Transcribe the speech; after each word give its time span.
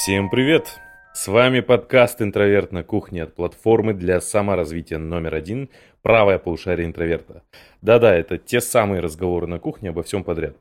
Всем 0.00 0.30
привет! 0.30 0.78
С 1.12 1.26
вами 1.26 1.58
подкаст 1.58 2.22
«Интроверт 2.22 2.70
на 2.70 2.84
кухне» 2.84 3.24
от 3.24 3.34
платформы 3.34 3.94
для 3.94 4.20
саморазвития 4.20 4.96
номер 4.96 5.34
один 5.34 5.70
«Правое 6.02 6.38
полушарие 6.38 6.86
интроверта». 6.86 7.42
Да-да, 7.82 8.14
это 8.14 8.38
те 8.38 8.60
самые 8.60 9.00
разговоры 9.00 9.48
на 9.48 9.58
кухне 9.58 9.90
обо 9.90 10.04
всем 10.04 10.22
подряд. 10.22 10.56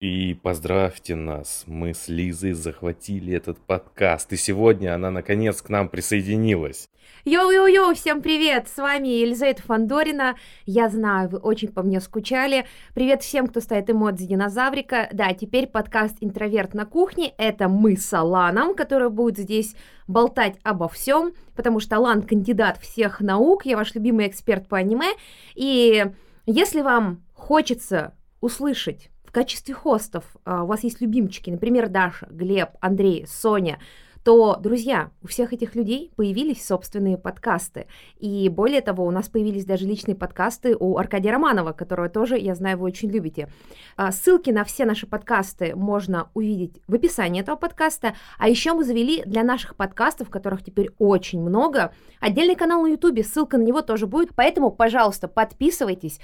И 0.00 0.34
поздравьте 0.34 1.16
нас, 1.16 1.64
мы 1.66 1.92
с 1.92 2.06
Лизой 2.06 2.52
захватили 2.52 3.34
этот 3.34 3.58
подкаст, 3.58 4.32
и 4.32 4.36
сегодня 4.36 4.94
она 4.94 5.10
наконец 5.10 5.60
к 5.60 5.68
нам 5.68 5.88
присоединилась. 5.88 6.88
Йоу-йоу-йоу, 7.24 7.94
всем 7.94 8.20
привет! 8.20 8.68
С 8.68 8.78
вами 8.78 9.08
Елизавета 9.08 9.62
Фандорина. 9.62 10.34
Я 10.66 10.88
знаю, 10.88 11.28
вы 11.28 11.38
очень 11.38 11.68
по 11.68 11.82
мне 11.82 12.00
скучали. 12.00 12.66
Привет 12.94 13.22
всем, 13.22 13.46
кто 13.46 13.60
ставит 13.60 13.88
эмодзи 13.90 14.26
динозаврика. 14.26 15.08
Да, 15.12 15.32
теперь 15.32 15.66
подкаст 15.66 16.16
«Интроверт 16.20 16.74
на 16.74 16.84
кухне». 16.84 17.32
Это 17.38 17.68
мы 17.68 17.96
с 17.96 18.12
Аланом, 18.12 18.74
который 18.74 19.08
будет 19.08 19.38
здесь 19.38 19.76
болтать 20.08 20.56
обо 20.64 20.88
всем, 20.88 21.32
потому 21.54 21.80
что 21.80 21.96
Алан 21.96 22.22
кандидат 22.22 22.78
всех 22.78 23.20
наук, 23.20 23.66
я 23.66 23.76
ваш 23.76 23.94
любимый 23.94 24.26
эксперт 24.26 24.68
по 24.68 24.76
аниме. 24.76 25.12
И 25.54 26.06
если 26.46 26.82
вам 26.82 27.22
хочется 27.34 28.14
услышать 28.40 29.10
в 29.24 29.34
качестве 29.34 29.74
хостов 29.74 30.24
а, 30.44 30.64
у 30.64 30.66
вас 30.66 30.84
есть 30.84 31.00
любимчики, 31.00 31.48
например, 31.48 31.88
Даша, 31.88 32.26
Глеб, 32.30 32.70
Андрей, 32.80 33.26
Соня, 33.26 33.78
то, 34.24 34.56
друзья, 34.56 35.10
у 35.22 35.26
всех 35.26 35.52
этих 35.52 35.74
людей 35.74 36.12
появились 36.16 36.64
собственные 36.64 37.18
подкасты. 37.18 37.86
И 38.18 38.48
более 38.48 38.80
того, 38.80 39.04
у 39.04 39.10
нас 39.10 39.28
появились 39.28 39.64
даже 39.64 39.86
личные 39.86 40.14
подкасты 40.14 40.76
у 40.78 40.96
Аркадия 40.96 41.32
Романова, 41.32 41.72
которого 41.72 42.08
тоже, 42.08 42.38
я 42.38 42.54
знаю, 42.54 42.78
вы 42.78 42.86
очень 42.86 43.10
любите. 43.10 43.48
А, 43.96 44.12
ссылки 44.12 44.50
на 44.50 44.64
все 44.64 44.84
наши 44.84 45.06
подкасты 45.06 45.74
можно 45.74 46.30
увидеть 46.34 46.80
в 46.86 46.94
описании 46.94 47.42
этого 47.42 47.56
подкаста. 47.56 48.14
А 48.38 48.48
еще 48.48 48.74
мы 48.74 48.84
завели 48.84 49.22
для 49.24 49.42
наших 49.42 49.74
подкастов, 49.74 50.30
которых 50.30 50.62
теперь 50.62 50.90
очень 50.98 51.40
много, 51.40 51.92
отдельный 52.20 52.54
канал 52.54 52.82
на 52.82 52.88
YouTube, 52.88 53.24
ссылка 53.24 53.58
на 53.58 53.62
него 53.62 53.82
тоже 53.82 54.06
будет. 54.06 54.30
Поэтому, 54.36 54.70
пожалуйста, 54.70 55.28
подписывайтесь 55.28 56.20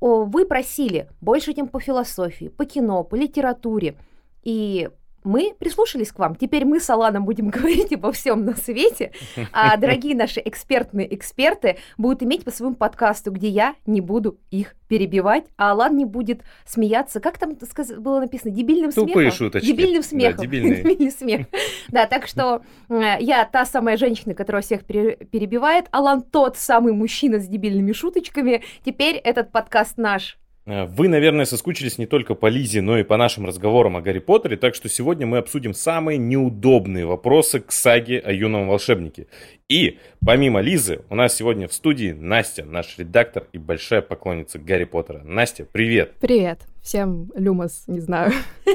вы 0.00 0.46
просили 0.46 1.10
больше 1.20 1.52
тем 1.52 1.68
по 1.68 1.78
философии, 1.78 2.48
по 2.48 2.64
кино, 2.64 3.04
по 3.04 3.16
литературе. 3.16 3.96
И 4.42 4.88
мы 5.24 5.54
прислушались 5.58 6.12
к 6.12 6.18
вам. 6.18 6.34
Теперь 6.34 6.64
мы 6.64 6.80
с 6.80 6.88
Аланом 6.90 7.24
будем 7.24 7.48
говорить 7.50 7.92
обо 7.92 8.12
всем 8.12 8.44
на 8.44 8.56
свете, 8.56 9.12
а 9.52 9.76
дорогие 9.78 10.16
наши 10.16 10.40
экспертные 10.44 11.12
эксперты 11.14 11.78
будут 11.98 12.22
иметь 12.22 12.44
по 12.44 12.50
своему 12.50 12.74
подкасту, 12.76 13.30
где 13.30 13.48
я 13.48 13.74
не 13.86 14.00
буду 14.00 14.38
их 14.50 14.74
перебивать, 14.88 15.44
а 15.56 15.70
Алан 15.70 15.96
не 15.96 16.04
будет 16.04 16.42
смеяться. 16.66 17.20
Как 17.20 17.38
там 17.38 17.56
было 17.98 18.20
написано? 18.20 18.50
Дебильным 18.50 18.90
Тупые 18.90 19.30
смехом? 19.30 19.38
шуточки. 19.38 19.66
Дебильным 19.66 20.02
смехом. 20.02 20.36
Да. 20.36 20.42
Дебильный 20.50 21.12
смех. 21.12 21.46
Да, 21.88 22.06
так 22.06 22.26
что 22.26 22.62
э, 22.88 23.16
я 23.20 23.44
та 23.44 23.64
самая 23.64 23.96
женщина, 23.96 24.34
которая 24.34 24.62
всех 24.62 24.84
перебивает. 24.84 25.86
Алан 25.92 26.22
тот 26.22 26.56
самый 26.56 26.92
мужчина 26.92 27.38
с 27.38 27.46
дебильными 27.46 27.92
шуточками. 27.92 28.64
Теперь 28.84 29.14
этот 29.16 29.52
подкаст 29.52 29.96
наш. 29.96 30.39
Э, 30.70 30.84
вы, 30.84 31.08
наверное, 31.08 31.44
соскучились 31.44 31.98
не 31.98 32.06
только 32.06 32.34
по 32.34 32.46
Лизе, 32.46 32.80
но 32.80 32.98
и 32.98 33.02
по 33.02 33.16
нашим 33.16 33.44
разговорам 33.44 33.96
о 33.96 34.00
Гарри 34.00 34.20
Поттере, 34.20 34.56
так 34.56 34.74
что 34.74 34.88
сегодня 34.88 35.26
мы 35.26 35.38
обсудим 35.38 35.74
самые 35.74 36.16
неудобные 36.18 37.06
вопросы 37.06 37.60
к 37.60 37.72
саге 37.72 38.20
о 38.20 38.32
юном 38.32 38.68
волшебнике. 38.68 39.26
И 39.68 39.98
помимо 40.24 40.60
Лизы, 40.60 41.02
у 41.10 41.14
нас 41.16 41.34
сегодня 41.34 41.66
в 41.66 41.72
студии 41.72 42.12
Настя, 42.12 42.64
наш 42.64 42.98
редактор 42.98 43.46
и 43.52 43.58
большая 43.58 44.00
поклонница 44.00 44.58
Гарри 44.58 44.84
Поттера. 44.84 45.22
Настя, 45.24 45.66
привет! 45.70 46.14
Привет! 46.20 46.60
Всем 46.82 47.30
люмос, 47.34 47.84
не 47.86 48.00
знаю. 48.00 48.32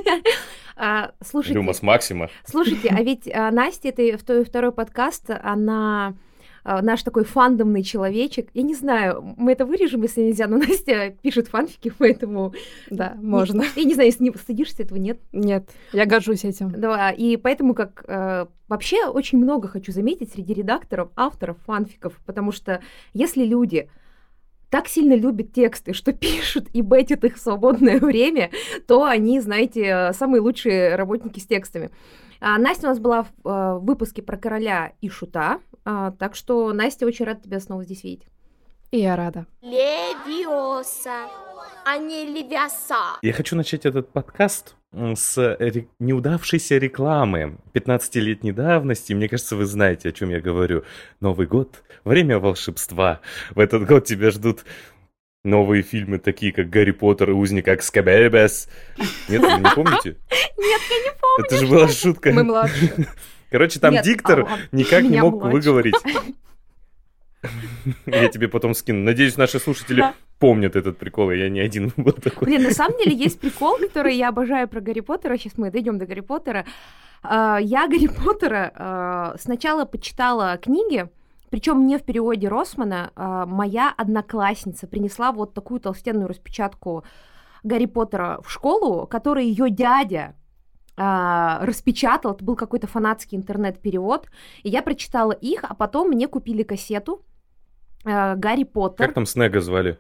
А, 0.78 1.12
слушайте, 1.26 1.54
Люмос 1.54 1.82
Максима. 1.82 2.30
Слушайте, 2.44 2.90
а 2.90 3.02
ведь 3.02 3.34
а, 3.34 3.50
Настя, 3.50 3.94
это 3.96 4.44
второй 4.44 4.74
подкаст, 4.74 5.30
она 5.30 6.16
а, 6.68 6.82
наш 6.82 7.04
такой 7.04 7.26
фандомный 7.26 7.84
человечек. 7.84 8.50
Я 8.56 8.64
не 8.64 8.74
знаю, 8.74 9.36
мы 9.38 9.52
это 9.52 9.68
вырежем, 9.68 10.02
если 10.02 10.24
нельзя, 10.24 10.48
но 10.48 10.58
Настя 10.68 11.16
пишет 11.22 11.48
фанфики, 11.48 11.94
поэтому... 11.96 12.54
Да, 12.90 13.16
можно. 13.22 13.64
Я 13.76 13.84
не 13.84 13.94
знаю, 13.94 14.10
если 14.10 14.24
не 14.24 14.32
стыдишься 14.32 14.82
этого, 14.82 14.98
нет? 14.98 15.20
Нет, 15.32 15.70
я 15.94 16.06
горжусь 16.06 16.44
этим. 16.44 16.72
Да, 16.72 17.12
и 17.12 17.38
поэтому 17.38 17.76
как... 17.76 18.04
Э, 18.08 18.48
вообще 18.68 19.06
очень 19.06 19.38
много 19.38 19.68
хочу 19.68 19.92
заметить 19.92 20.32
среди 20.34 20.56
редакторов, 20.56 21.12
авторов 21.16 21.58
фанфиков, 21.66 22.20
потому 22.26 22.52
что 22.52 22.82
если 23.14 23.46
люди 23.46 23.88
так 24.72 24.88
сильно 24.88 25.14
любят 25.14 25.54
тексты, 25.54 25.94
что 25.94 26.14
пишут 26.14 26.68
и 26.74 26.82
бетят 26.82 27.24
их 27.26 27.36
в 27.36 27.40
свободное 27.40 28.00
время, 28.00 28.50
то 28.88 29.06
они, 29.06 29.40
знаете, 29.40 30.12
самые 30.14 30.42
лучшие 30.42 30.96
работники 30.96 31.40
с 31.40 31.46
текстами. 31.46 31.92
А, 32.48 32.60
Настя 32.60 32.86
у 32.86 32.90
нас 32.90 33.00
была 33.00 33.24
в 33.24 33.50
э, 33.50 33.80
выпуске 33.80 34.22
про 34.22 34.38
короля 34.38 34.92
и 35.02 35.10
шута, 35.10 35.62
а, 35.84 36.12
так 36.12 36.36
что, 36.36 36.72
Настя, 36.74 37.08
очень 37.08 37.26
рада 37.26 37.42
тебя 37.42 37.60
снова 37.60 37.84
здесь 37.84 38.04
видеть. 38.04 38.28
И 38.92 39.00
я 39.00 39.16
рада. 39.16 39.48
Левиоса, 39.64 41.28
а 41.86 41.98
не 41.98 42.24
левиаса. 42.24 43.18
Я 43.24 43.34
хочу 43.34 43.56
начать 43.56 43.88
этот 43.88 44.12
подкаст 44.12 44.76
с 44.94 45.56
ре- 45.58 45.88
неудавшейся 45.98 46.78
рекламы 46.78 47.58
15-летней 47.74 48.52
давности. 48.52 49.14
Мне 49.14 49.28
кажется, 49.28 49.56
вы 49.56 49.66
знаете, 49.66 50.10
о 50.10 50.12
чем 50.12 50.30
я 50.30 50.40
говорю. 50.40 50.84
Новый 51.22 51.48
год, 51.48 51.84
время 52.04 52.38
волшебства. 52.38 53.22
В 53.56 53.60
этот 53.60 53.88
год 53.88 54.06
тебя 54.06 54.30
ждут 54.30 54.66
новые 55.44 55.82
фильмы, 55.82 56.20
такие 56.20 56.52
как 56.52 56.70
«Гарри 56.70 56.92
Поттер» 56.92 57.32
и 57.32 57.34
«Узник 57.34 57.68
Акскабебес». 57.68 58.70
Нет, 59.30 59.42
вы 59.42 59.60
не 59.62 59.76
помните? 59.76 60.18
Нет, 60.58 60.82
я 60.90 61.04
не 61.04 61.10
помню. 61.10 61.25
Это 61.46 61.58
же 61.58 61.68
была 61.68 61.88
шутка. 61.88 62.32
Мы 62.32 62.44
младше. 62.44 63.08
Короче, 63.52 63.80
там 63.80 63.94
Нет, 63.94 64.04
диктор 64.04 64.42
а, 64.42 64.58
никак 64.72 65.04
не 65.04 65.22
мог 65.22 65.36
младше. 65.36 65.52
выговорить. 65.52 65.96
Я 68.06 68.28
тебе 68.30 68.48
потом 68.48 68.74
скину. 68.74 69.04
Надеюсь, 69.04 69.38
наши 69.38 69.60
слушатели 69.60 70.00
Да. 70.02 70.14
помнят 70.40 70.76
этот 70.76 70.98
прикол, 70.98 71.32
и 71.32 71.38
я 71.38 71.50
не 71.50 71.60
один 71.60 71.92
был 71.98 72.14
такой. 72.14 72.46
Блин, 72.48 72.64
на 72.64 72.72
самом 72.72 72.98
деле 72.98 73.16
есть 73.16 73.40
прикол, 73.40 73.78
который 73.78 74.16
я 74.16 74.30
обожаю 74.30 74.68
про 74.68 74.82
Гарри 74.82 75.02
Поттера. 75.02 75.38
Сейчас 75.38 75.54
мы 75.58 75.70
дойдем 75.72 76.00
до 76.00 76.06
Гарри 76.08 76.22
Поттера. 76.22 76.66
А, 77.24 77.60
Я 77.62 77.88
Гарри 77.88 78.08
Поттера 78.08 78.72
а, 78.76 79.36
сначала 79.40 79.86
почитала 79.86 80.58
книги, 80.58 81.08
причем 81.52 81.86
не 81.86 81.98
в 81.98 82.04
переводе 82.04 82.48
Росмана. 82.48 83.12
Моя 83.48 83.94
одноклассница 83.96 84.88
принесла 84.88 85.32
вот 85.32 85.54
такую 85.54 85.80
толстенную 85.80 86.28
распечатку 86.28 87.04
Гарри 87.64 87.86
Поттера 87.86 88.40
в 88.44 88.52
школу, 88.52 89.06
которую 89.06 89.46
ее 89.46 89.70
дядя 89.70 90.36
а, 90.98 91.66
распечатал. 91.66 92.34
Это 92.34 92.44
был 92.44 92.56
какой-то 92.56 92.88
фанатский 92.88 93.38
интернет-перевод. 93.38 94.28
И 94.64 94.70
я 94.70 94.82
прочитала 94.82 95.32
их, 95.32 95.64
а 95.64 95.74
потом 95.74 96.10
мне 96.10 96.28
купили 96.28 96.64
кассету 96.64 97.24
а, 98.04 98.36
Гарри 98.36 98.64
Поттер. 98.64 99.06
Как 99.06 99.16
там 99.16 99.26
Снега 99.26 99.62
звали? 99.62 100.00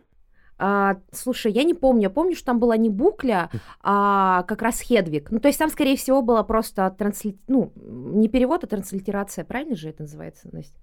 А, 0.58 0.98
слушай, 1.12 1.52
я 1.52 1.64
не 1.64 1.74
помню. 1.74 2.04
Я 2.04 2.10
помню, 2.10 2.36
что 2.36 2.46
там 2.46 2.60
была 2.60 2.78
не 2.78 2.90
букля, 2.90 3.50
а 3.82 4.44
как 4.44 4.62
раз 4.62 4.82
Хедвиг. 4.82 5.32
Ну, 5.32 5.40
то 5.40 5.48
есть 5.48 5.60
там, 5.60 5.70
скорее 5.70 5.98
всего, 5.98 6.22
была 6.22 6.44
просто 6.44 6.90
трансли... 6.98 7.38
ну, 7.48 7.74
не 7.76 8.30
перевод, 8.30 8.64
а 8.64 8.68
транслитерация. 8.68 9.44
Правильно 9.44 9.76
же 9.76 9.90
это 9.90 10.04
называется, 10.04 10.50
Настя? 10.52 10.80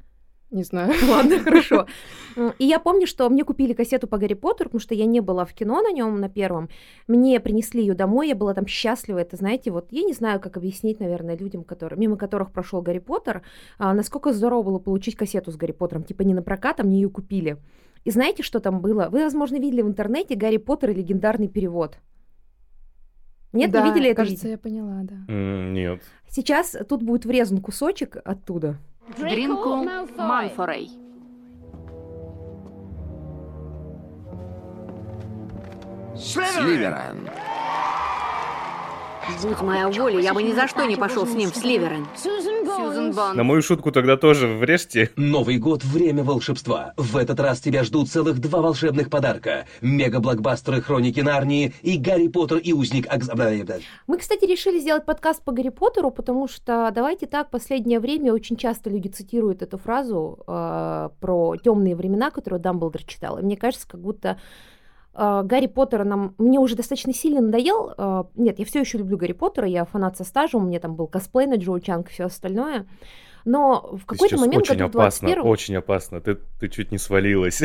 Не 0.52 0.64
знаю. 0.64 0.92
Ладно, 1.08 1.38
хорошо. 1.38 1.86
И 2.58 2.64
я 2.66 2.78
помню, 2.78 3.06
что 3.06 3.28
мне 3.30 3.42
купили 3.42 3.72
кассету 3.72 4.06
по 4.06 4.18
Гарри 4.18 4.34
Поттеру, 4.34 4.68
потому 4.68 4.80
что 4.80 4.94
я 4.94 5.06
не 5.06 5.20
была 5.20 5.44
в 5.46 5.54
кино 5.54 5.80
на 5.80 5.90
нем 5.92 6.20
на 6.20 6.28
первом. 6.28 6.68
Мне 7.08 7.40
принесли 7.40 7.80
ее 7.80 7.94
домой, 7.94 8.28
я 8.28 8.34
была 8.34 8.52
там 8.52 8.66
счастлива. 8.66 9.18
Это, 9.18 9.36
знаете, 9.36 9.70
вот 9.70 9.88
я 9.90 10.02
не 10.02 10.12
знаю, 10.12 10.40
как 10.40 10.58
объяснить, 10.58 11.00
наверное, 11.00 11.36
людям, 11.38 11.64
которые, 11.64 11.98
мимо 11.98 12.16
которых 12.16 12.52
прошел 12.52 12.82
Гарри 12.82 12.98
Поттер, 12.98 13.42
а, 13.78 13.94
насколько 13.94 14.32
здорово 14.32 14.62
было 14.62 14.78
получить 14.78 15.16
кассету 15.16 15.50
с 15.50 15.56
Гарри 15.56 15.72
Поттером. 15.72 16.04
Типа 16.04 16.22
не 16.22 16.34
на 16.34 16.42
прокат, 16.42 16.80
а 16.80 16.82
мне 16.84 17.00
ее 17.00 17.08
купили. 17.08 17.56
И 18.04 18.10
знаете, 18.10 18.42
что 18.42 18.60
там 18.60 18.80
было? 18.80 19.08
Вы, 19.10 19.24
возможно, 19.24 19.56
видели 19.56 19.80
в 19.80 19.88
интернете 19.88 20.34
Гарри 20.34 20.58
Поттер 20.58 20.90
и 20.90 20.94
легендарный 20.94 21.48
перевод. 21.48 21.96
Нет, 23.54 23.70
Да, 23.70 23.82
не 23.82 23.90
видели 23.90 24.10
это 24.10 24.16
кажется, 24.22 24.46
видео? 24.46 24.50
я 24.50 24.58
поняла, 24.58 25.00
да. 25.02 25.14
М, 25.32 25.72
Нет. 25.72 26.02
Сейчас 26.28 26.76
тут 26.88 27.02
будет 27.02 27.24
врезан 27.24 27.58
кусочек 27.60 28.16
оттуда. 28.24 28.78
Дринку 29.18 29.84
Малфорей. 30.16 30.90
Сливерен. 36.16 37.28
Будь 39.42 39.60
моя 39.62 39.88
воля, 39.88 40.20
я 40.20 40.34
бы 40.34 40.42
ни 40.42 40.52
за 40.52 40.66
что 40.66 40.84
не 40.84 40.96
пошел 40.96 41.26
с 41.26 41.34
ним 41.34 41.50
в 41.50 41.56
Сливерен. 41.56 42.06
Сьюзен 42.16 43.12
Бонн. 43.12 43.36
На 43.36 43.44
мою 43.44 43.62
шутку 43.62 43.92
тогда 43.92 44.16
тоже 44.16 44.46
врежьте. 44.46 45.10
Новый 45.16 45.58
год– 45.58 45.84
время 45.84 46.24
волшебства. 46.24 46.94
В 46.96 47.16
этот 47.16 47.38
раз 47.40 47.60
тебя 47.60 47.84
ждут 47.84 48.10
целых 48.10 48.40
два 48.40 48.60
волшебных 48.60 49.10
подарка. 49.10 49.66
Мега-блокбастеры 49.80 50.80
«Хроники 50.80 51.20
Нарнии» 51.20 51.74
и 51.82 51.98
«Гарри 51.98 52.28
Поттер 52.28 52.58
и 52.58 52.72
узник 52.72 53.06
Акз... 53.08 53.28
Мы, 54.06 54.18
кстати, 54.18 54.44
решили 54.44 54.78
сделать 54.78 55.04
подкаст 55.04 55.42
по 55.42 55.52
Гарри 55.52 55.70
Поттеру, 55.70 56.10
потому 56.10 56.48
что, 56.48 56.90
давайте 56.94 57.26
так, 57.26 57.50
последнее 57.50 58.00
время 58.00 58.32
очень 58.32 58.56
часто 58.56 58.90
люди 58.90 59.08
цитируют 59.08 59.62
эту 59.62 59.78
фразу 59.78 60.38
э, 60.46 61.08
про 61.20 61.56
темные 61.56 61.96
времена, 61.96 62.30
которую 62.30 62.60
Дамблдор 62.60 63.02
читал. 63.04 63.38
И 63.38 63.42
мне 63.42 63.56
кажется, 63.56 63.86
как 63.88 64.00
будто 64.00 64.38
Гарри 65.14 65.66
Поттер 65.66 66.04
нам 66.04 66.34
мне 66.38 66.58
уже 66.58 66.74
достаточно 66.74 67.12
сильно 67.12 67.40
надоел. 67.40 67.92
Э, 67.96 68.24
нет, 68.34 68.58
я 68.58 68.64
все 68.64 68.80
еще 68.80 68.98
люблю 68.98 69.18
Гарри 69.18 69.32
Поттера, 69.32 69.68
я 69.68 69.84
фанат 69.84 70.16
со 70.16 70.24
стажем, 70.24 70.64
у 70.64 70.66
меня 70.66 70.80
там 70.80 70.94
был 70.94 71.06
косплей 71.06 71.46
на 71.46 71.56
Джоу 71.56 71.80
Чанг 71.80 72.08
и 72.08 72.12
все 72.12 72.24
остальное. 72.24 72.86
Но 73.44 73.96
в 73.96 74.06
какой-то 74.06 74.38
момент 74.38 74.62
очень 74.62 74.82
опасно, 74.82 75.28
21 75.28 75.46
очень 75.46 75.76
опасно. 75.76 76.20
Ты, 76.20 76.38
ты 76.60 76.68
чуть 76.68 76.92
не 76.92 76.98
свалилась. 76.98 77.62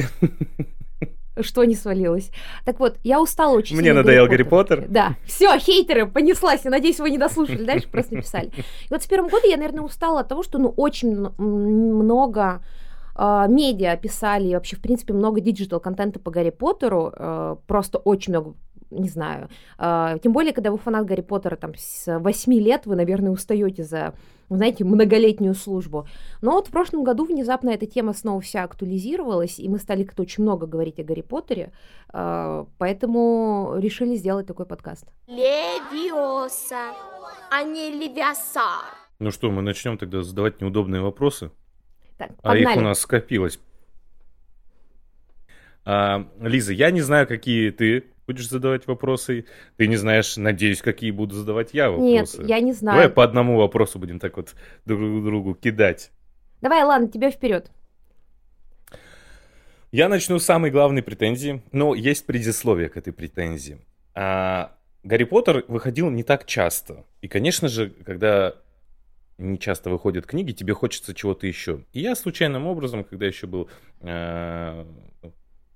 Что 1.39 1.63
не 1.65 1.75
свалилось? 1.75 2.31
Так 2.65 2.79
вот, 2.79 2.97
я 3.03 3.21
устала 3.21 3.55
очень 3.55 3.77
Мне 3.77 3.93
надоел 3.93 4.27
Гарри 4.27 4.43
Поттер. 4.43 4.85
Да, 4.89 5.15
все, 5.25 5.57
хейтеры, 5.59 6.07
понеслась. 6.07 6.61
Я 6.65 6.71
надеюсь, 6.71 6.99
вы 6.99 7.11
не 7.11 7.17
дослушали, 7.17 7.63
дальше 7.63 7.87
просто 7.89 8.15
написали. 8.15 8.47
И 8.47 8.89
вот 8.89 9.03
с 9.03 9.07
первым 9.07 9.29
года 9.29 9.47
я, 9.47 9.57
наверное, 9.57 9.83
устала 9.83 10.21
от 10.21 10.27
того, 10.27 10.41
что 10.43 10.57
ну 10.57 10.73
очень 10.75 11.29
много 11.37 12.63
медиа 13.17 13.97
писали, 13.97 14.47
и 14.49 14.53
вообще, 14.53 14.75
в 14.75 14.81
принципе, 14.81 15.13
много 15.13 15.41
digital-контента 15.41 16.19
по 16.19 16.31
Гарри 16.31 16.51
Поттеру, 16.51 17.13
э, 17.15 17.55
просто 17.65 17.97
очень 17.97 18.33
много 18.33 18.55
не 18.91 19.09
знаю. 19.09 19.49
Э, 19.77 20.17
тем 20.21 20.31
более, 20.33 20.53
когда 20.53 20.71
вы 20.71 20.77
фанат 20.77 21.05
Гарри 21.05 21.21
Поттера 21.21 21.55
там 21.55 21.73
с 21.75 22.19
8 22.19 22.53
лет, 22.53 22.85
вы, 22.85 22.95
наверное, 22.95 23.31
устаете 23.31 23.83
за, 23.83 24.13
знаете, 24.49 24.83
многолетнюю 24.83 25.55
службу. 25.55 26.07
Но 26.41 26.51
вот 26.53 26.67
в 26.67 26.71
прошлом 26.71 27.03
году 27.03 27.25
внезапно 27.25 27.69
эта 27.69 27.85
тема 27.85 28.13
снова 28.13 28.41
вся 28.41 28.63
актуализировалась, 28.63 29.59
и 29.59 29.67
мы 29.69 29.79
стали 29.79 30.03
как-то 30.03 30.21
очень 30.21 30.43
много 30.43 30.67
говорить 30.67 30.99
о 30.99 31.03
Гарри 31.03 31.21
Поттере, 31.21 31.71
э, 32.13 32.65
поэтому 32.77 33.75
решили 33.77 34.15
сделать 34.15 34.47
такой 34.47 34.65
подкаст. 34.65 35.05
Левиоса, 35.27 36.93
а 37.51 37.63
не 37.63 37.91
левиаса. 37.91 38.61
Ну 39.19 39.31
что, 39.31 39.49
мы 39.49 39.61
начнем 39.61 39.97
тогда 39.97 40.21
задавать 40.21 40.61
неудобные 40.61 41.01
вопросы? 41.01 41.51
Так, 42.17 42.31
А 42.43 42.55
их 42.57 42.65
погнали. 42.65 42.79
у 42.79 42.87
нас 42.89 42.99
скопилось. 42.99 43.59
А, 45.85 46.27
Лиза, 46.41 46.73
я 46.73 46.91
не 46.91 47.01
знаю, 47.01 47.27
какие 47.27 47.69
ты 47.71 48.05
будешь 48.25 48.49
задавать 48.49 48.87
вопросы. 48.87 49.45
Ты 49.77 49.87
не 49.87 49.95
знаешь, 49.95 50.35
надеюсь, 50.35 50.81
какие 50.81 51.11
буду 51.11 51.35
задавать 51.35 51.73
я 51.73 51.87
Нет, 51.89 52.27
вопросы. 52.33 52.43
я 52.49 52.59
не 52.59 52.73
Давай 52.73 52.73
знаю. 52.73 53.11
по 53.13 53.23
одному 53.23 53.57
вопросу 53.57 53.99
будем 53.99 54.19
так 54.19 54.35
вот 54.37 54.53
друг 54.85 55.23
другу 55.23 55.55
кидать. 55.55 56.11
Давай, 56.61 56.83
ладно, 56.83 57.07
тебе 57.07 57.31
вперед. 57.31 57.71
Я 59.91 60.09
начну 60.09 60.39
с 60.39 60.43
самой 60.43 60.71
главной 60.71 61.01
претензии, 61.01 61.61
но 61.71 61.95
есть 61.95 62.25
предисловие 62.25 62.89
к 62.89 62.97
этой 62.97 63.13
претензии. 63.13 63.77
А, 64.13 64.75
Гарри 65.03 65.23
Поттер 65.23 65.63
выходил 65.69 66.09
не 66.09 66.23
так 66.23 66.45
часто. 66.45 67.05
И, 67.21 67.29
конечно 67.29 67.69
же, 67.69 67.91
когда 68.05 68.55
не 69.37 69.59
часто 69.59 69.89
выходят 69.89 70.25
книги, 70.25 70.51
тебе 70.51 70.73
хочется 70.73 71.13
чего-то 71.13 71.47
еще. 71.47 71.83
И 71.93 71.99
я 71.99 72.15
случайным 72.15 72.65
образом, 72.65 73.03
когда 73.03 73.25
еще 73.25 73.47
был 73.47 73.69
э, 74.01 74.85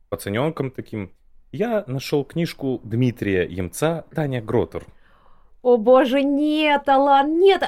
пацаненком 0.10 0.72
таким, 0.72 1.12
я 1.52 1.84
нашел 1.88 2.24
книжку 2.24 2.82
Дмитрия 2.84 3.46
Емца 3.46 4.06
«Таня 4.14 4.42
Гротер». 4.42 4.86
О 5.64 5.78
боже, 5.78 6.24
нет, 6.24 6.90
Алан, 6.90 7.38
нет. 7.40 7.64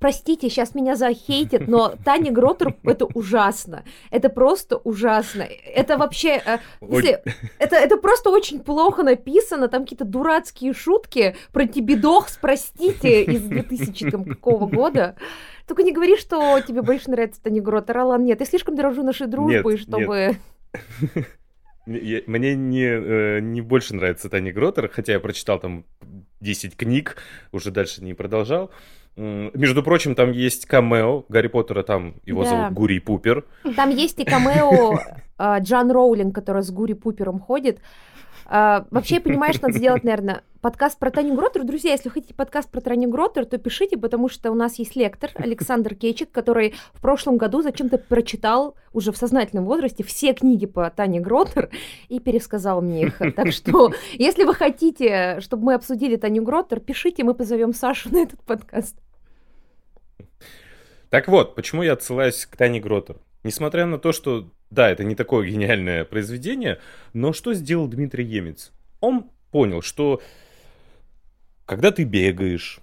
Простите, 0.00 0.48
сейчас 0.48 0.74
меня 0.74 0.96
захейтят, 0.96 1.68
но 1.68 1.92
Таня 2.02 2.32
Гротер 2.32 2.74
это 2.84 3.04
ужасно. 3.04 3.84
Это 4.10 4.30
просто 4.30 4.78
ужасно. 4.78 5.42
Это 5.42 5.98
вообще... 5.98 6.42
э, 6.44 6.58
если- 6.80 7.22
это, 7.58 7.76
это 7.76 7.98
просто 7.98 8.30
очень 8.30 8.60
плохо 8.60 9.02
написано. 9.02 9.68
Там 9.68 9.82
какие-то 9.82 10.06
дурацкие 10.06 10.72
шутки 10.72 11.36
про 11.52 11.66
Тибидохс, 11.66 12.38
простите, 12.40 13.24
из 13.24 13.42
2000 13.42 14.10
там 14.10 14.24
какого 14.24 14.66
года. 14.66 15.16
Только 15.66 15.82
не 15.82 15.92
говори, 15.92 16.16
что 16.16 16.60
тебе 16.60 16.80
больше 16.80 17.10
нравится 17.10 17.42
Таня 17.42 17.60
Гротер. 17.60 17.98
Алан, 17.98 18.24
нет, 18.24 18.40
я 18.40 18.46
слишком 18.46 18.74
дорожу 18.74 19.02
нашей 19.02 19.26
дружбой, 19.26 19.72
Нет, 19.74 19.80
чтобы... 19.82 20.36
Я- 21.86 22.22
Мне 22.26 22.54
не, 22.54 22.84
э, 22.84 23.40
не 23.40 23.60
больше 23.60 23.94
нравится 23.94 24.28
Таня 24.30 24.52
Гротер, 24.52 24.88
хотя 24.88 25.12
я 25.12 25.20
прочитал 25.20 25.58
там 25.60 25.84
10 26.40 26.76
книг, 26.76 27.16
уже 27.52 27.70
дальше 27.70 28.02
не 28.02 28.14
продолжал. 28.14 28.70
Между 29.16 29.82
прочим, 29.84 30.14
там 30.16 30.32
есть 30.32 30.66
камео 30.66 31.24
Гарри 31.28 31.46
Поттера, 31.48 31.82
там 31.84 32.16
его 32.24 32.42
Да. 32.42 32.48
зовут 32.50 32.72
Гурий 32.72 33.00
Пупер. 33.00 33.44
Там 33.76 33.90
есть 33.90 34.18
и 34.18 34.24
камео 34.24 34.98
а, 35.38 35.60
Джан 35.60 35.90
Роулинг, 35.92 36.34
которая 36.34 36.62
с 36.62 36.70
Гури 36.72 36.94
Пупером 36.94 37.38
ходит. 37.38 37.80
А, 38.46 38.86
вообще, 38.90 39.20
понимаешь, 39.20 39.60
надо 39.60 39.74
сделать, 39.74 40.04
наверное, 40.04 40.42
подкаст 40.60 40.98
про 40.98 41.10
Таню 41.10 41.34
Гротер. 41.34 41.64
Друзья, 41.64 41.92
если 41.92 42.08
хотите 42.08 42.34
подкаст 42.34 42.70
про 42.70 42.80
Таню 42.80 43.08
Гротер, 43.08 43.46
то 43.46 43.58
пишите, 43.58 43.96
потому 43.96 44.28
что 44.28 44.50
у 44.50 44.54
нас 44.54 44.78
есть 44.78 44.96
лектор 44.96 45.30
Александр 45.36 45.94
Кейчик, 45.94 46.30
который 46.30 46.74
в 46.92 47.00
прошлом 47.00 47.36
году 47.36 47.62
зачем-то 47.62 47.98
прочитал 47.98 48.76
уже 48.92 49.12
в 49.12 49.16
сознательном 49.16 49.64
возрасте 49.64 50.04
все 50.04 50.34
книги 50.34 50.66
по 50.66 50.88
Тане 50.90 51.20
Гротер 51.20 51.70
и 52.08 52.20
пересказал 52.20 52.82
мне 52.82 53.06
их. 53.06 53.18
Так 53.34 53.52
что, 53.52 53.92
если 54.14 54.44
вы 54.44 54.54
хотите, 54.54 55.40
чтобы 55.40 55.64
мы 55.64 55.74
обсудили 55.74 56.16
Таню 56.16 56.42
Гротер, 56.42 56.80
пишите, 56.80 57.24
мы 57.24 57.34
позовем 57.34 57.72
Сашу 57.72 58.10
на 58.12 58.18
этот 58.22 58.40
подкаст. 58.42 58.96
Так 61.10 61.28
вот, 61.28 61.54
почему 61.54 61.82
я 61.82 61.92
отсылаюсь 61.92 62.46
к 62.46 62.56
Тане 62.56 62.80
Гротер? 62.80 63.16
Несмотря 63.44 63.86
на 63.86 63.98
то, 63.98 64.12
что, 64.12 64.50
да, 64.74 64.90
это 64.90 65.04
не 65.04 65.14
такое 65.14 65.48
гениальное 65.48 66.04
произведение, 66.04 66.80
но 67.12 67.32
что 67.32 67.54
сделал 67.54 67.88
Дмитрий 67.88 68.24
Емец? 68.24 68.72
Он 69.00 69.30
понял, 69.50 69.82
что 69.82 70.20
когда 71.64 71.92
ты 71.92 72.04
бегаешь, 72.04 72.80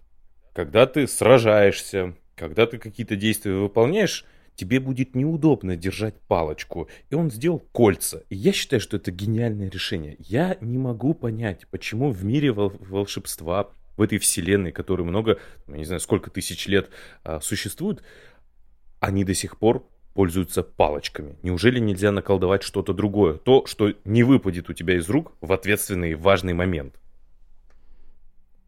когда 0.53 0.87
ты 0.87 1.07
сражаешься, 1.07 2.15
когда 2.35 2.65
ты 2.65 2.77
какие-то 2.77 3.15
действия 3.15 3.53
выполняешь, 3.53 4.25
тебе 4.55 4.79
будет 4.79 5.15
неудобно 5.15 5.75
держать 5.75 6.19
палочку. 6.27 6.89
И 7.09 7.15
он 7.15 7.31
сделал 7.31 7.59
кольца. 7.71 8.23
И 8.29 8.35
я 8.35 8.51
считаю, 8.51 8.79
что 8.79 8.97
это 8.97 9.11
гениальное 9.11 9.69
решение. 9.69 10.15
Я 10.19 10.57
не 10.61 10.77
могу 10.77 11.13
понять, 11.13 11.67
почему 11.69 12.11
в 12.11 12.23
мире 12.23 12.51
вол- 12.51 12.75
волшебства, 12.79 13.71
в 13.97 14.01
этой 14.01 14.17
вселенной, 14.17 14.71
которая 14.71 15.05
много, 15.05 15.39
ну, 15.67 15.75
не 15.75 15.85
знаю, 15.85 15.99
сколько 15.99 16.29
тысяч 16.29 16.67
лет 16.67 16.89
а, 17.23 17.39
существует, 17.41 18.03
они 18.99 19.23
до 19.23 19.33
сих 19.33 19.57
пор 19.57 19.87
пользуются 20.13 20.63
палочками. 20.63 21.35
Неужели 21.43 21.79
нельзя 21.79 22.11
наколдовать 22.11 22.63
что-то 22.63 22.93
другое? 22.93 23.35
То, 23.35 23.65
что 23.65 23.93
не 24.05 24.23
выпадет 24.23 24.69
у 24.69 24.73
тебя 24.73 24.97
из 24.97 25.09
рук 25.09 25.33
в 25.41 25.51
ответственный 25.53 26.15
важный 26.15 26.53
момент. 26.53 26.95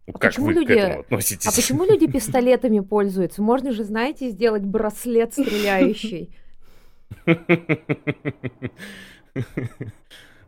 А 0.07 0.11
как 0.13 0.31
почему 0.31 0.45
вы 0.47 0.53
люди- 0.53 0.67
к 0.67 0.71
этому 0.71 0.99
относитесь? 1.01 1.47
А 1.47 1.55
почему 1.55 1.85
люди 1.85 2.07
пистолетами 2.07 2.79
пользуются? 2.81 3.41
Можно 3.41 3.71
же, 3.71 3.83
знаете, 3.83 4.29
сделать 4.29 4.63
браслет 4.63 5.33
стреляющий. 5.33 6.35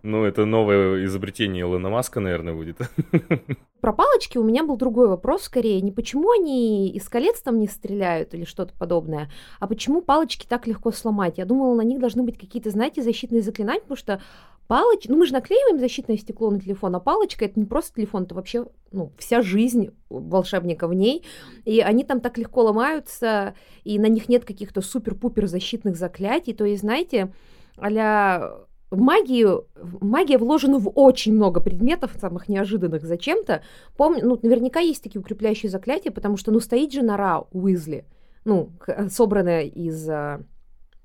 Ну, 0.06 0.24
это 0.24 0.46
новое 0.46 1.04
изобретение 1.06 1.64
Илона 1.64 1.90
Маска, 1.90 2.20
наверное, 2.20 2.54
будет. 2.54 2.78
Про 3.82 3.92
палочки 3.92 4.38
у 4.38 4.44
меня 4.44 4.64
был 4.64 4.78
другой 4.78 5.08
вопрос 5.08 5.44
скорее. 5.44 5.82
Не 5.82 5.92
почему 5.92 6.30
они 6.30 6.90
из 6.90 7.10
колец 7.10 7.42
там 7.42 7.60
не 7.60 7.68
стреляют 7.68 8.36
или 8.36 8.46
что-то 8.46 8.76
подобное, 8.78 9.32
а 9.60 9.66
почему 9.66 10.04
палочки 10.04 10.46
так 10.48 10.68
легко 10.68 10.92
сломать. 10.92 11.40
Я 11.40 11.46
думала, 11.46 11.74
на 11.74 11.82
них 11.82 12.00
должны 12.00 12.22
быть 12.22 12.38
какие-то, 12.38 12.70
знаете, 12.70 13.02
защитные 13.02 13.42
заклинания, 13.42 13.82
потому 13.82 13.98
что 13.98 14.22
палочки... 14.68 15.08
Ну, 15.10 15.18
мы 15.18 15.26
же 15.26 15.34
наклеиваем 15.34 15.80
защитное 15.80 16.18
стекло 16.18 16.52
на 16.52 16.60
телефон, 16.60 16.96
а 16.96 17.00
палочка— 17.00 17.46
это 17.46 17.60
не 17.60 17.66
просто 17.66 17.96
телефон, 17.96 18.26
это 18.26 18.36
вообще 18.36 18.68
ну, 18.92 19.12
вся 19.18 19.42
жизнь 19.42 19.90
волшебника 20.10 20.88
в 20.88 20.94
ней. 20.94 21.26
И 21.64 21.80
они 21.80 22.04
там 22.04 22.22
так 22.22 22.38
легко 22.38 22.62
ломаются, 22.62 23.56
и 23.84 23.98
на 23.98 24.06
них 24.08 24.30
нет 24.30 24.46
каких-то 24.46 24.82
супер-пупер 24.82 25.48
защитных 25.48 25.96
заклятий. 25.96 26.54
То 26.54 26.64
есть, 26.64 26.82
знаете, 26.82 27.34
а 27.78 28.68
в 28.96 29.00
магию, 29.00 29.68
магия 30.02 30.38
вложена 30.38 30.80
в 30.80 30.90
очень 30.96 31.34
много 31.34 31.62
предметов, 31.62 32.12
самых 32.20 32.50
неожиданных 32.50 33.04
зачем-то. 33.06 33.62
Помню, 33.98 34.22
ну, 34.26 34.40
наверняка 34.42 34.80
есть 34.80 35.04
такие 35.04 35.20
укрепляющие 35.22 35.70
заклятия, 35.70 36.12
потому 36.12 36.38
что, 36.38 36.52
ну, 36.52 36.60
стоит 36.60 36.92
же 36.94 37.02
нора 37.04 37.44
Уизли, 37.52 38.06
ну, 38.46 38.70
собранная 39.10 39.64
из 39.64 40.08
а, 40.10 40.42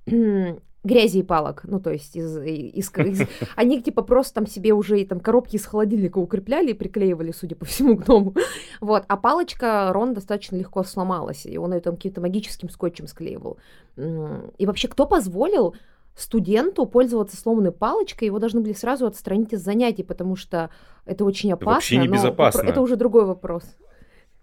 грязи 0.85 1.19
и 1.19 1.23
палок, 1.23 1.63
ну, 1.65 1.79
то 1.81 1.91
есть 1.91 2.17
из, 2.17 2.39
из- 2.39 2.91
из- 2.97 3.29
они 3.57 3.83
типа 3.83 4.03
просто 4.03 4.35
там 4.35 4.47
себе 4.47 4.73
уже 4.73 5.01
и 5.01 5.05
там 5.07 5.21
коробки 5.21 5.57
из 5.57 5.67
холодильника 5.67 6.19
укрепляли 6.19 6.71
и 6.71 6.75
приклеивали, 6.75 7.33
судя 7.33 7.55
по 7.57 7.65
всему, 7.65 7.97
к 7.97 8.05
дому. 8.05 8.35
Вот, 8.81 9.05
а 9.09 9.17
палочка 9.19 9.91
Рон 9.93 10.15
достаточно 10.15 10.57
легко 10.57 10.83
сломалась, 10.85 11.45
и 11.45 11.59
он 11.59 11.75
ее 11.75 11.81
там 11.81 11.97
каким-то 11.97 12.23
магическим 12.23 12.71
скотчем 12.71 13.07
склеивал. 13.07 13.59
И 13.97 14.67
вообще, 14.67 14.89
кто 14.89 15.05
позволил 15.07 15.75
студенту 16.15 16.87
пользоваться 16.87 17.37
сломанной 17.37 17.73
палочкой, 17.73 18.27
его 18.27 18.39
должны 18.39 18.61
были 18.61 18.73
сразу 18.73 19.07
отстранить 19.07 19.53
из 19.53 19.61
занятий, 19.61 20.03
потому 20.03 20.37
что 20.37 20.71
это 21.07 21.25
очень 21.25 21.53
опасно. 21.53 21.75
вообще 21.75 21.99
но 21.99 22.05
небезопасно. 22.05 22.63
Это 22.63 22.81
уже 22.81 22.97
другой 22.97 23.25
вопрос. 23.25 23.65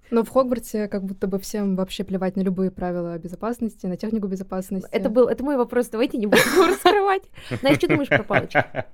Но 0.09 0.23
в 0.23 0.29
Хогвартсе 0.29 0.87
как 0.87 1.03
будто 1.03 1.27
бы 1.27 1.37
всем 1.37 1.75
вообще 1.75 2.03
плевать 2.03 2.37
на 2.37 2.41
любые 2.41 2.71
правила 2.71 3.17
безопасности, 3.17 3.85
на 3.87 3.97
технику 3.97 4.27
безопасности. 4.27 4.87
Это 4.91 5.09
был, 5.09 5.27
это 5.27 5.43
мой 5.43 5.57
вопрос, 5.57 5.89
давайте 5.89 6.17
не 6.17 6.27
будем 6.27 6.43
его 6.53 6.67
раскрывать. 6.67 7.23
Знаешь, 7.59 7.77
что 7.77 7.87
думаешь 7.87 8.07
про 8.07 8.23
палочки? 8.23 8.63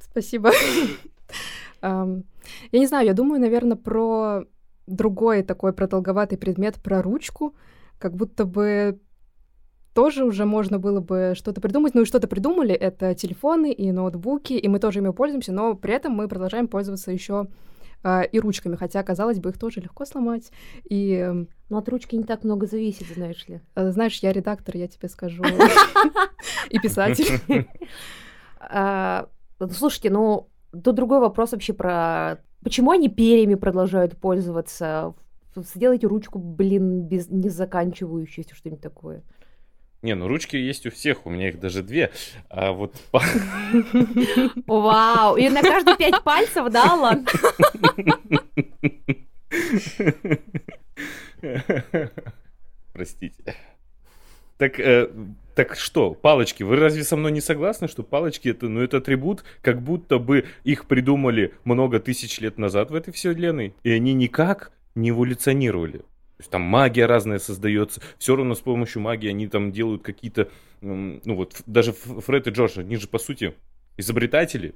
Спасибо. 0.00 0.50
Я 1.82 2.78
не 2.78 2.86
знаю, 2.86 3.06
я 3.06 3.14
думаю, 3.14 3.40
наверное, 3.40 3.76
про 3.76 4.44
другой 4.86 5.42
такой 5.42 5.72
продолговатый 5.72 6.38
предмет, 6.38 6.76
про 6.76 7.02
ручку, 7.02 7.54
как 7.98 8.14
будто 8.14 8.44
бы 8.44 9.00
тоже 9.94 10.24
уже 10.24 10.44
можно 10.44 10.78
было 10.78 11.00
бы 11.00 11.34
что-то 11.36 11.60
придумать. 11.60 11.94
Ну 11.94 12.02
и 12.02 12.04
что-то 12.06 12.28
придумали, 12.28 12.74
это 12.74 13.14
телефоны 13.14 13.72
и 13.72 13.92
ноутбуки, 13.92 14.54
и 14.54 14.68
мы 14.68 14.78
тоже 14.78 15.00
ими 15.00 15.10
пользуемся, 15.10 15.52
но 15.52 15.74
при 15.74 15.94
этом 15.94 16.12
мы 16.12 16.28
продолжаем 16.28 16.68
пользоваться 16.68 17.10
еще 17.10 17.48
э, 18.02 18.26
и 18.26 18.40
ручками, 18.40 18.76
хотя, 18.76 19.02
казалось 19.02 19.38
бы, 19.38 19.50
их 19.50 19.58
тоже 19.58 19.80
легко 19.80 20.04
сломать. 20.04 20.50
И, 20.88 21.14
э, 21.14 21.46
Но 21.68 21.78
от 21.78 21.88
ручки 21.88 22.16
не 22.16 22.24
так 22.24 22.44
много 22.44 22.66
зависит, 22.66 23.06
знаешь 23.08 23.46
ли. 23.48 23.60
э, 23.74 23.90
знаешь, 23.90 24.18
я 24.20 24.32
редактор, 24.32 24.76
я 24.76 24.88
тебе 24.88 25.08
скажу, 25.08 25.42
и 26.70 26.78
писатель. 26.78 27.40
А, 28.74 29.26
Слушайте, 29.70 30.10
ну, 30.10 30.48
тут 30.70 30.94
другой 30.94 31.20
вопрос 31.20 31.52
вообще 31.52 31.72
про... 31.72 32.38
Почему 32.62 32.92
они 32.92 33.08
перьями 33.08 33.54
продолжают 33.54 34.16
пользоваться? 34.16 35.14
Сделайте 35.54 36.06
ручку, 36.06 36.38
блин, 36.38 37.02
без 37.02 37.28
не 37.28 37.48
заканчивающуюся, 37.48 38.54
что-нибудь 38.54 38.80
такое. 38.80 39.22
Не, 40.02 40.16
ну 40.16 40.26
ручки 40.26 40.56
есть 40.56 40.84
у 40.84 40.90
всех, 40.90 41.26
у 41.26 41.30
меня 41.30 41.48
их 41.48 41.60
даже 41.60 41.82
две. 41.84 42.10
А 42.50 42.72
вот 42.72 42.96
Вау! 44.66 45.36
И 45.36 45.48
на 45.48 45.62
каждые 45.62 45.96
пять 45.96 46.22
пальцев, 46.24 46.68
да, 46.70 46.92
Алан? 46.92 47.24
Простите. 52.92 53.54
Так, 54.58 54.80
э, 54.80 55.08
так 55.54 55.76
что, 55.76 56.14
палочки, 56.14 56.62
вы 56.62 56.76
разве 56.76 57.04
со 57.04 57.16
мной 57.16 57.32
не 57.32 57.40
согласны, 57.40 57.86
что 57.88 58.02
палочки 58.02 58.48
это, 58.48 58.68
ну, 58.68 58.80
это 58.80 58.98
атрибут, 58.98 59.44
как 59.60 59.82
будто 59.82 60.18
бы 60.18 60.46
их 60.64 60.86
придумали 60.86 61.54
много 61.64 62.00
тысяч 62.00 62.40
лет 62.40 62.58
назад 62.58 62.90
в 62.90 62.94
этой 62.94 63.12
вселенной, 63.12 63.74
и 63.82 63.90
они 63.90 64.14
никак 64.14 64.72
не 64.94 65.10
эволюционировали. 65.10 66.02
То 66.36 66.40
есть 66.42 66.50
там 66.50 66.62
магия 66.62 67.06
разная 67.06 67.38
создается, 67.38 68.00
все 68.18 68.34
равно 68.34 68.54
с 68.54 68.60
помощью 68.60 69.02
магии 69.02 69.28
они 69.28 69.46
там 69.46 69.70
делают 69.70 70.02
какие-то, 70.02 70.48
ну 70.80 71.20
вот 71.36 71.62
даже 71.66 71.92
Фред 71.92 72.48
и 72.48 72.50
Джордж, 72.50 72.80
они 72.80 72.96
же 72.96 73.06
по 73.06 73.18
сути 73.18 73.54
изобретатели, 73.96 74.74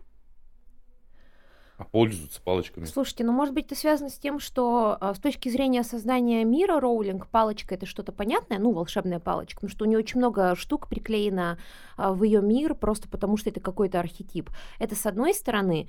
а 1.78 1.84
пользуются 1.84 2.40
палочками. 2.40 2.86
Слушайте, 2.86 3.24
ну, 3.24 3.32
может 3.32 3.52
быть, 3.52 3.66
это 3.66 3.74
связано 3.74 4.08
с 4.08 4.18
тем, 4.18 4.40
что 4.40 4.96
а, 4.98 5.14
с 5.14 5.18
точки 5.18 5.50
зрения 5.50 5.82
создания 5.82 6.42
мира 6.44 6.80
Роулинг 6.80 7.28
палочка 7.28 7.74
это 7.74 7.84
что-то 7.84 8.12
понятное, 8.12 8.58
ну, 8.58 8.72
волшебная 8.72 9.20
палочка, 9.20 9.56
потому 9.56 9.70
что 9.70 9.84
у 9.84 9.88
нее 9.88 9.98
очень 9.98 10.18
много 10.18 10.56
штук 10.56 10.88
приклеено 10.88 11.58
а, 11.96 12.14
в 12.14 12.22
ее 12.22 12.40
мир 12.40 12.74
просто 12.74 13.08
потому, 13.08 13.36
что 13.36 13.50
это 13.50 13.60
какой-то 13.60 14.00
архетип. 14.00 14.50
Это 14.78 14.94
с 14.94 15.04
одной 15.04 15.34
стороны. 15.34 15.88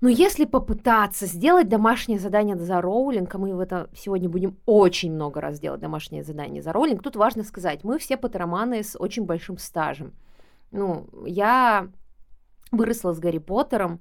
Но 0.00 0.08
если 0.08 0.44
попытаться 0.44 1.26
сделать 1.26 1.68
домашнее 1.68 2.18
задание 2.18 2.56
за 2.56 2.80
Роулинг, 2.80 3.34
а 3.34 3.38
мы 3.38 3.54
в 3.54 3.60
это 3.60 3.88
сегодня 3.96 4.28
будем 4.28 4.58
очень 4.66 5.12
много 5.12 5.40
раз 5.40 5.58
делать 5.58 5.80
домашнее 5.80 6.22
задание 6.22 6.62
за 6.62 6.72
Роулинг, 6.72 7.02
тут 7.02 7.16
важно 7.16 7.44
сказать, 7.44 7.82
мы 7.82 7.98
все 7.98 8.16
патероманы 8.16 8.82
с 8.82 8.98
очень 8.98 9.24
большим 9.24 9.56
стажем. 9.56 10.12
Ну, 10.70 11.08
я 11.24 11.88
выросла 12.72 13.12
с 13.14 13.18
Гарри 13.18 13.38
Поттером, 13.38 14.00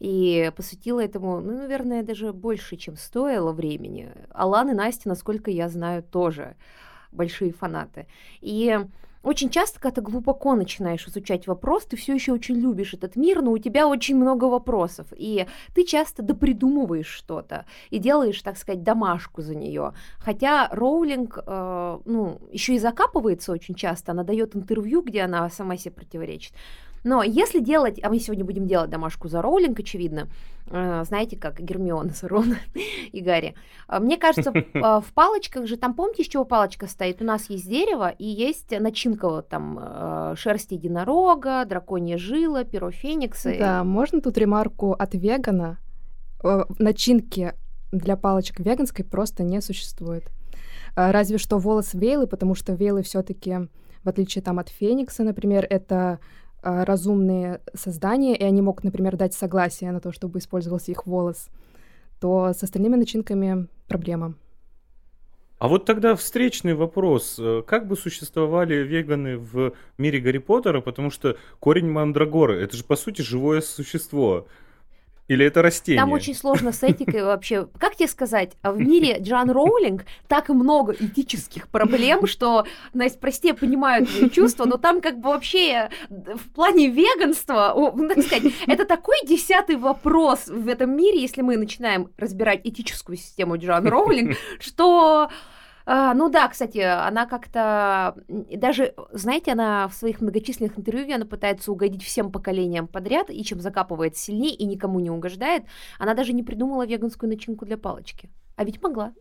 и 0.00 0.50
посвятила 0.56 1.02
этому, 1.02 1.40
ну, 1.40 1.56
наверное, 1.56 2.02
даже 2.02 2.32
больше, 2.32 2.76
чем 2.76 2.96
стоило 2.96 3.52
времени. 3.52 4.12
Алан 4.30 4.70
и 4.70 4.74
Настя, 4.74 5.08
насколько 5.08 5.50
я 5.50 5.68
знаю, 5.68 6.02
тоже 6.02 6.56
большие 7.12 7.52
фанаты. 7.52 8.06
И 8.40 8.78
очень 9.24 9.50
часто, 9.50 9.80
когда 9.80 9.96
ты 9.96 10.00
глубоко 10.02 10.54
начинаешь 10.54 11.06
изучать 11.08 11.46
вопрос, 11.46 11.84
ты 11.84 11.96
все 11.96 12.14
еще 12.14 12.32
очень 12.32 12.56
любишь 12.56 12.94
этот 12.94 13.16
мир, 13.16 13.42
но 13.42 13.52
у 13.52 13.58
тебя 13.58 13.88
очень 13.88 14.16
много 14.16 14.44
вопросов, 14.44 15.06
и 15.16 15.46
ты 15.74 15.84
часто 15.84 16.22
допридумываешь 16.22 17.08
что-то 17.08 17.64
и 17.90 17.98
делаешь, 17.98 18.40
так 18.42 18.56
сказать, 18.56 18.82
домашку 18.82 19.42
за 19.42 19.54
нее. 19.54 19.94
Хотя 20.18 20.68
Роулинг, 20.70 21.38
э, 21.44 21.98
ну, 22.04 22.40
еще 22.52 22.74
и 22.74 22.78
закапывается 22.78 23.52
очень 23.52 23.74
часто, 23.74 24.12
она 24.12 24.22
дает 24.22 24.54
интервью, 24.54 25.02
где 25.02 25.22
она 25.22 25.48
сама 25.50 25.76
себе 25.76 25.92
противоречит. 25.92 26.52
Но 27.04 27.22
если 27.22 27.60
делать, 27.60 28.00
а 28.02 28.08
мы 28.08 28.18
сегодня 28.18 28.44
будем 28.44 28.66
делать 28.66 28.88
домашку 28.90 29.28
за 29.28 29.42
Роулинг, 29.42 29.78
очевидно, 29.78 30.28
э, 30.68 31.04
знаете, 31.06 31.36
как 31.36 31.60
Гермиона 31.60 32.10
за 32.10 32.28
Рона 32.28 32.56
и 33.12 33.20
Гарри. 33.20 33.54
А 33.86 34.00
Мне 34.00 34.16
кажется, 34.16 34.52
в 34.52 34.56
а, 34.74 35.00
в 35.06 35.12
палочках 35.12 35.66
же, 35.66 35.76
там 35.76 35.92
помните, 35.94 36.22
из 36.22 36.28
чего 36.28 36.44
палочка 36.46 36.86
стоит? 36.86 37.20
У 37.20 37.24
нас 37.24 37.50
есть 37.50 37.68
дерево 37.68 38.08
и 38.08 38.24
есть 38.24 38.70
начинка 38.80 39.28
вот 39.28 39.48
там 39.48 39.78
э, 39.80 40.34
шерсть 40.36 40.72
единорога, 40.72 41.64
драконья 41.66 42.16
жила, 42.18 42.64
перо 42.64 42.90
феникса. 42.90 43.50
и- 43.50 43.58
Да, 43.58 43.84
можно 43.84 44.20
тут 44.22 44.38
ремарку 44.38 44.92
от 44.92 45.14
вегана? 45.14 45.78
Э, 46.42 46.62
Начинки 46.78 47.52
для 47.92 48.16
палочек 48.16 48.60
веганской 48.60 49.04
просто 49.04 49.42
не 49.42 49.60
существует. 49.60 50.24
Разве 50.96 51.38
что 51.38 51.58
волос 51.58 51.92
вейлы, 51.92 52.26
потому 52.26 52.54
что 52.54 52.72
вейлы 52.72 53.02
все-таки, 53.02 53.68
в 54.04 54.08
отличие 54.08 54.42
там 54.42 54.58
от 54.58 54.68
феникса, 54.68 55.22
например, 55.24 55.66
это 55.68 56.18
разумные 56.64 57.60
создания, 57.74 58.36
и 58.36 58.42
они 58.42 58.62
могут, 58.62 58.84
например, 58.84 59.16
дать 59.16 59.34
согласие 59.34 59.92
на 59.92 60.00
то, 60.00 60.12
чтобы 60.12 60.38
использовался 60.38 60.90
их 60.90 61.06
волос, 61.06 61.48
то 62.20 62.52
с 62.54 62.62
остальными 62.62 62.96
начинками 62.96 63.68
проблема. 63.86 64.34
А 65.58 65.68
вот 65.68 65.84
тогда 65.84 66.14
встречный 66.14 66.74
вопрос. 66.74 67.36
Э, 67.38 67.62
Как 67.66 67.86
бы 67.86 67.96
существовали 67.96 68.74
веганы 68.74 69.38
в 69.38 69.72
мире 69.98 70.20
Гарри 70.20 70.38
Поттера? 70.38 70.80
Потому 70.80 71.10
что 71.10 71.36
корень 71.60 71.88
мандрагоры, 71.88 72.60
это 72.60 72.76
же 72.76 72.84
по 72.84 72.96
сути 72.96 73.22
живое 73.22 73.60
существо. 73.60 74.46
Или 75.26 75.46
это 75.46 75.62
растение? 75.62 76.00
Там 76.00 76.12
очень 76.12 76.34
сложно 76.34 76.70
с 76.72 76.82
этикой 76.82 77.24
вообще. 77.24 77.66
Как 77.78 77.96
тебе 77.96 78.08
сказать, 78.08 78.52
а 78.62 78.72
в 78.72 78.78
мире 78.78 79.18
Джан 79.20 79.50
Роулинг 79.50 80.04
так 80.28 80.50
много 80.50 80.92
этических 80.92 81.68
проблем, 81.68 82.26
что, 82.26 82.66
Настя, 82.92 83.18
прости, 83.18 83.48
я 83.48 83.54
понимаю 83.54 84.06
твои 84.06 84.28
чувства, 84.28 84.66
но 84.66 84.76
там 84.76 85.00
как 85.00 85.20
бы 85.20 85.30
вообще 85.30 85.88
э, 86.10 86.34
в 86.36 86.52
плане 86.52 86.88
веганства, 86.88 87.72
ну, 87.74 88.08
так 88.08 88.22
сказать, 88.22 88.52
это 88.66 88.84
такой 88.84 89.16
десятый 89.24 89.76
вопрос 89.76 90.46
в 90.46 90.68
этом 90.68 90.94
мире, 90.94 91.22
если 91.22 91.40
мы 91.40 91.56
начинаем 91.56 92.10
разбирать 92.18 92.60
этическую 92.64 93.16
систему 93.16 93.56
Джан 93.56 93.88
Роулинг, 93.88 94.36
что 94.60 95.30
а, 95.86 96.14
ну 96.14 96.30
да, 96.30 96.48
кстати, 96.48 96.78
она 96.78 97.26
как-то 97.26 98.16
даже, 98.28 98.94
знаете, 99.12 99.52
она 99.52 99.88
в 99.88 99.94
своих 99.94 100.20
многочисленных 100.20 100.78
интервью 100.78 101.14
она 101.14 101.26
пытается 101.26 101.70
угодить 101.70 102.02
всем 102.02 102.32
поколениям 102.32 102.86
подряд, 102.88 103.28
и 103.30 103.44
чем 103.44 103.60
закапывает 103.60 104.16
сильнее 104.16 104.54
и 104.54 104.64
никому 104.64 105.00
не 105.00 105.10
угождает. 105.10 105.64
Она 105.98 106.14
даже 106.14 106.32
не 106.32 106.42
придумала 106.42 106.86
веганскую 106.86 107.28
начинку 107.28 107.66
для 107.66 107.76
палочки. 107.76 108.30
А 108.56 108.64
ведь 108.64 108.82
могла. 108.82 109.12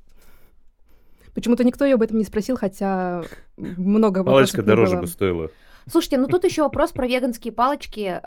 Почему-то 1.34 1.64
никто 1.64 1.84
ее 1.84 1.96
об 1.96 2.02
этом 2.02 2.18
не 2.18 2.24
спросил, 2.24 2.56
хотя 2.56 3.24
много 3.58 4.24
Палочка 4.24 4.58
вопросов 4.58 4.66
дороже 4.66 4.96
было. 4.96 5.02
бы 5.02 5.08
стоила. 5.08 5.50
Слушайте, 5.90 6.18
ну 6.18 6.28
тут 6.28 6.46
еще 6.46 6.62
вопрос 6.62 6.92
про 6.92 7.08
веганские 7.08 7.52
палочки. 7.52 8.22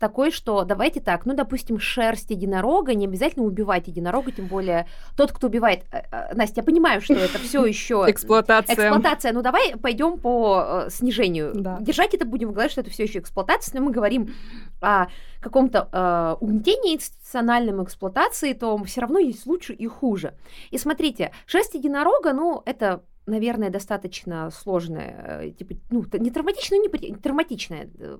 Такой, 0.00 0.32
что 0.32 0.64
давайте 0.64 1.00
так, 1.00 1.26
ну, 1.26 1.34
допустим, 1.34 1.78
шерсть 1.78 2.30
единорога, 2.30 2.94
не 2.94 3.06
обязательно 3.06 3.44
убивать 3.44 3.86
единорога, 3.86 4.32
тем 4.32 4.46
более 4.46 4.88
тот, 5.16 5.30
кто 5.30 5.46
убивает... 5.46 5.84
э, 5.92 6.02
э, 6.10 6.34
Настя, 6.34 6.60
я 6.60 6.64
понимаю, 6.64 7.00
что 7.02 7.14
это 7.14 7.38
все 7.42 7.64
еще 7.64 8.04
Эксплуатация. 8.08 8.74
Эксплуатация. 8.74 9.32
Ну 9.32 9.42
давай 9.42 9.76
пойдем 9.76 10.18
по 10.18 10.86
э, 10.86 10.90
снижению. 10.90 11.52
Да. 11.54 11.78
Держать 11.80 12.14
это 12.14 12.24
будем 12.24 12.48
в 12.48 12.52
голове, 12.52 12.70
что 12.70 12.80
это 12.80 12.90
все 12.90 13.04
еще 13.04 13.18
эксплуатация, 13.18 13.78
но 13.78 13.84
мы 13.84 13.92
говорим 13.92 14.34
о 14.80 15.06
каком-то 15.40 15.88
э, 15.92 16.36
угнетении 16.40 16.94
институциональном 16.94 17.84
эксплуатации, 17.84 18.54
то 18.54 18.82
все 18.84 19.02
равно 19.02 19.18
есть 19.18 19.46
лучше 19.46 19.74
и 19.74 19.86
хуже. 19.86 20.32
И 20.70 20.78
смотрите, 20.78 21.32
шерсть 21.46 21.74
единорога, 21.74 22.32
ну 22.32 22.62
это 22.64 23.02
наверное, 23.26 23.70
достаточно 23.70 24.50
сложное, 24.50 25.42
э, 25.42 25.50
типа, 25.50 25.74
ну, 25.90 26.04
не 26.14 26.30
травматичное, 26.30 26.78
не 26.78 26.88
при- 26.88 27.14
травматичное, 27.14 27.88
э, 27.98 28.18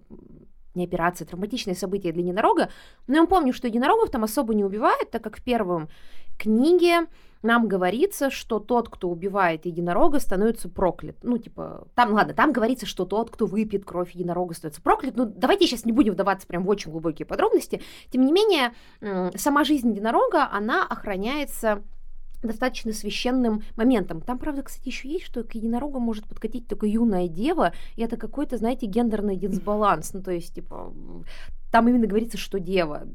не 0.75 0.85
операция, 0.85 1.27
травматичное 1.27 1.75
событие 1.75 2.13
для 2.13 2.23
единорога. 2.23 2.71
Но 3.07 3.17
я 3.17 3.27
помню, 3.27 3.53
что 3.53 3.67
единорогов 3.67 4.11
там 4.11 4.25
особо 4.25 4.55
не 4.55 4.65
убивают, 4.65 5.11
так 5.11 5.23
как 5.23 5.39
в 5.39 5.43
первом 5.43 5.89
книге 6.39 7.07
нам 7.43 7.69
говорится, 7.69 8.31
что 8.31 8.59
тот, 8.59 8.91
кто 8.91 9.09
убивает 9.09 9.65
единорога, 9.65 10.21
становится 10.21 10.69
проклят. 10.69 11.17
Ну, 11.23 11.39
типа, 11.39 11.89
там, 11.95 12.13
ладно, 12.13 12.35
там 12.35 12.53
говорится, 12.53 12.85
что 12.85 13.07
тот, 13.07 13.31
кто 13.31 13.47
выпьет 13.47 13.85
кровь 13.85 14.13
единорога, 14.13 14.55
становится 14.55 14.83
проклят. 14.83 15.17
Ну, 15.17 15.25
давайте 15.25 15.67
сейчас 15.67 15.87
не 15.87 15.93
будем 15.93 16.13
вдаваться 16.13 16.47
прям 16.47 16.65
в 16.65 16.69
очень 16.69 16.91
глубокие 16.91 17.25
подробности. 17.25 17.81
Тем 18.11 18.27
не 18.27 18.33
менее, 18.33 18.73
сама 19.37 19.65
жизнь 19.65 19.91
единорога, 19.91 20.51
она 20.53 20.87
охраняется 20.87 21.83
достаточно 22.43 22.93
священным 22.93 23.63
моментом. 23.77 24.21
Там, 24.21 24.39
правда, 24.39 24.63
кстати, 24.63 24.89
еще 24.89 25.09
есть, 25.09 25.27
что 25.27 25.45
к 25.45 25.55
единорогу 25.55 25.99
может 25.99 26.27
подкатить 26.27 26.67
только 26.69 26.87
юная 26.87 27.29
дева, 27.29 27.73
и 27.97 28.03
это 28.03 28.17
какой-то, 28.17 28.57
знаете, 28.57 28.87
гендерный 28.87 29.37
дисбаланс. 29.37 30.13
Ну, 30.13 30.23
то 30.23 30.31
есть, 30.31 30.55
типа, 30.55 30.93
там 31.71 31.89
именно 31.89 32.07
говорится, 32.07 32.39
что 32.39 32.59
дева. 32.59 33.07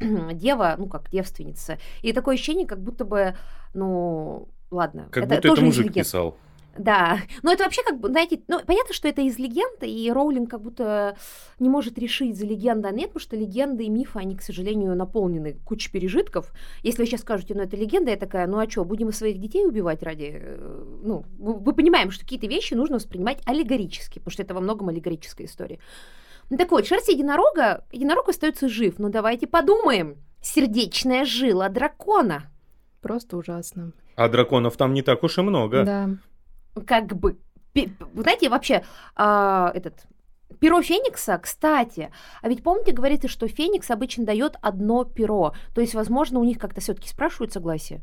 дева, 0.00 0.74
ну, 0.78 0.86
как 0.86 1.10
девственница. 1.10 1.78
И 2.02 2.12
такое 2.12 2.34
ощущение, 2.34 2.66
как 2.66 2.80
будто 2.80 3.04
бы, 3.04 3.34
ну, 3.74 4.48
ладно. 4.70 5.08
Как 5.10 5.24
будто 5.24 5.34
это 5.36 5.48
тоже 5.48 5.62
из 5.62 5.66
мужик 5.66 5.86
легенд. 5.86 6.06
писал. 6.06 6.36
Да, 6.78 7.18
но 7.42 7.52
это 7.52 7.64
вообще 7.64 7.82
как 7.82 7.98
бы, 8.00 8.08
знаете, 8.08 8.40
ну, 8.48 8.60
понятно, 8.66 8.94
что 8.94 9.08
это 9.08 9.22
из 9.22 9.38
легенды, 9.38 9.86
и 9.88 10.10
Роулинг 10.10 10.50
как 10.50 10.60
будто 10.62 11.16
не 11.58 11.68
может 11.68 11.98
решить, 11.98 12.36
за 12.36 12.46
легенда 12.46 12.90
нет, 12.90 13.08
потому 13.12 13.20
что 13.20 13.36
легенды 13.36 13.84
и 13.84 13.88
мифы, 13.88 14.18
они, 14.18 14.36
к 14.36 14.42
сожалению, 14.42 14.94
наполнены 14.96 15.54
кучей 15.64 15.90
пережитков. 15.90 16.52
Если 16.82 17.02
вы 17.02 17.06
сейчас 17.06 17.20
скажете, 17.22 17.54
ну, 17.54 17.62
это 17.62 17.76
легенда, 17.76 18.10
я 18.10 18.16
такая, 18.16 18.46
ну, 18.46 18.58
а 18.58 18.68
что, 18.68 18.84
будем 18.84 19.06
мы 19.06 19.12
своих 19.12 19.38
детей 19.38 19.64
убивать 19.66 20.02
ради... 20.02 20.30
э, 20.40 20.84
Ну, 21.02 21.24
мы 21.38 21.60
мы 21.60 21.72
понимаем, 21.72 22.10
что 22.10 22.24
какие-то 22.24 22.46
вещи 22.46 22.74
нужно 22.74 22.96
воспринимать 22.96 23.38
аллегорически, 23.46 24.18
потому 24.18 24.32
что 24.32 24.42
это 24.42 24.54
во 24.54 24.60
многом 24.60 24.88
аллегорическая 24.88 25.46
история. 25.46 25.78
Ну, 26.50 26.56
так 26.56 26.70
вот, 26.70 26.86
шерсть 26.86 27.08
единорога, 27.08 27.84
единорог 27.92 28.28
остается 28.28 28.68
жив, 28.68 28.98
но 28.98 29.08
давайте 29.08 29.46
подумаем. 29.46 30.16
Сердечная 30.42 31.24
жила 31.24 31.68
дракона. 31.68 32.44
Просто 33.02 33.36
ужасно. 33.36 33.92
А 34.16 34.28
драконов 34.28 34.76
там 34.76 34.94
не 34.94 35.02
так 35.02 35.22
уж 35.24 35.38
и 35.38 35.42
много. 35.42 35.84
Да. 35.84 36.10
Как 36.84 37.16
бы, 37.16 37.38
знаете, 38.14 38.48
вообще, 38.48 38.84
а, 39.14 39.70
этот, 39.74 40.06
перо 40.60 40.80
Феникса, 40.82 41.38
кстати, 41.38 42.10
а 42.42 42.48
ведь 42.48 42.62
помните, 42.62 42.92
говорится, 42.92 43.28
что 43.28 43.48
Феникс 43.48 43.90
обычно 43.90 44.24
дает 44.24 44.56
одно 44.62 45.04
перо, 45.04 45.54
то 45.74 45.80
есть, 45.80 45.94
возможно, 45.94 46.40
у 46.40 46.44
них 46.44 46.58
как-то 46.58 46.80
все-таки 46.80 47.08
спрашивают 47.08 47.52
согласие. 47.52 48.00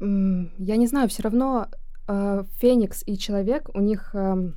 М, 0.00 0.50
Я 0.58 0.76
не 0.76 0.86
знаю, 0.86 1.08
все 1.08 1.22
равно 1.22 1.68
э, 2.08 2.44
Феникс 2.60 3.02
и 3.06 3.16
человек, 3.16 3.70
у 3.74 3.80
них, 3.80 4.14
эм, 4.14 4.56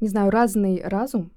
не 0.00 0.08
знаю, 0.08 0.30
разный 0.30 0.82
разум, 0.82 1.30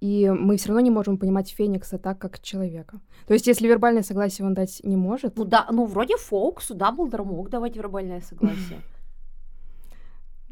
и 0.00 0.28
мы 0.28 0.56
все 0.56 0.68
равно 0.68 0.80
не 0.80 0.90
можем 0.90 1.16
понимать 1.16 1.50
Феникса 1.50 1.96
так, 1.96 2.18
как 2.18 2.40
человека. 2.42 3.00
То 3.26 3.34
есть, 3.34 3.46
если 3.46 3.68
вербальное 3.68 4.02
согласие 4.02 4.46
он 4.46 4.52
дать 4.52 4.80
не 4.84 4.96
может, 4.96 5.36
Ну 5.36 5.44
да, 5.44 5.66
ну 5.70 5.86
вроде 5.86 6.16
Фоуксу 6.16 6.74
Дамблдор 6.74 7.24
мог 7.24 7.48
давать 7.48 7.76
вербальное 7.76 8.20
согласие. 8.20 8.82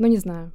Ну 0.00 0.06
не 0.06 0.16
знаю. 0.16 0.50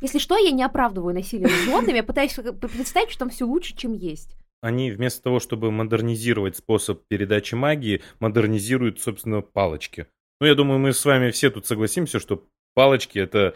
Если 0.00 0.18
что, 0.18 0.36
я 0.36 0.50
не 0.50 0.62
оправдываю 0.62 1.14
насилие 1.14 1.46
над 1.46 1.56
животными, 1.56 1.98
я 1.98 2.04
пытаюсь 2.04 2.34
представить, 2.34 3.10
что 3.10 3.20
там 3.20 3.30
все 3.30 3.46
лучше, 3.46 3.76
чем 3.76 3.92
есть. 3.92 4.36
Они 4.62 4.90
вместо 4.90 5.22
того, 5.22 5.40
чтобы 5.40 5.70
модернизировать 5.70 6.56
способ 6.56 7.02
передачи 7.08 7.54
магии, 7.54 8.02
модернизируют, 8.18 9.00
собственно, 9.00 9.40
палочки. 9.40 10.06
Ну, 10.40 10.46
я 10.46 10.54
думаю, 10.54 10.78
мы 10.78 10.92
с 10.92 11.04
вами 11.04 11.30
все 11.30 11.50
тут 11.50 11.66
согласимся, 11.66 12.18
что 12.18 12.44
палочки— 12.74 13.18
это 13.20 13.54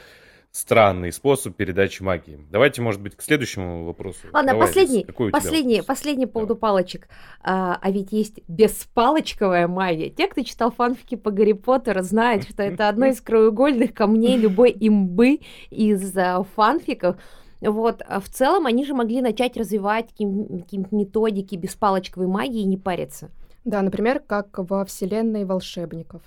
странный 0.55 1.13
способ 1.13 1.57
передачи 1.57 2.01
магии. 2.01 2.39
Давайте, 2.49 2.81
может 2.81 3.01
быть, 3.01 3.17
к 3.17 3.23
следующему 3.23 3.85
вопросу. 3.85 4.21
Ладно, 4.33 4.53
Давай, 4.53 4.69
последний, 4.69 5.03
какой 5.03 5.33
последний, 5.33 5.81
вопрос? 5.81 5.87
последний 5.87 6.27
по 6.27 6.35
поводу 6.35 6.55
палочек. 6.55 7.09
А, 7.43 7.77
а 7.83 7.91
ведь 7.91 8.13
есть 8.13 8.39
беспалочковая 8.47 9.67
магия. 9.67 10.11
Те, 10.11 10.29
кто 10.29 10.43
читал 10.43 10.71
фанфики 10.71 11.17
по 11.17 11.33
Гарри 11.33 11.55
Поттеру, 11.55 12.03
знают, 12.03 12.49
что 12.49 12.63
это 12.63 12.89
одно 12.89 13.07
из 13.07 13.21
краеугольных 13.21 13.93
камней 13.93 14.37
любой 14.37 14.71
имбы 14.79 15.41
из 15.71 16.17
а, 16.17 16.45
фанфиков. 16.55 17.17
Вот, 17.61 18.03
а 18.07 18.21
в 18.21 18.29
целом 18.29 18.67
они 18.67 18.85
же 18.85 18.95
могли 18.95 19.23
начать 19.23 19.57
развивать 19.57 20.11
какие-нибудь 20.11 20.93
методики 20.93 21.57
беспалочковой 21.57 22.29
магии 22.29 22.61
и 22.61 22.67
не 22.67 22.77
париться. 22.77 23.33
Да, 23.65 23.83
например, 23.83 24.21
как 24.21 24.57
во 24.57 24.85
вселенной 24.85 25.45
волшебников 25.45 26.23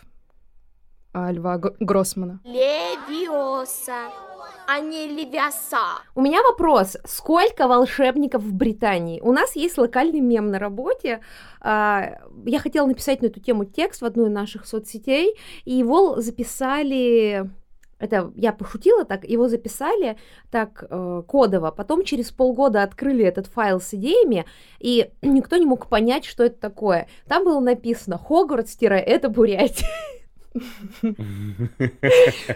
Льва 1.31 1.57
Г- 1.57 1.75
Гроссмана. 1.79 2.39
Левиоса, 2.43 4.11
а 4.67 4.79
не 4.79 5.07
левиаса. 5.07 6.01
У 6.15 6.21
меня 6.21 6.41
вопрос. 6.43 6.97
Сколько 7.05 7.67
волшебников 7.67 8.41
в 8.43 8.53
Британии? 8.53 9.19
У 9.21 9.31
нас 9.31 9.55
есть 9.55 9.77
локальный 9.77 10.19
мем 10.19 10.51
на 10.51 10.59
работе. 10.59 11.21
А, 11.61 12.19
Я 12.45 12.59
хотела 12.59 12.87
написать 12.87 13.21
на 13.21 13.27
эту 13.27 13.39
тему 13.39 13.65
текст 13.65 14.01
в 14.01 14.05
одну 14.05 14.25
из 14.27 14.31
наших 14.31 14.65
соцсетей, 14.67 15.35
и 15.65 15.73
его 15.73 16.19
записали... 16.21 17.49
Это 17.99 18.31
я 18.35 18.53
пошутила 18.53 19.05
так, 19.05 19.23
его 19.23 19.47
записали 19.47 20.17
так 20.51 20.83
э, 20.87 21.23
кодово, 21.27 21.71
потом 21.71 22.03
через 22.03 22.29
полгода 22.29 22.83
открыли 22.83 23.25
этот 23.25 23.47
файл 23.47 23.79
с 23.81 23.91
идеями, 23.95 24.45
и 24.79 25.09
никто 25.23 25.57
не 25.57 25.65
мог 25.65 25.87
понять, 25.89 26.23
что 26.23 26.43
это 26.43 26.59
такое. 26.59 27.07
Там 27.27 27.43
было 27.43 27.59
написано 27.59 28.19
Хогвартс-это 28.19 29.29
Бурятия. 29.29 29.87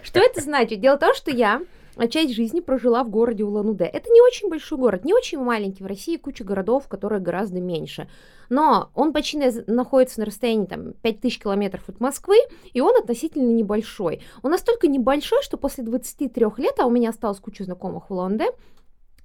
Что 0.03 0.20
это 0.20 0.41
значит? 0.41 0.79
Дело 0.79 0.98
в 0.98 1.00
том, 1.00 1.13
что 1.13 1.31
я 1.31 1.62
часть 2.10 2.34
жизни 2.34 2.60
прожила 2.62 3.03
в 3.03 3.10
городе 3.10 3.43
Улан-Удэ. 3.43 3.86
Это 3.86 4.10
не 4.10 4.22
очень 4.22 4.50
большой 4.50 4.77
город, 4.77 5.05
не 5.05 5.13
очень 5.13 5.39
маленький. 5.39 5.83
В 5.83 5.87
России 5.87 6.18
куча 6.18 6.44
городов, 6.44 6.87
которые 6.87 7.22
гораздо 7.22 7.59
меньше. 7.59 8.09
Но 8.50 8.90
он 8.96 9.14
почти 9.14 9.37
на- 9.37 9.64
находится 9.68 10.20
на 10.20 10.25
расстоянии 10.25 10.66
там, 10.66 10.94
5000 11.01 11.40
километров 11.40 11.87
от 11.87 12.00
Москвы, 12.00 12.37
и 12.74 12.81
он 12.81 12.96
относительно 12.98 13.51
небольшой. 13.51 14.22
Он 14.42 14.51
настолько 14.51 14.87
небольшой, 14.87 15.42
что 15.44 15.57
после 15.57 15.83
23 15.83 16.57
лет, 16.57 16.79
а 16.79 16.85
у 16.85 16.90
меня 16.90 17.09
осталось 17.09 17.40
куча 17.40 17.64
знакомых 17.64 18.09
в 18.09 18.14
Улан-Удэ, 18.14 18.51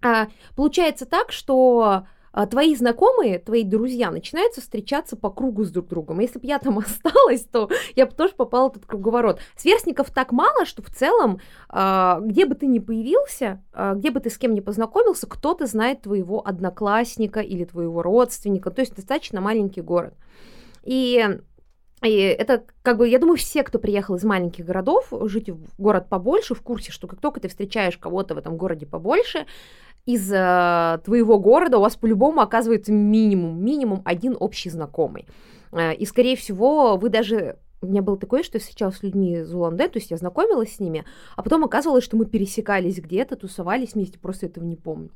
а, 0.03 0.29
получается 0.55 1.07
так, 1.07 1.33
что 1.33 2.07
а, 2.37 2.47
твои 2.47 2.77
знакомые, 2.77 3.39
твои 3.39 3.65
друзья 3.65 4.11
начинают 4.11 4.53
встречаться 4.53 5.17
по 5.17 5.31
кругу 5.31 5.65
с 5.65 5.71
друг 5.71 5.89
другом. 5.89 6.21
Если 6.21 6.39
бы 6.39 6.47
я 6.47 6.59
там 6.59 6.79
осталась, 6.79 7.47
то 7.47 7.71
я 7.95 8.05
бы 8.05 8.13
тоже 8.13 8.35
попала 8.35 8.69
в 8.69 8.73
этот 8.73 8.85
круговорот. 8.85 9.41
Сверстников 9.57 10.11
так 10.11 10.33
мало, 10.33 10.67
что 10.67 10.83
в 10.83 10.91
целом, 10.91 11.41
а, 11.71 12.21
где 12.21 12.45
бы 12.45 12.55
ты 12.55 12.67
ни 12.67 12.79
появился, 12.79 13.65
а, 13.73 13.95
где 13.95 14.11
бы 14.11 14.21
ты 14.21 14.29
с 14.29 14.37
кем 14.37 14.53
ни 14.53 14.61
познакомился, 14.61 15.27
кто-то 15.27 15.67
знает 15.67 16.03
твоего 16.03 16.47
одноклассника 16.47 17.41
или 17.41 17.65
твоего 17.65 18.03
родственника. 18.03 18.71
То 18.71 18.83
есть 18.83 18.95
достаточно 18.95 19.41
маленький 19.41 19.81
город. 19.81 20.13
И 20.85 21.39
и 22.03 22.11
это, 22.11 22.65
как 22.83 22.99
бы, 22.99 23.09
я 23.09 23.19
думаю, 23.19 23.39
все, 23.39 23.63
кто 23.63 23.79
приехал 23.79 24.17
из 24.17 24.25
маленьких 24.25 24.67
городов, 24.67 25.11
жить 25.23 25.49
в 25.49 25.81
город 25.81 26.11
побольше, 26.11 26.55
в 26.55 26.61
курсе, 26.61 26.93
что 26.93 27.09
как 27.09 27.21
только 27.21 27.41
ты 27.41 27.49
встречаешь 27.49 27.97
кого-то 27.97 28.35
в 28.35 28.39
этом 28.39 28.59
городе 28.59 28.85
побольше, 28.85 29.47
из 30.07 30.33
э, 30.33 31.01
твоего 31.05 31.39
города 31.39 31.79
у 31.79 31.81
вас 31.81 31.97
по-любому 31.97 32.41
оказывается 32.41 32.93
минимум, 32.93 33.63
минимум 33.63 34.03
один 34.05 34.37
общий 34.39 34.71
знакомый. 34.71 35.27
Э, 35.73 35.95
и, 35.95 36.07
скорее 36.07 36.37
всего, 36.37 36.97
вы 36.97 37.09
даже... 37.09 37.59
У 37.83 37.87
меня 37.87 38.03
было 38.03 38.17
такое, 38.17 38.43
что 38.43 38.57
я 38.57 38.61
встречалась 38.61 38.97
с 38.97 39.03
людьми 39.03 39.35
из 39.35 39.53
Улан-Удэ, 39.53 39.89
то 39.89 39.99
есть 39.99 40.11
я 40.11 40.17
знакомилась 40.17 40.77
с 40.77 40.81
ними, 40.81 41.05
а 41.37 41.43
потом 41.43 41.63
оказывалось, 41.65 42.05
что 42.05 42.17
мы 42.17 42.25
пересекались 42.25 42.99
где-то, 42.99 43.37
тусовались 43.37 43.93
вместе, 43.93 44.19
просто 44.19 44.47
этого 44.47 44.65
не 44.65 44.77
помню. 44.77 45.11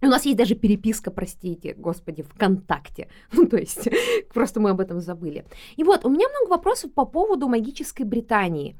У 0.00 0.06
нас 0.06 0.24
есть 0.26 0.38
даже 0.38 0.54
переписка, 0.54 1.10
простите, 1.10 1.74
господи, 1.74 2.22
ВКонтакте. 2.22 3.08
Ну, 3.32 3.46
то 3.46 3.56
есть, 3.56 3.88
просто 4.32 4.60
мы 4.60 4.70
об 4.70 4.80
этом 4.80 5.00
забыли. 5.00 5.44
И 5.76 5.84
вот, 5.84 6.04
у 6.04 6.10
меня 6.10 6.28
много 6.28 6.50
вопросов 6.50 6.92
по 6.92 7.04
поводу 7.04 7.48
магической 7.48 8.06
Британии. 8.06 8.76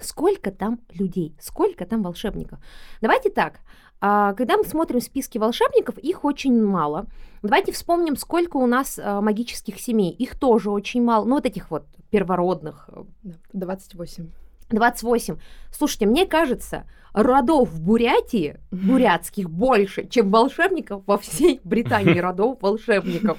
Сколько 0.00 0.50
там 0.50 0.80
людей? 0.92 1.34
Сколько 1.40 1.84
там 1.84 2.02
волшебников? 2.02 2.58
Давайте 3.00 3.30
так. 3.30 3.60
А, 4.00 4.34
Когда 4.34 4.56
мы 4.56 4.64
смотрим 4.64 5.00
списки 5.00 5.38
волшебников, 5.38 5.98
их 5.98 6.24
очень 6.24 6.62
мало. 6.62 7.06
Давайте 7.42 7.72
вспомним, 7.72 8.16
сколько 8.16 8.56
у 8.56 8.66
нас 8.66 8.98
а, 9.02 9.20
магических 9.20 9.80
семей. 9.80 10.10
Их 10.10 10.38
тоже 10.38 10.70
очень 10.70 11.02
мало. 11.02 11.24
Ну, 11.24 11.36
вот 11.36 11.46
этих 11.46 11.70
вот 11.70 11.86
первородных, 12.10 12.88
э, 12.92 13.02
Да, 13.22 13.34
28. 13.52 14.30
28. 14.70 15.36
Слушайте, 15.72 16.06
мне 16.06 16.26
кажется, 16.26 16.84
родов 17.12 17.70
в 17.70 17.80
Бурятии, 17.82 18.58
бурятских, 18.70 19.48
больше, 19.48 20.06
чем 20.08 20.30
волшебников 20.30 21.02
во 21.06 21.18
всей 21.18 21.60
Британии 21.64 22.18
родов 22.18 22.58
волшебников. 22.60 23.38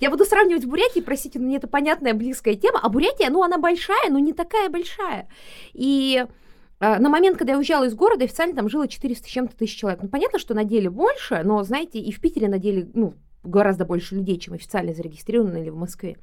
Я 0.00 0.10
буду 0.10 0.24
сравнивать 0.24 0.62
с 0.62 0.66
Бурятией, 0.66 1.04
простите, 1.04 1.38
но 1.38 1.46
мне 1.46 1.56
это 1.56 1.66
понятная, 1.66 2.14
близкая 2.14 2.54
тема, 2.54 2.80
а 2.82 2.88
Бурятия, 2.88 3.30
ну, 3.30 3.42
она 3.42 3.58
большая, 3.58 4.10
но 4.10 4.18
не 4.18 4.32
такая 4.32 4.68
большая. 4.68 5.28
И 5.72 6.24
на 6.80 7.08
момент, 7.08 7.38
когда 7.38 7.52
я 7.52 7.58
уезжала 7.58 7.84
из 7.84 7.94
города, 7.94 8.24
официально 8.24 8.54
там 8.54 8.68
жило 8.68 8.86
400 8.86 9.26
с 9.26 9.30
чем-то 9.30 9.56
тысяч 9.56 9.76
человек. 9.76 10.02
Ну, 10.02 10.08
понятно, 10.08 10.38
что 10.38 10.54
на 10.54 10.64
деле 10.64 10.90
больше, 10.90 11.42
но, 11.44 11.62
знаете, 11.62 11.98
и 11.98 12.12
в 12.12 12.20
Питере 12.20 12.48
на 12.48 12.58
деле, 12.58 12.88
ну, 12.94 13.14
гораздо 13.42 13.84
больше 13.84 14.14
людей, 14.14 14.38
чем 14.38 14.54
официально 14.54 14.92
зарегистрировано 14.92 15.58
или 15.58 15.70
в 15.70 15.76
Москве. 15.76 16.16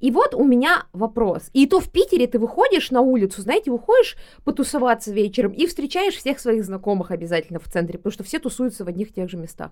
И 0.00 0.10
вот 0.10 0.34
у 0.34 0.44
меня 0.44 0.86
вопрос. 0.92 1.48
И 1.52 1.66
то 1.66 1.78
в 1.78 1.90
Питере 1.90 2.26
ты 2.26 2.38
выходишь 2.40 2.90
на 2.90 3.02
улицу, 3.02 3.40
знаете, 3.40 3.70
выходишь 3.70 4.16
потусоваться 4.44 5.12
вечером 5.12 5.52
и 5.52 5.66
встречаешь 5.66 6.16
всех 6.16 6.40
своих 6.40 6.64
знакомых 6.64 7.12
обязательно 7.12 7.60
в 7.60 7.68
центре, 7.68 7.98
потому 7.98 8.12
что 8.12 8.24
все 8.24 8.40
тусуются 8.40 8.84
в 8.84 8.88
одних 8.88 9.10
и 9.10 9.12
тех 9.12 9.30
же 9.30 9.36
местах. 9.36 9.70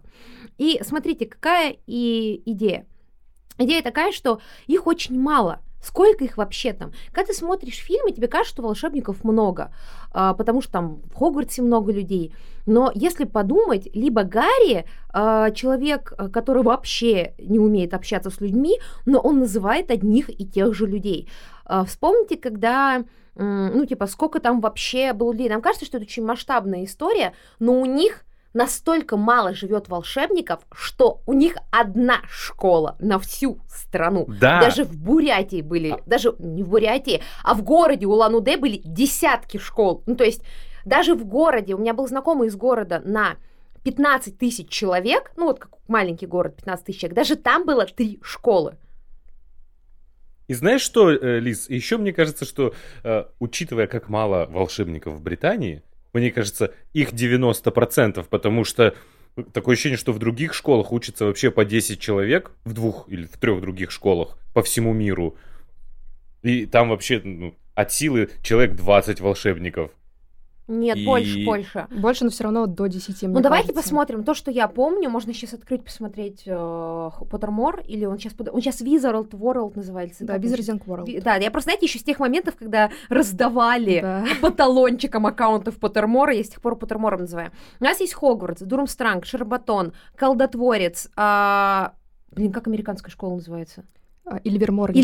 И 0.56 0.80
смотрите, 0.84 1.26
какая 1.26 1.76
и 1.86 2.42
идея. 2.46 2.86
Идея 3.58 3.82
такая, 3.82 4.12
что 4.12 4.40
их 4.68 4.86
очень 4.86 5.18
мало. 5.18 5.60
Сколько 5.82 6.24
их 6.24 6.36
вообще 6.36 6.72
там? 6.72 6.92
Когда 7.12 7.28
ты 7.28 7.34
смотришь 7.34 7.78
фильмы, 7.78 8.12
тебе 8.12 8.28
кажется, 8.28 8.52
что 8.52 8.62
волшебников 8.62 9.24
много, 9.24 9.72
а, 10.12 10.34
потому 10.34 10.60
что 10.60 10.72
там 10.72 11.00
в 11.10 11.14
Хогвартсе 11.14 11.62
много 11.62 11.92
людей. 11.92 12.34
Но 12.66 12.90
если 12.94 13.24
подумать, 13.24 13.88
либо 13.94 14.22
Гарри 14.22 14.84
а, 15.12 15.50
человек, 15.50 16.12
а, 16.18 16.28
который 16.28 16.62
вообще 16.62 17.34
не 17.38 17.58
умеет 17.58 17.94
общаться 17.94 18.30
с 18.30 18.40
людьми, 18.40 18.78
но 19.06 19.20
он 19.20 19.40
называет 19.40 19.90
одних 19.90 20.28
и 20.28 20.46
тех 20.46 20.74
же 20.74 20.86
людей. 20.86 21.28
А, 21.64 21.84
Вспомните, 21.84 22.36
когда 22.36 23.04
ну, 23.36 23.86
типа, 23.86 24.06
сколько 24.06 24.40
там 24.40 24.60
вообще 24.60 25.12
было 25.14 25.32
людей. 25.32 25.48
Нам 25.48 25.62
кажется, 25.62 25.86
что 25.86 25.96
это 25.96 26.04
очень 26.04 26.24
масштабная 26.24 26.84
история, 26.84 27.32
но 27.58 27.80
у 27.80 27.86
них 27.86 28.24
настолько 28.52 29.16
мало 29.16 29.54
живет 29.54 29.88
волшебников, 29.88 30.60
что 30.72 31.22
у 31.26 31.32
них 31.32 31.56
одна 31.70 32.20
школа 32.28 32.96
на 32.98 33.18
всю 33.18 33.60
страну. 33.68 34.26
Да. 34.28 34.60
Даже 34.60 34.84
в 34.84 34.96
Бурятии 34.96 35.62
были, 35.62 35.90
А. 35.90 36.00
даже 36.06 36.34
не 36.38 36.62
в 36.62 36.68
Бурятии, 36.68 37.22
а 37.44 37.54
в 37.54 37.62
городе 37.62 38.06
Улан-Удэ 38.06 38.56
были 38.56 38.80
десятки 38.84 39.58
школ. 39.58 40.02
Ну, 40.06 40.16
то 40.16 40.24
есть 40.24 40.42
даже 40.84 41.14
в 41.14 41.24
городе, 41.24 41.74
у 41.74 41.78
меня 41.78 41.94
был 41.94 42.08
знакомый 42.08 42.48
из 42.48 42.56
города 42.56 43.00
на 43.04 43.36
15 43.84 44.36
тысяч 44.38 44.68
человек, 44.68 45.32
ну, 45.36 45.46
вот 45.46 45.58
как 45.58 45.72
маленький 45.88 46.26
город, 46.26 46.56
15 46.56 46.84
тысяч 46.86 47.00
человек, 47.00 47.16
даже 47.16 47.36
там 47.36 47.64
было 47.64 47.86
три 47.86 48.18
школы. 48.22 48.76
И 50.48 50.54
знаешь 50.54 50.80
что, 50.80 51.10
э, 51.12 51.38
Лиз, 51.38 51.70
еще 51.70 51.96
мне 51.96 52.12
кажется, 52.12 52.44
что, 52.44 52.74
э, 53.04 53.24
учитывая, 53.38 53.86
как 53.86 54.08
мало 54.08 54.46
волшебников 54.46 55.14
в 55.14 55.22
Британии, 55.22 55.84
мне 56.12 56.30
кажется, 56.30 56.72
их 56.92 57.12
90%, 57.12 58.24
потому 58.28 58.64
что 58.64 58.94
такое 59.52 59.74
ощущение, 59.74 59.96
что 59.96 60.12
в 60.12 60.18
других 60.18 60.54
школах 60.54 60.92
учатся 60.92 61.24
вообще 61.24 61.50
по 61.50 61.64
10 61.64 62.00
человек, 62.00 62.52
в 62.64 62.72
двух 62.72 63.08
или 63.08 63.26
в 63.26 63.36
трех 63.36 63.60
других 63.60 63.90
школах 63.90 64.38
по 64.52 64.62
всему 64.62 64.92
миру. 64.92 65.36
И 66.42 66.66
там 66.66 66.88
вообще 66.88 67.20
ну, 67.22 67.54
от 67.74 67.92
силы 67.92 68.30
человек 68.42 68.74
20 68.74 69.20
волшебников. 69.20 69.90
Нет, 70.70 70.96
И- 70.98 71.04
больше, 71.04 71.44
больше. 71.44 71.86
Больше, 71.90 72.24
но 72.24 72.30
все 72.30 72.44
равно 72.44 72.66
до 72.66 72.86
10, 72.86 73.22
мне 73.24 73.34
Ну, 73.34 73.40
давайте 73.40 73.68
кажется. 73.68 73.82
посмотрим. 73.82 74.22
То, 74.24 74.34
что 74.34 74.50
я 74.52 74.68
помню, 74.68 75.10
можно 75.10 75.34
сейчас 75.34 75.52
открыть, 75.54 75.82
посмотреть 75.84 76.44
э, 76.46 77.10
Поттермор, 77.30 77.80
или 77.88 78.04
он 78.04 78.18
сейчас, 78.18 78.34
он 78.52 78.60
сейчас 78.60 78.80
Wizard 78.80 79.30
World 79.30 79.72
называется. 79.74 80.24
Да, 80.24 80.36
Wizarding 80.38 80.80
World. 80.86 81.06
Ви- 81.06 81.20
Да, 81.20 81.34
я 81.36 81.50
просто, 81.50 81.70
знаете, 81.70 81.86
еще 81.86 81.98
с 81.98 82.04
тех 82.04 82.20
моментов, 82.20 82.54
когда 82.56 82.90
раздавали 83.08 84.00
Да. 84.00 84.24
по 84.40 84.50
талончикам 84.50 85.26
аккаунтов 85.26 85.78
Поттермора, 85.78 86.32
я 86.34 86.44
с 86.44 86.48
тех 86.48 86.60
пор 86.60 86.76
Поттермором 86.76 87.20
называю. 87.20 87.50
У 87.80 87.84
нас 87.84 87.98
есть 88.00 88.14
Хогвартс, 88.14 88.62
Дурмстранг, 88.62 89.26
Шербатон, 89.26 89.92
Колдотворец, 90.16 91.08
а, 91.16 91.94
блин, 92.30 92.52
как 92.52 92.66
американская 92.68 93.10
школа 93.10 93.34
называется? 93.34 93.84
А, 94.24 94.38
Ильверморги. 94.44 94.98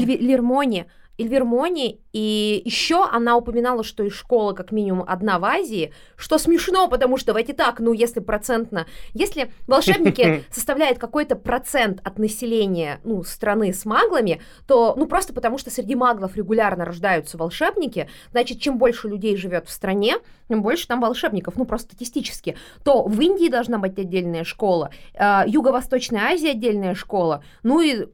Лермони. 1.18 1.46
Ильвермони, 1.46 2.00
и 2.12 2.62
еще 2.64 3.06
она 3.06 3.36
упоминала, 3.36 3.84
что 3.84 4.02
из 4.02 4.14
школы 4.14 4.54
как 4.54 4.72
минимум 4.72 5.04
одна 5.06 5.38
в 5.38 5.44
Азии, 5.44 5.92
что 6.16 6.38
смешно, 6.38 6.88
потому 6.88 7.16
что 7.16 7.28
давайте 7.28 7.52
так, 7.52 7.80
ну 7.80 7.92
если 7.92 8.20
процентно, 8.20 8.86
если 9.12 9.50
волшебники 9.66 10.44
составляют 10.50 10.98
какой-то 10.98 11.36
процент 11.36 12.00
от 12.04 12.18
населения 12.18 13.00
ну, 13.04 13.22
страны 13.22 13.72
с 13.72 13.84
маглами, 13.84 14.40
то 14.66 14.94
ну 14.96 15.06
просто 15.06 15.32
потому 15.34 15.58
что 15.58 15.70
среди 15.70 15.94
маглов 15.94 16.36
регулярно 16.36 16.84
рождаются 16.84 17.38
волшебники, 17.38 18.08
значит, 18.30 18.60
чем 18.60 18.78
больше 18.78 19.08
людей 19.08 19.36
живет 19.36 19.68
в 19.68 19.70
стране, 19.70 20.16
тем 20.48 20.62
больше 20.62 20.86
там 20.86 21.00
волшебников, 21.00 21.56
ну 21.56 21.64
просто 21.64 21.88
статистически, 21.88 22.56
то 22.84 23.02
в 23.04 23.20
Индии 23.20 23.48
должна 23.48 23.78
быть 23.78 23.98
отдельная 23.98 24.44
школа, 24.44 24.90
э, 25.14 25.42
Юго-Восточная 25.46 26.32
Азия 26.32 26.52
отдельная 26.52 26.94
школа, 26.94 27.42
ну 27.62 27.80
и 27.80 28.06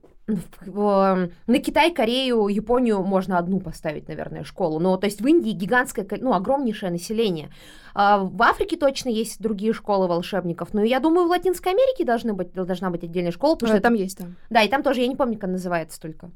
на 0.67 1.59
Китай, 1.59 1.93
Корею, 1.93 2.47
Японию 2.49 3.03
можно 3.03 3.39
одну 3.39 3.61
поставить, 3.61 4.09
наверное, 4.09 4.45
школу. 4.45 4.79
Но 4.79 4.97
то 4.97 5.07
есть 5.07 5.21
в 5.21 5.27
Индии 5.27 5.51
гигантское, 5.51 6.05
ко- 6.05 6.17
ну, 6.21 6.33
огромнейшее 6.35 6.91
население. 6.91 7.51
А 7.95 8.19
в 8.19 8.43
Африке 8.43 8.77
точно 8.77 9.11
есть 9.11 9.41
другие 9.41 9.73
школы 9.73 10.09
волшебников. 10.09 10.73
Но 10.75 10.83
я 10.83 10.99
думаю, 11.01 11.27
в 11.27 11.31
Латинской 11.31 11.73
Америке 11.73 12.05
должны 12.05 12.33
быть, 12.33 12.53
должна 12.53 12.91
быть 12.91 13.05
отдельная 13.05 13.33
школа. 13.33 13.55
Потому 13.55 13.73
А, 13.73 13.75
что 13.77 13.83
Там 13.83 13.95
это- 13.95 14.03
есть, 14.03 14.19
там. 14.19 14.37
Да, 14.51 14.63
и 14.63 14.69
там 14.69 14.83
тоже, 14.83 15.01
я 15.03 15.07
не 15.09 15.17
помню, 15.17 15.35
как 15.35 15.45
она 15.45 15.53
называется 15.55 16.01
только. 16.01 16.31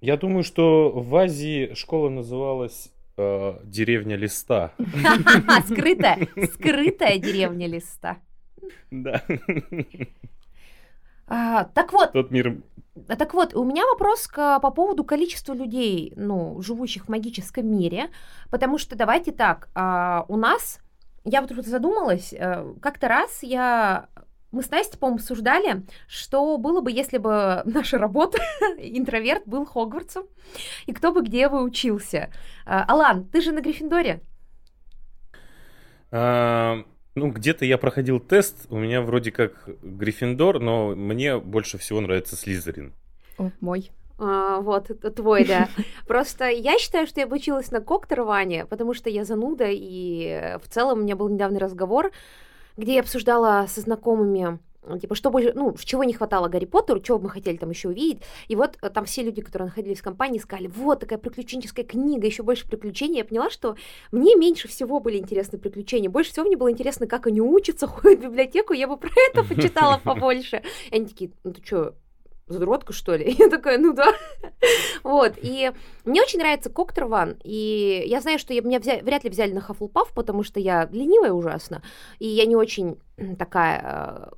Я 0.00 0.16
думаю, 0.16 0.42
что 0.44 0.90
в 0.92 1.14
Азии 1.16 1.72
школа 1.74 2.08
называлась 2.10 2.90
э, 3.16 3.58
деревня 3.64 4.16
листа. 4.16 4.72
Скрытая, 5.66 6.28
скрытая 6.54 7.18
деревня 7.18 7.66
листа. 7.66 8.18
Да. 8.90 9.22
А, 11.28 11.64
Так 11.64 11.92
вот, 11.92 12.12
Тот 12.12 12.30
мир. 12.30 12.58
А 13.08 13.16
Так 13.16 13.34
вот, 13.34 13.54
у 13.54 13.64
меня 13.64 13.84
вопрос 13.86 14.26
к- 14.26 14.58
по 14.60 14.70
поводу 14.70 15.04
количества 15.04 15.52
людей, 15.54 16.12
ну, 16.16 16.60
живущих 16.62 17.06
в 17.06 17.08
магическом 17.08 17.66
мире, 17.66 18.10
потому 18.50 18.78
что 18.78 18.96
давайте 18.96 19.32
так, 19.32 19.68
а, 19.74 20.24
у 20.28 20.36
нас, 20.36 20.80
я 21.24 21.40
вот 21.40 21.50
тут 21.50 21.66
задумалась, 21.66 22.32
э, 22.32 22.74
как-то 22.80 23.08
раз 23.08 23.42
я 23.42 24.08
мы 24.52 24.62
с 24.62 24.70
Настей, 24.70 24.98
по-моему, 24.98 25.16
обсуждали, 25.16 25.82
что 26.08 26.56
было 26.56 26.80
бы, 26.80 26.90
если 26.90 27.18
бы 27.18 27.62
наша 27.66 27.98
работа, 27.98 28.38
интроверт, 28.78 29.42
был 29.46 29.66
Хогвартсом, 29.66 30.24
и 30.86 30.92
кто 30.92 31.12
бы 31.12 31.22
где 31.22 31.48
бы 31.48 31.62
учился. 31.62 32.30
А, 32.64 32.84
Алан, 32.88 33.24
ты 33.26 33.40
же 33.42 33.52
на 33.52 33.60
Гриффиндоре? 33.60 34.22
Ну, 37.16 37.30
где-то 37.30 37.64
я 37.64 37.78
проходил 37.78 38.20
тест, 38.20 38.66
у 38.68 38.78
меня 38.78 39.00
вроде 39.00 39.32
как 39.32 39.68
Гриффиндор, 39.82 40.60
но 40.60 40.94
мне 40.94 41.38
больше 41.38 41.78
всего 41.78 41.98
нравится 42.02 42.36
Слизерин. 42.36 42.92
О, 43.38 43.50
мой. 43.60 43.90
А, 44.18 44.60
вот, 44.60 44.90
это 44.90 45.10
твой, 45.10 45.46
да. 45.46 45.70
Просто 46.06 46.50
я 46.50 46.78
считаю, 46.78 47.06
что 47.06 47.20
я 47.20 47.26
бы 47.26 47.36
училась 47.36 47.70
на 47.70 47.80
Коктерване, 47.80 48.66
потому 48.66 48.92
что 48.92 49.08
я 49.08 49.24
зануда, 49.24 49.64
и 49.70 50.58
в 50.62 50.68
целом 50.68 50.98
у 50.98 51.02
меня 51.04 51.16
был 51.16 51.30
недавний 51.30 51.58
разговор, 51.58 52.12
где 52.76 52.96
я 52.96 53.00
обсуждала 53.00 53.64
со 53.66 53.80
знакомыми, 53.80 54.58
типа, 55.00 55.14
что 55.14 55.30
больше, 55.30 55.52
ну, 55.54 55.74
чего 55.84 56.04
не 56.04 56.12
хватало 56.12 56.48
Гарри 56.48 56.64
Поттеру, 56.64 57.00
чего 57.00 57.18
мы 57.18 57.28
хотели 57.28 57.56
там 57.56 57.70
еще 57.70 57.88
увидеть. 57.88 58.22
И 58.48 58.56
вот 58.56 58.78
э, 58.80 58.90
там 58.90 59.04
все 59.04 59.22
люди, 59.22 59.42
которые 59.42 59.66
находились 59.66 60.00
в 60.00 60.04
компании, 60.04 60.38
сказали, 60.38 60.68
вот 60.68 61.00
такая 61.00 61.18
приключенческая 61.18 61.84
книга, 61.84 62.26
еще 62.26 62.42
больше 62.42 62.68
приключений. 62.68 63.18
Я 63.18 63.24
поняла, 63.24 63.50
что 63.50 63.76
мне 64.12 64.36
меньше 64.36 64.68
всего 64.68 65.00
были 65.00 65.18
интересны 65.18 65.58
приключения. 65.58 66.08
Больше 66.08 66.32
всего 66.32 66.46
мне 66.46 66.56
было 66.56 66.70
интересно, 66.70 67.06
как 67.06 67.26
они 67.26 67.40
учатся, 67.40 67.86
ходят 67.86 68.20
в 68.20 68.24
библиотеку, 68.24 68.72
я 68.72 68.88
бы 68.88 68.96
про 68.96 69.10
это 69.30 69.44
почитала 69.44 69.98
побольше. 70.04 70.62
И 70.90 70.96
они 70.96 71.06
такие, 71.06 71.30
ну 71.44 71.52
ты 71.52 71.64
что, 71.64 71.94
задротка, 72.48 72.92
что 72.92 73.14
ли? 73.16 73.30
Я 73.38 73.48
такая, 73.48 73.78
ну 73.78 73.92
да. 73.92 74.14
Вот, 75.02 75.34
и 75.36 75.72
мне 76.04 76.22
очень 76.22 76.38
нравится 76.38 76.70
Коктерван, 76.70 77.36
и 77.44 78.04
я 78.06 78.20
знаю, 78.20 78.38
что 78.38 78.54
я, 78.54 78.62
меня 78.62 78.78
взя- 78.78 79.02
вряд 79.02 79.24
ли 79.24 79.30
взяли 79.30 79.52
на 79.52 79.60
Хафлпаф, 79.60 80.12
потому 80.14 80.42
что 80.42 80.60
я 80.60 80.88
ленивая 80.90 81.32
ужасно, 81.32 81.82
и 82.18 82.26
я 82.26 82.46
не 82.46 82.56
очень 82.56 82.98
такая 83.38 84.30
э, 84.32 84.36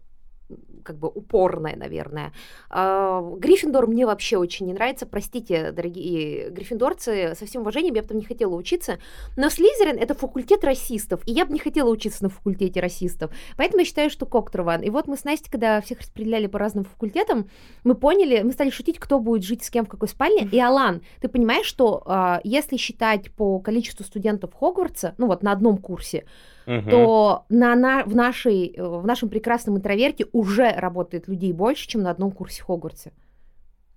как 0.83 0.97
бы 0.97 1.09
упорная, 1.09 1.77
наверное. 1.77 2.33
А, 2.71 3.23
Гриффиндор 3.39 3.87
мне 3.87 4.07
вообще 4.07 4.37
очень 4.37 4.67
не 4.67 4.73
нравится. 4.73 5.07
Простите, 5.07 5.73
дорогие 5.73 6.51
гриффиндорцы, 6.51 7.35
со 7.39 7.47
всем 7.47 7.63
уважением, 7.63 7.95
я 7.95 8.03
бы 8.03 8.09
там 8.09 8.19
не 8.19 8.25
хотела 8.25 8.55
учиться. 8.55 8.99
Но 9.37 9.51
Слизерин— 9.51 9.99
это 10.01 10.15
факультет 10.15 10.65
расистов, 10.65 11.21
и 11.27 11.33
я 11.33 11.47
бы 11.47 11.53
не 11.53 11.59
хотела 11.59 11.89
учиться 11.91 12.23
на 12.23 12.29
факультете 12.29 12.81
расистов. 12.81 13.31
Поэтому 13.57 13.81
я 13.81 13.85
считаю, 13.85 14.11
что 14.11 14.27
Коктерван. 14.27 14.83
И 14.83 14.91
вот 14.91 15.07
мы 15.07 15.17
с 15.17 15.25
Настей, 15.25 15.51
когда 15.51 15.81
всех 15.81 16.01
распределяли 16.01 16.47
по 16.47 16.59
разным 16.59 16.85
факультетам, 16.85 17.49
мы 17.85 17.95
поняли, 17.95 18.43
мы 18.43 18.53
стали 18.53 18.71
шутить, 18.71 18.99
кто 18.99 19.19
будет 19.19 19.45
жить 19.45 19.65
с 19.65 19.71
кем 19.71 19.85
в 19.85 19.89
какой 19.89 20.09
спальне. 20.09 20.49
И 20.51 20.61
Алан, 20.61 21.03
ты 21.21 21.29
понимаешь, 21.29 21.67
что 21.67 22.03
а, 22.07 22.41
если 22.45 22.77
считать 22.77 23.31
по 23.33 23.59
количеству 23.61 24.05
студентов 24.05 24.55
Хогвартса, 24.55 25.15
ну 25.19 25.27
вот 25.27 25.43
на 25.43 25.53
одном 25.53 25.79
курсе, 25.79 26.25
Мгм. 26.69 26.91
то 26.91 27.45
на, 27.49 27.75
на- 27.75 28.05
в, 28.05 28.15
нашей, 28.15 28.67
э, 28.77 28.87
в 28.87 29.07
нашем 29.07 29.29
прекрасном 29.31 29.79
интроверте 29.79 30.27
уже 30.33 30.71
работает 30.71 31.27
людей 31.27 31.53
больше, 31.53 31.89
чем 31.89 32.03
на 32.03 32.11
одном 32.11 32.31
курсе 32.31 32.63
Хогвартса. 32.63 33.11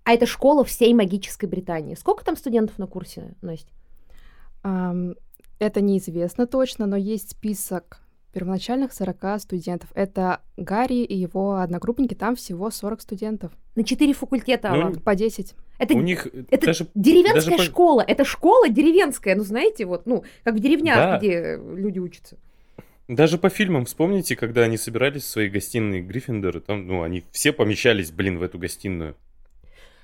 А 0.03 0.13
это 0.13 0.25
школа 0.25 0.63
всей 0.63 0.93
магической 0.93 1.47
Британии. 1.49 1.95
Сколько 1.95 2.23
там 2.25 2.35
студентов 2.35 2.79
на 2.79 2.87
курсе, 2.87 3.35
Настя? 3.41 3.71
Ам, 4.63 5.15
Это 5.59 5.79
неизвестно 5.81 6.47
точно, 6.47 6.87
но 6.87 6.95
есть 6.95 7.31
список 7.31 7.99
первоначальных 8.33 8.93
40 8.93 9.39
студентов. 9.39 9.89
Это 9.93 10.39
Гарри 10.57 11.03
и 11.03 11.15
его 11.15 11.57
одногруппники, 11.57 12.13
там 12.15 12.35
всего 12.35 12.71
40 12.71 13.01
студентов. 13.01 13.51
На 13.75 13.83
четыре 13.83 14.13
факультета, 14.13 14.69
Ну, 14.69 14.75
Алан. 14.81 14.95
По 15.01 15.13
10. 15.15 15.53
Это, 15.77 15.93
У 15.93 16.01
них 16.01 16.27
это 16.49 16.65
даже 16.67 16.87
деревенская 16.95 17.41
даже 17.41 17.57
по- 17.57 17.63
школа. 17.63 18.01
Это 18.07 18.23
школа 18.25 18.69
деревенская. 18.69 19.35
Ну, 19.35 19.43
знаете, 19.43 19.85
вот, 19.85 20.05
ну, 20.05 20.23
как 20.43 20.55
в 20.55 20.59
деревнях, 20.59 20.95
Да. 20.95 21.17
где 21.19 21.57
люди 21.57 21.99
учатся. 21.99 22.37
Даже 23.11 23.37
по 23.37 23.49
фильмам 23.49 23.83
вспомните, 23.83 24.37
когда 24.37 24.61
они 24.61 24.77
собирались 24.77 25.23
в 25.23 25.27
своей 25.27 25.49
гостиной 25.49 25.99
Гриффиндора, 25.99 26.61
там, 26.61 26.87
ну, 26.87 27.03
они 27.03 27.25
все 27.33 27.51
помещались, 27.51 28.09
блин, 28.09 28.39
в 28.39 28.41
эту 28.41 28.57
гостиную. 28.57 29.17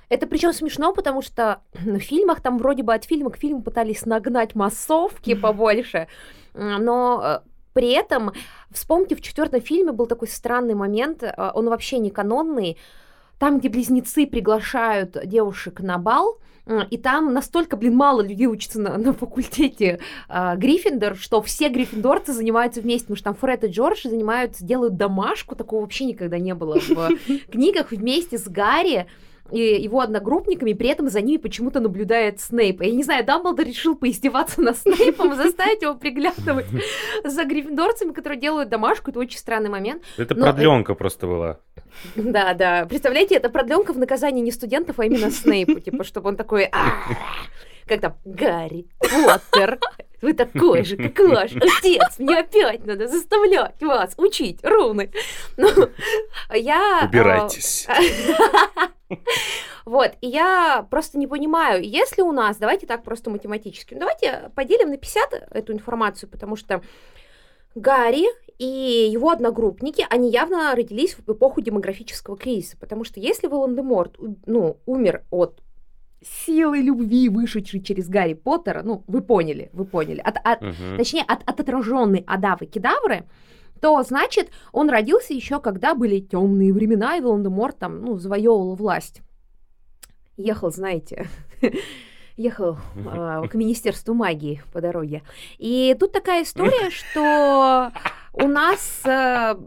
Это 0.09 0.27
причем 0.27 0.51
смешно, 0.51 0.91
потому 0.91 1.21
что 1.21 1.61
в 1.73 1.99
фильмах 1.99 2.41
там 2.41 2.57
вроде 2.57 2.83
бы 2.83 2.93
от 2.93 3.05
фильма 3.05 3.29
к 3.29 3.37
фильму 3.37 3.61
пытались 3.61 4.05
нагнать 4.05 4.55
массовки 4.55 5.35
побольше, 5.41 6.09
но 6.53 7.21
э, 7.23 7.49
при 7.71 7.91
этом, 7.91 8.33
вспомните, 8.71 9.15
в 9.15 9.21
четвертом 9.21 9.61
фильме 9.61 9.93
был 9.93 10.07
такой 10.07 10.27
странный 10.27 10.75
момент, 10.75 11.23
э, 11.23 11.33
он 11.53 11.69
вообще 11.69 11.99
не 11.99 12.09
канонный, 12.09 12.77
там, 13.39 13.59
где 13.59 13.69
близнецы 13.69 14.27
приглашают 14.27 15.17
девушек 15.23 15.79
на 15.79 15.97
бал, 15.97 16.39
и 16.89 16.97
там 16.97 17.33
настолько, 17.33 17.77
блин, 17.77 17.95
мало 17.95 18.21
людей 18.21 18.47
учатся 18.47 18.79
на, 18.79 18.97
на 18.97 19.13
факультете 19.13 19.99
а, 20.27 20.55
Гриффиндор, 20.55 21.15
что 21.15 21.41
все 21.41 21.69
гриффиндорцы 21.69 22.33
занимаются 22.33 22.81
вместе, 22.81 23.05
потому 23.05 23.17
что 23.17 23.25
там 23.25 23.35
Фред 23.35 23.63
и 23.63 23.67
Джордж 23.67 24.07
занимаются, 24.07 24.65
делают 24.65 24.97
домашку, 24.97 25.55
такого 25.55 25.81
вообще 25.81 26.05
никогда 26.05 26.37
не 26.39 26.53
было 26.53 26.79
в 26.79 27.09
книгах 27.51 27.91
вместе 27.91 28.37
с 28.37 28.47
Гарри, 28.47 29.07
и 29.51 29.59
его 29.81 30.01
одногруппниками, 30.01 30.73
при 30.73 30.89
этом 30.89 31.09
за 31.09 31.21
ними 31.21 31.37
почему-то 31.37 31.79
наблюдает 31.79 32.39
Снейп. 32.39 32.81
Я 32.81 32.91
не 32.91 33.03
знаю, 33.03 33.25
Дамблдор 33.25 33.65
решил 33.65 33.95
поиздеваться 33.95 34.61
над 34.61 34.77
Снейпом, 34.77 35.35
заставить 35.35 35.81
его 35.81 35.95
приглядывать 35.95 36.65
за 37.23 37.43
гриффиндорцами, 37.45 38.11
которые 38.11 38.39
делают 38.39 38.69
домашку. 38.69 39.11
Это 39.11 39.19
очень 39.19 39.37
странный 39.37 39.69
момент. 39.69 40.03
Это 40.17 40.35
Но- 40.35 40.45
продленка 40.45 40.93
просто 40.95 41.27
была. 41.27 41.59
Да, 42.15 42.53
да. 42.53 42.85
Представляете, 42.85 43.35
это 43.35 43.49
продленка 43.49 43.93
в 43.93 43.97
наказание 43.97 44.43
не 44.43 44.51
студентов, 44.51 44.99
а 44.99 45.05
именно 45.05 45.31
Снейпу, 45.31 45.79
типа, 45.79 46.03
чтобы 46.03 46.29
он 46.29 46.35
такой, 46.35 46.65
«А, 46.71 46.91
как 47.87 48.01
там, 48.01 48.15
Гарри 48.25 48.85
Поттер, 48.99 49.79
вы 50.21 50.33
такой 50.33 50.83
же, 50.83 50.97
как 50.97 51.19
ваш 51.27 51.51
отец, 51.55 52.19
мне 52.19 52.39
опять 52.39 52.85
надо 52.85 53.07
заставлять 53.07 53.81
вас 53.81 54.13
учить 54.17 54.59
руны. 54.63 55.11
Ну, 55.57 55.69
я... 56.53 57.01
а, 57.03 57.05
Убирайтесь. 57.05 57.87
Вот, 59.85 60.11
и 60.19 60.27
я 60.27 60.85
просто 60.91 61.17
не 61.17 61.27
понимаю, 61.27 61.81
если 61.81 62.21
у 62.21 62.33
нас, 62.33 62.57
давайте 62.57 62.85
так 62.85 63.03
просто 63.03 63.29
математически, 63.29 63.93
ну, 63.93 64.01
давайте 64.01 64.51
поделим 64.53 64.89
на 64.89 64.97
50 64.97 65.47
эту 65.51 65.71
информацию, 65.71 66.29
потому 66.29 66.57
что 66.57 66.81
Гарри 67.73 68.25
и 68.57 68.65
его 69.09 69.29
одногруппники, 69.29 70.05
они 70.09 70.29
явно 70.29 70.75
родились 70.75 71.13
в 71.13 71.31
эпоху 71.31 71.61
демографического 71.61 72.35
кризиса, 72.35 72.75
потому 72.77 73.05
что 73.05 73.21
если 73.21 73.47
Волан-де-Морт, 73.47 74.17
ну, 74.45 74.77
умер 74.85 75.23
от 75.29 75.61
силы 76.45 76.79
любви, 76.81 77.29
вышедшей 77.29 77.81
через 77.81 78.07
Гарри 78.09 78.33
Поттера, 78.33 78.81
ну, 78.83 79.03
вы 79.07 79.21
поняли, 79.21 79.69
вы 79.73 79.85
поняли, 79.85 80.19
от, 80.19 80.37
от- 80.43 80.61
Мгм. 80.61 80.97
точнее, 80.97 81.23
от, 81.27 81.41
от 81.49 81.59
отраженной 81.59 82.23
Адавы 82.27 82.65
Кедавры, 82.65 83.25
то, 83.81 84.01
значит, 84.03 84.49
он 84.71 84.89
родился 84.89 85.33
еще 85.33 85.59
когда 85.59 85.93
были 85.93 86.19
темные 86.19 86.73
времена, 86.73 87.15
и 87.17 87.21
Волан-де-Морт 87.21 87.77
там, 87.77 88.01
ну, 88.01 88.17
завоевывал 88.17 88.75
власть. 88.75 89.21
Ехал, 90.35 90.71
знаете, 90.71 91.27
ехал 92.37 92.77
а, 93.05 93.47
к 93.47 93.53
Министерству 93.55 94.13
магии 94.13 94.61
по 94.73 94.81
дороге. 94.81 95.23
И 95.57 95.95
тут 95.99 96.11
такая 96.11 96.43
история, 96.43 96.89
что 96.89 97.91
у 98.33 98.47
нас... 98.47 99.01
а, 99.05 99.57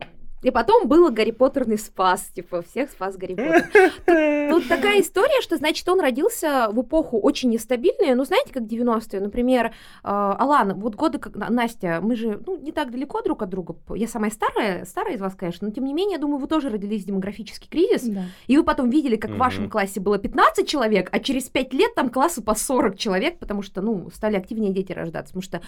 и 0.43 0.51
потом 0.51 0.89
был 0.89 1.11
Гарри 1.11 1.31
Поттерный 1.33 1.79
спас, 1.79 2.23
типа, 2.35 2.63
всех 2.63 2.91
спас 2.91 3.17
Гарри 3.17 3.35
Поттер. 3.35 4.51
Тут 4.51 4.69
такая 4.69 5.01
история, 5.03 5.41
что, 5.43 5.57
значит, 5.57 5.89
он 5.89 6.01
родился 6.01 6.69
в 6.73 6.81
эпоху 6.83 7.19
очень 7.19 7.51
нестабильную, 7.51 8.17
ну, 8.17 8.25
знаете, 8.25 8.53
как 8.53 8.63
90-е, 8.65 9.21
например, 9.21 9.67
э, 9.67 9.71
Алана, 10.03 10.75
вот 10.75 10.95
годы, 10.95 11.19
как 11.19 11.37
На- 11.37 11.51
Настя, 11.51 12.01
мы 12.03 12.17
же, 12.17 12.41
ну, 12.47 12.59
не 12.59 12.73
так 12.73 12.91
далеко 12.91 13.21
друг 13.23 13.43
от 13.43 13.49
друга, 13.51 13.77
я 13.95 14.09
самая 14.09 14.31
старая, 14.31 14.85
старая 14.85 15.15
из 15.17 15.21
вас, 15.21 15.35
конечно, 15.35 15.69
но, 15.69 15.75
тем 15.75 15.85
не 15.85 15.93
менее, 15.95 16.15
я 16.15 16.19
думаю, 16.21 16.39
вы 16.39 16.47
тоже 16.47 16.71
родились 16.71 17.03
в 17.05 17.07
демографический 17.07 17.69
кризис, 17.69 18.03
Да. 18.05 18.25
и 18.47 18.57
вы 18.57 18.65
потом 18.65 18.89
видели, 18.91 19.17
как 19.17 19.33
в 19.33 19.37
вашем 19.37 19.69
классе 19.71 20.01
было 20.01 20.19
15 20.19 20.67
человек, 20.67 21.09
а 21.13 21.19
через 21.21 21.45
5 21.49 21.73
лет 21.75 21.95
там 21.95 22.09
классы 22.11 22.43
по 22.43 22.55
40 22.55 22.97
человек, 22.97 23.39
потому 23.39 23.63
что, 23.63 23.81
ну, 23.83 24.11
стали 24.15 24.37
активнее 24.37 24.73
дети 24.73 24.93
рождаться, 24.93 25.33
потому 25.35 25.43
что 25.43 25.61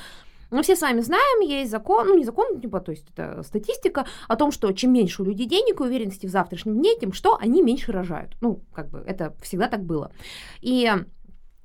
мы 0.52 0.62
все 0.62 0.76
с 0.76 0.82
вами 0.82 1.00
знаем, 1.00 1.40
есть 1.40 1.70
закон, 1.70 2.06
ну 2.06 2.16
не 2.16 2.24
закон, 2.24 2.60
типа, 2.60 2.80
то 2.80 2.92
есть 2.92 3.06
это 3.10 3.42
статистика 3.42 4.06
о 4.28 4.36
том, 4.36 4.52
что 4.52 4.70
чем 4.72 4.92
меньше 4.92 5.22
у 5.22 5.24
людей 5.24 5.46
денег 5.46 5.80
и 5.80 5.82
уверенности 5.82 6.26
в 6.26 6.30
завтрашнем 6.30 6.78
дне, 6.78 6.94
тем 6.96 7.12
что 7.12 7.36
они 7.40 7.62
меньше 7.62 7.92
рожают. 7.92 8.36
Ну, 8.40 8.62
как 8.72 8.90
бы 8.90 9.02
это 9.06 9.34
всегда 9.42 9.68
так 9.68 9.84
было. 9.84 10.12
И 10.60 10.90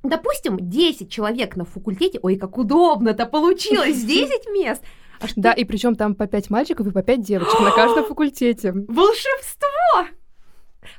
Допустим, 0.03 0.57
10 0.61 1.11
человек 1.11 1.55
на 1.55 1.65
факультете, 1.65 2.19
ой, 2.21 2.37
как 2.37 2.57
удобно-то 2.57 3.25
получилось, 3.25 4.03
10 4.05 4.47
мест. 4.53 4.83
А 5.19 5.27
что 5.27 5.41
Да, 5.41 5.51
и 5.51 5.65
причем 5.65 5.95
там 5.95 6.15
по 6.15 6.27
пять 6.27 6.49
мальчиков 6.49 6.87
и 6.87 6.91
по 6.91 7.01
пять 7.01 7.21
девочек 7.21 7.59
на 7.59 7.71
каждом 7.71 8.05
факультете. 8.07 8.71
Волшебство! 8.71 10.07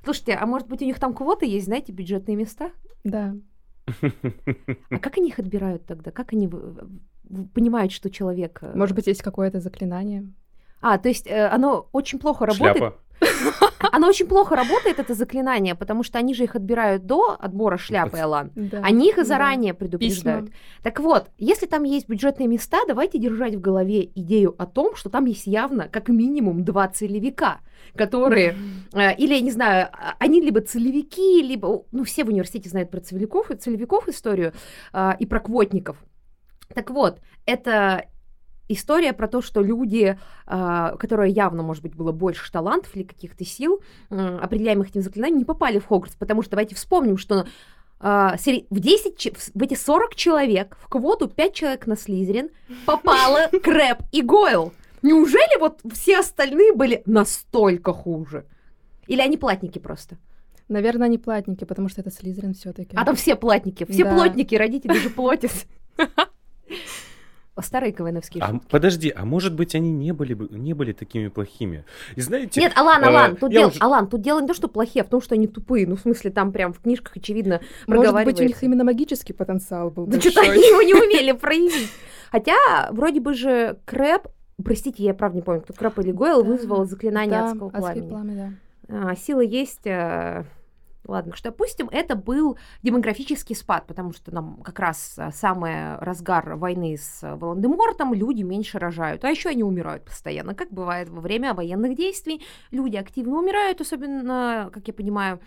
Слушайте, 0.05 0.35
а 0.35 0.45
может 0.47 0.69
быть 0.69 0.83
у 0.83 0.85
них 0.85 0.99
там 0.99 1.15
квоты 1.15 1.47
есть, 1.47 1.67
знаете, 1.67 1.93
бюджетные 1.93 2.37
места? 2.37 2.73
Да. 3.05 3.35
А 4.91 4.99
как 4.99 5.17
они 5.17 5.29
их 5.29 5.39
отбирают 5.39 5.87
тогда? 5.87 6.11
Как 6.11 6.33
они 6.33 6.47
понимают, 7.55 7.93
что 7.93 8.11
человек... 8.11 8.59
э, 8.63 8.73
Может 8.75 8.95
быть, 8.97 9.07
есть 9.07 9.23
какое-то 9.23 9.61
заклинание. 9.61 10.25
А, 10.81 10.99
то 10.99 11.09
есть 11.09 11.27
э, 11.27 11.47
оно 11.49 11.89
очень 11.93 12.19
плохо 12.19 12.47
работает. 12.47 12.77
Шляпа. 12.79 12.99
Оно 13.93 14.09
очень 14.09 14.27
плохо 14.29 14.55
работает, 14.55 15.01
это 15.01 15.15
заклинание, 15.15 15.75
потому 15.75 16.05
что 16.05 16.19
они 16.19 16.35
же 16.35 16.45
их 16.45 16.55
отбирают 16.55 17.05
до 17.07 17.37
отбора 17.41 17.77
шляпы, 17.77 18.19
Алан. 18.19 18.53
Да. 18.55 18.81
Они 18.85 19.09
их 19.09 19.15
и 19.15 19.23
Да. 19.23 19.25
заранее 19.25 19.75
предупреждают. 19.75 20.47
Письма. 20.47 20.59
Так 20.85 21.01
вот, 21.01 21.31
если 21.37 21.67
там 21.67 21.83
есть 21.83 22.09
бюджетные 22.09 22.47
места, 22.47 22.79
давайте 22.87 23.19
держать 23.19 23.57
в 23.57 23.61
голове 23.61 24.05
идею 24.15 24.55
о 24.59 24.67
том, 24.67 24.95
что 24.95 25.11
там 25.11 25.25
есть 25.25 25.47
явно 25.49 25.89
как 25.89 26.09
минимум 26.11 26.65
два 26.65 26.87
целевика, 26.89 27.59
которые, 27.97 28.55
э, 28.93 29.17
или, 29.17 29.35
я 29.35 29.41
не 29.41 29.51
знаю, 29.51 29.89
а- 29.93 30.15
они 30.21 30.41
либо 30.41 30.61
целевики, 30.61 31.43
либо, 31.43 31.83
ну, 31.91 32.05
все 32.05 32.23
в 32.25 32.29
университете 32.29 32.69
знают 32.69 32.91
про 32.91 33.01
целевиков, 33.01 33.51
и 33.51 33.57
целевиков 33.57 34.09
историю, 34.09 34.53
а, 34.93 35.17
и 35.19 35.27
про 35.27 35.41
квотников. 35.41 35.97
Так 36.75 36.91
вот, 36.91 37.21
это 37.47 38.07
история 38.69 39.13
про 39.15 39.29
то, 39.29 39.41
что 39.41 39.63
люди, 39.63 40.19
а, 40.47 40.97
которые 40.97 41.33
явно, 41.33 41.63
может 41.63 41.83
быть, 41.83 41.95
было 41.95 42.13
больше 42.13 42.51
талантов 42.53 42.95
или 42.95 43.03
каких-то 43.03 43.45
сил, 43.45 43.81
определяемых 44.11 44.91
этим 44.91 45.01
заклинанием, 45.03 45.39
не 45.39 45.45
попали 45.47 45.79
в 45.79 45.87
Хогвартс, 45.87 46.17
потому 46.17 46.43
что 46.43 46.51
давайте 46.53 46.75
вспомним, 46.75 47.17
что 47.17 47.47
а, 48.01 48.37
в 48.37 48.79
10, 48.81 49.17
че- 49.17 49.33
в 49.33 49.41
с- 49.43 49.51
в 49.55 49.63
эти 49.63 49.75
40 49.75 50.15
человек 50.15 50.77
в 50.81 50.89
квоту 50.89 51.27
5 51.29 51.55
человек 51.55 51.87
на 51.87 51.97
Слизерин 51.97 52.51
попало 52.87 53.49
Крэп 53.63 53.99
и 54.13 54.23
Гойл. 54.23 54.73
Неужели 55.03 55.59
вот 55.59 55.81
все 55.93 56.19
остальные 56.19 56.75
были 56.75 57.03
настолько 57.07 57.93
хуже? 57.93 58.45
Или 59.07 59.21
они 59.23 59.37
платники 59.37 59.79
просто? 59.79 60.17
Наверное, 60.69 61.07
они 61.07 61.17
платники, 61.19 61.65
потому 61.65 61.89
что 61.89 62.03
это 62.03 62.11
Слизерин 62.11 62.53
все-таки. 62.55 62.95
А 62.97 63.05
там 63.05 63.17
все 63.17 63.35
платники, 63.35 63.85
все 63.91 64.05
Да. 64.05 64.15
плотники, 64.15 64.55
родители 64.55 64.93
же 64.99 65.09
плотят. 65.11 65.51
Старые 67.61 67.93
КВНовские 67.93 68.41
А, 68.45 68.53
шутки. 68.53 68.67
подожди, 68.71 69.13
а 69.15 69.25
может 69.25 69.53
быть 69.53 69.75
они 69.75 69.91
не 69.91 70.13
были, 70.13 70.35
бы- 70.35 70.49
не 70.57 70.75
были 70.75 70.93
такими 70.93 71.27
плохими? 71.27 71.85
И 72.15 72.21
знаете... 72.21 72.61
Нет, 72.61 72.73
Алан, 72.77 73.03
э, 73.03 73.07
Алан, 73.09 73.35
тут 73.37 73.51
я 73.53 73.59
дело, 73.61 73.71
уже- 73.71 73.79
Алан, 73.81 74.07
тут 74.09 74.21
дело 74.21 74.41
не 74.41 74.47
то, 74.47 74.55
что 74.55 74.69
плохие, 74.69 75.03
а 75.03 75.05
в 75.05 75.09
том, 75.09 75.21
что 75.21 75.35
они 75.35 75.49
тупые. 75.49 75.85
Ну, 75.89 75.97
в 75.97 76.01
смысле, 76.01 76.31
там 76.31 76.53
прям 76.53 76.73
в 76.73 76.79
книжках, 76.79 77.17
очевидно, 77.17 77.61
Может 77.89 78.15
быть, 78.25 78.41
у 78.41 78.45
них 78.45 78.63
именно 78.63 78.85
магический 78.85 79.33
потенциал 79.33 79.91
был 79.91 80.07
Да 80.07 80.21
что-то 80.21 80.43
они 80.43 80.61
его 80.63 80.83
не 80.83 80.95
умели 80.95 81.33
проявить. 81.33 81.91
Хотя, 82.31 82.55
вроде 82.93 83.19
бы 83.21 83.35
же 83.35 83.77
Крэп, 83.87 84.29
простите, 84.63 85.03
я 85.03 85.13
правда 85.13 85.37
не 85.39 85.43
помню, 85.43 85.63
кто 85.63 85.75
Крэп 85.75 85.99
или 85.99 86.13
Гойл, 86.13 86.45
вызвал 86.45 86.85
заклинание 86.87 87.41
адского 87.41 87.71
пламени. 87.71 88.09
пламя, 88.09 88.59
А, 88.89 89.17
сила 89.17 89.41
есть. 89.41 89.81
Ладно, 91.09 91.35
что 91.35 91.49
допустим, 91.49 91.89
это 91.91 92.15
был 92.17 92.59
демографический 92.83 93.57
спад, 93.57 93.87
потому 93.87 94.13
что 94.13 94.33
нам 94.33 94.59
как 94.63 94.79
раз 94.79 95.15
а, 95.17 95.33
самый 95.33 95.97
разгар 95.97 96.57
войны 96.57 96.99
с 96.99 97.21
Волан-де-Мортом, 97.23 98.13
люди 98.13 98.43
меньше 98.43 98.79
рожают, 98.79 99.25
а 99.25 99.31
еще 99.31 99.49
они 99.49 99.63
умирают 99.63 100.05
постоянно, 100.05 100.55
как 100.55 100.71
бывает 100.71 101.09
во 101.09 101.23
время 101.23 101.55
военных 101.55 101.97
действий. 101.97 102.43
Люди 102.71 102.97
активно 102.97 103.39
умирают, 103.39 103.81
особенно, 103.81 104.71
как 104.73 104.87
я 104.87 104.93
понимаю, 104.93 105.41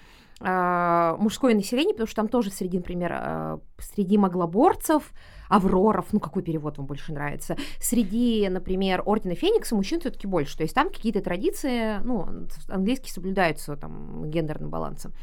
а, 0.43 1.15
мужское 1.17 1.53
население, 1.53 1.93
потому 1.93 2.07
что 2.07 2.15
там 2.15 2.27
тоже 2.27 2.49
среди, 2.49 2.77
например, 2.77 3.11
а, 3.13 3.59
среди 3.77 4.17
маглоборцев, 4.17 5.13
авроров, 5.47 6.07
ну 6.11 6.19
какой 6.19 6.41
перевод 6.41 6.77
вам 6.77 6.87
больше 6.87 7.13
нравится, 7.13 7.55
среди, 7.79 8.47
например, 8.49 9.03
Ордена 9.05 9.35
Феникса 9.35 9.75
мужчин 9.75 9.99
все-таки 9.99 10.25
больше, 10.25 10.57
то 10.57 10.63
есть 10.63 10.73
там 10.73 10.89
какие-то 10.89 11.21
традиции, 11.21 11.99
ну, 12.03 12.27
английские 12.67 13.13
соблюдаются 13.13 13.75
там 13.75 14.29
гендерным 14.31 14.71
балансом. 14.71 15.13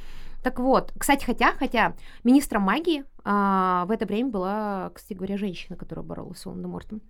Так 0.42 0.58
вот, 0.60 0.92
кстати, 0.98 1.24
хотя, 1.24 1.52
хотя 1.52 1.94
министром 2.24 2.62
магии 2.62 3.04
а, 3.24 3.84
в 3.86 3.90
это 3.90 4.06
время 4.06 4.30
была, 4.30 4.90
кстати 4.94 5.14
говоря, 5.14 5.36
женщина, 5.36 5.76
которая 5.76 6.04
боролась 6.04 6.38
с 6.38 6.46
Волан-де-Мортом. 6.46 7.02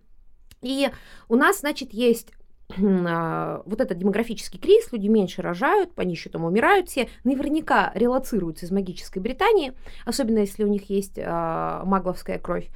И 0.63 0.91
у 1.29 1.37
нас, 1.37 1.61
значит, 1.61 1.93
есть 1.93 2.33
а, 2.77 3.63
вот 3.65 3.81
этот 3.81 3.99
демографический 3.99 4.59
кризис, 4.59 4.93
люди 4.93 5.09
меньше 5.09 5.43
рожают, 5.43 5.91
они 5.97 6.13
еще 6.13 6.31
там 6.31 6.45
умирают 6.45 6.89
все, 6.89 7.09
наверняка 7.25 7.93
релацируются 7.95 8.67
из 8.67 8.71
магической 8.71 9.23
Британии, 9.23 9.73
особенно 10.05 10.39
если 10.39 10.65
у 10.65 10.69
них 10.69 10.91
есть 10.91 11.19
а, 11.19 11.85
магловская 11.85 12.39
кровь. 12.39 12.69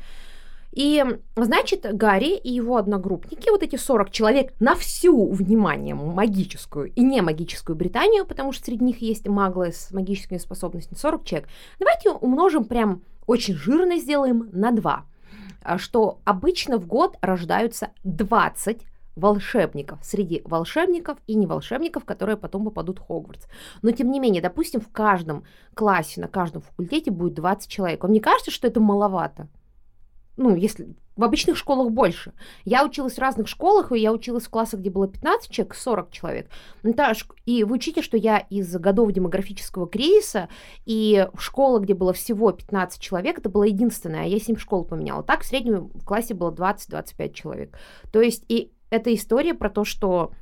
И, 0.72 1.04
значит, 1.36 1.86
Гарри 1.94 2.36
и 2.36 2.50
его 2.50 2.76
одногруппники, 2.76 3.50
вот 3.50 3.62
эти 3.62 3.76
40 3.76 4.10
человек, 4.10 4.54
на 4.58 4.74
всю, 4.74 5.30
внимание, 5.30 5.94
магическую 5.94 6.90
и 6.92 7.02
не 7.02 7.20
магическую 7.20 7.76
Британию, 7.76 8.24
потому 8.24 8.52
что 8.52 8.64
среди 8.64 8.84
них 8.84 9.02
есть 9.02 9.28
маглы 9.28 9.72
с 9.72 9.92
магическими 9.92 10.38
способностями, 10.38 10.98
40 10.98 11.24
человек, 11.24 11.48
давайте 11.78 12.10
умножим 12.10 12.64
прям 12.64 13.02
очень 13.26 13.54
жирно 13.54 13.98
сделаем 13.98 14.48
на 14.52 14.72
2, 14.72 15.04
что 15.76 16.20
обычно 16.24 16.78
в 16.78 16.86
год 16.86 17.18
рождаются 17.20 17.90
20 18.04 18.82
волшебников, 19.14 19.98
среди 20.02 20.40
волшебников 20.44 21.18
и 21.26 21.34
не 21.34 21.46
волшебников, 21.46 22.06
которые 22.06 22.38
потом 22.38 22.64
попадут 22.64 22.98
в 22.98 23.06
Хогвартс. 23.06 23.46
Но 23.82 23.90
тем 23.90 24.10
не 24.10 24.20
менее, 24.20 24.40
допустим, 24.40 24.80
в 24.80 24.88
каждом 24.88 25.44
классе, 25.74 26.22
на 26.22 26.28
каждом 26.28 26.62
факультете 26.62 27.10
будет 27.10 27.34
20 27.34 27.70
человек. 27.70 28.02
Вам 28.02 28.12
не 28.12 28.20
кажется, 28.20 28.50
что 28.50 28.68
это 28.68 28.80
маловато? 28.80 29.48
Ну, 30.36 30.56
если 30.56 30.94
В 31.14 31.24
обычных 31.24 31.58
школах 31.58 31.90
больше. 31.92 32.32
Я 32.64 32.86
училась 32.86 33.16
в 33.16 33.18
разных 33.18 33.46
школах, 33.46 33.92
и 33.92 33.98
я 33.98 34.12
училась 34.12 34.44
в 34.44 34.50
классах, 34.50 34.80
где 34.80 34.88
было 34.88 35.06
15 35.06 35.50
человек, 35.50 35.74
40 35.74 36.10
человек. 36.10 36.50
Это, 36.82 37.12
и 37.44 37.64
вы 37.64 37.74
учите, 37.74 38.00
что 38.00 38.16
я 38.16 38.38
из 38.38 38.74
годов 38.76 39.12
демографического 39.12 39.86
кризиса, 39.86 40.48
и 40.86 41.28
школа, 41.36 41.80
где 41.80 41.92
было 41.92 42.14
всего 42.14 42.50
15 42.50 42.98
человек, 42.98 43.38
это 43.38 43.50
была 43.50 43.66
единственная, 43.66 44.22
а 44.22 44.26
я 44.26 44.40
7 44.40 44.56
школ 44.56 44.84
поменяла. 44.84 45.22
Так 45.22 45.42
в 45.42 45.46
среднем 45.46 45.90
в 45.92 46.04
классе 46.04 46.32
было 46.32 46.50
20-25 46.50 47.32
человек. 47.34 47.78
То 48.10 48.22
есть 48.22 48.44
и 48.48 48.72
эта 48.88 49.14
история 49.14 49.52
про 49.52 49.68
то, 49.68 49.84
что 49.84 50.32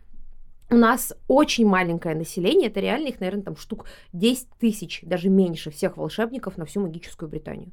у 0.70 0.76
нас 0.76 1.12
очень 1.26 1.66
маленькое 1.66 2.14
население, 2.14 2.68
это 2.68 2.78
реально 2.78 3.08
их, 3.08 3.18
наверное, 3.18 3.42
там 3.42 3.56
штук 3.56 3.86
10 4.12 4.48
тысяч, 4.60 5.00
даже 5.02 5.30
меньше 5.30 5.72
всех 5.72 5.96
волшебников 5.96 6.56
на 6.58 6.64
всю 6.64 6.80
магическую 6.80 7.28
Британию. 7.28 7.72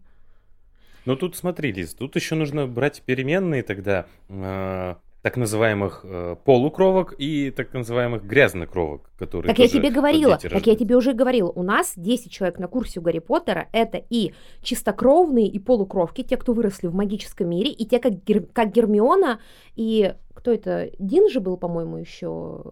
Ну 1.07 1.15
тут 1.15 1.37
смотри, 1.37 1.71
Лиз, 1.71 1.93
тут 1.93 2.17
еще 2.17 2.35
нужно 2.35 2.67
брать 2.67 3.01
переменные 3.01 3.63
тогда 3.63 4.07
э, 4.27 4.95
так 5.21 5.37
называемых 5.37 6.01
э, 6.03 6.35
полукровок 6.43 7.15
и 7.17 7.49
так 7.49 7.73
называемых 7.73 8.25
грязнокровок, 8.25 9.09
которые 9.17 9.47
Так 9.47 9.57
я 9.57 9.69
тебе 9.69 9.89
говорила, 9.89 10.37
так 10.37 10.67
я 10.67 10.75
тебе 10.75 10.97
уже 10.97 11.13
говорила, 11.13 11.49
у 11.49 11.63
нас 11.63 11.93
10 11.95 12.29
человек 12.29 12.59
на 12.59 12.67
курсе 12.67 12.99
у 12.99 13.03
Гарри 13.03 13.19
Поттера, 13.19 13.69
это 13.71 14.03
и 14.09 14.33
чистокровные, 14.61 15.47
и 15.47 15.59
полукровки, 15.59 16.23
те, 16.23 16.35
кто 16.35 16.51
выросли 16.51 16.87
в 16.87 16.93
магическом 16.93 17.51
мире, 17.51 17.71
и 17.71 17.85
те, 17.85 17.99
как, 17.99 18.25
Гер, 18.25 18.45
как 18.51 18.73
Гермиона, 18.73 19.39
и 19.77 20.13
кто 20.33 20.51
это, 20.51 20.89
Дин 20.99 21.29
же 21.29 21.39
был, 21.39 21.55
по-моему, 21.55 21.95
еще... 21.95 22.63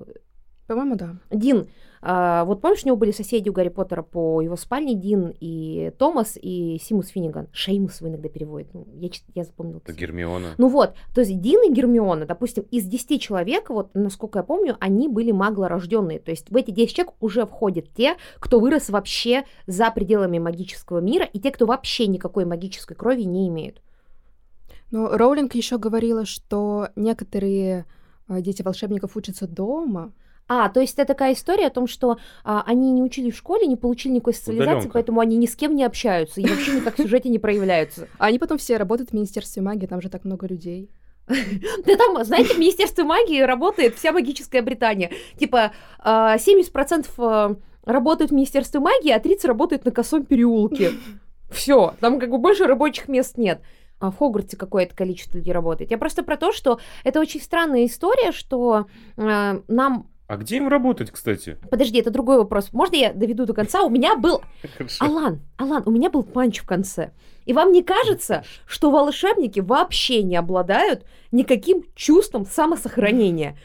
По-моему, 0.67 0.95
да. 0.95 1.17
Дин, 1.31 1.67
а, 2.01 2.43
вот 2.45 2.61
помнишь, 2.61 2.83
у 2.83 2.87
него 2.87 2.97
были 2.97 3.11
соседи 3.11 3.49
у 3.49 3.53
Гарри 3.53 3.69
Поттера 3.69 4.03
по 4.03 4.39
его 4.41 4.55
спальне, 4.55 4.93
Дин 4.93 5.33
и 5.39 5.91
Томас 5.97 6.37
и 6.39 6.79
Симус 6.79 7.07
Финниган. 7.07 7.47
Шеймус 7.51 8.01
вы 8.01 8.09
иногда 8.09 8.29
переводит. 8.29 8.73
Ну, 8.73 8.87
я, 8.93 9.09
я 9.33 9.43
запомнила. 9.43 9.81
Это 9.83 9.93
Гермиона. 9.93 10.49
Ну 10.57 10.67
вот, 10.67 10.93
то 11.13 11.21
есть 11.21 11.39
Дин 11.41 11.61
и 11.63 11.73
Гермиона, 11.73 12.25
допустим, 12.25 12.63
из 12.69 12.85
10 12.85 13.19
человек, 13.21 13.69
вот 13.69 13.89
насколько 13.95 14.39
я 14.39 14.43
помню, 14.43 14.77
они 14.79 15.07
были 15.07 15.31
маглорожденные. 15.31 16.19
То 16.19 16.29
есть 16.29 16.49
в 16.51 16.55
эти 16.55 16.69
10 16.69 16.95
человек 16.95 17.13
уже 17.21 17.45
входят 17.47 17.85
те, 17.95 18.17
кто 18.39 18.59
вырос 18.59 18.89
вообще 18.89 19.45
за 19.65 19.89
пределами 19.89 20.37
магического 20.37 20.99
мира, 20.99 21.25
и 21.25 21.39
те, 21.39 21.49
кто 21.49 21.65
вообще 21.65 22.05
никакой 22.05 22.45
магической 22.45 22.95
крови 22.95 23.23
не 23.23 23.47
имеют. 23.47 23.81
Ну, 24.91 25.07
Роулинг 25.09 25.55
еще 25.55 25.79
говорила, 25.79 26.25
что 26.25 26.89
некоторые 26.95 27.85
э, 28.29 28.41
дети 28.41 28.61
волшебников 28.61 29.17
учатся 29.17 29.47
дома, 29.47 30.13
а, 30.47 30.69
то 30.69 30.79
есть 30.79 30.93
это 30.93 31.05
такая 31.05 31.33
история 31.33 31.67
о 31.67 31.71
том, 31.71 31.87
что 31.87 32.17
а, 32.43 32.63
они 32.67 32.91
не 32.91 33.01
учили 33.01 33.31
в 33.31 33.37
школе, 33.37 33.65
не 33.65 33.75
получили 33.75 34.13
никакой 34.13 34.33
социализации, 34.33 34.71
Удаленка. 34.71 34.93
поэтому 34.93 35.19
они 35.19 35.37
ни 35.37 35.47
с 35.47 35.55
кем 35.55 35.75
не 35.75 35.83
общаются 35.83 36.39
и 36.39 36.47
вообще 36.47 36.73
никак 36.73 36.95
в 36.95 37.01
сюжете 37.01 37.29
не 37.29 37.39
проявляются. 37.39 38.07
А 38.19 38.27
они 38.27 38.39
потом 38.39 38.57
все 38.57 38.77
работают 38.77 39.09
в 39.09 39.13
Министерстве 39.13 39.61
магии, 39.61 39.87
там 39.87 40.01
же 40.01 40.09
так 40.09 40.23
много 40.23 40.47
людей. 40.47 40.91
Да 41.27 41.95
там, 41.97 42.23
знаете, 42.23 42.53
в 42.53 42.59
Министерстве 42.59 43.03
магии 43.03 43.41
работает 43.41 43.95
вся 43.95 44.11
магическая 44.11 44.61
Британия. 44.61 45.11
Типа 45.37 45.71
70% 46.05 47.07
а, 47.17 47.51
э, 47.51 47.55
работают 47.85 48.31
в 48.31 48.35
Министерстве 48.35 48.79
магии, 48.79 49.11
а 49.11 49.19
30% 49.19 49.47
работают 49.47 49.85
на 49.85 49.91
косом 49.91 50.25
переулке. 50.25 50.91
Все, 51.51 51.95
там 51.99 52.19
как 52.19 52.29
бы 52.29 52.37
больше 52.37 52.65
рабочих 52.65 53.07
мест 53.07 53.37
нет 53.37 53.61
а 53.97 54.11
в 54.11 54.17
Хогвартсе 54.17 54.57
какое-то 54.57 54.93
количество 54.93 55.37
людей 55.37 55.53
работает. 55.53 55.89
Я 55.89 55.97
просто 55.97 56.21
про 56.21 56.35
то, 56.35 56.51
что 56.51 56.79
это 57.05 57.21
очень 57.21 57.41
странная 57.41 57.85
история, 57.85 58.33
что 58.33 58.87
э, 59.15 59.61
нам 59.69 60.09
а 60.27 60.37
где 60.37 60.57
им 60.57 60.67
работать, 60.67 61.11
кстати? 61.11 61.57
Подожди, 61.69 61.99
это 61.99 62.09
другой 62.09 62.37
вопрос. 62.37 62.73
Можно 62.73 62.95
я 62.95 63.13
доведу 63.13 63.45
до 63.45 63.53
конца? 63.53 63.83
У 63.83 63.89
меня 63.89 64.15
был... 64.15 64.41
Алан, 64.99 65.41
Алан, 65.57 65.83
у 65.85 65.91
меня 65.91 66.09
был 66.09 66.23
панч 66.23 66.59
в 66.59 66.65
конце. 66.65 67.11
И 67.45 67.53
вам 67.53 67.71
не 67.71 67.83
кажется, 67.83 68.43
что 68.65 68.89
волшебники 68.89 69.59
вообще 69.59 70.23
не 70.23 70.35
обладают 70.35 71.05
никаким 71.31 71.83
чувством 71.93 72.47
самосохранения? 72.47 73.55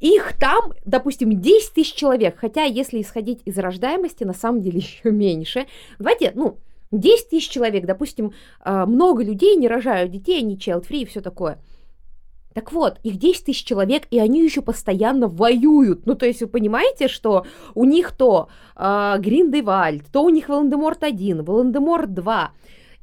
Их 0.00 0.34
там, 0.38 0.74
допустим, 0.84 1.40
10 1.40 1.72
тысяч 1.72 1.94
человек, 1.94 2.36
хотя 2.38 2.64
если 2.64 3.00
исходить 3.00 3.40
из 3.46 3.56
рождаемости, 3.56 4.24
на 4.24 4.34
самом 4.34 4.60
деле 4.60 4.78
еще 4.80 5.10
меньше. 5.10 5.66
Давайте, 5.98 6.32
ну, 6.34 6.58
10 6.90 7.30
тысяч 7.30 7.48
человек, 7.48 7.86
допустим, 7.86 8.34
а, 8.60 8.84
много 8.84 9.24
людей 9.24 9.56
не 9.56 9.66
рожают 9.66 10.10
детей, 10.10 10.40
они 10.40 10.56
child-free 10.56 11.02
и 11.02 11.06
все 11.06 11.22
такое– 11.22 11.58
так 12.54 12.72
вот, 12.72 12.98
их 13.02 13.16
10 13.16 13.46
тысяч 13.46 13.64
человек, 13.64 14.04
и 14.10 14.18
они 14.18 14.42
еще 14.42 14.62
постоянно 14.62 15.28
воюют. 15.28 16.06
Ну, 16.06 16.14
то 16.14 16.26
есть 16.26 16.40
вы 16.40 16.48
понимаете, 16.48 17.08
что 17.08 17.46
у 17.74 17.84
них 17.84 18.12
то 18.12 18.48
э, 18.76 19.16
Гриндевальд, 19.18 20.04
то 20.12 20.22
у 20.22 20.28
них 20.28 20.48
Волан-де-Морт 20.48 21.02
1, 21.02 21.44
Волан-де-Морт 21.44 22.12
2. 22.14 22.52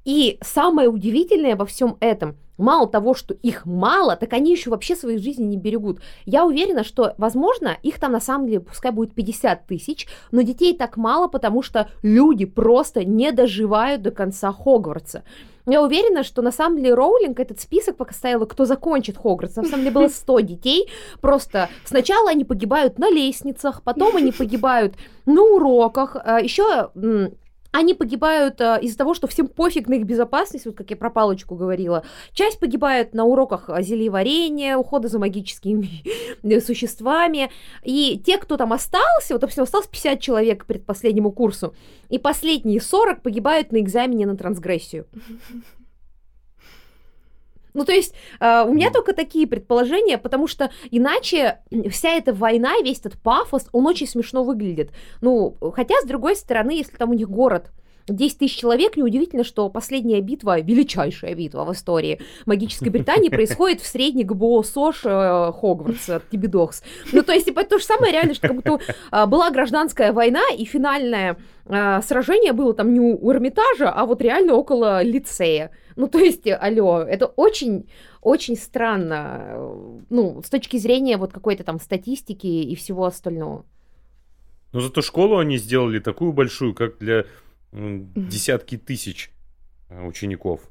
И 0.05 0.37
самое 0.41 0.89
удивительное 0.89 1.55
во 1.55 1.65
всем 1.65 1.97
этом, 1.99 2.35
мало 2.59 2.87
того, 2.87 3.13
что 3.13 3.33
их 3.33 3.65
мало, 3.65 4.15
так 4.15 4.33
они 4.33 4.51
еще 4.51 4.69
вообще 4.69 4.95
своей 4.95 5.17
жизни 5.17 5.43
не 5.43 5.57
берегут. 5.57 5.99
Я 6.25 6.45
уверена, 6.45 6.83
что, 6.83 7.15
возможно, 7.17 7.77
их 7.81 7.99
там 7.99 8.11
на 8.11 8.19
самом 8.19 8.47
деле 8.47 8.59
пускай 8.59 8.91
будет 8.91 9.13
50 9.13 9.65
тысяч, 9.67 10.07
но 10.31 10.41
детей 10.41 10.75
так 10.77 10.97
мало, 10.97 11.27
потому 11.27 11.61
что 11.61 11.89
люди 12.03 12.45
просто 12.45 13.03
не 13.03 13.31
доживают 13.31 14.01
до 14.01 14.11
конца 14.11 14.51
Хогвартса. 14.51 15.23
Я 15.65 15.83
уверена, 15.83 16.23
что 16.23 16.41
на 16.41 16.51
самом 16.51 16.77
деле 16.77 16.95
Роулинг 16.95 17.39
этот 17.39 17.59
список 17.59 17.97
пока 17.97 18.13
ставила, 18.13 18.45
кто 18.45 18.65
закончит 18.65 19.17
Хогвартс. 19.17 19.55
На 19.55 19.63
самом 19.63 19.79
деле 19.79 19.91
было 19.91 20.07
100 20.07 20.39
детей. 20.39 20.89
Просто 21.21 21.69
сначала 21.85 22.31
они 22.31 22.43
погибают 22.43 22.97
на 22.97 23.11
лестницах, 23.11 23.83
потом 23.83 24.15
они 24.15 24.31
погибают 24.31 24.95
на 25.27 25.43
уроках. 25.43 26.15
А 26.15 26.39
Еще 26.39 26.89
они 27.71 27.93
погибают 27.93 28.61
э, 28.61 28.79
из-за 28.81 28.97
того, 28.97 29.13
что 29.13 29.27
всем 29.27 29.47
пофиг 29.47 29.87
на 29.87 29.95
их 29.95 30.05
безопасность, 30.05 30.65
вот 30.65 30.75
как 30.75 30.89
я 30.89 30.97
про 30.97 31.09
палочку 31.09 31.55
говорила. 31.55 32.03
Часть 32.33 32.59
погибает 32.59 33.13
на 33.13 33.25
уроках 33.25 33.69
зельеварения, 33.81 34.75
ухода 34.75 35.07
за 35.07 35.19
магическими 35.19 36.03
существами. 36.59 37.51
И 37.83 38.21
те, 38.25 38.37
кто 38.37 38.57
там 38.57 38.73
остался, 38.73 39.33
вот, 39.33 39.41
допустим, 39.41 39.63
осталось 39.63 39.87
50 39.87 40.19
человек 40.19 40.65
предпоследнему 40.65 41.31
курсу, 41.31 41.73
и 42.09 42.17
последние 42.17 42.81
40 42.81 43.21
погибают 43.21 43.71
на 43.71 43.79
экзамене 43.79 44.25
на 44.25 44.35
трансгрессию. 44.35 45.05
Ну, 47.73 47.85
то 47.85 47.91
есть 47.91 48.13
э, 48.39 48.63
у 48.67 48.73
меня 48.73 48.91
только 48.91 49.13
такие 49.13 49.47
предположения, 49.47 50.17
потому 50.17 50.47
что 50.47 50.71
иначе 50.91 51.59
вся 51.89 52.09
эта 52.09 52.33
война, 52.33 52.73
весь 52.83 52.99
этот 52.99 53.19
пафос, 53.21 53.67
он 53.71 53.87
очень 53.87 54.07
смешно 54.07 54.43
выглядит. 54.43 54.91
Ну, 55.21 55.57
хотя, 55.75 55.95
с 56.01 56.05
другой 56.05 56.35
стороны, 56.35 56.71
если 56.71 56.95
там 56.97 57.11
у 57.11 57.13
них 57.13 57.29
город 57.29 57.71
10 58.15 58.37
тысяч 58.37 58.57
человек, 58.57 58.97
неудивительно, 58.97 59.43
что 59.43 59.69
последняя 59.69 60.21
битва, 60.21 60.59
величайшая 60.59 61.35
битва 61.35 61.65
в 61.65 61.73
истории 61.73 62.19
магической 62.45 62.89
Британии 62.89 63.29
происходит 63.29 63.81
в 63.81 63.87
средней 63.87 64.23
ГБО 64.23 64.63
СОЖ 64.63 65.01
э, 65.05 65.51
Хогвартса, 65.53 66.21
Тибидокс. 66.31 66.83
Ну, 67.11 67.23
то 67.23 67.33
есть, 67.33 67.45
типа, 67.45 67.63
то 67.63 67.77
же 67.77 67.83
самое 67.83 68.11
реально, 68.11 68.33
что 68.33 68.47
как 68.47 68.55
будто 68.55 68.79
э, 69.11 69.25
была 69.25 69.51
гражданская 69.51 70.13
война, 70.13 70.41
и 70.57 70.65
финальное 70.65 71.37
э, 71.65 72.01
сражение 72.01 72.53
было 72.53 72.73
там 72.73 72.93
не 72.93 72.99
у 72.99 73.31
Эрмитажа, 73.31 73.89
а 73.91 74.05
вот 74.05 74.21
реально 74.21 74.53
около 74.53 75.01
лицея. 75.01 75.71
Ну, 75.95 76.07
то 76.07 76.19
есть, 76.19 76.47
алло, 76.47 77.01
это 77.01 77.25
очень, 77.25 77.89
очень 78.21 78.55
странно, 78.55 80.03
ну, 80.09 80.41
с 80.45 80.49
точки 80.49 80.77
зрения 80.77 81.17
вот 81.17 81.33
какой-то 81.33 81.63
там 81.63 81.79
статистики 81.79 82.47
и 82.47 82.75
всего 82.75 83.05
остального. 83.05 83.65
Но 84.71 84.81
зато 84.81 85.01
школу 85.01 85.37
они 85.37 85.57
сделали 85.57 85.99
такую 85.99 86.31
большую, 86.31 86.73
как 86.73 86.99
для 86.99 87.25
десятки 87.71 88.77
тысяч 88.77 89.31
э, 89.89 90.05
учеников. 90.05 90.69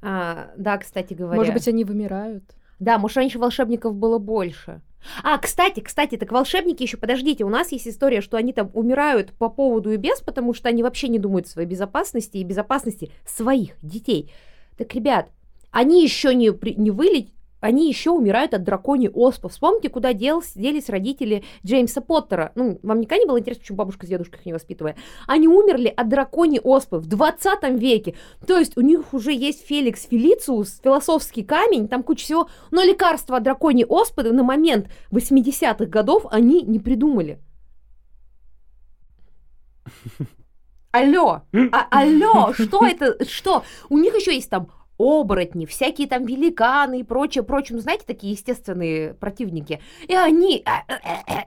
А, 0.00 0.50
да, 0.56 0.78
кстати 0.78 1.14
говоря. 1.14 1.36
Может 1.36 1.54
быть, 1.54 1.68
они 1.68 1.84
вымирают? 1.84 2.44
Да, 2.78 2.98
может, 2.98 3.16
раньше 3.16 3.38
волшебников 3.38 3.94
было 3.94 4.18
больше. 4.18 4.80
А, 5.22 5.38
кстати, 5.38 5.80
кстати, 5.80 6.16
так 6.16 6.32
волшебники 6.32 6.82
еще, 6.82 6.96
подождите, 6.96 7.44
у 7.44 7.48
нас 7.48 7.72
есть 7.72 7.86
история, 7.88 8.20
что 8.20 8.36
они 8.36 8.52
там 8.52 8.70
умирают 8.74 9.32
по 9.32 9.48
поводу 9.48 9.92
и 9.92 9.96
без, 9.96 10.20
потому 10.20 10.54
что 10.54 10.68
они 10.68 10.82
вообще 10.82 11.08
не 11.08 11.18
думают 11.18 11.46
о 11.46 11.50
своей 11.50 11.68
безопасности 11.68 12.36
и 12.38 12.44
безопасности 12.44 13.10
своих 13.24 13.74
детей. 13.82 14.30
Так, 14.76 14.94
ребят, 14.94 15.30
они 15.70 16.02
еще 16.02 16.34
не, 16.34 16.52
не 16.76 16.90
вылет, 16.90 17.28
они 17.60 17.88
еще 17.88 18.10
умирают 18.10 18.54
от 18.54 18.62
драконьей 18.62 19.10
оспы. 19.10 19.48
Вспомните, 19.48 19.88
куда 19.88 20.12
делись, 20.12 20.52
делись 20.54 20.88
родители 20.88 21.44
Джеймса 21.64 22.00
Поттера. 22.00 22.52
Ну, 22.54 22.78
вам 22.82 23.00
никогда 23.00 23.22
не 23.22 23.26
было 23.26 23.38
интересно, 23.38 23.62
почему 23.62 23.78
бабушка 23.78 24.06
с 24.06 24.08
дедушкой 24.08 24.40
их 24.40 24.46
не 24.46 24.52
воспитывая? 24.52 24.96
Они 25.26 25.48
умерли 25.48 25.92
от 25.94 26.08
драконьей 26.08 26.60
оспы 26.60 26.98
в 26.98 27.06
20 27.06 27.80
веке. 27.80 28.14
То 28.46 28.58
есть 28.58 28.76
у 28.76 28.80
них 28.80 29.12
уже 29.12 29.32
есть 29.32 29.66
Феликс 29.66 30.06
Фелициус, 30.06 30.80
философский 30.82 31.42
камень, 31.42 31.88
там 31.88 32.02
куча 32.02 32.24
всего. 32.24 32.48
Но 32.70 32.82
лекарства 32.82 33.38
от 33.38 33.42
драконьей 33.42 33.86
оспы 33.86 34.22
на 34.22 34.42
момент 34.42 34.88
80-х 35.10 35.86
годов 35.86 36.26
они 36.30 36.62
не 36.62 36.78
придумали. 36.78 37.40
Алло, 40.90 41.42
а, 41.70 41.86
алло, 41.90 42.52
что 42.58 42.86
это, 42.86 43.22
что? 43.26 43.62
У 43.90 43.98
них 43.98 44.14
еще 44.14 44.34
есть 44.34 44.48
там 44.48 44.70
оборотни, 44.98 45.64
всякие 45.64 46.08
там 46.08 46.26
великаны 46.26 47.00
и 47.00 47.04
прочее, 47.04 47.44
прочее, 47.44 47.76
ну, 47.76 47.82
знаете, 47.82 48.04
такие 48.06 48.32
естественные 48.32 49.14
противники. 49.14 49.80
И 50.06 50.14
они... 50.14 50.64
Э, 50.66 50.92
э, 50.92 50.96
э, 51.26 51.44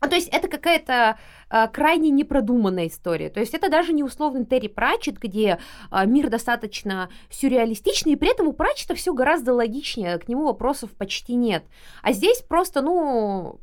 А, 0.00 0.08
то 0.08 0.14
есть 0.14 0.28
это 0.28 0.48
какая-то 0.48 1.18
а, 1.48 1.68
крайне 1.68 2.10
непродуманная 2.10 2.88
история. 2.88 3.30
То 3.30 3.40
есть 3.40 3.54
это 3.54 3.70
даже 3.70 3.92
не 3.92 4.02
условный 4.02 4.44
Терри 4.44 4.68
Пратчет, 4.68 5.18
где 5.18 5.58
а, 5.90 6.04
мир 6.04 6.28
достаточно 6.28 7.08
сюрреалистичный, 7.30 8.12
и 8.12 8.16
при 8.16 8.30
этом 8.30 8.46
у 8.46 8.52
Пратчета 8.52 8.94
все 8.94 9.14
гораздо 9.14 9.54
логичнее, 9.54 10.18
к 10.18 10.28
нему 10.28 10.44
вопросов 10.44 10.90
почти 10.90 11.34
нет. 11.34 11.64
А 12.02 12.12
здесь 12.12 12.42
просто, 12.42 12.82
ну, 12.82 13.58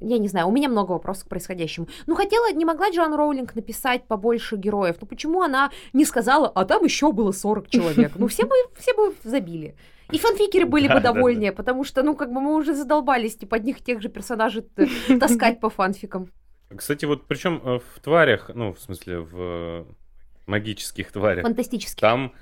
я 0.00 0.18
не 0.18 0.28
знаю, 0.28 0.48
у 0.48 0.50
меня 0.50 0.68
много 0.68 0.92
вопросов 0.92 1.26
к 1.26 1.28
происходящему. 1.28 1.88
Ну, 2.06 2.14
хотела, 2.14 2.52
не 2.52 2.64
могла 2.64 2.90
Джоан 2.90 3.14
Роулинг 3.14 3.54
написать 3.54 4.04
побольше 4.04 4.56
героев. 4.56 4.96
Ну, 5.00 5.06
почему 5.06 5.42
она 5.42 5.70
не 5.92 6.04
сказала, 6.04 6.48
а 6.48 6.64
там 6.64 6.84
еще 6.84 7.12
было 7.12 7.32
40 7.32 7.68
человек? 7.68 8.12
Ну, 8.16 8.26
все 8.26 8.44
бы, 8.44 8.54
все 8.78 8.94
бы 8.94 9.14
забили. 9.22 9.74
И 10.10 10.18
фанфикеры 10.18 10.66
были 10.66 10.88
бы 10.88 11.00
довольнее, 11.00 11.52
потому 11.52 11.84
что, 11.84 12.02
ну, 12.02 12.16
как 12.16 12.32
бы 12.32 12.40
мы 12.40 12.56
уже 12.56 12.74
задолбались, 12.74 13.36
типа, 13.36 13.56
одних 13.56 13.80
тех 13.82 14.02
же 14.02 14.08
персонажей 14.08 14.62
таскать 15.20 15.60
по 15.60 15.70
фанфикам. 15.70 16.28
Кстати, 16.74 17.04
вот 17.04 17.26
причем 17.26 17.60
э, 17.64 17.78
в 17.78 18.00
тварях, 18.00 18.50
ну, 18.54 18.72
в 18.72 18.80
смысле, 18.80 19.20
в 19.20 19.86
магических 20.46 21.10
тварях. 21.10 21.42
Фантастических. 21.42 22.00
Там 22.00 22.32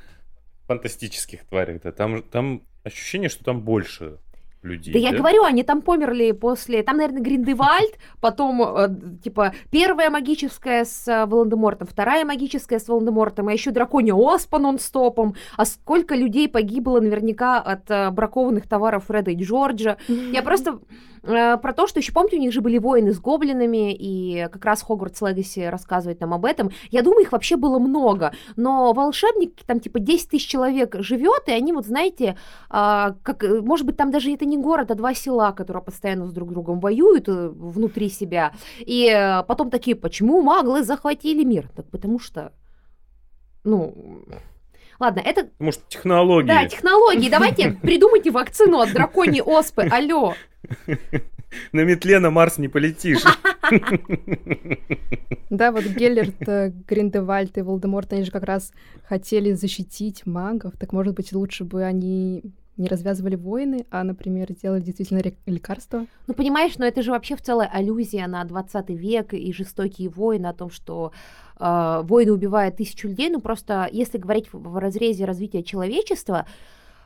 фантастических 0.66 1.46
тварях, 1.46 1.80
да, 1.82 1.92
там, 1.92 2.22
там 2.22 2.62
ощущение, 2.84 3.30
что 3.30 3.42
там 3.42 3.62
больше 3.62 4.18
людей. 4.62 4.92
Да, 4.92 4.98
я 4.98 5.12
говорю, 5.12 5.44
они 5.44 5.62
там 5.62 5.82
померли 5.82 6.32
после... 6.32 6.82
Там, 6.82 6.96
наверное, 6.96 7.22
Гриндевальд, 7.22 7.98
потом, 8.20 8.62
э, 8.62 8.88
типа, 9.22 9.54
первая 9.70 10.10
магическая 10.10 10.84
с 10.84 11.08
э, 11.08 11.26
Волан-де-Мортом, 11.26 11.86
вторая 11.86 12.24
магическая 12.24 12.78
с 12.78 12.88
Волан-де-Мортом, 12.88 13.48
а 13.48 13.52
еще 13.52 13.70
драконья 13.70 14.14
оспа 14.14 14.58
нон-стопом. 14.58 15.34
А 15.56 15.64
сколько 15.64 16.14
людей 16.14 16.48
погибло 16.48 17.00
наверняка 17.00 17.58
от 17.58 17.90
э, 17.90 18.10
бракованных 18.10 18.68
товаров 18.68 19.06
Фреда 19.06 19.30
и 19.30 19.42
Джорджа. 19.42 19.96
Я 20.08 20.42
просто 20.48 20.80
про 21.22 21.72
то, 21.72 21.86
что 21.86 22.00
еще 22.00 22.12
помните, 22.12 22.36
у 22.36 22.40
них 22.40 22.52
же 22.52 22.60
были 22.60 22.78
войны 22.78 23.12
с 23.12 23.20
гоблинами, 23.20 23.94
и 23.94 24.48
как 24.50 24.64
раз 24.64 24.82
Хогвартс 24.82 25.20
Легаси 25.22 25.60
рассказывает 25.60 26.20
нам 26.20 26.34
об 26.34 26.44
этом. 26.44 26.70
Я 26.90 27.02
думаю, 27.02 27.22
их 27.22 27.32
вообще 27.32 27.56
было 27.56 27.78
много, 27.78 28.32
но 28.56 28.92
волшебники, 28.92 29.64
там 29.66 29.80
типа 29.80 30.00
10 30.00 30.30
тысяч 30.30 30.46
человек 30.46 30.96
живет, 31.00 31.44
и 31.46 31.52
они 31.52 31.72
вот, 31.72 31.86
знаете, 31.86 32.36
а, 32.70 33.14
как, 33.22 33.42
может 33.42 33.86
быть, 33.86 33.96
там 33.96 34.10
даже 34.10 34.32
это 34.32 34.44
не 34.44 34.58
город, 34.58 34.90
а 34.90 34.94
два 34.94 35.14
села, 35.14 35.52
которые 35.52 35.82
постоянно 35.82 36.26
с 36.26 36.32
друг 36.32 36.50
другом 36.50 36.80
воюют 36.80 37.28
э, 37.28 37.48
внутри 37.48 38.08
себя, 38.08 38.52
и 38.78 39.08
э, 39.08 39.42
потом 39.44 39.70
такие, 39.70 39.96
почему 39.96 40.42
маглы 40.42 40.82
захватили 40.82 41.44
мир? 41.44 41.70
Так 41.74 41.86
потому 41.90 42.18
что, 42.18 42.52
ну, 43.64 44.24
Ладно, 44.98 45.20
это... 45.24 45.48
Может, 45.58 45.86
технологии. 45.88 46.48
Да, 46.48 46.66
технологии. 46.66 47.28
Давайте 47.28 47.70
придумайте 47.82 48.30
вакцину 48.30 48.80
от 48.80 48.92
драконьей 48.92 49.42
оспы. 49.42 49.82
Алло. 49.82 50.34
На 51.72 51.80
метле 51.80 52.18
на 52.18 52.30
Марс 52.30 52.58
не 52.58 52.68
полетишь. 52.68 53.22
Да, 55.50 55.72
вот 55.72 55.84
Геллерт, 55.84 56.46
э, 56.46 56.72
Гриндевальд 56.86 57.56
и 57.56 57.62
Волдеморт, 57.62 58.12
они 58.12 58.22
же 58.22 58.30
как 58.30 58.42
раз 58.44 58.70
хотели 59.04 59.52
защитить 59.52 60.26
магов. 60.26 60.74
Так, 60.78 60.92
может 60.92 61.14
быть, 61.14 61.32
лучше 61.32 61.64
бы 61.64 61.84
они 61.84 62.42
не 62.78 62.88
развязывали 62.88 63.36
войны, 63.36 63.86
а, 63.90 64.04
например, 64.04 64.52
делали 64.52 64.80
действительно 64.80 65.22
лекарства. 65.46 66.06
Ну, 66.26 66.34
понимаешь, 66.34 66.78
но 66.78 66.86
это 66.86 67.02
же 67.02 67.10
вообще 67.10 67.36
в 67.36 67.42
целая 67.42 67.68
аллюзия 67.68 68.26
на 68.26 68.44
20 68.44 68.90
век 68.90 69.34
и 69.34 69.52
жестокие 69.52 70.08
войны, 70.08 70.46
о 70.46 70.54
том, 70.54 70.70
что 70.70 71.12
э, 71.58 72.00
войны 72.04 72.32
убивают 72.32 72.76
тысячу 72.76 73.08
людей. 73.08 73.28
Ну, 73.28 73.40
просто 73.40 73.88
если 73.92 74.18
говорить 74.18 74.52
в, 74.52 74.58
в 74.58 74.78
разрезе 74.78 75.24
развития 75.24 75.62
человечества, 75.62 76.46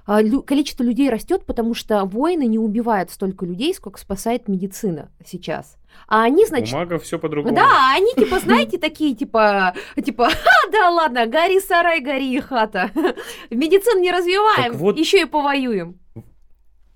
количество 0.04 0.82
людей 0.82 1.10
растет, 1.10 1.44
потому 1.46 1.74
что 1.74 2.04
войны 2.04 2.46
не 2.46 2.58
убивают 2.58 3.10
столько 3.10 3.46
людей, 3.46 3.74
сколько 3.74 3.98
спасает 3.98 4.48
медицина 4.48 5.10
сейчас. 5.24 5.76
А 6.08 6.22
они, 6.22 6.46
значит... 6.46 6.74
У 6.74 6.78
магов 6.78 7.02
все 7.02 7.18
по-другому. 7.18 7.54
Да, 7.54 7.92
они, 7.94 8.12
типа, 8.14 8.38
знаете, 8.40 8.78
такие, 8.78 9.14
типа, 9.14 9.74
типа, 10.02 10.28
а, 10.28 10.70
да 10.70 10.90
ладно, 10.90 11.26
гори 11.26 11.60
сарай, 11.60 12.00
гори 12.00 12.40
хата. 12.40 12.90
Медицину 13.50 14.00
не 14.00 14.10
развиваем, 14.10 14.72
вот... 14.74 14.98
еще 14.98 15.22
и 15.22 15.26
повоюем. 15.26 15.98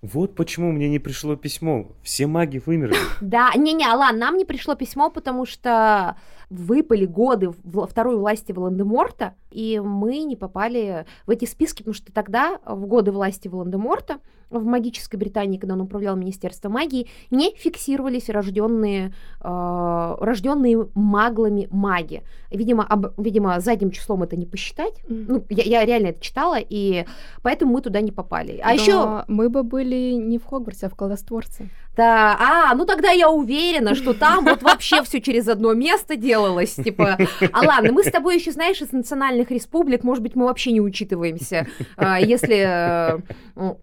Вот 0.02 0.36
почему 0.36 0.72
мне 0.72 0.88
не 0.88 0.98
пришло 0.98 1.36
письмо. 1.36 1.88
Все 2.02 2.26
маги 2.26 2.62
вымерли. 2.64 2.96
Да, 3.20 3.50
не-не, 3.56 3.88
ладно, 3.88 4.20
нам 4.20 4.36
не 4.36 4.44
пришло 4.44 4.74
письмо, 4.74 5.10
потому 5.10 5.46
что 5.46 6.16
выпали 6.50 7.06
годы 7.06 7.52
второй 7.88 8.16
власти 8.16 8.52
Волан-де-Морта, 8.52 9.34
и 9.50 9.80
мы 9.80 10.22
не 10.22 10.36
попали 10.36 11.06
в 11.26 11.30
эти 11.30 11.44
списки, 11.44 11.78
потому 11.78 11.94
что 11.94 12.12
тогда, 12.12 12.60
в 12.64 12.86
годы 12.86 13.12
власти 13.12 13.48
Волан-де-Морта, 13.48 14.18
в 14.50 14.64
магической 14.64 15.18
Британии, 15.18 15.58
когда 15.58 15.74
он 15.74 15.80
управлял 15.80 16.16
Министерством 16.16 16.72
магии, 16.72 17.08
не 17.30 17.52
фиксировались 17.56 18.28
рожденные, 18.28 19.12
э, 19.40 20.16
рожденные 20.20 20.88
маглами 20.94 21.66
маги. 21.70 22.22
Видимо, 22.50 22.84
об, 22.84 23.06
видимо, 23.18 23.58
задним 23.60 23.90
числом 23.90 24.22
это 24.22 24.36
не 24.36 24.46
посчитать. 24.46 24.94
Mm. 25.08 25.24
Ну, 25.28 25.44
я, 25.48 25.64
я 25.64 25.84
реально 25.84 26.08
это 26.08 26.20
читала, 26.20 26.58
и 26.60 27.04
поэтому 27.42 27.72
мы 27.72 27.80
туда 27.80 28.00
не 28.00 28.12
попали. 28.12 28.60
А 28.62 28.72
еще 28.72 29.24
мы 29.26 29.48
бы 29.48 29.62
были 29.62 30.12
не 30.12 30.38
в 30.38 30.44
Хогвартсе, 30.44 30.86
а 30.86 30.90
в 30.90 30.94
Колдостворце. 30.94 31.68
Да, 31.96 32.36
а, 32.38 32.74
ну 32.74 32.84
тогда 32.84 33.10
я 33.10 33.30
уверена, 33.30 33.94
что 33.94 34.12
там 34.12 34.44
вот 34.44 34.62
вообще 34.62 35.02
все 35.02 35.20
через 35.20 35.48
одно 35.48 35.72
место 35.72 36.16
делалось, 36.16 36.74
типа, 36.74 37.16
а 37.52 37.66
ладно, 37.66 37.92
мы 37.92 38.04
с 38.04 38.10
тобой 38.10 38.36
еще, 38.36 38.52
знаешь, 38.52 38.82
из 38.82 38.92
национальных 38.92 39.50
республик, 39.50 40.04
может 40.04 40.22
быть, 40.22 40.36
мы 40.36 40.44
вообще 40.44 40.72
не 40.72 40.80
учитываемся, 40.80 41.66
а, 41.96 42.20
если 42.20 43.18
э, 43.56 43.74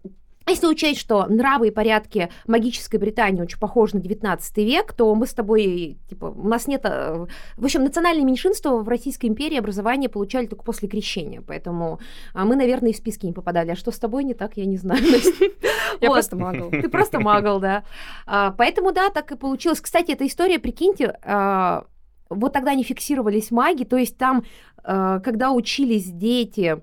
если 0.46 0.66
учесть, 0.66 1.00
что 1.00 1.26
нравы 1.26 1.68
и 1.68 1.70
порядки 1.70 2.28
магической 2.46 3.00
Британии 3.00 3.40
очень 3.40 3.58
похожи 3.58 3.96
на 3.96 4.02
19 4.02 4.56
век, 4.58 4.92
то 4.92 5.14
мы 5.14 5.26
с 5.26 5.32
тобой, 5.32 5.98
типа, 6.08 6.26
у 6.26 6.48
нас 6.48 6.66
нет... 6.66 6.82
Э, 6.84 7.26
в 7.56 7.64
общем, 7.64 7.82
национальные 7.82 8.24
меньшинства 8.24 8.76
в 8.76 8.88
Российской 8.88 9.26
империи 9.26 9.56
образование 9.56 10.10
получали 10.10 10.46
только 10.46 10.62
после 10.62 10.88
крещения, 10.88 11.40
поэтому 11.40 11.98
а 12.34 12.44
мы, 12.44 12.56
наверное, 12.56 12.90
и 12.90 12.92
в 12.92 12.96
списки 12.96 13.24
не 13.24 13.32
попадали. 13.32 13.70
А 13.70 13.76
что 13.76 13.90
с 13.90 13.98
тобой 13.98 14.24
не 14.24 14.34
так, 14.34 14.56
я 14.56 14.66
не 14.66 14.76
знаю. 14.76 15.02
Я 16.00 16.10
просто 16.10 16.36
магл. 16.36 16.70
Ты 16.70 16.88
просто 16.88 17.20
магл, 17.20 17.58
да. 17.58 17.84
А, 18.26 18.50
поэтому, 18.50 18.92
да, 18.92 19.08
так 19.08 19.32
и 19.32 19.36
получилось. 19.36 19.80
Кстати, 19.80 20.12
эта 20.12 20.26
история, 20.26 20.58
прикиньте, 20.58 21.16
а, 21.22 21.86
вот 22.28 22.52
тогда 22.52 22.74
не 22.74 22.82
фиксировались 22.82 23.50
маги, 23.50 23.84
то 23.84 23.96
есть 23.96 24.16
там, 24.16 24.44
когда 24.82 25.52
учились 25.52 26.10
дети 26.10 26.82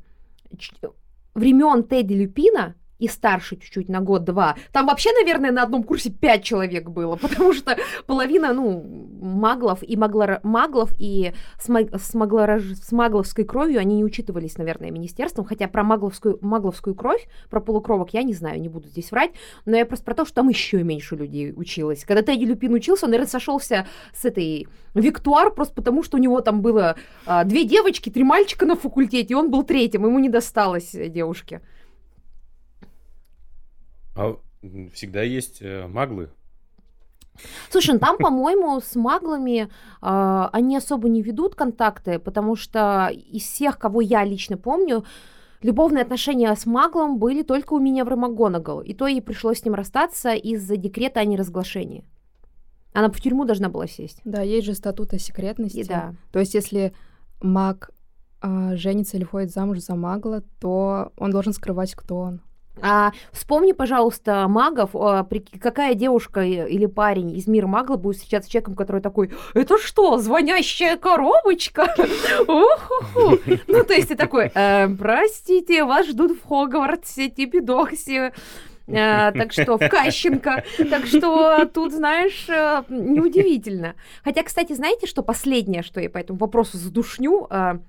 времен 1.33 1.83
Тедди 1.83 2.13
Люпина, 2.13 2.75
и 3.01 3.07
старше 3.07 3.57
чуть-чуть 3.57 3.89
на 3.89 3.99
год-два. 3.99 4.55
Там 4.71 4.85
вообще, 4.85 5.09
наверное, 5.13 5.51
на 5.51 5.63
одном 5.63 5.83
курсе 5.83 6.11
пять 6.11 6.43
человек 6.43 6.87
было, 6.87 7.15
потому 7.21 7.51
что 7.53 7.75
половина, 8.05 8.53
ну, 8.53 9.09
маглов 9.19 9.79
и 9.81 9.97
маглор, 9.97 10.39
маглов 10.43 10.93
и 10.99 11.33
с, 11.59 11.67
с, 11.67 12.13
маглораж, 12.13 12.63
с 12.63 12.91
магловской 12.91 13.43
кровью 13.43 13.79
они 13.79 13.97
не 13.97 14.05
учитывались, 14.05 14.57
наверное, 14.57 14.91
министерством, 14.91 15.45
хотя 15.45 15.67
про 15.67 15.83
магловскую, 15.83 16.37
магловскую 16.41 16.95
кровь, 16.95 17.27
про 17.49 17.59
полукровок 17.59 18.13
я 18.13 18.21
не 18.21 18.33
знаю, 18.33 18.61
не 18.61 18.69
буду 18.69 18.87
здесь 18.87 19.11
врать, 19.11 19.31
но 19.65 19.75
я 19.75 19.85
просто 19.85 20.05
про 20.05 20.13
то, 20.13 20.25
что 20.25 20.35
там 20.35 20.49
еще 20.49 20.83
меньше 20.83 21.15
людей 21.15 21.53
училось. 21.55 22.05
Когда 22.05 22.21
Тедди 22.21 22.45
Люпин 22.45 22.73
учился, 22.73 23.05
он, 23.05 23.11
наверное, 23.11 23.31
сошелся 23.31 23.87
с 24.13 24.25
этой 24.25 24.67
Виктуар 24.93 25.51
просто 25.51 25.73
потому, 25.73 26.03
что 26.03 26.17
у 26.17 26.19
него 26.19 26.41
там 26.41 26.61
было 26.61 26.95
а, 27.25 27.45
две 27.45 27.63
девочки, 27.63 28.11
три 28.11 28.23
мальчика 28.23 28.67
на 28.67 28.75
факультете, 28.75 29.33
и 29.33 29.35
он 29.35 29.49
был 29.49 29.63
третьим, 29.63 30.05
ему 30.05 30.19
не 30.19 30.29
досталось 30.29 30.91
девушке. 30.91 31.61
А 34.15 34.37
всегда 34.93 35.23
есть 35.23 35.61
э, 35.61 35.87
маглы. 35.87 36.29
Слушай, 37.69 37.93
ну 37.93 37.99
там, 37.99 38.17
по-моему, 38.17 38.79
с 38.81 38.95
маглами 38.95 39.69
э, 40.01 40.49
они 40.51 40.77
особо 40.77 41.09
не 41.09 41.21
ведут 41.21 41.55
контакты, 41.55 42.19
потому 42.19 42.55
что 42.55 43.09
из 43.11 43.43
всех, 43.43 43.79
кого 43.79 44.01
я 44.01 44.23
лично 44.23 44.57
помню, 44.57 45.05
любовные 45.61 46.03
отношения 46.03 46.53
с 46.53 46.65
маглом 46.65 47.17
были 47.17 47.43
только 47.43 47.73
у 47.73 47.79
меня 47.79 48.05
в 48.05 48.09
Ромагонагал, 48.09 48.81
и 48.81 48.93
то 48.93 49.07
ей 49.07 49.21
пришлось 49.21 49.59
с 49.59 49.65
ним 49.65 49.75
расстаться 49.75 50.33
из-за 50.33 50.77
декрета 50.77 51.21
о 51.21 51.25
неразглашении. 51.25 52.03
Она 52.93 53.09
в 53.09 53.21
тюрьму 53.21 53.45
должна 53.45 53.69
была 53.69 53.87
сесть. 53.87 54.19
Да, 54.25 54.41
есть 54.41 54.65
же 54.65 54.73
статут 54.73 55.13
о 55.13 55.19
секретности. 55.19 55.79
И 55.79 55.83
да. 55.85 56.13
То 56.31 56.39
есть 56.39 56.53
если 56.53 56.93
маг 57.41 57.91
э, 58.41 58.75
женится 58.75 59.15
или 59.15 59.23
ходит 59.23 59.51
замуж 59.51 59.79
за 59.79 59.95
магла, 59.95 60.43
то 60.59 61.13
он 61.17 61.31
должен 61.31 61.53
скрывать, 61.53 61.95
кто 61.95 62.17
он. 62.17 62.41
А, 62.79 63.11
вспомни, 63.31 63.73
пожалуйста, 63.73 64.47
магов, 64.47 64.91
а, 64.93 65.27
какая 65.59 65.93
девушка 65.93 66.41
или 66.41 66.85
парень 66.85 67.35
из 67.35 67.47
мира 67.47 67.67
магла 67.67 67.97
будет 67.97 68.15
встречаться 68.15 68.49
с 68.49 68.51
человеком, 68.51 68.75
который 68.75 69.01
такой, 69.01 69.31
это 69.53 69.77
что, 69.77 70.17
звонящая 70.17 70.97
коробочка? 70.97 71.93
Ну, 73.67 73.83
то 73.83 73.93
есть 73.93 74.09
ты 74.09 74.15
такой, 74.15 74.51
«Э, 74.53 74.87
простите, 74.87 75.83
вас 75.83 76.07
ждут 76.07 76.31
в 76.31 76.47
Хогвартсе, 76.47 77.29
Типидоксе. 77.29 78.33
А, 78.87 79.31
так 79.31 79.51
что 79.53 79.77
в 79.77 79.89
Кащенко. 79.89 80.63
Так 80.89 81.05
что 81.05 81.65
тут, 81.65 81.93
знаешь, 81.93 82.45
э, 82.49 82.83
неудивительно. 82.89 83.95
Хотя, 84.23 84.43
кстати, 84.43 84.73
знаете, 84.73 85.07
что 85.07 85.23
последнее, 85.23 85.83
что 85.83 85.99
я 86.01 86.09
по 86.09 86.17
этому 86.17 86.39
вопросу 86.39 86.77
задушню? 86.77 87.47
А, 87.49 87.79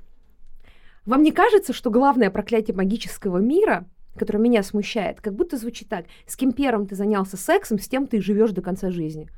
вам 1.06 1.22
не 1.22 1.32
кажется, 1.32 1.72
что 1.72 1.90
главное 1.90 2.30
проклятие 2.30 2.76
магического 2.76 3.38
мира 3.38 3.84
которая 4.16 4.42
меня 4.42 4.62
смущает, 4.62 5.20
как 5.20 5.34
будто 5.34 5.56
звучит 5.56 5.88
так. 5.88 6.06
С 6.26 6.36
кем 6.36 6.52
первым 6.52 6.86
ты 6.86 6.94
занялся 6.94 7.36
сексом, 7.36 7.78
с 7.78 7.88
тем 7.88 8.06
ты 8.06 8.18
и 8.18 8.20
живешь 8.20 8.52
до 8.52 8.62
конца 8.62 8.90
жизни. 8.90 9.30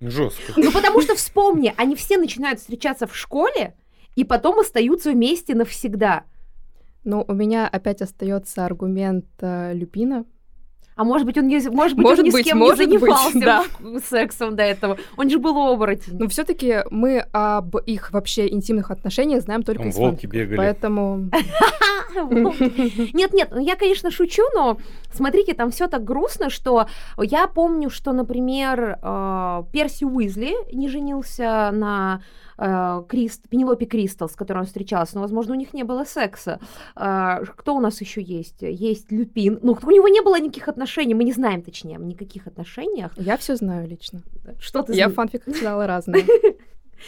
Жестко. 0.00 0.52
Ну, 0.56 0.70
потому 0.70 1.00
что 1.00 1.16
вспомни, 1.16 1.74
они 1.76 1.96
все 1.96 2.18
начинают 2.18 2.60
встречаться 2.60 3.06
в 3.06 3.16
школе, 3.16 3.74
и 4.14 4.24
потом 4.24 4.60
остаются 4.60 5.10
вместе 5.10 5.54
навсегда. 5.54 6.24
Ну, 7.04 7.24
у 7.26 7.32
меня 7.32 7.66
опять 7.66 8.02
остается 8.02 8.64
аргумент 8.64 9.26
э, 9.40 9.72
Люпина. 9.74 10.24
А 10.98 11.04
может 11.04 11.26
быть, 11.26 11.38
он 11.38 11.46
не, 11.46 11.60
может 11.70 11.96
быть, 11.96 12.04
Может 12.04 12.18
он 12.18 12.24
ни 12.24 12.30
быть, 12.32 12.44
с 12.44 12.48
кем 12.48 12.58
может 12.58 12.80
не 12.88 12.98
быть, 12.98 13.16
занимался 13.16 13.40
да. 13.40 13.64
сексом 14.04 14.56
до 14.56 14.64
этого. 14.64 14.98
Он 15.16 15.30
же 15.30 15.38
был 15.38 15.56
оборотень. 15.56 16.18
Но 16.18 16.26
все-таки 16.26 16.78
мы 16.90 17.20
об 17.30 17.76
их 17.76 18.10
вообще 18.12 18.48
интимных 18.48 18.90
отношениях 18.90 19.42
знаем 19.42 19.62
только 19.62 19.82
Там 19.82 19.90
из 19.90 19.96
волки 19.96 20.10
фанфиков. 20.26 20.32
бегали. 20.34 20.56
Поэтому 20.56 21.30
Нет, 23.12 23.32
нет, 23.32 23.50
ну 23.52 23.60
я, 23.60 23.76
конечно, 23.76 24.10
шучу, 24.10 24.42
но 24.56 24.78
смотрите, 25.12 25.54
там 25.54 25.70
все 25.70 25.86
так 25.86 26.02
грустно, 26.02 26.50
что 26.50 26.86
я 27.16 27.46
помню, 27.46 27.90
что, 27.90 28.12
например, 28.12 28.98
э, 29.00 29.62
Перси 29.70 30.02
Уизли 30.02 30.56
не 30.74 30.88
женился 30.88 31.70
на 31.72 32.22
э, 32.58 33.02
Крист, 33.08 33.48
Пенелопе 33.48 33.86
Кристал, 33.86 34.28
с 34.28 34.36
которой 34.36 34.58
он 34.58 34.66
встречался, 34.66 35.14
но, 35.14 35.22
возможно, 35.22 35.54
у 35.54 35.56
них 35.56 35.72
не 35.72 35.84
было 35.84 36.04
секса. 36.04 36.60
Э, 36.96 37.38
Кто 37.56 37.74
у 37.76 37.80
нас 37.80 38.00
еще 38.00 38.20
есть? 38.20 38.62
Есть 38.62 39.10
Люпин. 39.12 39.58
Ну, 39.62 39.78
у 39.82 39.90
него 39.90 40.08
не 40.08 40.20
было 40.20 40.38
никаких 40.40 40.68
отношений, 40.68 41.14
мы 41.14 41.24
не 41.24 41.32
знаем, 41.32 41.62
точнее, 41.62 41.98
никаких 41.98 42.46
отношениях. 42.46 43.12
я 43.16 43.36
все 43.36 43.56
знаю 43.56 43.88
лично. 43.88 44.22
Что 44.58 44.82
ты 44.82 44.94
Я 44.94 45.08
в 45.08 45.14
фанфиках 45.14 45.54
читала 45.54 45.86
разные. 45.86 46.24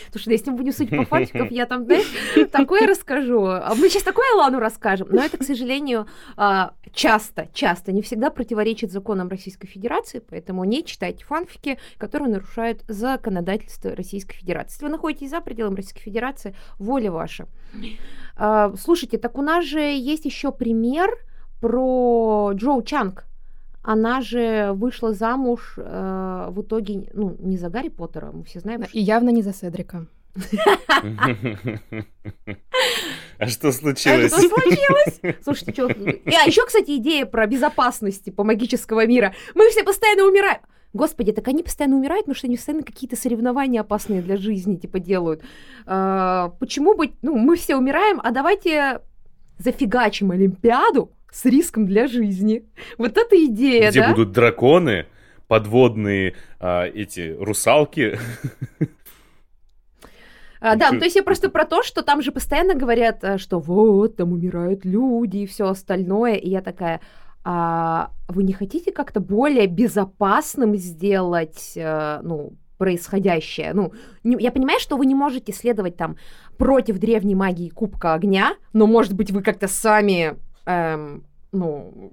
Потому 0.07 0.21
что 0.21 0.31
если 0.31 0.51
мы 0.51 0.57
будем 0.57 0.73
судить 0.73 0.97
по 0.97 1.05
фантикам, 1.05 1.49
я 1.51 1.67
там, 1.67 1.85
знаешь, 1.85 2.07
такое 2.53 2.87
расскажу. 2.87 3.47
А 3.47 3.75
Мы 3.75 3.89
сейчас 3.89 4.03
такое 4.03 4.27
Алану 4.35 4.59
расскажем. 4.59 5.09
Но 5.11 5.23
это, 5.23 5.39
к 5.39 5.43
сожалению, 5.43 6.07
а, 6.37 6.75
часто, 6.93 7.49
часто, 7.53 7.93
не 7.93 8.03
всегда 8.03 8.31
противоречит 8.31 8.93
законам 8.93 9.29
Российской 9.29 9.67
Федерации, 9.67 10.21
поэтому 10.21 10.65
не 10.65 10.85
читайте 10.85 11.25
фанфики, 11.25 11.79
которые 11.99 12.29
нарушают 12.29 12.83
законодательство 12.89 13.95
Российской 13.95 14.37
Федерации. 14.37 14.75
Если 14.75 14.85
вы 14.85 14.91
находитесь 14.91 15.31
за 15.31 15.41
пределами 15.41 15.77
Российской 15.77 16.03
Федерации, 16.03 16.55
воля 16.79 17.11
ваша. 17.11 17.47
А, 18.37 18.73
Слушайте, 18.77 19.19
так 19.19 19.39
у 19.39 19.43
нас 19.43 19.65
же 19.65 19.81
есть 19.81 20.25
еще 20.25 20.53
пример 20.53 21.11
про 21.61 22.53
Джоу 22.55 22.83
Чанг. 22.83 23.27
Она 23.83 24.21
же 24.21 24.73
вышла 24.75 25.15
замуж 25.15 25.75
э, 25.77 26.49
в 26.51 26.63
итоге, 26.63 27.11
ну, 27.15 27.37
не 27.39 27.57
за 27.57 27.71
Гарри 27.71 27.89
Поттера, 27.89 28.31
мы 28.33 28.45
все 28.45 28.61
знаем, 28.61 28.85
что 28.85 28.97
И 28.97 29.01
явно 29.01 29.31
не 29.31 29.43
за 29.43 29.53
Седрика. 29.53 30.07
А 33.39 33.47
что 33.47 33.69
А 33.69 33.73
случилось? 33.73 34.31
что 34.33 34.41
случилось? 34.49 35.21
Слушайте, 35.43 35.73
что... 35.73 35.87
А 35.87 36.47
еще, 36.47 36.67
кстати, 36.67 36.99
идея 36.99 37.25
про 37.25 37.47
безопасность 37.47 38.25
типа 38.25 38.45
магического 38.45 39.07
мира. 39.07 39.35
Мы 39.55 39.71
все 39.71 39.83
постоянно 39.83 40.25
умираем. 40.25 40.61
Господи, 40.93 41.33
так 41.33 41.49
они 41.49 41.63
постоянно 41.63 41.97
умирают, 41.97 42.25
потому 42.27 42.37
что 42.37 42.49
они 42.49 42.57
постоянно 42.57 42.83
какие-то 42.85 43.17
соревнования 43.17 43.81
опасные 43.81 44.21
для 44.23 44.37
жизни, 44.37 44.77
типа, 44.77 44.99
делают. 44.99 45.43
А, 45.87 46.53
почему 46.59 46.95
быть... 46.95 47.13
Ну, 47.23 47.37
мы 47.37 47.57
все 47.57 47.77
умираем, 47.77 48.21
а 48.23 48.31
давайте 48.31 49.01
зафигачим 49.59 50.33
Олимпиаду 50.33 51.13
с 51.33 51.45
риском 51.45 51.87
для 51.87 52.07
жизни. 52.07 52.65
Вот 52.99 53.17
это 53.17 53.45
идея, 53.47 53.91
Где 53.91 54.01
да? 54.01 54.11
будут 54.11 54.33
драконы, 54.33 55.07
подводные 55.49 56.35
а, 56.59 56.87
эти 56.87 57.37
русалки. 57.39 58.19
А, 60.63 60.77
да, 60.77 60.91
Чё- 60.91 60.99
то 60.99 61.05
есть 61.05 61.17
я 61.17 61.23
просто 61.23 61.49
про 61.49 61.65
то, 61.65 61.83
что 61.83 62.03
там 62.03 62.21
же 62.21 62.33
постоянно 62.33 62.75
говорят, 62.75 63.25
а, 63.25 63.39
что 63.39 63.59
вот, 63.59 64.17
там 64.17 64.33
умирают 64.33 64.85
люди 64.85 65.39
и 65.39 65.47
все 65.47 65.69
остальное. 65.69 66.35
И 66.35 66.51
я 66.51 66.61
такая, 66.61 67.01
а 67.45 68.11
вы 68.29 68.43
не 68.43 68.53
хотите 68.53 68.93
как-то 68.93 69.21
более 69.21 69.67
безопасным 69.67 70.77
сделать, 70.77 71.73
э, 71.77 72.21
ну, 72.23 72.53
происходящее? 72.77 73.73
Ну, 73.73 73.93
не- 74.23 74.37
я 74.43 74.53
понимаю, 74.53 74.79
что 74.81 74.99
вы 74.99 75.07
не 75.07 75.15
можете 75.15 75.53
следовать 75.55 75.97
там 75.97 76.17
против 76.59 76.99
древней 76.99 77.35
магии 77.35 77.71
Кубка 77.71 78.13
Огня, 78.13 78.55
но, 78.75 78.87
может 78.87 79.15
быть, 79.15 79.31
вы 79.31 79.43
как-то 79.43 79.67
сами, 79.67 80.35
эм, 80.67 81.25
ну, 81.53 82.13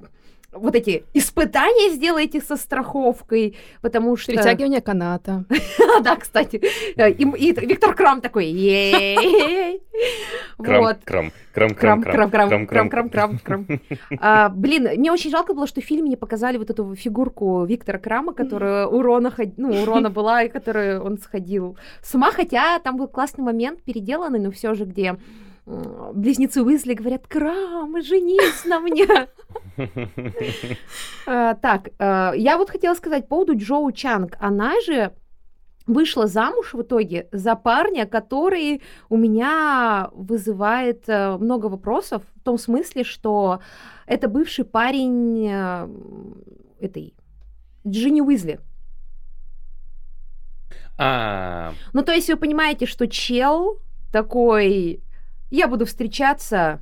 вот 0.52 0.76
эти 0.76 1.04
испытания 1.14 1.91
сделаете 1.93 2.41
со 2.41 2.56
страховкой, 2.56 3.56
потому 3.82 4.16
что... 4.18 4.32
Перетягивание 4.32 4.82
каната. 4.82 5.45
Да, 6.04 6.16
кстати. 6.16 6.62
Э, 6.95 7.10
И, 7.12 7.26
Виктор 7.26 7.95
Крам 7.95 8.22
такой, 8.22 8.45
ей 8.45 9.82
Крам, 10.58 10.95
крам, 11.04 11.32
крам, 11.54 11.74
Крам, 11.74 12.02
крам, 12.02 12.30
крам, 12.30 12.30
крам, 12.30 12.68
крам, 12.68 12.89
крам, 12.89 13.10
крам, 13.10 13.39
крам. 13.39 13.68
А, 14.20 14.50
Блин, 14.50 14.88
мне 14.98 15.12
очень 15.12 15.32
жалко 15.32 15.54
было, 15.54 15.68
что 15.68 15.82
в 15.82 15.84
фильме 15.84 16.10
не 16.10 16.16
показали 16.16 16.58
вот 16.58 16.70
эту 16.70 16.95
фигурку 16.95 17.66
Виктора 17.66 17.98
Крама, 18.00 18.34
которая 18.34 18.86
у 18.88 19.02
Рона, 19.02 19.34
ну, 19.58 19.70
у 19.70 19.86
Рона 19.86 20.10
была, 20.10 20.43
и 20.43 20.50
которую 20.50 21.04
он 21.04 21.18
сходил 21.18 21.78
с 22.02 22.14
ума, 22.14 22.32
хотя 22.32 22.80
там 22.80 22.98
был 22.98 23.08
классный 23.08 23.43
момент 23.43 23.82
переделанный, 23.82 24.39
но 24.39 24.52
все 24.52 24.76
же, 24.76 24.86
где 24.86 25.18
близнецы 25.68 26.63
Уизли 26.63 26.93
говорят, 26.93 27.28
Крам, 27.28 28.01
женись 28.01 28.63
на 28.65 28.80
мне. 28.80 29.28
А, 31.26 31.55
Так, 31.61 31.89
а, 31.99 32.32
я 32.36 32.57
вот 32.57 32.70
хотела 32.70 32.95
сказать 32.95 33.24
по 33.24 33.36
поводу 33.36 33.57
Джоу 33.57 33.91
Чанг. 33.91 34.38
Она 34.39 34.80
же 34.82 35.11
вышла 35.86 36.28
замуж 36.28 36.74
в 36.74 36.82
итоге 36.82 37.28
за 37.32 37.55
парня, 37.55 38.05
который 38.05 38.82
у 39.09 39.18
меня 39.18 40.09
вызывает 40.11 41.07
э, 41.07 41.38
много 41.38 41.68
вопросов 41.68 42.24
в 42.36 42.43
том 42.43 42.57
смысле, 42.57 43.05
что 43.05 43.61
это 44.05 44.28
бывший 44.28 44.65
парень 44.65 45.47
э, 45.49 45.88
этой 46.82 47.13
Джинни 47.88 48.20
Уизли. 48.20 48.59
А, 50.97 51.74
Ну, 51.93 52.03
то 52.03 52.11
есть 52.11 52.30
вы 52.30 52.36
понимаете, 52.36 52.86
что 52.86 53.07
чел 53.07 53.80
такой, 54.11 55.01
я 55.50 55.68
буду 55.68 55.86
встречаться 55.86 56.82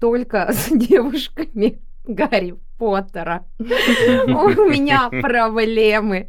только 0.00 0.48
с 0.52 0.68
девушками 0.70 1.80
Гарри 2.04 2.54
Поттера. 2.78 3.44
У 3.58 3.62
меня 3.62 5.08
проблемы. 5.10 6.28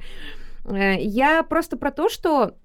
Э, 0.65 0.97
Я 0.99 1.43
просто 1.43 1.77
про 1.77 1.91
то, 1.91 2.09
что 2.09 2.55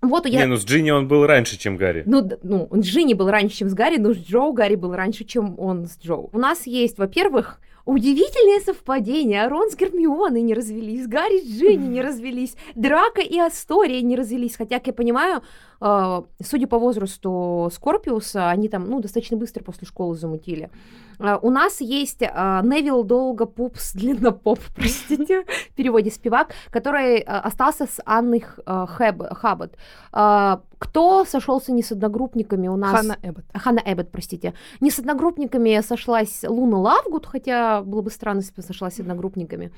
вот 0.00 0.26
я... 0.26 0.40
не, 0.40 0.46
ну 0.46 0.56
с 0.56 0.64
Джинни 0.64 0.90
он 0.90 1.08
был 1.08 1.26
раньше, 1.26 1.58
чем 1.58 1.76
Гарри. 1.76 2.02
Ну, 2.06 2.28
ну, 2.42 2.68
Джинни 2.74 3.14
был 3.14 3.30
раньше, 3.30 3.56
чем 3.56 3.68
с 3.68 3.74
Гарри, 3.74 3.96
но 3.96 4.12
с 4.12 4.18
Джоу 4.18 4.52
Гарри 4.52 4.74
был 4.74 4.94
раньше, 4.94 5.24
чем 5.24 5.58
он 5.58 5.86
с 5.86 5.98
Джоу. 5.98 6.30
У 6.32 6.38
нас 6.38 6.66
есть, 6.66 6.98
во-первых, 6.98 7.60
удивительное 7.84 8.60
совпадение. 8.60 9.46
Рон 9.48 9.70
с 9.70 9.76
Гермионой 9.76 10.42
не 10.42 10.54
развелись, 10.54 11.06
Гарри 11.06 11.40
с 11.40 11.46
Джинни 11.46 11.86
не 11.86 12.02
развелись, 12.02 12.56
Драка 12.74 13.20
и 13.20 13.38
Астория 13.38 14.00
не 14.02 14.16
развелись. 14.16 14.56
Хотя, 14.56 14.78
как 14.78 14.88
я 14.88 14.92
понимаю, 14.92 15.42
э, 15.80 16.22
судя 16.42 16.66
по 16.66 16.78
возрасту 16.78 17.70
Скорпиуса, 17.72 18.50
они 18.50 18.68
там, 18.68 18.88
ну, 18.88 19.00
достаточно 19.00 19.36
быстро 19.36 19.62
после 19.64 19.86
школы 19.86 20.16
замутили. 20.16 20.70
Э, 21.18 21.38
у 21.40 21.50
нас 21.50 21.80
есть 21.80 22.22
э, 22.22 22.60
Невил 22.64 23.04
Долгопупс 23.04 23.92
Длиннопоп, 23.94 24.58
простите, 24.74 25.44
в 25.44 25.74
переводе 25.74 26.10
спивак, 26.10 26.50
который 26.70 27.18
э, 27.18 27.22
остался 27.22 27.86
с 27.86 28.00
Анной 28.04 28.44
э, 28.66 28.86
Хаббот. 28.88 29.76
Э, 30.12 30.56
Кто 30.78 31.24
сошелся 31.24 31.72
не 31.72 31.82
с 31.82 31.92
одногруппниками 31.92 32.68
у 32.68 32.76
нас? 32.76 32.92
Ханна 32.92 33.16
Эббот. 33.22 33.44
Ханна 33.54 33.82
Эббот, 33.84 34.10
простите. 34.10 34.54
Не 34.80 34.90
с 34.90 34.98
одногруппниками 34.98 35.80
сошлась 35.80 36.44
Луна 36.46 36.78
Лавгуд, 36.78 37.26
хотя 37.26 37.82
было 37.82 38.02
бы 38.02 38.10
странно, 38.10 38.40
если 38.40 38.54
бы 38.54 38.62
сошлась 38.62 38.94
с 38.94 39.00
одногруппниками. 39.00 39.72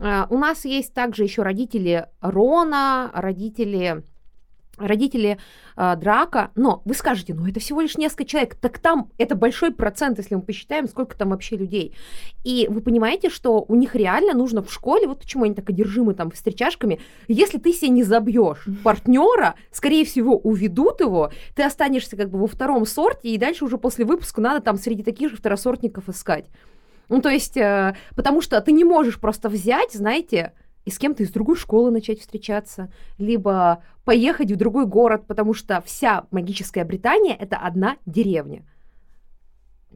А, 0.00 0.26
У 0.30 0.38
нас 0.38 0.64
есть 0.64 0.94
также 0.94 1.22
еще 1.24 1.42
родители 1.42 2.06
Рона, 2.20 3.10
родители 3.14 4.04
родители 4.76 5.38
а, 5.76 5.96
Драка, 5.96 6.50
но 6.54 6.82
вы 6.84 6.94
скажете, 6.94 7.34
ну 7.34 7.46
это 7.46 7.60
всего 7.60 7.80
лишь 7.80 7.96
несколько 7.96 8.24
человек, 8.24 8.54
так 8.54 8.78
там 8.78 9.10
это 9.18 9.34
большой 9.34 9.72
процент, 9.72 10.18
если 10.18 10.34
мы 10.34 10.42
посчитаем, 10.42 10.88
сколько 10.88 11.16
там 11.16 11.30
вообще 11.30 11.56
людей. 11.56 11.94
И 12.44 12.66
вы 12.70 12.80
понимаете, 12.80 13.30
что 13.30 13.64
у 13.66 13.74
них 13.74 13.94
реально 13.94 14.34
нужно 14.34 14.62
в 14.62 14.72
школе, 14.72 15.06
вот 15.06 15.20
почему 15.20 15.44
они 15.44 15.54
так 15.54 15.68
одержимы 15.70 16.14
там 16.14 16.30
встречашками, 16.30 17.00
если 17.28 17.58
ты 17.58 17.72
себе 17.72 17.90
не 17.90 18.02
забьешь 18.02 18.64
партнера, 18.82 19.54
скорее 19.70 20.04
всего, 20.04 20.36
уведут 20.36 21.00
его, 21.00 21.30
ты 21.54 21.62
останешься 21.62 22.16
как 22.16 22.30
бы 22.30 22.38
во 22.38 22.46
втором 22.46 22.86
сорте, 22.86 23.30
и 23.30 23.38
дальше 23.38 23.64
уже 23.64 23.78
после 23.78 24.04
выпуска 24.04 24.40
надо 24.40 24.60
там 24.60 24.76
среди 24.76 25.02
таких 25.02 25.30
же 25.30 25.36
второсортников 25.36 26.08
искать. 26.08 26.46
Ну, 27.08 27.20
то 27.20 27.28
есть, 27.28 27.56
э, 27.56 27.94
потому 28.16 28.40
что 28.40 28.60
ты 28.60 28.72
не 28.72 28.84
можешь 28.84 29.20
просто 29.20 29.48
взять, 29.48 29.92
знаете, 29.92 30.52
и 30.84 30.90
с 30.90 30.98
кем-то 30.98 31.22
из 31.22 31.30
другой 31.30 31.56
школы 31.56 31.90
начать 31.90 32.20
встречаться, 32.20 32.92
либо 33.18 33.82
поехать 34.04 34.50
в 34.50 34.56
другой 34.56 34.86
город, 34.86 35.26
потому 35.26 35.54
что 35.54 35.80
вся 35.84 36.26
магическая 36.30 36.84
Британия— 36.84 37.36
это 37.38 37.56
одна 37.56 37.96
деревня. 38.06 38.64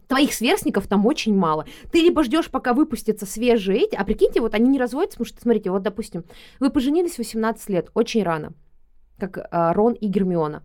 Твоих 0.06 0.32
сверстников 0.32 0.86
там 0.86 1.04
очень 1.04 1.36
мало. 1.36 1.66
Ты 1.90 1.98
либо 1.98 2.22
ждешь, 2.22 2.48
пока 2.48 2.72
выпустятся 2.72 3.26
свежие 3.26 3.80
эти, 3.80 3.96
а 3.96 4.04
прикиньте, 4.04 4.40
вот 4.40 4.54
они 4.54 4.68
не 4.68 4.78
разводятся, 4.78 5.18
потому 5.18 5.26
что, 5.26 5.40
смотрите, 5.40 5.70
вот, 5.70 5.82
допустим, 5.82 6.24
вы 6.60 6.70
поженились 6.70 7.14
в 7.14 7.18
18 7.18 7.68
лет, 7.70 7.90
очень 7.94 8.22
рано, 8.22 8.52
как 9.18 9.38
а, 9.50 9.72
Рон 9.72 9.94
и 9.94 10.06
Гермиона. 10.06 10.62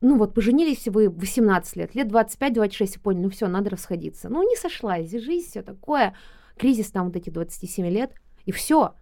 ну 0.00 0.16
вот 0.16 0.32
поженились 0.32 0.88
вы 0.88 1.10
в 1.10 1.18
18 1.18 1.76
лет, 1.76 1.94
лет 1.94 2.06
25-26, 2.06 2.96
и 2.96 2.98
поняли, 2.98 3.24
ну 3.24 3.30
все, 3.30 3.48
надо 3.48 3.68
расходиться. 3.68 4.30
Ну 4.30 4.48
не 4.48 4.56
сошлась, 4.56 5.10
жизнь, 5.10 5.50
все 5.50 5.62
такое, 5.62 6.14
кризис 6.56 6.90
там 6.90 7.08
вот 7.08 7.16
эти 7.16 7.28
27 7.28 7.86
лет, 7.88 8.14
и 8.46 8.52
все. 8.52 8.94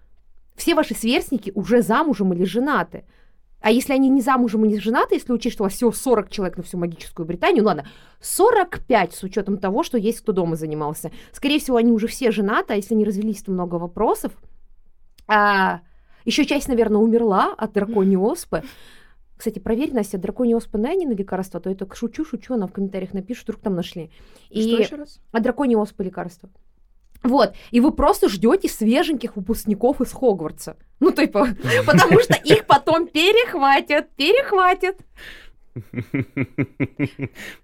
Все 0.58 0.74
ваши 0.74 0.94
сверстники 0.94 1.52
уже 1.54 1.82
замужем 1.82 2.32
или 2.32 2.44
женаты. 2.44 3.04
А 3.60 3.70
если 3.70 3.92
они 3.92 4.08
не 4.08 4.20
замужем 4.20 4.64
и 4.64 4.68
не 4.68 4.78
женаты, 4.78 5.14
если 5.14 5.32
учесть, 5.32 5.54
что 5.54 5.62
у 5.62 5.66
вас 5.66 5.72
всего 5.72 5.92
40 5.92 6.30
человек 6.30 6.56
на 6.56 6.62
всю 6.64 6.78
магическую 6.78 7.26
Британию, 7.26 7.62
ну 7.62 7.68
ладно, 7.68 7.86
45 8.20 9.14
с 9.14 9.22
учетом 9.22 9.58
того, 9.58 9.84
что 9.84 9.98
есть 9.98 10.20
кто 10.20 10.32
дома 10.32 10.56
занимался. 10.56 11.12
Скорее 11.32 11.60
всего, 11.60 11.76
они 11.76 11.92
уже 11.92 12.08
все 12.08 12.32
женаты, 12.32 12.74
а 12.74 12.76
если 12.76 12.94
не 12.94 13.04
развелись, 13.04 13.42
то 13.42 13.52
много 13.52 13.76
вопросов. 13.76 14.32
А, 15.28 15.80
еще 16.24 16.44
часть, 16.44 16.68
наверное, 16.68 17.00
умерла 17.00 17.54
от 17.56 17.72
драконьей 17.72 18.16
оспы. 18.16 18.62
Кстати, 19.36 19.60
проверь, 19.60 19.94
Настя, 19.94 20.18
драконья 20.18 20.56
оспа 20.56 20.78
на 20.78 20.92
лекарство, 20.92 21.60
то 21.60 21.70
я 21.70 21.76
только 21.76 21.94
шучу, 21.94 22.24
шучу, 22.24 22.54
она 22.54 22.66
в 22.66 22.72
комментариях 22.72 23.12
напишет, 23.12 23.44
вдруг 23.44 23.60
там 23.60 23.76
нашли. 23.76 24.10
И... 24.50 24.62
Что 24.62 24.82
еще 24.82 24.96
раз? 24.96 25.20
А 25.30 25.38
драконья 25.38 25.78
оспа 25.78 26.02
лекарство. 26.02 26.50
Вот, 27.22 27.54
и 27.70 27.80
вы 27.80 27.92
просто 27.92 28.28
ждете 28.28 28.68
свеженьких 28.68 29.36
выпускников 29.36 30.00
из 30.00 30.12
Хогвартса. 30.12 30.76
Ну, 31.00 31.12
типа, 31.12 31.48
потому 31.86 32.20
что 32.20 32.34
их 32.34 32.66
потом 32.66 33.06
перехватят, 33.06 34.10
перехватят. 34.16 34.96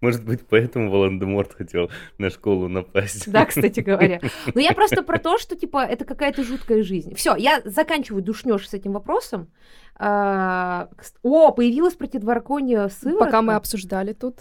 Может 0.01 0.25
быть, 0.25 0.41
поэтому 0.49 0.91
Волан-де-Морт 0.91 1.55
хотел 1.55 1.91
на 2.19 2.31
школу 2.31 2.69
напасть. 2.69 3.31
Да, 3.31 3.45
кстати 3.45 3.81
говоря. 3.81 4.21
Но 4.55 4.61
я 4.61 4.73
просто 4.73 5.03
про 5.03 5.19
то, 5.19 5.39
что, 5.39 5.57
типа, 5.57 5.85
это 5.85 6.05
какая-то 6.05 6.45
жуткая 6.45 6.83
жизнь. 6.83 7.15
Все, 7.15 7.35
я 7.37 7.61
заканчиваю 7.65 8.23
душнёж 8.23 8.69
с 8.69 8.75
этим 8.75 8.93
вопросом. 8.93 9.51
А, 9.97 10.89
о, 11.23 11.53
появилась 11.53 11.95
противодраконья 11.95 12.89
сыворотка. 12.89 13.25
Пока 13.25 13.43
мы 13.43 13.55
обсуждали 13.55 14.13
тут. 14.13 14.41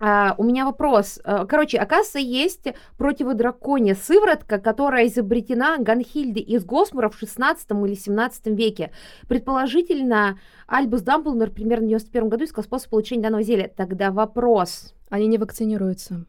Uh, 0.00 0.34
у 0.38 0.44
меня 0.44 0.64
вопрос. 0.64 1.20
Uh, 1.22 1.46
короче, 1.46 1.76
оказывается, 1.76 2.18
есть 2.18 2.64
противодраконья 2.96 3.94
сыворотка, 3.94 4.58
которая 4.58 5.06
изобретена 5.08 5.76
Ганхильде 5.76 6.40
из 6.40 6.64
Госмура 6.64 7.10
в 7.10 7.18
16 7.18 7.70
или 7.70 7.94
17 7.94 8.46
веке. 8.46 8.92
Предположительно, 9.28 10.38
Альбус 10.66 11.02
Дамблдор 11.02 11.50
примерно 11.50 11.84
в 11.84 11.88
91 11.88 12.28
году 12.30 12.44
искал 12.44 12.64
способ 12.64 12.88
получения 12.88 13.22
данного 13.22 13.42
зелья. 13.42 13.68
Тогда 13.68 14.10
вопрос. 14.10 14.94
Они 15.10 15.26
не 15.26 15.36
вакцинируются. 15.36 16.24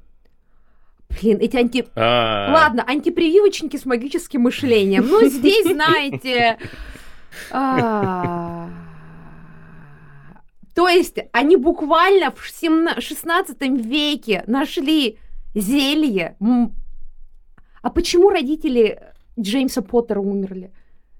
Блин, 1.21 1.37
эти 1.39 1.55
анти... 1.55 1.85
А. 1.95 2.51
Ладно, 2.53 2.83
антипрививочники 2.85 3.77
с 3.77 3.85
магическим 3.85 4.41
мышлением. 4.41 5.07
Ну, 5.07 5.25
здесь, 5.27 5.65
знаете... 5.65 6.57
То 10.75 10.87
есть 10.87 11.17
они 11.33 11.57
буквально 11.57 12.31
в 12.31 12.43
16 12.43 13.61
веке 13.85 14.43
нашли 14.47 15.17
зелье. 15.53 16.37
А 17.81 17.89
почему 17.89 18.29
родители 18.29 19.01
Джеймса 19.39 19.81
Поттера 19.81 20.19
умерли? 20.19 20.71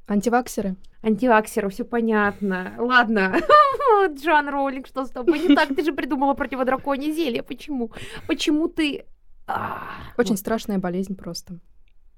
Антиваксеры. 0.08 0.76
Антиваксеры, 1.04 1.70
все 1.70 1.84
понятно. 1.84 2.76
Ладно, 2.78 3.42
Джон 4.14 4.50
Роулинг, 4.50 4.88
что 4.88 5.06
с 5.06 5.10
тобой 5.10 5.40
не 5.40 5.56
так? 5.56 5.70
Ты 5.70 5.84
же 5.84 5.94
придумала 5.94 6.34
противодраконье 6.34 7.12
зелье. 7.14 7.42
Почему? 7.44 7.92
Почему 8.28 8.68
ты... 8.68 9.06
А, 9.48 9.88
Очень 10.18 10.38
страшная 10.38 10.78
болезнь 10.78 11.16
просто. 11.16 11.60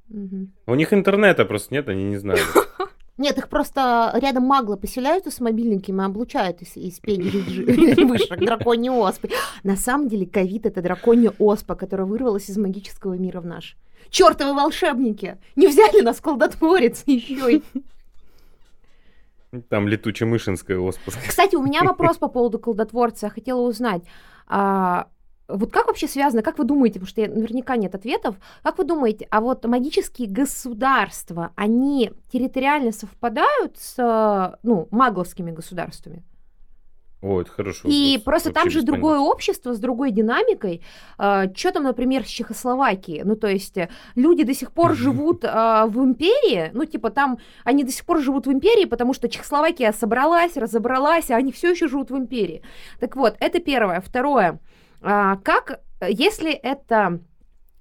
У 0.10 0.76
них 0.76 0.94
интернета 0.94 1.46
просто 1.46 1.74
нет, 1.74 1.88
они 1.88 2.04
не 2.04 2.18
знают. 2.18 2.46
Нет, 3.24 3.38
их 3.38 3.48
просто 3.48 4.12
рядом 4.16 4.44
маглы 4.44 4.76
поселяются 4.76 5.32
с 5.32 5.40
мобильниками, 5.40 6.04
облучают 6.04 6.62
из, 6.62 6.76
из 6.76 7.00
пени 7.00 8.04
вышек 8.04 8.38
драконьей 8.38 8.92
оспы. 8.92 9.30
На 9.64 9.78
самом 9.78 10.10
деле 10.10 10.26
ковид— 10.26 10.66
это 10.68 10.82
драконья 10.82 11.32
оспа, 11.40 11.76
которая 11.76 12.06
вырвалась 12.06 12.50
из 12.50 12.58
магического 12.58 13.14
мира 13.14 13.40
в 13.40 13.46
наш. 13.46 13.78
Чёртовы 14.10 14.54
волшебники! 14.54 15.38
Не 15.56 15.68
взяли 15.68 16.02
нас 16.02 16.20
колдотворец 16.20 17.04
еще 17.06 17.54
и... 17.54 17.64
Там 19.70 19.88
летуче-мышинская 19.88 20.78
оспа. 20.78 21.14
Кстати, 21.26 21.56
у 21.56 21.64
меня 21.64 21.84
вопрос 21.84 22.18
по 22.18 22.28
поводу 22.28 22.60
колдотворца. 22.60 23.28
Я 23.28 23.30
хотела 23.30 23.62
узнать. 23.62 24.04
А, 24.48 25.08
вот 25.58 25.72
как 25.72 25.88
вообще 25.88 26.08
связано, 26.08 26.42
как 26.42 26.58
вы 26.58 26.66
думаете, 26.66 27.00
потому 27.00 27.08
что 27.08 27.22
наверняка 27.22 27.76
нет 27.76 27.96
ответов, 27.96 28.36
как 28.64 28.78
вы 28.78 28.84
думаете, 28.84 29.28
а 29.30 29.42
вот 29.42 29.66
магические 29.66 30.28
государства, 30.28 31.52
они 31.56 32.12
территориально 32.32 32.92
совпадают 32.92 33.78
с, 33.78 34.58
ну, 34.64 34.88
магловскими 34.92 35.52
государствами? 35.52 36.24
О, 37.24 37.40
это 37.40 37.50
хорошо. 37.50 37.88
И 37.88 38.18
вопрос. 38.18 38.24
просто 38.24 38.50
Вообще 38.50 38.62
там 38.62 38.70
же 38.70 38.82
другое 38.82 39.18
общество 39.18 39.74
с 39.74 39.80
другой 39.80 40.12
динамикой. 40.12 40.82
А, 41.18 41.46
что 41.56 41.72
там, 41.72 41.84
например, 41.84 42.26
с 42.26 42.28
Чехословакией? 42.28 43.24
Ну, 43.24 43.38
то 43.38 43.48
есть 43.48 43.78
э, 43.78 43.88
люди 44.16 44.44
до 44.44 44.54
сих 44.54 44.74
пор 44.74 44.94
живут 44.96 45.46
а, 45.46 45.88
в 45.88 46.04
империи, 46.04 46.70
ну, 46.74 46.84
типа 46.84 47.12
там 47.12 47.38
они 47.64 47.86
до 47.86 47.92
сих 47.92 48.06
пор 48.06 48.20
живут 48.20 48.46
в 48.46 48.52
империи, 48.52 48.84
потому 48.84 49.14
что 49.14 49.30
Чехословакия 49.30 49.94
собралась, 49.94 50.58
разобралась, 50.58 51.32
а 51.32 51.38
они 51.38 51.54
все 51.54 51.72
еще 51.72 51.88
живут 51.88 52.12
в 52.12 52.18
империи. 52.18 52.62
Так 53.00 53.16
вот, 53.16 53.38
это 53.40 53.60
первое. 53.60 54.02
Второе. 54.02 54.60
А, 55.04 55.38
как, 55.38 55.82
если 56.08 56.52
это 56.52 57.20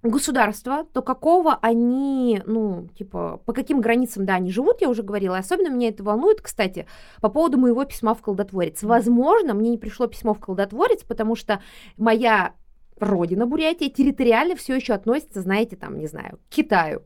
государство, 0.03 0.85
то 0.93 1.01
какого 1.01 1.59
они, 1.63 2.43
ну, 2.45 2.89
типа, 2.99 3.41
по 3.47 3.53
каким 3.53 3.81
границам, 3.81 4.27
да, 4.27 4.35
они 4.35 4.51
живут, 4.51 4.81
я 4.81 4.89
уже 4.89 5.03
говорила. 5.03 5.39
Особенно 5.39 5.73
меня 5.73 5.89
это 5.89 6.03
волнует, 6.03 6.41
кстати, 6.41 6.87
по 7.21 7.29
поводу 7.29 7.59
моего 7.59 7.85
письма 7.85 8.15
в 8.15 8.21
колдотворец. 8.21 8.83
Возможно, 8.83 9.55
мне 9.55 9.71
не 9.71 9.79
пришло 9.79 10.09
письмо 10.09 10.35
в 10.35 10.41
колдотворец, 10.41 11.05
потому 11.05 11.37
что 11.37 11.63
моя 11.97 12.55
родина 12.99 13.47
Бурятия 13.47 13.89
территориально 13.89 14.57
все 14.57 14.75
еще 14.75 14.93
относится, 14.93 15.41
знаете, 15.41 15.77
там, 15.77 15.99
не 15.99 16.07
знаю, 16.07 16.39
к 16.49 16.55
Китаю. 16.55 17.03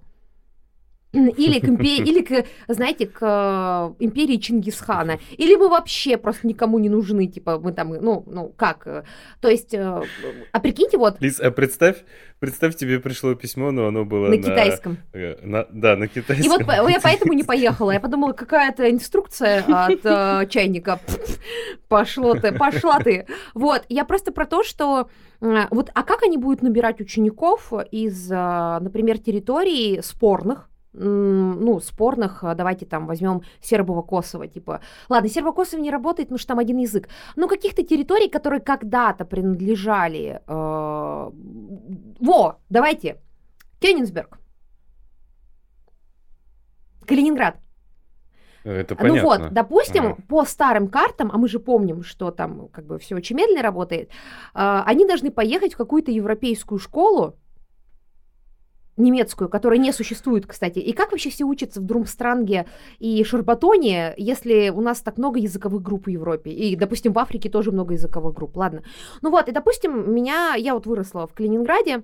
Или 1.17 1.61
к, 1.61 1.69
импе... 1.69 1.97
или 2.05 2.23
к, 2.23 2.45
знаете, 2.69 3.07
к 3.07 3.19
э, 3.21 4.05
империи 4.05 4.37
Чингисхана. 4.37 5.19
Или 5.37 5.57
мы 5.57 5.69
вообще 5.69 6.17
просто 6.17 6.47
никому 6.47 6.79
не 6.79 6.89
нужны, 6.89 7.27
типа, 7.27 7.59
мы 7.59 7.73
там, 7.73 7.89
ну, 7.89 8.25
ну, 8.27 8.53
как? 8.57 8.87
Э, 8.87 9.03
то 9.41 9.49
есть, 9.49 9.75
э, 9.75 10.03
а 10.53 10.61
прикиньте, 10.61 10.99
вот... 10.99 11.21
Лиз, 11.21 11.41
а 11.41 11.51
представь, 11.51 12.05
представь, 12.39 12.77
тебе 12.77 13.01
пришло 13.01 13.35
письмо, 13.35 13.71
но 13.71 13.87
оно 13.87 14.05
было 14.05 14.29
на... 14.29 14.37
На 14.37 14.43
китайском. 14.43 14.99
На... 15.43 15.67
Да, 15.71 15.97
на 15.97 16.09
китайском. 16.09 16.47
И 16.47 16.49
вот 16.49 16.91
я 16.91 17.01
поэтому 17.01 17.33
не 17.33 17.45
поехала. 17.45 17.93
Я 17.93 18.01
подумала, 18.01 18.33
какая-то 18.33 18.91
инструкция 18.91 19.65
от 19.67 20.05
э, 20.05 20.47
чайника. 20.49 21.01
Пошло 21.89 22.35
ты, 22.35 22.53
пошла 22.53 22.99
ты. 23.01 23.27
Вот, 23.55 23.85
я 23.89 24.05
просто 24.05 24.33
про 24.33 24.47
то, 24.47 24.63
что 24.63 25.09
вот, 25.41 25.91
а 25.95 26.03
как 26.03 26.23
они 26.23 26.39
будут 26.39 26.63
набирать 26.63 27.01
учеников 27.01 27.73
из, 27.91 28.31
например, 28.31 29.19
территорий 29.19 30.01
спорных, 30.03 30.69
ну, 30.99 31.81
спорных, 31.81 32.43
а, 32.45 32.55
давайте 32.55 32.87
там 32.87 33.07
возьмем 33.07 33.43
Сербово-Косово, 33.61 34.49
типа, 34.49 34.81
ладно, 35.09 35.29
Сербо-Косово 35.29 35.81
не 35.81 35.91
работает, 35.91 36.29
потому 36.29 36.39
что 36.39 36.49
там 36.49 36.59
один 36.59 36.79
язык, 36.79 37.09
но 37.37 37.49
каких-то 37.49 37.83
территорий, 37.83 38.29
которые 38.29 38.61
когда-то 38.61 39.25
принадлежали, 39.25 40.41
э, 40.47 41.31
во, 42.21 42.59
давайте, 42.71 43.21
Кёнигсберг, 43.81 44.39
Калининград, 47.07 47.57
это 48.65 48.97
понятно. 48.97 49.23
Ну 49.23 49.29
вот, 49.29 49.53
допустим, 49.53 50.07
ага. 50.07 50.17
по 50.29 50.45
старым 50.45 50.89
картам, 50.89 51.31
а 51.33 51.39
мы 51.39 51.49
же 51.49 51.61
помним, 51.61 52.03
что 52.03 52.33
там 52.33 52.69
как 52.69 52.85
бы 52.85 52.99
все 52.99 53.15
очень 53.15 53.37
медленно 53.37 53.63
работает, 53.63 54.09
э, 54.09 54.83
они 54.87 55.07
должны 55.07 55.31
поехать 55.31 55.75
в 55.75 55.77
какую-то 55.77 56.11
европейскую 56.11 56.81
школу, 56.81 57.37
немецкую, 58.97 59.49
которая 59.49 59.79
не 59.79 59.93
существует, 59.93 60.47
кстати. 60.47 60.79
И 60.79 60.93
как 60.93 61.13
вообще 61.13 61.31
все 61.31 61.45
учатся 61.45 61.81
в 61.81 61.85
Друмстранге 61.85 62.67
и 62.99 63.23
Шарбатоне, 63.25 64.15
если 64.17 64.71
у 64.71 64.81
нас 64.81 65.01
так 65.01 65.19
много 65.19 65.39
языковых 65.39 65.83
групп 65.83 66.07
в 66.07 66.11
Европе? 66.11 66.51
И, 66.51 66.77
допустим, 66.77 67.13
в 67.13 67.19
Африке 67.19 67.51
тоже 67.51 67.73
много 67.73 67.95
языковых 67.95 68.35
групп. 68.35 68.57
Ладно. 68.57 68.83
Ну 69.23 69.31
вот, 69.31 69.49
и, 69.49 69.53
допустим, 69.53 70.15
меня, 70.15 70.55
я 70.55 70.75
вот 70.75 70.87
выросла 70.87 71.27
в 71.27 71.35
Калининграде, 71.35 72.03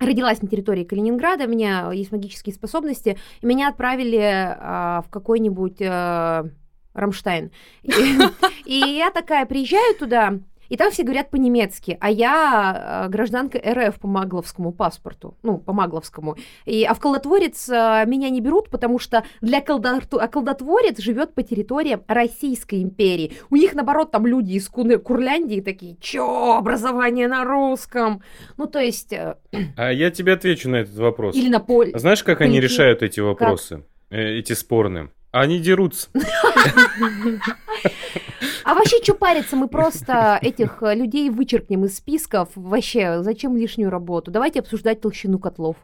родилась 0.00 0.42
на 0.42 0.48
территории 0.48 0.84
Калининграда, 0.84 1.44
у 1.44 1.48
меня 1.48 1.90
есть 1.92 2.12
магические 2.12 2.54
способности, 2.54 3.18
и 3.40 3.46
меня 3.46 3.68
отправили 3.68 4.18
а, 4.20 5.02
в 5.02 5.10
какой-нибудь 5.10 5.80
а, 5.82 6.46
Рамштайн. 6.94 7.50
И 8.64 8.74
я 8.74 9.10
такая 9.10 9.46
приезжаю 9.46 9.94
туда, 9.96 10.38
и 10.68 10.76
там 10.76 10.90
все 10.90 11.02
говорят 11.02 11.30
по-немецки, 11.30 11.96
а 12.00 12.10
я 12.10 13.04
э, 13.06 13.10
гражданка 13.10 13.58
РФ 13.58 14.00
по 14.00 14.08
магловскому 14.08 14.72
паспорту, 14.72 15.36
ну, 15.42 15.58
по 15.58 15.72
магловскому. 15.72 16.36
И, 16.64 16.84
а 16.84 16.94
в 16.94 17.00
колдотворец 17.00 17.68
э, 17.68 18.04
меня 18.06 18.30
не 18.30 18.40
берут, 18.40 18.70
потому 18.70 18.98
что 18.98 19.24
для 19.40 19.60
колдотворец, 19.60 20.08
а 20.12 20.28
колдотворец 20.28 20.98
живет 20.98 21.34
по 21.34 21.42
территориям 21.42 22.02
Российской 22.08 22.82
империи. 22.82 23.32
У 23.50 23.56
них, 23.56 23.74
наоборот, 23.74 24.10
там 24.10 24.26
люди 24.26 24.52
из 24.52 24.68
Курляндии 24.68 25.60
такие, 25.60 25.96
чё, 26.00 26.56
образование 26.56 27.28
на 27.28 27.44
русском? 27.44 28.22
Ну, 28.56 28.66
то 28.66 28.78
есть... 28.78 29.12
Э, 29.12 29.36
а 29.76 29.90
я 29.90 30.10
тебе 30.10 30.32
отвечу 30.32 30.70
на 30.70 30.76
этот 30.76 30.96
вопрос. 30.96 31.36
Или 31.36 31.48
на 31.48 31.60
поле. 31.60 31.96
Знаешь, 31.98 32.22
как 32.22 32.40
они 32.40 32.60
решают 32.60 33.02
эти 33.02 33.20
вопросы? 33.20 33.84
Как? 34.10 34.18
Эти 34.18 34.52
спорные? 34.52 35.10
Они 35.32 35.58
дерутся. 35.58 36.08
А 38.64 38.74
вообще, 38.74 39.02
что 39.02 39.14
париться? 39.14 39.56
Мы 39.56 39.68
просто 39.68 40.38
этих 40.40 40.82
э, 40.82 40.94
людей 40.94 41.28
вычеркнем 41.30 41.84
из 41.84 41.96
списков. 41.98 42.48
Вообще, 42.54 43.22
зачем 43.22 43.56
лишнюю 43.56 43.90
работу? 43.90 44.30
Давайте 44.30 44.60
обсуждать 44.60 45.00
толщину 45.00 45.38
котлов. 45.38 45.76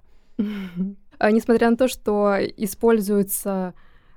А, 1.19 1.31
Несмотря 1.31 1.71
на 1.71 1.77
то, 1.77 1.87
что 1.89 2.37
используется 2.57 3.75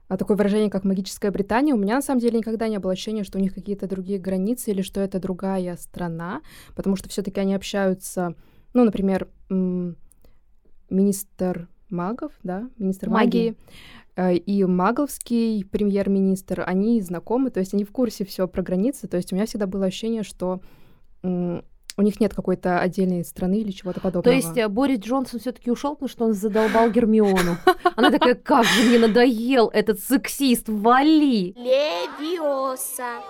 а, 0.08 0.18
такое 0.18 0.38
выражение, 0.38 0.70
как 0.70 0.86
магическая 0.86 1.32
Британия, 1.32 1.74
у 1.76 1.78
меня 1.78 1.96
на 1.96 2.02
самом 2.02 2.22
деле 2.22 2.38
никогда 2.38 2.70
не 2.70 2.80
было 2.80 2.94
ощущения, 2.94 3.26
что 3.26 3.38
у 3.38 3.42
них 3.42 3.54
какие-то 3.54 3.88
другие 3.88 4.20
границы 4.20 4.72
или 4.72 4.82
что 4.82 5.02
это 5.02 5.20
другая 5.20 5.76
страна, 5.76 6.42
потому 6.76 6.96
что 6.96 7.10
все-таки 7.10 7.42
они 7.42 7.56
общаются, 7.56 8.36
ну, 8.74 8.86
например, 8.86 9.28
министр 10.90 11.68
магов, 11.90 12.32
да, 12.44 12.70
министр 12.78 13.10
Магии. 13.10 13.50
магии, 13.50 13.58
и 14.18 14.64
маговский 14.66 15.66
премьер-министр, 15.66 16.64
они 16.66 17.02
знакомы, 17.02 17.50
то 17.50 17.60
есть 17.60 17.74
они 17.74 17.84
в 17.84 17.92
курсе 17.92 18.26
все 18.26 18.48
про 18.48 18.62
границы, 18.62 19.08
то 19.08 19.18
есть 19.18 19.32
у 19.32 19.36
меня 19.36 19.46
всегда 19.46 19.68
было 19.68 19.86
ощущение, 19.86 20.24
что 20.24 20.62
у 21.96 22.02
них 22.02 22.20
нет 22.20 22.34
какой-то 22.34 22.80
отдельной 22.80 23.24
страны 23.24 23.60
или 23.60 23.72
чего-то 23.72 24.00
То 24.00 24.04
подобного. 24.04 24.36
есть 24.36 24.58
э, 24.58 24.68
Борис 24.68 25.00
Джонсон 25.00 25.40
все-таки 25.40 25.70
ушел, 25.70 25.94
потому 25.94 26.10
что 26.10 26.26
он 26.26 26.34
задолбал 26.34 26.90
Гермиону. 26.90 27.58
Она 27.96 28.10
такая, 28.10 28.36
как 28.36 28.66
же 28.66 28.84
мне 28.84 29.00
надоел 29.00 29.70
этот 29.70 30.00
сексист, 30.00 30.68
вали! 30.70 31.54
Левиоса, 31.54 33.22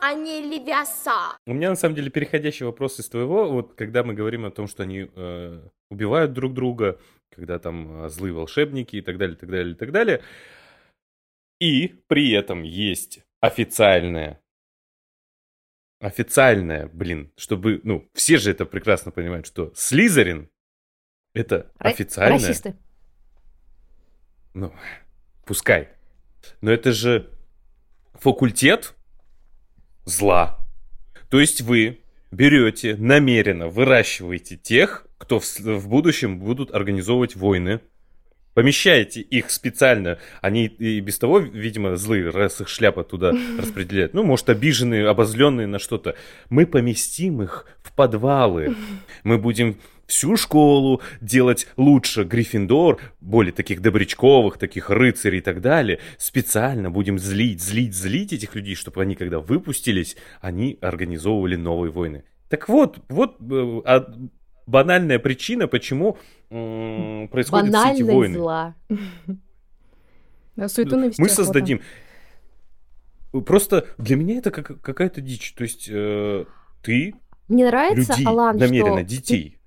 а 0.00 0.14
не 0.14 0.40
левиаса. 0.40 1.36
У 1.46 1.52
меня 1.52 1.70
на 1.70 1.76
самом 1.76 1.94
деле 1.94 2.10
переходящий 2.10 2.64
вопрос 2.64 2.98
из 2.98 3.08
твоего, 3.08 3.50
вот 3.50 3.74
когда 3.74 4.02
мы 4.02 4.14
говорим 4.14 4.46
о 4.46 4.50
том, 4.50 4.66
что 4.66 4.82
они 4.82 5.10
э, 5.14 5.60
убивают 5.90 6.32
друг 6.32 6.54
друга, 6.54 6.98
когда 7.30 7.58
там 7.58 8.04
э, 8.04 8.08
злые 8.08 8.32
волшебники 8.32 8.96
и 8.96 9.00
так 9.02 9.18
далее, 9.18 9.36
так 9.36 9.50
далее, 9.50 9.74
так 9.74 9.92
далее. 9.92 10.22
И 11.60 11.88
при 12.06 12.32
этом 12.32 12.62
есть 12.62 13.20
официальная, 13.40 14.40
официальная, 16.00 16.88
блин, 16.88 17.32
чтобы, 17.36 17.80
ну, 17.84 18.08
все 18.14 18.38
же 18.38 18.50
это 18.50 18.66
прекрасно 18.66 19.10
понимают, 19.10 19.46
что 19.46 19.72
Слизерин 19.74 20.50
это 21.34 21.70
Ра- 21.78 21.90
официальная, 21.90 22.38
Расисты. 22.38 22.76
ну, 24.54 24.72
пускай. 25.44 25.90
Но 26.60 26.70
это 26.70 26.92
же 26.92 27.30
факультет 28.14 28.94
зла. 30.04 30.58
То 31.28 31.40
есть 31.40 31.60
вы 31.60 32.02
берете 32.30 32.96
намеренно, 32.96 33.68
выращиваете 33.68 34.56
тех, 34.56 35.05
кто 35.18 35.40
в, 35.40 35.44
в 35.58 35.88
будущем 35.88 36.38
будут 36.38 36.74
организовывать 36.74 37.36
войны. 37.36 37.80
Помещаете 38.54 39.20
их 39.20 39.50
специально. 39.50 40.18
Они 40.40 40.64
и 40.64 41.00
без 41.00 41.18
того, 41.18 41.40
видимо, 41.40 41.96
злые, 41.96 42.30
раз 42.30 42.60
их 42.62 42.68
шляпа 42.68 43.04
туда 43.04 43.32
распределяют. 43.58 44.14
Ну, 44.14 44.22
может, 44.22 44.48
обиженные, 44.48 45.06
обозленные 45.08 45.66
на 45.66 45.78
что-то. 45.78 46.16
Мы 46.48 46.66
поместим 46.66 47.42
их 47.42 47.66
в 47.82 47.94
подвалы. 47.94 48.74
Мы 49.24 49.36
будем 49.36 49.76
всю 50.06 50.36
школу 50.36 51.02
делать 51.20 51.68
лучше 51.76 52.24
Гриффиндор, 52.24 52.98
более 53.20 53.52
таких 53.52 53.82
добрячковых, 53.82 54.56
таких 54.56 54.88
рыцарей 54.88 55.38
и 55.38 55.42
так 55.42 55.60
далее. 55.60 55.98
Специально 56.16 56.90
будем 56.90 57.18
злить, 57.18 57.62
злить, 57.62 57.94
злить 57.94 58.32
этих 58.32 58.54
людей, 58.54 58.74
чтобы 58.74 59.02
они, 59.02 59.16
когда 59.16 59.40
выпустились, 59.40 60.16
они 60.40 60.78
организовывали 60.80 61.56
новые 61.56 61.90
войны. 61.90 62.24
Так 62.48 62.68
вот, 62.68 63.00
вот 63.08 63.36
э, 63.40 63.80
а- 63.84 64.14
банальная 64.66 65.18
причина, 65.18 65.68
почему 65.68 66.18
м, 66.50 67.28
происходят 67.28 67.74
все 67.74 67.92
эти 67.92 68.02
войны. 68.02 68.38
зла. 68.38 68.74
Да, 70.56 70.68
суету 70.68 70.96
навести 70.96 71.20
Мы 71.20 71.28
создадим. 71.28 71.80
Просто 73.44 73.86
для 73.98 74.16
меня 74.16 74.38
это 74.38 74.50
как, 74.50 74.80
какая-то 74.80 75.20
дичь. 75.20 75.52
То 75.54 75.64
есть 75.64 75.88
э, 75.90 76.44
ты 76.82 77.14
Мне 77.48 77.66
нравится, 77.66 78.12
людей, 78.12 78.26
Алан, 78.26 78.56
намеренно 78.56 79.00
что... 79.00 79.08
детей. 79.08 79.58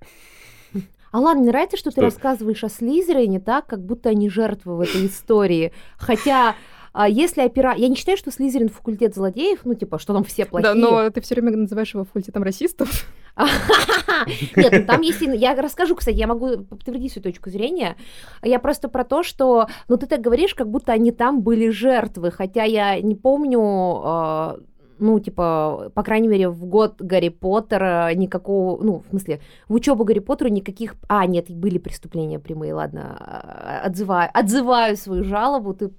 Алан, 1.11 1.39
мне 1.39 1.51
нравится, 1.51 1.77
что, 1.77 1.91
ты 1.91 1.95
Что? 1.95 2.01
рассказываешь 2.01 2.63
о 2.63 2.69
Слизерине 2.69 3.39
так, 3.39 3.67
как 3.67 3.85
будто 3.85 4.09
они 4.09 4.29
жертвы 4.29 4.77
в 4.77 4.81
этой 4.81 5.05
истории. 5.05 5.71
Хотя, 5.97 6.55
а, 6.93 7.07
если 7.07 7.41
опера... 7.43 7.75
Я 7.75 7.87
не 7.87 7.95
считаю, 7.95 8.17
что 8.17 8.31
Слизерин 8.31 8.69
факультет 8.69 9.13
злодеев, 9.13 9.59
ну, 9.65 9.75
типа, 9.75 9.99
что 9.99 10.13
там 10.13 10.23
все 10.23 10.45
плохие. 10.45 10.73
Да, 10.73 10.79
но 10.79 11.09
ты 11.11 11.21
все 11.21 11.35
время 11.35 11.55
называешь 11.55 11.93
его 11.93 12.05
факультетом 12.05 12.41
расистов. 12.43 13.05
Нет, 14.55 14.71
ну 14.71 14.85
там 14.85 15.01
есть... 15.01 15.21
и- 15.21 15.37
Я 15.37 15.55
расскажу, 15.55 15.95
кстати, 15.95 16.17
я 16.17 16.27
могу 16.27 16.63
подтвердить 16.63 17.13
свою 17.13 17.23
точку 17.23 17.49
зрения. 17.49 17.95
Я 18.43 18.59
просто 18.59 18.89
про 18.89 19.03
то, 19.03 19.23
что... 19.23 19.67
Ну, 19.87 19.97
ты 19.97 20.05
так 20.07 20.21
говоришь, 20.21 20.55
как 20.55 20.69
будто 20.69 20.91
они 20.91 21.11
там 21.11 21.41
были 21.41 21.69
жертвы, 21.69 22.31
хотя 22.31 22.63
я 22.63 22.99
не 23.01 23.15
помню... 23.15 23.59
а, 23.61 24.57
ну, 25.01 25.17
типа, 25.21 25.91
по 25.95 26.03
крайней 26.03 26.27
мере, 26.27 26.49
в 26.49 26.65
год 26.65 26.95
Гарри 27.01 27.29
Поттера 27.29 28.13
никакого, 28.13 28.83
ну, 28.83 29.01
в 29.05 29.09
смысле, 29.09 29.39
в 29.69 29.73
учебу 29.73 30.03
Гарри 30.03 30.19
Поттеру 30.19 30.49
никаких... 30.49 30.95
А, 31.07 31.25
нет, 31.25 31.49
были 31.49 31.77
преступления 31.77 32.37
прямые, 32.39 32.73
ладно, 32.73 33.15
а, 33.17 33.81
отзываю, 33.85 34.29
отзываю 34.33 34.97
свою 34.97 35.23
жалобу, 35.23 35.73
ты... 35.73 35.91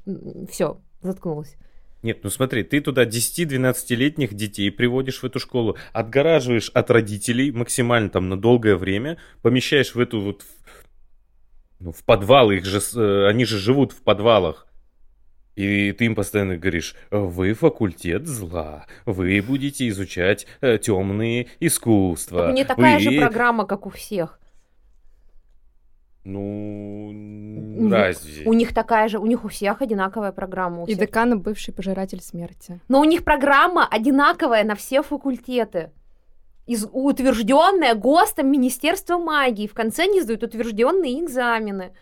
Все, 0.51 0.77
заткнулась. 1.03 1.57
Нет, 2.03 2.21
ну 2.23 2.31
смотри, 2.31 2.63
ты 2.63 2.81
туда 2.81 3.05
10-12-летних 3.05 4.33
детей 4.33 4.71
приводишь 4.71 5.23
в 5.23 5.25
эту 5.25 5.39
школу, 5.39 5.77
отгораживаешь 5.93 6.71
от 6.71 6.91
родителей 6.91 7.53
максимально 7.53 8.09
там 8.09 8.29
на 8.29 8.41
долгое 8.41 8.77
время, 8.77 9.19
помещаешь 9.43 9.95
в 9.95 10.01
эту 10.01 10.21
вот... 10.21 10.43
Ну, 11.79 11.93
в 11.93 12.05
подвал, 12.05 12.51
их 12.51 12.65
же, 12.65 12.81
э, 12.95 13.27
они 13.27 13.45
же 13.45 13.59
живут 13.59 13.93
в 13.93 14.03
подвалах. 14.03 14.67
И 15.57 15.93
ты 15.93 16.07
им 16.07 16.15
постоянно 16.15 16.57
говоришь, 16.57 16.95
вы 17.11 17.53
факультет 17.53 18.27
зла, 18.27 18.87
вы 19.05 19.43
будете 19.43 19.89
изучать 19.89 20.47
темные 20.61 21.49
искусства. 21.59 22.41
Так 22.41 22.51
у 22.51 22.55
нее 22.55 22.65
такая 22.65 22.97
вы- 22.97 23.03
же 23.03 23.11
программа, 23.13 23.67
как 23.67 23.87
у 23.87 23.91
всех. 23.91 24.40
Ну, 26.25 27.09
У 27.09 27.13
них- 27.83 27.93
разве? 27.93 28.45
У 28.45 28.53
них 28.53 28.75
такая 28.75 29.09
же, 29.09 29.19
у 29.19 29.27
них 29.27 29.45
у 29.45 29.49
всех 29.49 29.81
одинаковая 29.83 30.33
программа. 30.33 30.83
у 30.83 30.87
И 30.87 30.95
всех. 30.95 30.99
декан 30.99 31.41
бывший 31.41 31.73
пожиратель 31.73 32.21
смерти. 32.21 32.81
Но 32.89 33.01
у 33.01 33.05
них 33.05 33.25
программа 33.25 33.87
одинаковая 33.87 34.65
на 34.65 34.75
все 34.75 35.03
факультеты. 35.03 35.91
Из, 36.67 36.87
утвержденная 36.93 37.95
ГОСТом 37.95 38.51
Министерства 38.51 39.19
магии. 39.19 39.67
В 39.67 39.75
конце 39.75 40.05
они 40.05 40.21
сдают 40.21 40.43
утвержденные 40.43 41.25
экзамены. 41.25 41.93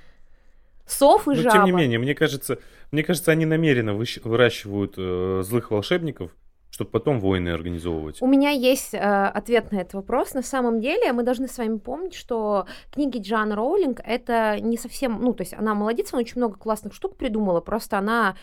Сов 0.86 1.26
и 1.28 1.30
Но 1.30 1.36
жаба. 1.36 1.50
тем 1.52 1.64
не 1.64 1.72
менее, 1.72 1.98
мне 1.98 2.14
кажется, 2.14 2.58
мне 2.90 3.02
кажется, 3.02 3.30
они 3.30 3.46
намеренно 3.46 3.94
выращивают 3.94 4.94
э, 4.96 5.42
злых 5.44 5.70
волшебников, 5.70 6.34
чтобы 6.70 6.90
потом 6.90 7.20
войны 7.20 7.48
организовывать. 7.48 8.20
У 8.20 8.26
меня 8.26 8.50
есть 8.50 8.94
э, 8.94 8.98
ответ 8.98 9.72
на 9.72 9.78
этот 9.78 9.94
вопрос. 9.94 10.34
На 10.34 10.42
самом 10.42 10.80
деле, 10.80 11.12
мы 11.12 11.22
должны 11.22 11.48
с 11.48 11.58
вами 11.58 11.78
помнить, 11.78 12.14
что 12.14 12.66
книги 12.92 13.18
Джоан 13.18 13.52
Роулинг 13.52 14.00
это 14.04 14.60
не 14.60 14.76
совсем, 14.76 15.20
ну, 15.20 15.32
то 15.32 15.42
есть 15.42 15.54
она 15.54 15.74
молодец, 15.74 16.12
она 16.12 16.20
очень 16.20 16.36
много 16.36 16.56
классных 16.58 16.92
штук 16.92 17.16
придумала, 17.16 17.60
просто 17.60 17.98
она 17.98 18.36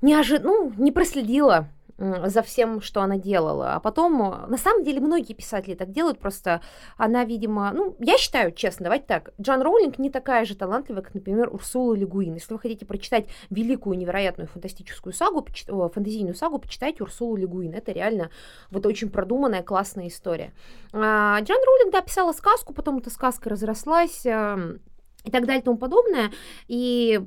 неожи... 0.00 0.38
ну, 0.38 0.72
не 0.76 0.92
проследила 0.92 1.68
за 2.02 2.42
всем, 2.42 2.80
что 2.80 3.00
она 3.02 3.16
делала. 3.16 3.74
А 3.74 3.80
потом, 3.80 4.22
э, 4.22 4.46
на 4.48 4.56
самом 4.56 4.82
деле, 4.82 5.00
многие 5.00 5.34
писатели 5.34 5.74
так 5.74 5.90
делают, 5.92 6.18
просто 6.18 6.60
она, 6.96 7.24
видимо, 7.24 7.72
ну, 7.72 7.96
я 8.00 8.18
считаю, 8.18 8.52
честно, 8.52 8.84
давайте 8.84 9.06
так, 9.06 9.32
Джон 9.40 9.62
Роулинг 9.62 9.98
не 9.98 10.10
такая 10.10 10.44
же 10.44 10.56
талантливая, 10.56 11.02
как, 11.02 11.14
например, 11.14 11.48
Урсула 11.52 11.94
Легуин. 11.94 12.34
Если 12.34 12.52
вы 12.52 12.58
хотите 12.58 12.84
прочитать 12.86 13.26
великую, 13.50 13.96
невероятную 13.96 14.48
фантастическую 14.48 15.12
сагу, 15.12 15.46
фэнтезийную 15.94 16.34
сагу, 16.34 16.58
почитайте 16.58 17.04
Урсулу 17.04 17.36
Легуин. 17.36 17.72
Это 17.74 17.92
реально 17.92 18.30
вот 18.70 18.84
очень 18.86 19.10
продуманная, 19.10 19.62
классная 19.62 20.08
история. 20.08 20.52
А, 20.92 21.40
Джон 21.40 21.58
Роулинг, 21.64 21.92
да, 21.92 22.00
писала 22.00 22.32
сказку, 22.32 22.74
потом 22.74 22.98
эта 22.98 23.10
сказка 23.10 23.48
разрослась, 23.48 24.26
эм, 24.26 24.80
и 25.24 25.30
так 25.30 25.46
далее 25.46 25.60
и 25.60 25.64
тому 25.64 25.78
подобное. 25.78 26.32
И 26.66 27.20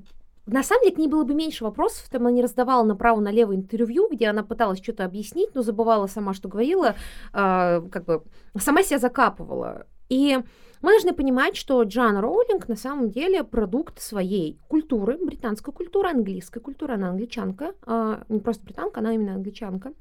на 0.45 0.63
самом 0.63 0.83
деле 0.83 0.95
к 0.95 0.99
ней 0.99 1.07
было 1.07 1.23
бы 1.23 1.33
меньше 1.33 1.63
вопросов, 1.63 2.07
там 2.09 2.21
она 2.21 2.31
не 2.31 2.43
раздавала 2.43 2.83
направо-налево 2.83 3.55
интервью, 3.55 4.07
где 4.11 4.27
она 4.27 4.43
пыталась 4.43 4.81
что-то 4.81 5.05
объяснить, 5.05 5.55
но 5.55 5.61
забывала 5.61 6.07
сама, 6.07 6.33
что 6.33 6.49
говорила, 6.49 6.95
а, 7.33 7.81
как 7.91 8.05
бы 8.05 8.23
сама 8.57 8.83
себя 8.83 8.99
закапывала. 8.99 9.87
И 10.09 10.37
мы 10.81 10.91
должны 10.91 11.13
понимать, 11.13 11.55
что 11.55 11.81
Джоан 11.81 12.17
Роулинг 12.17 12.67
на 12.67 12.75
самом 12.75 13.09
деле 13.09 13.43
продукт 13.43 13.99
своей 13.99 14.59
культуры, 14.67 15.17
британской 15.17 15.73
культуры, 15.73 16.09
английской 16.09 16.59
культуры, 16.59 16.93
она 16.93 17.09
англичанка, 17.09 17.73
а, 17.85 18.23
не 18.29 18.39
просто 18.39 18.63
британка, 18.65 18.99
она 18.99 19.13
именно 19.13 19.33
англичанка. 19.33 19.93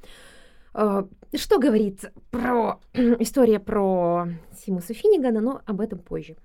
А, 0.74 1.07
Что 1.34 1.59
говорит 1.59 2.12
про 2.30 2.80
история 2.92 3.61
про 3.61 4.26
Симуса 4.53 4.92
Финнигана, 4.92 5.40
но 5.40 5.62
об 5.64 5.80
этом 5.80 6.01
позже. 6.01 6.36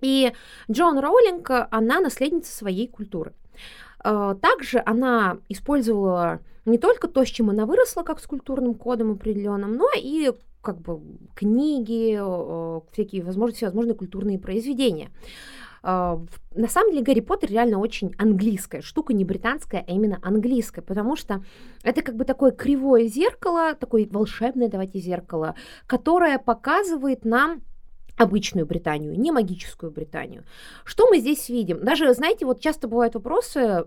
И 0.00 0.32
Джон 0.70 0.98
Роулинг, 0.98 1.50
она 1.70 2.00
наследница 2.00 2.52
своей 2.52 2.88
культуры. 2.88 3.34
А, 4.02 4.34
Также 4.34 4.82
она 4.84 5.38
использовала 5.48 6.40
не 6.64 6.78
только 6.78 7.08
то, 7.08 7.24
с 7.24 7.28
чем 7.28 7.50
она 7.50 7.66
выросла, 7.66 8.02
как 8.02 8.20
с 8.20 8.26
культурным 8.26 8.74
кодом 8.74 9.12
определенным, 9.12 9.76
но 9.76 9.88
и 9.96 10.32
как 10.62 10.78
бы 10.80 11.00
книги, 11.34 12.18
э, 12.20 12.80
всякие 12.92 13.22
возможные, 13.22 13.56
всевозможные 13.56 13.94
культурные 13.94 14.38
произведения. 14.38 15.10
на 15.82 16.68
самом 16.68 16.90
деле 16.92 17.02
Гарри 17.02 17.20
Поттер 17.20 17.50
реально 17.50 17.78
очень 17.78 18.14
английская 18.18 18.82
штука, 18.82 19.14
не 19.14 19.24
британская, 19.24 19.82
а 19.88 19.90
именно 19.90 20.18
английская, 20.20 20.82
потому 20.82 21.16
что 21.16 21.42
это 21.82 22.02
как 22.02 22.16
бы 22.16 22.26
такое 22.26 22.50
кривое 22.50 23.06
зеркало, 23.06 23.74
такое 23.74 24.06
волшебное, 24.10 24.68
давайте, 24.68 24.98
зеркало, 24.98 25.54
которое 25.86 26.38
показывает 26.38 27.24
нам 27.24 27.62
обычную 28.20 28.66
Британию, 28.66 29.18
не 29.18 29.32
магическую 29.32 29.90
Британию. 29.90 30.44
Что 30.84 31.08
мы 31.08 31.20
здесь 31.20 31.48
видим? 31.48 31.82
Даже, 31.82 32.12
знаете, 32.12 32.44
вот 32.44 32.60
часто 32.60 32.86
бывают 32.86 33.14
вопросы, 33.14 33.86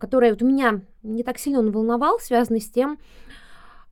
которые 0.00 0.32
вот 0.32 0.42
у 0.42 0.46
меня 0.46 0.80
не 1.04 1.22
так 1.22 1.38
сильно 1.38 1.60
он 1.60 1.70
волновал, 1.70 2.18
связанные 2.18 2.60
с 2.60 2.68
тем, 2.68 2.98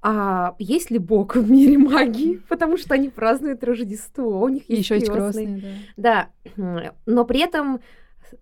а 0.02 0.56
есть 0.58 0.90
ли 0.90 0.98
Бог 0.98 1.36
в 1.36 1.48
мире 1.48 1.78
магии, 1.78 2.42
потому 2.48 2.78
что 2.78 2.94
они 2.94 3.10
празднуют 3.10 3.62
Рождество, 3.62 4.40
у 4.40 4.48
них 4.48 4.68
есть 4.68 4.82
еще 4.82 4.94
есть 4.96 5.08
крестные, 5.08 5.82
да. 5.96 6.30
Да, 6.56 6.92
но 7.06 7.24
при 7.24 7.40
этом 7.40 7.80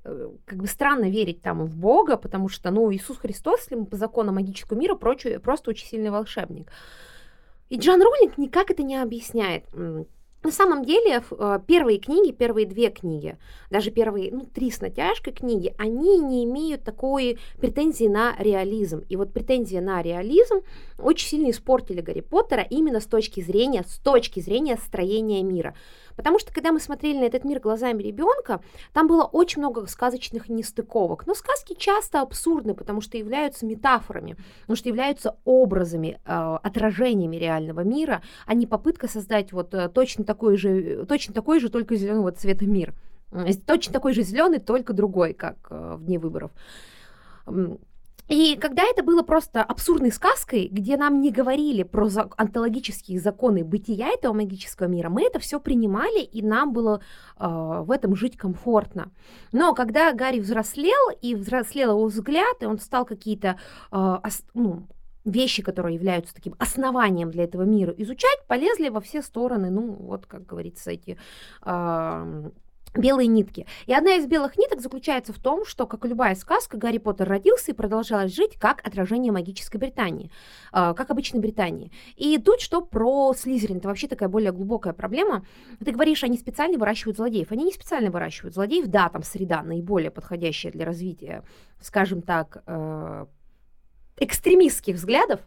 э, 0.04 0.28
как 0.46 0.58
бы 0.60 0.66
странно 0.66 1.10
верить 1.10 1.42
там 1.42 1.66
в 1.66 1.76
Бога, 1.76 2.16
потому 2.16 2.48
что, 2.48 2.70
ну, 2.70 2.90
Иисус 2.90 3.18
Христос, 3.18 3.60
если 3.60 3.74
мы 3.74 3.84
по 3.84 3.96
законам 3.96 4.36
магического 4.36 4.78
мира, 4.78 4.94
прочее, 4.94 5.40
просто 5.40 5.70
очень 5.70 5.88
сильный 5.88 6.10
волшебник. 6.10 6.70
И 7.68 7.76
Джон 7.76 8.00
Роллинг 8.00 8.38
никак 8.38 8.70
это 8.70 8.82
не 8.82 8.96
объясняет. 8.96 9.64
На 10.44 10.52
самом 10.52 10.84
деле, 10.84 11.22
э, 11.30 11.58
первые 11.66 11.98
книги, 11.98 12.30
первые 12.30 12.64
две 12.64 12.90
книги, 12.90 13.36
даже 13.70 13.90
первые, 13.90 14.30
ну, 14.32 14.46
три 14.46 14.70
с 14.70 14.80
натяжкой 14.80 15.32
книги, 15.32 15.74
они 15.78 16.18
не 16.18 16.44
имеют 16.44 16.84
такой 16.84 17.38
претензии 17.60 18.06
на 18.06 18.36
реализм. 18.38 19.04
И 19.08 19.16
вот 19.16 19.32
претензии 19.32 19.78
на 19.78 20.00
реализм 20.00 20.60
очень 20.96 21.28
сильно 21.28 21.50
испортили 21.50 22.00
Гарри 22.00 22.20
Поттера 22.20 22.62
именно 22.62 23.00
с 23.00 23.06
точки 23.06 23.40
зрения, 23.40 23.84
с 23.86 23.98
точки 23.98 24.38
зрения 24.38 24.76
строения 24.76 25.42
мира. 25.42 25.74
Потому 26.18 26.40
что, 26.40 26.52
когда 26.52 26.72
мы 26.72 26.80
смотрели 26.80 27.18
на 27.18 27.24
этот 27.24 27.44
мир 27.44 27.60
глазами 27.60 28.02
ребенка, 28.02 28.60
там 28.92 29.06
было 29.06 29.22
очень 29.22 29.60
много 29.60 29.86
сказочных 29.86 30.48
нестыковок. 30.48 31.28
Но 31.28 31.34
сказки 31.34 31.76
часто 31.78 32.20
абсурдны, 32.20 32.74
потому 32.74 33.00
что 33.00 33.16
являются 33.16 33.64
метафорами, 33.64 34.36
потому 34.62 34.76
что 34.76 34.88
являются 34.88 35.36
образами, 35.44 36.18
э, 36.26 36.58
отражениями 36.64 37.36
реального 37.36 37.82
мира, 37.82 38.20
а 38.46 38.54
не 38.54 38.66
попытка 38.66 39.06
создать 39.06 39.52
вот 39.52 39.72
э, 39.74 39.88
точно 39.88 40.24
такой 40.24 40.56
же, 40.56 41.06
точно 41.06 41.34
такой 41.34 41.60
же, 41.60 41.68
только 41.68 41.94
зеленого 41.94 42.32
цвета 42.32 42.66
мир. 42.66 42.94
Точно 43.64 43.92
такой 43.92 44.12
же 44.12 44.22
зеленый, 44.22 44.58
только 44.58 44.94
другой, 44.94 45.34
как 45.34 45.68
э, 45.70 45.94
в 45.98 46.04
дне 46.04 46.18
выборов. 46.18 46.50
И 48.28 48.56
когда 48.56 48.82
это 48.84 49.02
было 49.02 49.22
просто 49.22 49.62
абсурдной 49.62 50.12
сказкой, 50.12 50.68
где 50.70 50.96
нам 50.96 51.20
не 51.20 51.30
говорили 51.30 51.82
про 51.82 52.08
за- 52.08 52.28
онтологические 52.36 53.18
законы 53.18 53.64
бытия 53.64 54.08
этого 54.08 54.34
магического 54.34 54.86
мира, 54.86 55.08
мы 55.08 55.22
это 55.24 55.38
все 55.38 55.58
принимали, 55.58 56.20
и 56.20 56.42
нам 56.42 56.72
было 56.72 57.00
э, 57.38 57.46
в 57.46 57.90
этом 57.90 58.14
жить 58.14 58.36
комфортно. 58.36 59.10
Но 59.52 59.74
когда 59.74 60.12
Гарри 60.12 60.40
взрослел, 60.40 61.10
и 61.22 61.34
взрослел 61.34 61.92
его 61.92 62.06
взгляд, 62.06 62.56
и 62.60 62.66
он 62.66 62.78
стал 62.78 63.06
какие-то 63.06 63.58
э, 63.90 63.96
ос- 63.96 64.44
ну, 64.52 64.86
вещи, 65.24 65.62
которые 65.62 65.94
являются 65.94 66.34
таким 66.34 66.54
основанием 66.58 67.30
для 67.30 67.44
этого 67.44 67.62
мира, 67.62 67.94
изучать, 67.96 68.46
полезли 68.46 68.90
во 68.90 69.00
все 69.00 69.22
стороны, 69.22 69.70
ну, 69.70 69.92
вот, 69.92 70.26
как 70.26 70.44
говорится, 70.44 70.90
эти... 70.90 71.16
Э, 71.64 72.50
белые 72.94 73.26
нитки. 73.26 73.66
И 73.86 73.94
одна 73.94 74.14
из 74.14 74.26
белых 74.26 74.56
ниток 74.56 74.80
заключается 74.80 75.32
в 75.32 75.38
том, 75.38 75.64
что, 75.64 75.86
как 75.86 76.04
и 76.04 76.08
любая 76.08 76.34
сказка, 76.34 76.76
Гарри 76.76 76.98
Поттер 76.98 77.28
родился 77.28 77.72
и 77.72 77.74
продолжал 77.74 78.28
жить 78.28 78.56
как 78.58 78.86
отражение 78.86 79.32
магической 79.32 79.80
Британии, 79.80 80.30
э, 80.72 80.94
как 80.94 81.10
обычной 81.10 81.40
Британии. 81.40 81.92
И 82.16 82.38
тут 82.38 82.60
что 82.60 82.80
про 82.80 83.34
Слизерин? 83.34 83.78
Это 83.78 83.88
вообще 83.88 84.08
такая 84.08 84.28
более 84.28 84.52
глубокая 84.52 84.92
проблема. 84.92 85.44
Ты 85.84 85.92
говоришь, 85.92 86.24
они 86.24 86.38
специально 86.38 86.78
выращивают 86.78 87.16
злодеев. 87.16 87.52
Они 87.52 87.64
не 87.64 87.72
специально 87.72 88.10
выращивают 88.10 88.54
злодеев. 88.54 88.86
Да, 88.86 89.08
там 89.08 89.22
среда 89.22 89.62
наиболее 89.62 90.10
подходящая 90.10 90.72
для 90.72 90.84
развития, 90.84 91.42
скажем 91.80 92.22
так, 92.22 92.62
э, 92.66 93.26
экстремистских 94.16 94.96
взглядов, 94.96 95.40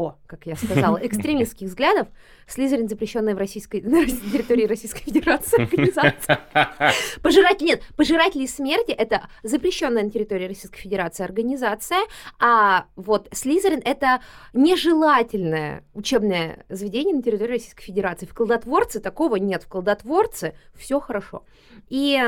о, 0.00 0.18
как 0.26 0.46
я 0.46 0.56
сказала, 0.56 0.96
экстремистских 1.02 1.68
взглядов, 1.68 2.08
Слизерин 2.46 2.88
запрещенная 2.88 3.34
в 3.34 3.38
российской, 3.38 3.80
на 3.82 4.06
территории 4.06 4.66
Российской 4.66 5.02
Федерации 5.02 5.62
организация. 5.62 6.40
Пожиратель, 7.22 7.66
нет, 7.66 7.82
пожиратели 7.96 8.46
смерти 8.46 8.92
это 8.92 9.28
запрещенная 9.42 10.04
на 10.04 10.10
территории 10.10 10.46
Российской 10.46 10.78
Федерации 10.80 11.24
организация, 11.24 12.00
а 12.38 12.86
вот 12.96 13.28
Слизерин 13.32 13.82
это 13.84 14.22
нежелательное 14.54 15.84
учебное 15.92 16.64
заведение 16.68 17.14
на 17.14 17.22
территории 17.22 17.52
Российской 17.52 17.82
Федерации. 17.82 18.26
В 18.26 18.32
колдотворце 18.32 19.00
такого 19.00 19.36
нет, 19.36 19.64
в 19.64 19.68
колдотворце 19.68 20.54
все 20.74 20.98
хорошо. 21.00 21.44
И 21.88 22.18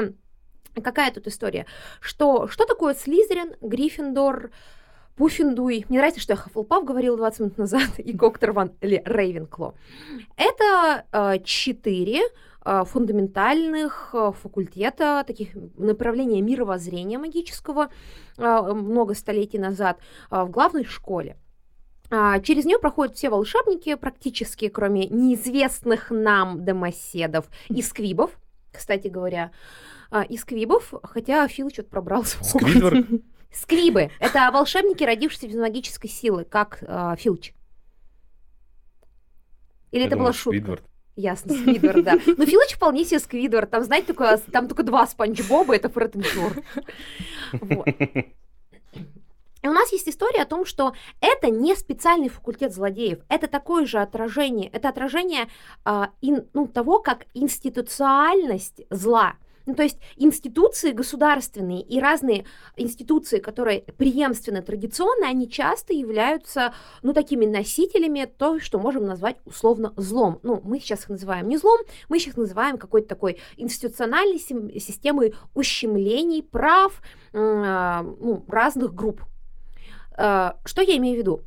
какая 0.82 1.10
тут 1.10 1.26
история? 1.26 1.66
Что, 2.00 2.46
что 2.48 2.66
такое 2.66 2.94
Слизерин, 2.94 3.54
Гриффиндор, 3.60 4.50
Пуффиндуй. 5.16 5.84
Мне 5.88 5.98
нравится, 5.98 6.20
что 6.20 6.32
я 6.32 6.36
Хаффлпаф 6.36 6.84
говорил 6.84 7.16
20 7.16 7.40
минут 7.40 7.58
назад, 7.58 7.98
и 7.98 8.16
Коктор 8.16 8.52
Ван 8.52 8.72
или 8.80 9.02
Рейвенкло. 9.04 9.74
Это 10.36 11.04
э, 11.12 11.38
четыре 11.44 12.22
э, 12.64 12.84
фундаментальных 12.86 14.10
э, 14.14 14.32
факультета, 14.42 15.22
таких 15.26 15.50
направления 15.76 16.40
мировоззрения 16.40 17.18
магического 17.18 17.90
э, 18.38 18.72
много 18.72 19.14
столетий 19.14 19.58
назад 19.58 19.98
э, 20.30 20.42
в 20.42 20.50
главной 20.50 20.84
школе. 20.84 21.36
Через 22.42 22.66
нее 22.66 22.78
проходят 22.78 23.16
все 23.16 23.30
волшебники, 23.30 23.94
практически, 23.94 24.68
кроме 24.68 25.06
неизвестных 25.06 26.10
нам 26.10 26.62
домоседов 26.62 27.46
и 27.70 27.80
сквибов, 27.80 28.32
кстати 28.70 29.08
говоря, 29.08 29.50
и 30.28 30.36
сквибов, 30.36 30.92
хотя 31.04 31.48
Фил 31.48 31.70
что-то 31.70 31.88
пробрался 31.88 32.36
Сквидвард? 32.44 33.06
Сквибы— 33.52 34.10
это 34.20 34.50
волшебники, 34.50 35.04
родившиеся 35.04 35.48
без 35.48 35.56
магической 35.56 36.08
силы, 36.08 36.44
как 36.44 36.78
э, 36.82 37.14
Филч. 37.18 37.52
Или 39.90 40.00
Я 40.00 40.06
это 40.06 40.16
думал, 40.16 40.26
была 40.26 40.32
шутка? 40.32 40.50
Сквидвард. 40.50 40.84
Ясно, 41.16 41.54
Сквидвард, 41.54 42.04
да. 42.04 42.18
Но 42.38 42.46
Филч 42.46 42.74
вполне 42.74 43.04
себе 43.04 43.18
Сквидвард. 43.18 43.70
Там, 43.70 43.84
знаете, 43.84 44.14
только, 44.14 44.38
там 44.50 44.68
только 44.68 44.82
два 44.82 45.06
Спанч 45.06 45.46
Боба, 45.46 45.76
это 45.76 45.90
Фред 45.90 46.16
и 46.16 46.20
Джордж. 46.20 46.62
Вот. 47.52 47.86
И 47.86 49.68
у 49.68 49.72
нас 49.72 49.92
есть 49.92 50.08
история 50.08 50.42
о 50.42 50.46
том, 50.46 50.64
что 50.64 50.94
это 51.20 51.48
не 51.48 51.76
специальный 51.76 52.28
факультет 52.28 52.72
злодеев, 52.72 53.20
это 53.28 53.46
такое 53.46 53.86
же 53.86 54.00
отражение, 54.00 54.68
это 54.70 54.88
отражение 54.88 55.46
э, 55.84 56.06
ин, 56.20 56.48
ну, 56.52 56.66
того, 56.66 56.98
как 56.98 57.26
институциальность 57.32 58.82
зла– 58.90 59.34
ну, 59.66 59.74
то 59.74 59.82
есть 59.82 59.98
институции 60.16 60.92
государственные 60.92 61.82
и 61.82 62.00
разные 62.00 62.44
институции, 62.76 63.38
которые 63.38 63.80
преемственны 63.80 64.62
традиционно, 64.62 65.28
они 65.28 65.48
часто 65.48 65.92
являются, 65.92 66.74
ну, 67.02 67.12
такими 67.12 67.46
носителями 67.46 68.24
то, 68.24 68.58
что 68.60 68.78
можем 68.78 69.06
назвать 69.06 69.36
условно 69.44 69.92
злом. 69.96 70.40
Ну, 70.42 70.60
мы 70.64 70.80
сейчас 70.80 71.02
их 71.02 71.10
называем 71.10 71.48
не 71.48 71.56
злом, 71.56 71.78
мы 72.08 72.18
сейчас 72.18 72.36
называем 72.36 72.78
какой-то 72.78 73.08
такой 73.08 73.38
институциональной 73.56 74.38
системой 74.38 75.34
ущемлений 75.54 76.42
прав 76.42 77.02
э, 77.32 78.02
ну, 78.20 78.44
разных 78.48 78.94
групп. 78.94 79.22
Э, 80.16 80.52
что 80.64 80.82
я 80.82 80.96
имею 80.96 81.16
в 81.16 81.18
виду? 81.18 81.40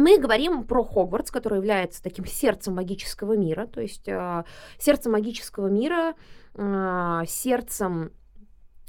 Мы 0.00 0.18
говорим 0.18 0.64
про 0.64 0.82
Хогвартс, 0.82 1.30
который 1.30 1.58
является 1.58 2.02
таким 2.02 2.24
сердцем 2.26 2.74
магического 2.74 3.36
мира, 3.36 3.66
то 3.66 3.80
есть 3.80 4.08
э, 4.08 4.44
сердцем 4.78 5.12
магического 5.12 5.68
мира 5.68 6.14
э, 6.54 7.22
сердцем 7.28 8.12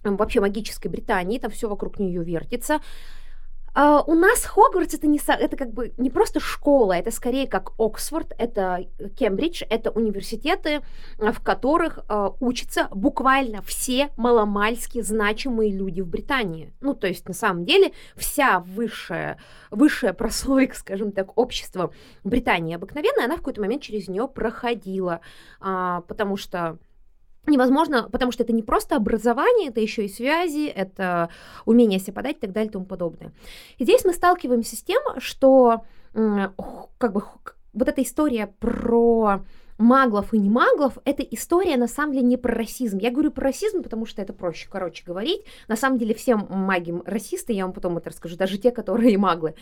вообще 0.04 0.40
магической 0.40 0.90
Британии, 0.90 1.38
там 1.38 1.52
все 1.52 1.68
вокруг 1.70 2.00
нее 2.00 2.24
вертится. 2.24 2.80
Uh, 3.74 4.04
у 4.06 4.16
нас 4.16 4.44
Хогвартс 4.44 4.96
это 4.96 5.08
не 5.08 5.22
это 5.26 5.56
как 5.56 5.72
бы 5.72 5.94
не 5.98 6.10
просто 6.10 6.42
школа, 6.42 6.92
это 6.92 7.10
скорее 7.10 7.48
как 7.48 7.72
Оксфорд, 7.80 8.34
это 8.38 8.86
Кембридж, 9.18 9.64
это 9.70 9.92
университеты, 9.92 10.82
в 11.18 11.42
которых 11.42 12.00
uh, 12.10 12.36
учатся 12.42 12.90
буквально 12.92 13.62
все 13.62 14.10
маломальски 14.18 15.02
значимые 15.02 15.72
люди 15.72 16.02
в 16.02 16.08
Британии. 16.08 16.74
Ну, 16.82 16.94
то 16.94 17.08
есть 17.08 17.30
на 17.30 17.34
самом 17.34 17.64
деле 17.64 17.94
вся 18.18 18.60
высшая, 18.60 19.38
высшая 19.70 20.12
прослойка, 20.12 20.76
скажем 20.78 21.14
так, 21.14 21.38
общества 21.38 21.94
Британии 22.26 22.76
обыкновенная, 22.76 23.26
она 23.26 23.36
в 23.36 23.40
какой-то 23.40 23.62
момент 23.62 23.84
через 23.84 24.10
нее 24.10 24.28
проходила, 24.28 25.22
uh, 25.62 26.02
потому 26.02 26.36
что 26.36 26.78
невозможно, 27.48 28.10
потому 28.10 28.32
что 28.32 28.44
это 28.44 28.54
не 28.54 28.64
просто 28.64 28.96
образование, 28.96 29.70
это 29.70 29.82
еще 29.82 30.06
и 30.06 30.10
связи, 30.10 30.68
это 30.68 31.30
умение 31.66 32.00
себя 32.00 32.14
подать 32.14 32.38
и 32.38 32.40
так 32.40 32.52
далее 32.52 32.70
и 32.70 32.74
тому 32.74 32.86
подобное. 32.86 33.32
И 33.78 33.84
здесь 33.84 34.06
мы 34.06 34.14
сталкиваемся 34.14 34.76
с 34.76 34.84
тем, 34.84 35.02
что 35.18 35.84
как 36.14 37.14
бы 37.14 37.24
вот 37.74 37.88
эта 37.88 38.04
история 38.04 38.54
про 38.60 39.44
маглов 39.78 40.34
и 40.34 40.38
не 40.38 40.50
маглов, 40.50 41.00
эта 41.06 41.24
история 41.24 41.76
на 41.78 41.88
самом 41.88 42.14
деле 42.14 42.26
не 42.28 42.38
про 42.38 42.54
расизм. 42.54 43.00
Я 43.00 43.10
говорю 43.10 43.32
про 43.32 43.46
расизм, 43.46 43.82
потому 43.82 44.06
что 44.06 44.22
это 44.22 44.32
проще, 44.32 44.68
короче, 44.70 45.04
говорить. 45.04 45.44
На 45.68 45.76
самом 45.76 45.98
деле 45.98 46.14
все 46.14 46.36
маги 46.36 46.94
расисты, 47.06 47.54
я 47.54 47.66
вам 47.66 47.74
потом 47.74 47.98
это 47.98 48.12
расскажу, 48.12 48.38
даже 48.38 48.60
те, 48.60 48.70
которые 48.70 49.18
маглы. 49.18 49.56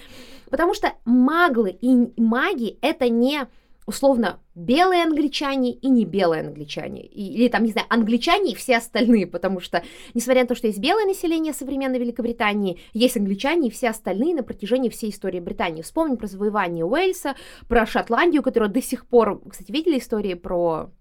Потому 0.49 0.73
что 0.73 0.91
маглы 1.05 1.69
и 1.69 2.11
маги— 2.19 2.77
это 2.81 3.07
не 3.07 3.47
условно 3.89 4.39
белые 4.53 5.01
англичане 5.01 5.71
и 5.71 5.89
не 5.89 6.05
белые 6.05 6.41
англичане. 6.41 7.01
Или 7.01 7.47
там, 7.47 7.63
не 7.63 7.71
знаю, 7.71 7.87
англичане 7.89 8.51
и 8.51 8.55
все 8.55 8.77
остальные, 8.77 9.25
потому 9.25 9.59
что, 9.59 9.83
несмотря 10.13 10.43
на 10.43 10.47
то, 10.47 10.53
что 10.53 10.67
есть 10.67 10.77
белое 10.77 11.07
население 11.07 11.53
современной 11.53 11.97
Великобритании, 11.97 12.79
есть 12.93 13.17
англичане 13.17 13.69
и 13.69 13.71
все 13.71 13.89
остальные 13.89 14.35
на 14.35 14.43
протяжении 14.43 14.89
всей 14.89 15.09
истории 15.09 15.39
Британии. 15.39 15.81
Вспомним 15.81 16.17
про 16.17 16.27
завоевание 16.27 16.85
Уэльса, 16.85 17.33
про 17.67 17.87
Шотландию, 17.87 18.43
которая 18.43 18.69
до 18.69 18.81
сих 18.81 19.07
пор... 19.07 19.41
Кстати, 19.49 19.71
видели 19.71 19.97
истории 19.97 20.35
про 20.35 20.91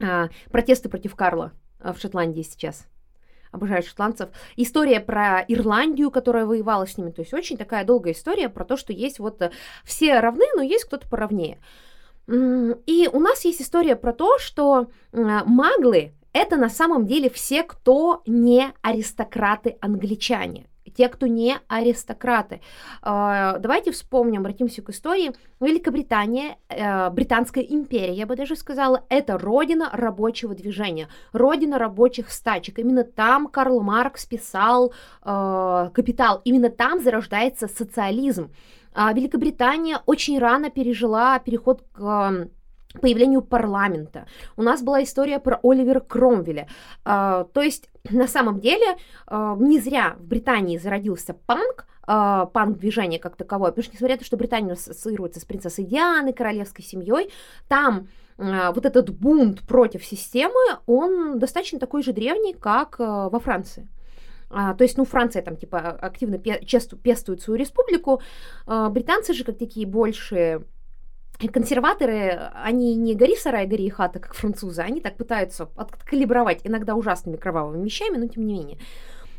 а, 0.00 0.28
протесты 0.52 0.88
против 0.88 1.16
Карла 1.16 1.54
а, 1.80 1.92
в 1.92 1.98
Шотландии 1.98 2.42
сейчас? 2.42 2.86
обожаю 3.50 3.82
шотландцев. 3.82 4.30
История 4.56 4.98
про 4.98 5.44
Ирландию, 5.46 6.10
которая 6.10 6.46
воевала 6.46 6.86
с 6.86 6.96
ними. 6.96 7.10
То 7.10 7.20
есть 7.20 7.34
очень 7.34 7.58
такая 7.58 7.84
долгая 7.84 8.14
история 8.14 8.48
про 8.48 8.64
то, 8.64 8.78
что 8.78 8.94
есть 8.94 9.18
вот 9.18 9.42
э, 9.42 9.50
все 9.84 10.18
равны, 10.20 10.46
но 10.56 10.62
есть 10.62 10.84
кто-то 10.84 11.06
поровнее. 11.06 11.58
И 12.28 13.08
у 13.12 13.20
нас 13.20 13.44
есть 13.44 13.62
история 13.62 13.96
про 13.96 14.12
то, 14.12 14.38
что 14.38 14.88
маглы 15.12 16.12
это 16.32 16.56
на 16.56 16.70
самом 16.70 17.06
деле 17.06 17.28
все, 17.28 17.62
кто 17.62 18.22
не 18.26 18.72
аристократы-англичане 18.82 20.66
те, 20.94 21.08
кто 21.08 21.26
не 21.26 21.56
аристократы. 21.68 22.60
А, 23.02 23.58
давайте 23.58 23.90
вспомним, 23.90 24.40
обратимся 24.40 24.82
к 24.82 24.90
истории. 24.90 25.32
Великобритания, 25.60 26.56
э, 26.68 27.10
Британская 27.10 27.62
империя, 27.62 28.14
я 28.14 28.26
бы 28.26 28.36
даже 28.36 28.56
сказала, 28.56 29.04
это 29.08 29.38
родина 29.38 29.90
рабочего 29.92 30.54
движения, 30.54 31.08
родина 31.32 31.78
рабочих 31.78 32.30
стачек. 32.30 32.78
Именно 32.78 33.04
там 33.04 33.48
Карл 33.48 33.80
Маркс 33.80 34.26
писал 34.26 34.92
э, 35.24 35.90
«Капитал», 35.94 36.40
именно 36.44 36.70
там 36.70 37.00
зарождается 37.02 37.68
социализм. 37.68 38.50
А 38.94 39.12
Великобритания 39.12 40.00
очень 40.06 40.38
рано 40.38 40.70
пережила 40.70 41.38
переход 41.38 41.82
к 41.92 42.48
появлению 43.00 43.42
парламента. 43.42 44.26
У 44.56 44.62
нас 44.62 44.82
была 44.82 45.02
история 45.02 45.38
про 45.38 45.58
Оливера 45.62 46.00
Кромвеля. 46.00 46.68
А, 47.04 47.44
то 47.44 47.62
есть, 47.62 47.88
на 48.10 48.28
самом 48.28 48.60
деле, 48.60 48.96
а, 49.26 49.56
не 49.58 49.80
зря 49.80 50.16
в 50.18 50.26
Британии 50.26 50.78
зародился 50.78 51.34
панк, 51.34 51.86
панк-движение 52.04 53.20
как 53.20 53.36
таковое, 53.36 53.70
потому 53.70 53.84
что, 53.84 53.92
несмотря 53.94 54.16
на 54.16 54.18
то, 54.18 54.24
что 54.24 54.36
Британия 54.36 54.72
ассоциируется 54.72 55.38
с 55.38 55.44
принцессой 55.44 55.84
Дианой, 55.84 56.32
королевской 56.32 56.84
семьей, 56.84 57.30
там 57.68 58.08
вот 58.36 58.84
этот 58.84 59.10
бунт 59.10 59.60
против 59.60 60.04
системы, 60.04 60.58
он 60.86 61.38
достаточно 61.38 61.78
такой 61.78 62.02
же 62.02 62.12
древний, 62.12 62.54
как 62.54 62.98
во 62.98 63.38
Франции. 63.38 63.88
А, 64.52 64.74
то 64.74 64.84
есть, 64.84 64.98
ну, 64.98 65.04
Франция 65.04 65.42
там, 65.42 65.56
типа, 65.56 65.78
активно 65.78 66.38
пестует 66.38 67.40
свою 67.40 67.58
республику. 67.58 68.20
А, 68.66 68.90
британцы 68.90 69.32
же, 69.32 69.44
как 69.44 69.58
такие 69.58 69.86
больше 69.86 70.64
консерваторы, 71.52 72.50
они 72.54 72.94
не 72.94 73.14
гори 73.14 73.34
сарай, 73.34 73.66
гори 73.66 73.88
хата, 73.88 74.20
как 74.20 74.34
французы, 74.34 74.82
они 74.82 75.00
так 75.00 75.16
пытаются 75.16 75.68
откалибровать 75.74 76.60
иногда 76.64 76.94
ужасными 76.94 77.36
кровавыми 77.36 77.82
вещами, 77.84 78.16
но 78.16 78.28
тем 78.28 78.46
не 78.46 78.54
менее. 78.54 78.78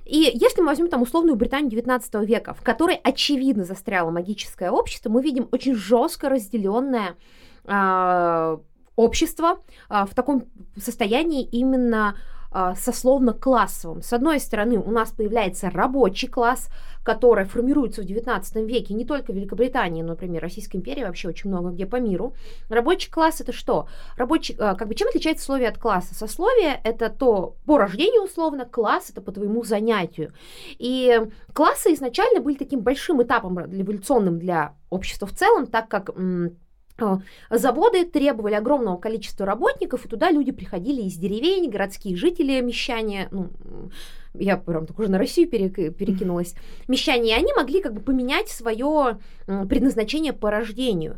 И 0.03 0.31
если 0.33 0.59
мы 0.59 0.67
возьмем 0.67 0.89
там 0.89 1.01
условную 1.01 1.37
Британию 1.37 1.69
19 1.69 2.15
века, 2.27 2.53
в 2.53 2.61
которой 2.61 2.95
очевидно 2.95 3.63
застряло 3.63 4.11
магическое 4.11 4.69
общество, 4.69 5.09
мы 5.09 5.21
видим 5.21 5.47
очень 5.51 5.75
жестко 5.75 6.27
разделенное 6.27 7.15
э, 7.63 8.57
общество 8.97 9.59
э, 9.89 10.05
в 10.05 10.13
таком 10.13 10.43
состоянии 10.75 11.43
именно 11.43 12.09
а, 12.09 12.15
сословно-классовым. 12.75 14.01
С 14.01 14.13
одной 14.13 14.39
стороны, 14.39 14.77
у 14.77 14.91
нас 14.91 15.11
появляется 15.11 15.69
рабочий 15.69 16.27
класс, 16.27 16.69
который 17.03 17.45
формируется 17.45 18.01
в 18.01 18.05
XIX 18.05 18.65
веке 18.65 18.93
не 18.93 19.05
только 19.05 19.31
в 19.31 19.35
Великобритании, 19.35 20.01
но, 20.01 20.09
например, 20.09 20.41
Российской 20.41 20.77
империи, 20.77 21.03
вообще 21.03 21.27
очень 21.27 21.49
много 21.49 21.69
где 21.69 21.85
по 21.85 21.97
миру. 21.97 22.33
Рабочий 22.69 23.11
класс 23.11 23.41
это 23.41 23.51
что? 23.51 23.87
Рабочий, 24.17 24.55
а, 24.57 24.75
как 24.75 24.87
бы 24.87 24.95
чем 24.95 25.09
отличается 25.09 25.43
сословие 25.43 25.69
от 25.69 25.77
класса? 25.77 26.15
Сословие 26.15 26.79
это 26.83 27.09
то 27.09 27.55
по 27.65 27.77
рождению 27.77 28.23
условно, 28.23 28.65
класс 28.65 29.09
это 29.09 29.21
по 29.21 29.31
твоему 29.31 29.63
занятию. 29.63 30.31
И 30.79 31.21
классы 31.53 31.93
изначально 31.93 32.39
были 32.39 32.55
таким 32.55 32.79
большим 32.79 33.21
этапом 33.21 33.59
эволюционным 33.59 34.39
для 34.39 34.75
общества 34.89 35.27
в 35.27 35.33
целом, 35.33 35.67
так 35.67 35.89
как 35.89 36.09
а, 36.09 36.49
заводы 37.49 38.05
требовали 38.05 38.53
огромного 38.53 38.97
количества 38.97 39.45
работников, 39.45 40.05
и 40.05 40.09
туда 40.09 40.31
люди 40.31 40.51
приходили 40.51 41.01
из 41.01 41.15
деревень, 41.15 41.69
городские 41.69 42.15
жители, 42.15 42.61
мещане, 42.61 43.27
ну, 43.31 43.49
я 44.33 44.57
прям 44.57 44.85
так 44.85 44.97
уже 44.99 45.09
на 45.09 45.17
Россию 45.17 45.49
перекинулась, 45.49 46.55
мещане, 46.87 47.31
и 47.31 47.33
они 47.33 47.53
могли 47.53 47.81
как 47.81 47.93
бы 47.93 48.01
поменять 48.01 48.49
свое 48.49 49.19
предназначение 49.45 50.33
по 50.33 50.49
рождению. 50.49 51.17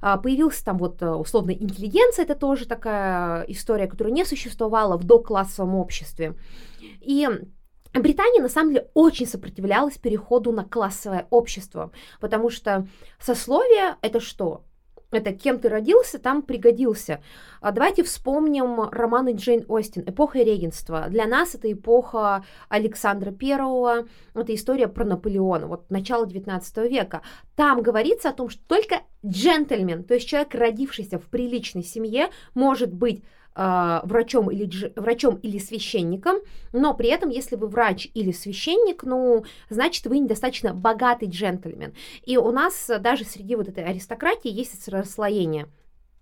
А, 0.00 0.18
появился 0.18 0.62
там 0.62 0.76
вот 0.76 1.00
э, 1.00 1.10
условно 1.10 1.52
интеллигенция, 1.52 2.26
это 2.26 2.34
тоже 2.34 2.66
такая 2.66 3.42
история, 3.44 3.86
которая 3.86 4.12
не 4.12 4.26
существовала 4.26 4.98
в 4.98 5.04
доклассовом 5.04 5.76
обществе. 5.76 6.34
И 7.00 7.26
Британия, 7.94 8.42
на 8.42 8.50
самом 8.50 8.74
деле, 8.74 8.90
очень 8.92 9.26
сопротивлялась 9.26 9.96
переходу 9.96 10.52
на 10.52 10.64
классовое 10.64 11.26
общество, 11.30 11.90
потому 12.20 12.50
что 12.50 12.86
сословие— 13.18 13.96
это 14.02 14.20
что? 14.20 14.64
Это 15.16 15.32
кем 15.32 15.58
ты 15.58 15.68
родился, 15.68 16.18
там 16.18 16.42
пригодился. 16.42 17.22
А 17.60 17.72
давайте 17.72 18.02
вспомним 18.02 18.88
романы 18.90 19.34
Джейн 19.34 19.64
Остин 19.68 20.02
«Эпоха 20.06 20.38
регенства». 20.38 21.06
Для 21.08 21.26
нас 21.26 21.54
это 21.54 21.72
эпоха 21.72 22.44
Александра 22.68 23.30
Первого, 23.30 24.06
это 24.34 24.54
история 24.54 24.88
про 24.88 25.04
Наполеона, 25.04 25.66
вот 25.66 25.90
начало 25.90 26.26
19 26.26 26.76
века. 26.90 27.22
Там 27.56 27.82
говорится 27.82 28.30
о 28.30 28.32
том, 28.32 28.48
что 28.48 28.62
только 28.66 29.02
джентльмен, 29.24 30.04
то 30.04 30.14
есть 30.14 30.28
человек, 30.28 30.54
родившийся 30.54 31.18
в 31.18 31.24
приличной 31.24 31.82
семье, 31.82 32.28
может 32.54 32.92
быть 32.92 33.22
э, 33.54 34.00
врачом 34.04 34.50
или, 34.50 34.68
врачом 34.96 35.36
или 35.36 35.58
священником, 35.58 36.36
но 36.72 36.94
при 36.94 37.08
этом, 37.08 37.30
если 37.30 37.56
вы 37.56 37.68
врач 37.68 38.08
или 38.14 38.32
священник, 38.32 39.02
ну, 39.04 39.44
значит, 39.70 40.06
вы 40.06 40.18
недостаточно 40.18 40.74
богатый 40.74 41.28
джентльмен. 41.28 41.94
И 42.24 42.36
у 42.36 42.50
нас 42.52 42.90
даже 43.00 43.24
среди 43.24 43.56
вот 43.56 43.68
этой 43.68 43.84
аристократии 43.84 44.50
есть 44.50 44.88
расслоение. 44.88 45.66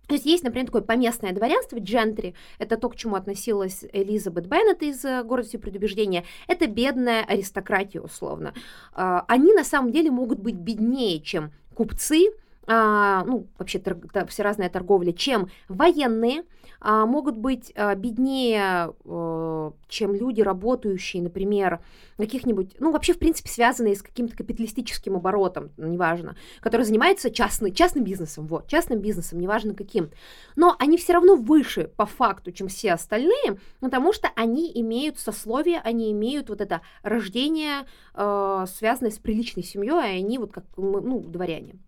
То 0.08 0.14
есть 0.14 0.26
есть, 0.26 0.44
например, 0.44 0.66
такое 0.66 0.82
поместное 0.82 1.32
дворянство, 1.32 1.78
джентри, 1.78 2.34
это 2.58 2.76
то, 2.76 2.88
к 2.88 2.96
чему 2.96 3.14
относилась 3.14 3.84
Элизабет 3.92 4.46
Беннет 4.46 4.82
из 4.82 5.04
э, 5.04 5.22
«Гордости 5.22 5.56
и 5.56 5.58
предубеждения», 5.58 6.24
это 6.48 6.66
бедная 6.66 7.24
аристократия, 7.24 8.00
условно. 8.00 8.52
А, 8.92 9.24
они 9.28 9.54
на 9.54 9.64
самом 9.64 9.92
деле 9.92 10.10
могут 10.10 10.40
быть 10.40 10.56
беднее, 10.56 11.20
чем 11.20 11.52
купцы, 11.74 12.26
а, 12.66 13.24
ну, 13.24 13.46
вообще 13.58 13.78
тор- 13.78 14.26
все 14.28 14.42
разная 14.42 14.68
торговля, 14.68 15.12
чем 15.12 15.48
военные, 15.68 16.40
а, 16.40 16.44
могут 16.82 17.36
быть 17.36 17.72
а, 17.76 17.94
беднее, 17.94 18.92
а, 19.04 19.72
чем 19.88 20.14
люди, 20.14 20.40
работающие, 20.40 21.22
например, 21.22 21.80
каких-нибудь, 22.16 22.76
ну, 22.80 22.90
вообще, 22.90 23.12
в 23.12 23.18
принципе, 23.18 23.48
связанные 23.48 23.94
с 23.94 24.02
каким-то 24.02 24.36
капиталистическим 24.36 25.14
оборотом, 25.16 25.70
неважно, 25.76 26.36
которые 26.60 26.84
занимаются 26.84 27.30
частный, 27.30 27.72
частным 27.72 28.04
бизнесом, 28.04 28.46
вот, 28.46 28.66
частным 28.66 28.98
бизнесом, 28.98 29.38
неважно 29.38 29.74
каким. 29.74 30.10
Но 30.56 30.74
они 30.78 30.96
все 30.96 31.12
равно 31.12 31.36
выше 31.36 31.90
по 31.96 32.06
факту, 32.06 32.50
чем 32.50 32.68
все 32.68 32.92
остальные, 32.92 33.58
потому 33.80 34.12
что 34.12 34.28
они 34.34 34.70
имеют 34.74 35.18
сословие, 35.18 35.80
они 35.84 36.10
имеют 36.12 36.48
вот 36.48 36.60
это 36.60 36.80
рождение, 37.02 37.86
э, 38.14 38.64
связанное 38.68 39.12
с 39.12 39.18
приличной 39.18 39.62
семьей, 39.62 40.16
и 40.16 40.18
они 40.18 40.38
вот 40.38 40.52
как, 40.52 40.64
ну, 40.76 41.20
дворяне. 41.20 41.78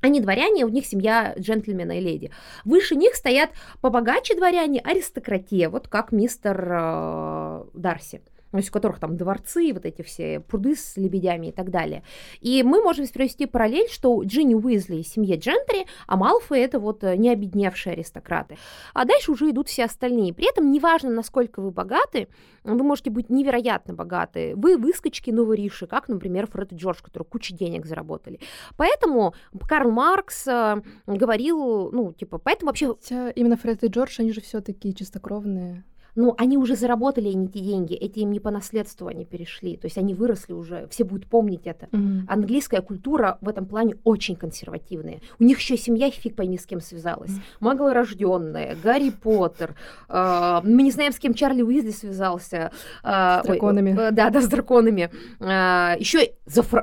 Они 0.00 0.20
дворяне, 0.20 0.64
у 0.64 0.68
них 0.68 0.86
семья 0.86 1.34
джентльмена 1.38 1.98
и 1.98 2.00
леди. 2.00 2.30
Выше 2.64 2.94
них 2.96 3.14
стоят 3.14 3.50
побогаче 3.80 4.34
дворяне, 4.36 4.80
аристократия, 4.80 5.68
вот 5.68 5.88
как 5.88 6.12
мистер 6.12 6.68
э, 6.70 7.64
Дарси 7.74 8.22
то 8.56 8.60
есть 8.60 8.70
у 8.70 8.72
которых 8.72 8.98
там 8.98 9.16
дворцы, 9.16 9.72
вот 9.72 9.84
эти 9.86 10.02
все 10.02 10.40
пруды 10.40 10.76
с 10.76 10.96
лебедями 10.96 11.48
и 11.48 11.52
так 11.52 11.70
далее. 11.70 12.02
И 12.40 12.62
мы 12.62 12.82
можем 12.82 13.06
провести 13.08 13.46
параллель, 13.46 13.88
что 13.90 14.22
Джинни 14.22 14.54
Уизли 14.54 14.96
из 14.96 15.08
семьи 15.08 15.36
Джентри, 15.36 15.86
а 16.06 16.16
Малфой 16.16 16.60
это 16.60 16.78
вот 16.78 17.04
э, 17.04 17.16
не 17.16 17.30
обедневшие 17.30 17.92
аристократы. 17.92 18.58
А 18.94 19.04
дальше 19.04 19.32
уже 19.32 19.50
идут 19.50 19.68
все 19.68 19.84
остальные. 19.84 20.34
При 20.34 20.48
этом 20.48 20.72
неважно, 20.72 21.10
насколько 21.10 21.60
вы 21.60 21.70
богаты, 21.70 22.28
вы 22.64 22.82
можете 22.82 23.10
быть 23.10 23.30
невероятно 23.30 23.94
богаты. 23.94 24.54
Вы 24.56 24.76
выскочки 24.76 25.30
новориши, 25.30 25.86
как, 25.86 26.08
например, 26.08 26.46
Фред 26.48 26.72
и 26.72 26.76
Джордж, 26.76 27.02
которые 27.02 27.26
кучу 27.26 27.54
денег 27.54 27.86
заработали. 27.86 28.40
Поэтому 28.76 29.34
Карл 29.68 29.90
Маркс 29.90 30.46
э, 30.48 30.82
говорил, 31.06 31.90
ну, 31.92 32.12
типа, 32.12 32.38
поэтому 32.38 32.70
вообще... 32.70 32.94
Хотя 32.94 33.30
именно 33.30 33.56
Фред 33.56 33.84
и 33.84 33.88
Джордж, 33.88 34.16
они 34.18 34.32
же 34.32 34.40
все 34.40 34.60
такие 34.60 34.94
чистокровные. 34.94 35.84
Ну, 36.16 36.34
они 36.38 36.56
уже 36.56 36.74
заработали 36.74 37.28
они 37.28 37.46
эти 37.46 37.58
деньги, 37.58 37.94
эти 37.94 38.20
им 38.20 38.30
не 38.32 38.40
по 38.40 38.50
наследству 38.50 39.06
они 39.06 39.24
перешли, 39.24 39.76
то 39.76 39.86
есть 39.86 39.98
они 39.98 40.14
выросли 40.14 40.52
уже, 40.52 40.88
все 40.90 41.04
будут 41.04 41.26
помнить 41.26 41.66
это. 41.66 41.88
Мгм. 41.92 42.26
Английская 42.28 42.80
культура 42.80 43.38
в 43.40 43.48
этом 43.48 43.66
плане 43.66 43.96
очень 44.04 44.34
консервативная. 44.36 45.20
У 45.38 45.44
них 45.44 45.58
еще 45.58 45.76
семья 45.76 46.10
фиг 46.10 46.34
пойми 46.34 46.58
с 46.58 46.66
кем 46.66 46.80
связалась. 46.80 47.32
Маглорожденная, 47.60 48.76
Гарри 48.82 49.10
Поттер. 49.10 49.74
э, 50.08 50.60
мы 50.64 50.82
не 50.82 50.90
знаем, 50.90 51.12
с 51.12 51.18
кем 51.18 51.34
Чарли 51.34 51.62
Уизли 51.62 51.90
связался. 51.90 52.70
э, 53.04 53.08
С 53.08 53.40
ой, 53.44 53.52
драконами. 53.52 53.90
э, 53.90 54.10
да, 54.10 54.30
да, 54.30 54.40
с 54.40 54.48
драконами. 54.48 55.10
еще 55.40 56.30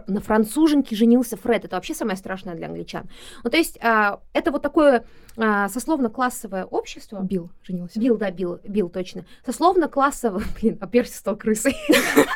на 0.07 0.21
француженке 0.21 0.95
женился 0.95 1.37
Фред. 1.37 1.65
Это 1.65 1.75
вообще 1.75 1.93
самое 1.93 2.17
страшное 2.17 2.55
для 2.55 2.67
англичан. 2.67 3.09
Ну, 3.43 3.49
то 3.49 3.57
есть 3.57 3.79
а, 3.81 4.19
это 4.33 4.51
вот 4.51 4.61
такое 4.61 5.05
а, 5.37 5.69
сословно-классовое 5.69 6.65
общество. 6.65 7.21
Билл 7.21 7.49
женился. 7.63 7.99
Билл, 7.99 8.17
да, 8.17 8.31
Билл, 8.31 8.59
Билл, 8.63 8.89
точно. 8.89 9.25
Сословно-классовое, 9.45 10.43
блин, 10.61 10.77
а 10.81 10.87
Перси 10.87 11.15
стал 11.15 11.35
крысой. 11.35 11.75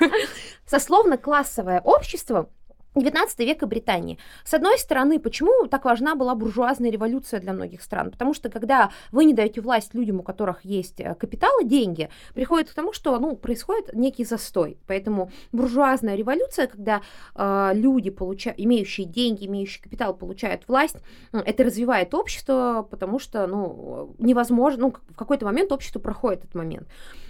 Сословно-классовое 0.66 1.82
общество 1.82 2.50
19 3.02 3.40
века 3.40 3.68
Британии. 3.68 4.18
С 4.44 4.54
одной 4.54 4.78
стороны, 4.78 5.20
почему 5.20 5.68
так 5.68 5.86
важна 5.86 6.16
была 6.16 6.36
буржуазная 6.36 6.92
революция 6.92 7.40
для 7.40 7.54
многих 7.54 7.82
стран? 7.82 8.12
Потому 8.12 8.34
что 8.34 8.50
когда 8.50 8.92
вы 9.12 9.26
не 9.26 9.34
даете 9.34 9.62
власть 9.62 9.94
людям, 9.94 10.20
у 10.20 10.24
которых 10.24 10.66
есть 10.66 11.00
э, 11.00 11.16
капитал 11.16 11.52
и 11.62 11.66
деньги, 11.66 12.10
приходит 12.34 12.70
к 12.70 12.74
тому, 12.74 12.94
что 12.94 13.18
ну, 13.20 13.36
происходит 13.36 13.94
некий 13.94 14.26
застой. 14.26 14.78
Поэтому 14.88 15.32
буржуазная 15.52 16.16
революция, 16.16 16.68
когда 16.68 17.02
э, 17.36 17.72
люди, 17.74 18.10
получа... 18.10 18.54
имеющие 18.56 19.06
деньги, 19.06 19.46
имеющие 19.46 19.84
капитал, 19.84 20.14
получают 20.14 20.68
власть, 20.68 20.98
это 21.32 21.64
развивает 21.64 22.14
общество, 22.14 22.88
потому 22.90 23.20
что 23.20 23.48
ну, 23.48 24.16
невозможно, 24.20 24.88
ну, 24.88 24.94
в 25.10 25.16
какой-то 25.16 25.46
момент 25.46 25.72
общество 25.72 26.00
проходит 26.00 26.44
этот 26.44 26.56
момент. 26.56 26.88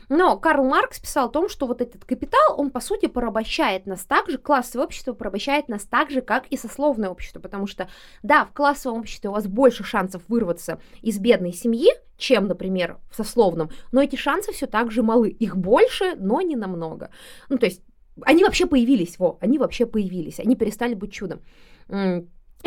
Но 0.09 0.37
Карл 0.37 0.63
Маркс 0.63 0.99
писал 0.99 1.27
о 1.27 1.31
том, 1.31 1.49
что 1.49 1.67
вот 1.67 1.81
этот 1.81 2.05
капитал, 2.05 2.55
он, 2.57 2.69
по 2.69 2.79
сути, 2.79 3.07
порабощает 3.07 3.85
нас 3.85 4.03
так 4.05 4.29
же, 4.29 4.37
классовое 4.37 4.85
общество 4.85 5.13
порабощает 5.13 5.67
нас 5.67 5.83
так 5.83 6.09
же, 6.09 6.21
как 6.21 6.47
и 6.47 6.57
сословное 6.57 7.09
общество, 7.09 7.39
потому 7.39 7.67
что, 7.67 7.89
да, 8.23 8.45
в 8.45 8.53
классовом 8.53 8.99
обществе 8.99 9.29
у 9.29 9.33
вас 9.33 9.47
больше 9.47 9.83
шансов 9.83 10.21
вырваться 10.27 10.79
из 11.01 11.19
бедной 11.19 11.53
семьи, 11.53 11.89
чем, 12.17 12.47
например, 12.47 12.97
в 13.11 13.15
сословном, 13.15 13.69
но 13.91 14.01
эти 14.01 14.15
шансы 14.15 14.51
все 14.51 14.65
так 14.65 14.91
же 14.91 15.03
малы. 15.03 15.29
Их 15.29 15.55
больше, 15.57 16.15
но 16.15 16.41
не 16.41 16.55
намного. 16.55 17.09
Ну, 17.49 17.57
то 17.57 17.65
есть 17.65 17.81
они 18.23 18.43
вообще 18.43 18.65
появились, 18.65 19.19
во, 19.19 19.37
они 19.41 19.59
вообще 19.59 19.85
появились, 19.85 20.39
они 20.39 20.55
перестали 20.55 20.93
быть 20.93 21.13
чудом. 21.13 21.41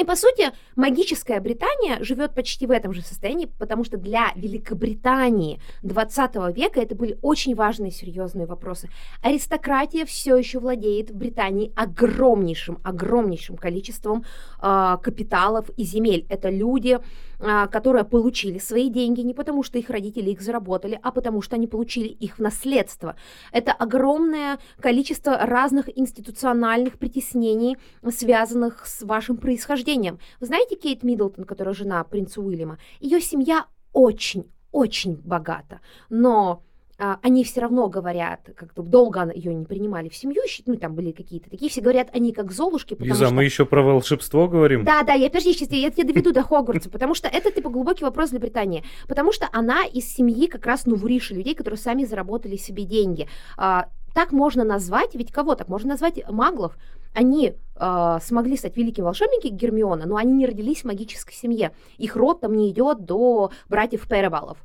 И, 0.00 0.04
по 0.04 0.16
сути, 0.16 0.50
магическая 0.76 1.40
Британия 1.40 2.02
живет 2.02 2.34
почти 2.34 2.66
в 2.66 2.70
этом 2.70 2.94
же 2.94 3.02
состоянии, 3.02 3.50
потому 3.58 3.84
что 3.84 3.98
для 3.98 4.32
Великобритании 4.34 5.60
20 5.82 6.56
века 6.56 6.80
это 6.80 6.94
были 6.94 7.18
очень 7.20 7.54
важные 7.54 7.90
серьезные 7.90 8.46
вопросы. 8.46 8.88
Аристократия 9.20 10.06
все 10.06 10.38
еще 10.38 10.58
владеет 10.58 11.10
в 11.10 11.16
Британии 11.16 11.70
огромнейшим, 11.76 12.78
огромнейшим 12.82 13.58
количеством 13.58 14.24
а, 14.58 14.96
капиталов 14.96 15.68
и 15.76 15.84
земель. 15.84 16.24
Это 16.30 16.48
люди, 16.48 16.98
которые 17.40 18.04
получили 18.04 18.58
свои 18.58 18.88
деньги 18.88 19.20
не 19.20 19.34
потому, 19.34 19.62
что 19.62 19.78
их 19.78 19.90
родители 19.90 20.30
их 20.30 20.40
заработали, 20.40 20.98
а 21.02 21.10
потому, 21.10 21.42
что 21.42 21.56
они 21.56 21.66
получили 21.66 22.08
их 22.08 22.38
в 22.38 22.40
наследство. 22.40 23.16
Это 23.52 23.72
огромное 23.72 24.58
количество 24.80 25.38
разных 25.38 25.96
институциональных 25.98 26.98
притеснений, 26.98 27.76
связанных 28.10 28.86
с 28.86 29.02
вашим 29.02 29.36
происхождением. 29.36 30.18
Вы 30.40 30.46
знаете 30.46 30.76
Кейт 30.76 31.02
Миддлтон, 31.02 31.44
которая 31.44 31.74
жена 31.74 32.04
принца 32.04 32.40
Уильяма? 32.40 32.78
Ее 33.00 33.20
семья 33.20 33.66
очень, 33.92 34.50
очень 34.72 35.16
богата, 35.24 35.80
но 36.08 36.50
а, 36.52 36.69
они 37.00 37.44
все 37.44 37.60
равно 37.60 37.88
говорят, 37.88 38.40
как-то 38.54 38.82
долго 38.82 39.30
ее 39.34 39.54
не 39.54 39.64
принимали 39.64 40.08
в 40.08 40.14
семью, 40.14 40.42
ну 40.66 40.76
там 40.76 40.94
были 40.94 41.12
какие-то 41.12 41.48
такие, 41.50 41.70
все 41.70 41.80
говорят, 41.80 42.08
они 42.12 42.32
как 42.32 42.52
золушки, 42.52 42.96
Лиза, 42.98 43.26
что... 43.26 43.34
мы 43.34 43.44
еще 43.44 43.64
про 43.64 43.82
волшебство 43.82 44.48
говорим? 44.48 44.84
Да, 44.84 45.02
да, 45.02 45.14
я 45.14 45.28
подожди, 45.28 45.52
сейчас 45.52 45.70
я, 45.70 45.90
тебя 45.90 46.12
доведу 46.12 46.32
до 46.32 46.42
Хогвартса, 46.42 46.90
потому 46.90 47.14
что 47.14 47.28
это 47.28 47.50
типа 47.50 47.70
глубокий 47.70 48.04
вопрос 48.04 48.30
для 48.30 48.38
Британии, 48.38 48.84
потому 49.08 49.32
что 49.32 49.48
она 49.52 49.84
из 49.84 50.12
семьи 50.12 50.46
как 50.46 50.66
раз 50.66 50.86
Нувриши, 50.86 51.34
людей, 51.34 51.54
которые 51.54 51.78
сами 51.78 52.04
заработали 52.04 52.56
себе 52.56 52.84
деньги. 52.84 53.28
А, 53.56 53.88
так 54.14 54.32
можно 54.32 54.64
назвать, 54.64 55.14
ведь 55.14 55.32
кого 55.32 55.54
так? 55.54 55.68
Можно 55.68 55.90
назвать 55.90 56.20
маглов. 56.28 56.76
Они 57.14 57.54
а, 57.76 58.20
смогли 58.20 58.56
стать 58.56 58.76
великим 58.76 59.04
волшебниками 59.04 59.50
Гермиона, 59.50 60.06
но 60.06 60.16
они 60.16 60.32
не 60.32 60.46
родились 60.46 60.82
в 60.82 60.84
магической 60.84 61.34
семье. 61.34 61.72
Их 61.98 62.16
род 62.16 62.40
там 62.40 62.54
не 62.56 62.70
идет 62.70 63.04
до 63.04 63.50
братьев 63.68 64.06
Перевалов. 64.08 64.58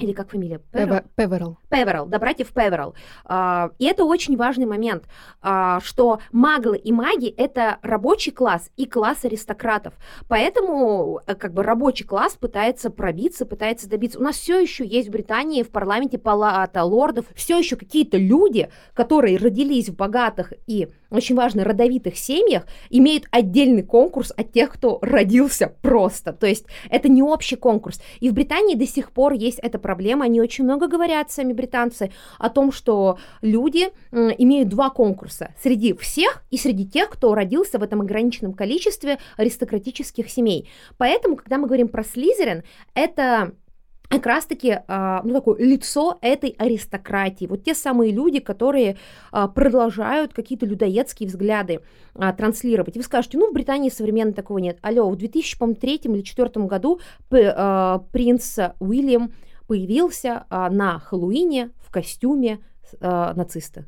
Или 0.00 0.12
как 0.12 0.30
фамилия? 0.30 0.60
Певерл. 0.72 1.58
Певерл, 1.68 2.06
до 2.06 2.18
братьев 2.18 2.52
Певерл. 2.52 2.94
А, 3.24 3.70
И 3.78 3.84
это 3.84 4.04
очень 4.04 4.36
важный 4.36 4.66
момент, 4.66 5.04
а, 5.42 5.80
что 5.80 6.20
маглы 6.32 6.78
и 6.78 6.90
маги— 6.90 7.28
это 7.36 7.78
рабочий 7.82 8.32
класс 8.32 8.70
и 8.76 8.86
класс 8.86 9.24
аристократов. 9.24 9.94
Поэтому 10.28 11.20
э, 11.26 11.34
как 11.34 11.52
бы 11.52 11.62
рабочий 11.62 12.04
класс 12.04 12.36
пытается 12.40 12.90
пробиться, 12.90 13.44
пытается 13.44 13.88
добиться. 13.88 14.18
У 14.18 14.22
нас 14.22 14.36
все 14.36 14.58
еще 14.58 14.86
есть 14.86 15.08
в 15.08 15.12
Британии 15.12 15.62
в 15.62 15.70
парламенте 15.70 16.18
палата 16.18 16.82
лордов, 16.82 17.26
все 17.34 17.58
еще 17.58 17.76
какие-то 17.76 18.16
люди, 18.16 18.70
которые 18.94 19.36
родились 19.36 19.90
в 19.90 19.96
богатых 19.96 20.54
и 20.66 20.88
очень 21.10 21.34
важно, 21.34 21.64
родовитых 21.64 22.16
семьях, 22.16 22.66
имеют 22.88 23.24
отдельный 23.32 23.82
конкурс 23.82 24.32
от 24.36 24.52
тех, 24.52 24.72
кто 24.72 24.98
родился 25.02 25.74
просто. 25.82 26.32
То 26.32 26.46
есть 26.46 26.66
это 26.88 27.08
не 27.08 27.22
общий 27.22 27.56
конкурс. 27.56 28.00
И 28.20 28.30
в 28.30 28.32
Британии 28.32 28.76
до 28.76 28.86
сих 28.86 29.10
пор 29.10 29.32
есть 29.32 29.58
эта 29.58 29.78
проблема. 29.78 29.89
Они 30.22 30.40
очень 30.40 30.64
много 30.64 30.88
говорят, 30.88 31.30
сами 31.30 31.52
британцы, 31.52 32.10
о 32.38 32.50
том, 32.50 32.72
что 32.72 33.18
люди 33.42 33.88
имеют 34.12 34.68
два 34.68 34.90
конкурса. 34.90 35.54
Среди 35.62 35.94
всех 35.94 36.42
и 36.50 36.56
среди 36.56 36.86
тех, 36.86 37.10
кто 37.10 37.34
родился 37.34 37.78
в 37.78 37.82
этом 37.82 38.00
ограниченном 38.00 38.52
количестве 38.52 39.18
аристократических 39.36 40.30
семей. 40.30 40.68
Поэтому, 40.98 41.36
когда 41.36 41.58
мы 41.58 41.66
говорим 41.66 41.88
про 41.88 42.04
Слизерин, 42.04 42.62
это 42.94 43.52
как 44.10 44.26
раз-таки 44.26 44.80
а, 44.88 45.22
ну, 45.24 45.32
такое 45.32 45.64
лицо 45.64 46.18
этой 46.20 46.50
аристократии. 46.58 47.46
Вот 47.46 47.62
те 47.62 47.76
самые 47.76 48.10
люди, 48.10 48.40
которые 48.40 48.96
а, 49.30 49.46
продолжают 49.46 50.34
какие-то 50.34 50.66
людоедские 50.66 51.28
взгляды 51.28 51.80
а, 52.14 52.32
транслировать. 52.32 52.96
И 52.96 52.98
вы 52.98 53.04
скажете, 53.04 53.38
ну, 53.38 53.50
в 53.50 53.54
Британии 53.54 53.88
современно 53.88 54.32
такого 54.32 54.58
нет. 54.58 54.78
Алло, 54.82 55.08
в 55.08 55.16
2003 55.16 55.94
или 55.94 56.12
2004 56.14 56.66
году 56.66 57.00
принц 57.28 58.58
Уильям 58.80 59.32
появился 59.70 60.46
а, 60.50 60.68
на 60.68 60.98
Хэллоуине 60.98 61.70
в 61.78 61.92
костюме 61.92 62.58
а, 63.00 63.32
нациста. 63.34 63.84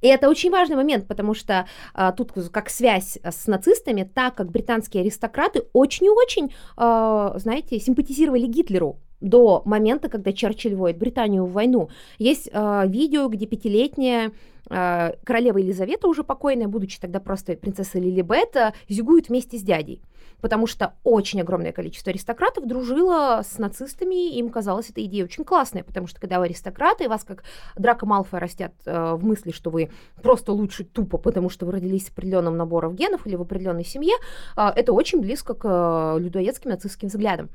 И 0.00 0.06
это 0.06 0.28
очень 0.28 0.52
важный 0.52 0.76
момент, 0.76 1.08
потому 1.08 1.34
что 1.34 1.66
а, 1.92 2.12
тут 2.12 2.32
как 2.52 2.70
связь 2.70 3.18
с 3.24 3.48
нацистами, 3.48 4.04
так 4.04 4.36
как 4.36 4.52
британские 4.52 5.00
аристократы 5.00 5.64
очень 5.72 6.06
и 6.06 6.10
очень, 6.10 6.54
а, 6.76 7.36
знаете, 7.36 7.80
симпатизировали 7.80 8.46
Гитлеру 8.46 9.00
до 9.20 9.62
момента, 9.64 10.08
когда 10.08 10.32
Черчилль 10.32 10.74
вводит 10.74 10.98
Британию 10.98 11.44
в 11.44 11.52
войну. 11.52 11.88
Есть 12.18 12.50
а, 12.52 12.86
видео, 12.86 13.28
где 13.28 13.46
пятилетняя 13.46 14.32
а, 14.68 15.14
королева 15.24 15.58
Елизавета, 15.58 16.08
уже 16.08 16.24
покойная, 16.24 16.68
будучи 16.68 17.00
тогда 17.00 17.20
просто 17.20 17.54
принцессой 17.54 18.00
Лилибет, 18.00 18.56
зигует 18.88 19.28
вместе 19.28 19.58
с 19.58 19.62
дядей. 19.62 20.02
Потому 20.40 20.66
что 20.66 20.94
очень 21.04 21.40
огромное 21.42 21.72
количество 21.72 22.10
аристократов 22.10 22.66
дружило 22.66 23.42
с 23.44 23.58
нацистами, 23.58 24.30
и 24.30 24.38
им 24.38 24.48
казалась 24.48 24.88
эта 24.88 25.04
идея 25.04 25.24
очень 25.24 25.44
классная, 25.44 25.84
потому 25.84 26.06
что 26.06 26.18
когда 26.18 26.38
вы 26.38 26.46
аристократы, 26.46 27.04
и 27.04 27.08
вас 27.08 27.24
как 27.24 27.44
Драко 27.76 28.06
Малфой 28.06 28.40
растят 28.40 28.72
э, 28.86 29.14
в 29.14 29.24
мысли, 29.24 29.50
что 29.50 29.68
вы 29.70 29.90
просто 30.22 30.52
лучше 30.52 30.84
тупо, 30.84 31.18
потому 31.18 31.50
что 31.50 31.66
вы 31.66 31.72
родились 31.72 32.06
с 32.06 32.10
определенным 32.10 32.56
набором 32.56 32.94
генов 32.94 33.26
или 33.26 33.36
в 33.36 33.42
определенной 33.42 33.84
семье, 33.84 34.14
э, 34.56 34.68
это 34.74 34.94
очень 34.94 35.20
близко 35.20 35.52
к 35.52 35.66
э, 35.66 36.20
людоедским 36.20 36.70
нацистским 36.70 37.08
взглядам. 37.08 37.50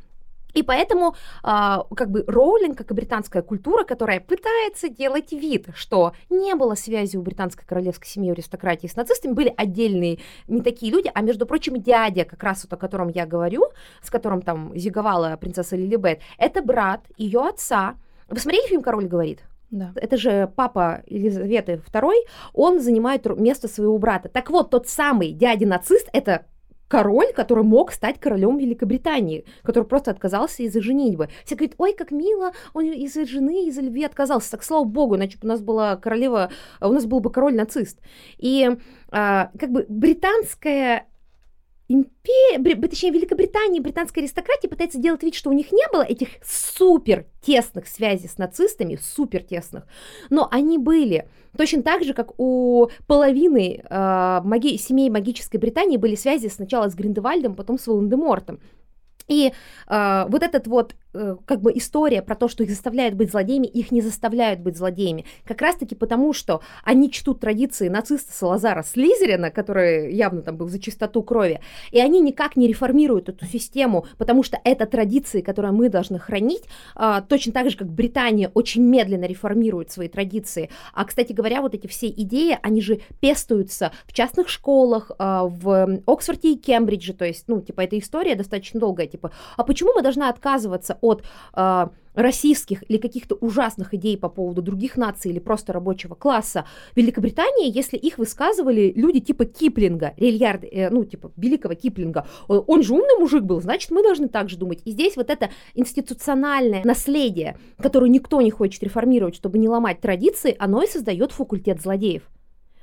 И 0.56 0.64
поэтому, 0.64 1.16
а, 1.44 1.86
как 1.96 2.10
бы, 2.10 2.24
Роулинг, 2.28 2.78
как 2.78 2.90
и 2.90 2.94
британская 2.94 3.44
культура, 3.44 3.84
которая 3.84 4.22
пытается 4.22 4.90
делать 4.90 5.34
вид, 5.34 5.68
что 5.76 6.14
не 6.30 6.56
было 6.56 6.76
связи 6.76 7.18
у 7.18 7.22
британской 7.22 7.66
королевской 7.68 8.08
семьи, 8.08 8.32
аристократии 8.32 8.88
с 8.88 8.96
нацистами, 8.96 9.34
были 9.34 9.54
отдельные, 9.56 10.20
не 10.48 10.62
такие 10.62 10.92
люди, 10.92 11.12
а, 11.14 11.22
между 11.22 11.46
прочим, 11.46 11.82
дядя, 11.82 12.24
как 12.24 12.42
раз 12.42 12.64
вот 12.64 12.74
о 12.74 12.78
котором 12.78 13.10
я 13.10 13.26
говорю, 13.26 13.66
с 14.02 14.10
которым 14.10 14.42
там 14.42 14.72
зиговала 14.76 15.38
принцесса 15.38 15.76
Лилибет, 15.76 16.22
это 16.38 16.62
брат 16.62 17.02
ее 17.18 17.42
отца. 17.42 17.96
Вы 18.30 18.40
смотрели 18.40 18.68
фильм 18.68 18.82
«Король 18.82 19.08
говорит»? 19.08 19.44
Да. 19.72 19.92
Это 19.96 20.16
же 20.16 20.50
папа 20.56 21.02
Елизаветы 21.08 21.82
II, 21.92 22.14
он 22.54 22.80
занимает 22.80 23.26
место 23.38 23.68
своего 23.68 23.98
брата. 23.98 24.30
Так 24.30 24.50
вот, 24.50 24.70
тот 24.70 24.88
самый 24.88 25.34
дядя-нацист, 25.34 26.08
это 26.14 26.46
король, 26.88 27.34
который 27.34 27.64
мог 27.64 27.92
стать 27.92 28.20
королем 28.20 28.58
Великобритании, 28.58 29.46
который 29.64 29.86
просто 29.86 30.12
отказался 30.12 30.64
из-за 30.64 30.82
женитьбы. 30.82 31.30
Все 31.46 31.56
говорят, 31.56 31.76
ой, 31.78 31.94
как 31.94 32.12
мило, 32.12 32.52
он 32.74 32.86
из-за 32.86 33.26
жены, 33.26 33.68
из-за 33.68 33.82
любви 33.82 34.04
отказался. 34.04 34.52
Так, 34.52 34.64
слава 34.64 34.84
богу, 34.84 35.16
иначе 35.16 35.38
у 35.42 35.48
нас 35.48 35.62
была 35.62 35.96
королева, 35.98 36.52
у 36.82 36.92
нас 36.92 37.06
был 37.06 37.20
бы 37.20 37.32
король-нацист. 37.32 38.00
И 38.38 38.70
а, 39.10 39.52
как 39.58 39.72
бы 39.72 39.86
британская 39.90 41.08
империя, 41.88 42.76
точнее, 42.88 43.12
Великобритания, 43.12 43.82
британская 43.82 44.22
аристократия 44.22 44.68
пытается 44.68 45.00
делать 45.00 45.24
вид, 45.24 45.36
что 45.36 45.50
у 45.50 45.54
них 45.54 45.72
не 45.72 45.88
было 45.92 46.02
этих 46.02 46.30
супер 46.44 47.26
тесных 47.42 47.88
связей 47.88 48.28
с 48.28 48.38
нацистами, 48.38 48.98
супер 49.02 49.44
тесных, 49.44 49.86
но 50.30 50.48
они 50.52 50.78
были. 50.78 51.28
Точно 51.58 51.84
так 51.84 52.04
же, 52.04 52.14
как 52.14 52.40
у 52.40 52.90
половины 53.08 53.82
э, 53.84 54.42
маги- 54.44 54.78
семей 54.78 55.10
магической 55.10 55.60
Британии 55.60 55.98
были 55.98 56.16
связи 56.16 56.48
сначала 56.48 56.90
с 56.90 56.96
Гриндевальдом, 56.96 57.56
потом 57.56 57.78
с 57.78 57.88
Волан-де-Мортом. 57.88 58.60
И 59.28 59.52
э, 59.88 60.26
вот 60.28 60.44
этот 60.44 60.68
вот 60.68 60.96
как 61.46 61.62
бы 61.62 61.72
история 61.76 62.22
про 62.22 62.36
то, 62.36 62.48
что 62.48 62.64
их 62.64 62.70
заставляют 62.70 63.16
быть 63.16 63.32
злодеями, 63.32 63.68
их 63.68 63.92
не 63.92 64.02
заставляют 64.02 64.60
быть 64.60 64.78
злодеями. 64.78 65.26
Как 65.46 65.62
раз-таки 65.62 65.96
потому, 65.96 66.34
что 66.34 66.62
они 66.84 67.12
чтут 67.12 67.40
традиции 67.40 67.88
нациста 67.88 68.34
Салазара 68.34 68.84
Слизерина, 68.84 69.52
который 69.52 70.14
явно 70.14 70.42
там 70.42 70.58
был 70.58 70.68
за 70.68 70.80
чистоту 70.80 71.24
крови, 71.24 71.60
и 71.92 72.00
они 72.00 72.22
никак 72.22 72.56
не 72.56 72.68
реформируют 72.68 73.30
эту 73.30 73.46
систему, 73.46 74.06
потому 74.18 74.44
что 74.44 74.60
это 74.64 74.86
традиции, 74.86 75.42
которые 75.42 75.72
мы 75.72 75.90
должны 75.90 76.20
хранить, 76.20 76.64
э, 76.96 77.22
точно 77.28 77.54
так 77.54 77.70
же, 77.70 77.78
как 77.78 77.88
Британия 77.88 78.52
очень 78.54 78.84
медленно 78.84 79.26
реформирует 79.26 79.92
свои 79.92 80.08
традиции. 80.08 80.70
А, 80.94 81.06
кстати 81.06 81.34
говоря, 81.34 81.62
вот 81.62 81.74
эти 81.74 81.88
все 81.88 82.08
идеи, 82.08 82.58
они 82.62 82.82
же 82.82 83.00
пестуются 83.20 83.92
в 84.06 84.14
частных 84.14 84.50
школах, 84.50 85.12
э, 85.18 85.42
в 85.44 86.02
Оксфорде 86.06 86.54
и 86.54 86.56
Кембридже, 86.58 87.14
то 87.14 87.26
есть, 87.26 87.46
ну, 87.48 87.62
типа, 87.62 87.82
эта 87.82 87.98
история 87.98 88.36
достаточно 88.36 88.80
долгая, 88.80 89.08
типа, 89.08 89.32
а 89.58 89.64
почему 89.64 89.94
мы 89.94 90.02
должны 90.02 90.24
отказываться 90.24 90.98
от 91.06 91.24
э, 91.56 91.88
российских 92.16 92.84
или 92.90 92.98
каких-то 92.98 93.36
ужасных 93.36 93.94
идей 93.94 94.18
по 94.18 94.30
поводу 94.30 94.62
других 94.62 94.98
наций 94.98 95.32
или 95.32 95.40
просто 95.40 95.74
рабочего 95.74 96.16
класса 96.16 96.66
Великобритании, 96.96 97.76
если 97.76 97.98
их 97.98 98.18
высказывали 98.18 98.92
люди 98.96 99.20
типа 99.20 99.46
Киплинга, 99.46 100.14
Рильярд, 100.18 100.64
э, 100.64 100.90
ну, 100.90 101.04
типа 101.04 101.32
великого 101.36 101.76
Киплинга, 101.76 102.26
он 102.48 102.84
же 102.84 102.94
умный 102.94 103.20
мужик 103.20 103.44
был, 103.44 103.62
значит, 103.62 103.92
мы 103.92 104.02
должны 104.02 104.28
так 104.28 104.50
же 104.50 104.58
думать. 104.58 104.82
И 104.86 104.92
здесь 104.92 105.16
вот 105.18 105.30
это 105.30 105.50
институциональное 105.74 106.84
наследие, 106.84 107.58
которое 107.78 108.10
никто 108.10 108.42
не 108.42 108.52
хочет 108.52 108.82
реформировать, 108.84 109.36
чтобы 109.36 109.58
не 109.58 109.70
ломать 109.70 110.02
традиции, 110.02 110.56
оно 110.58 110.84
и 110.84 110.88
создает 110.88 111.32
факультет 111.32 111.82
злодеев. 111.82 112.24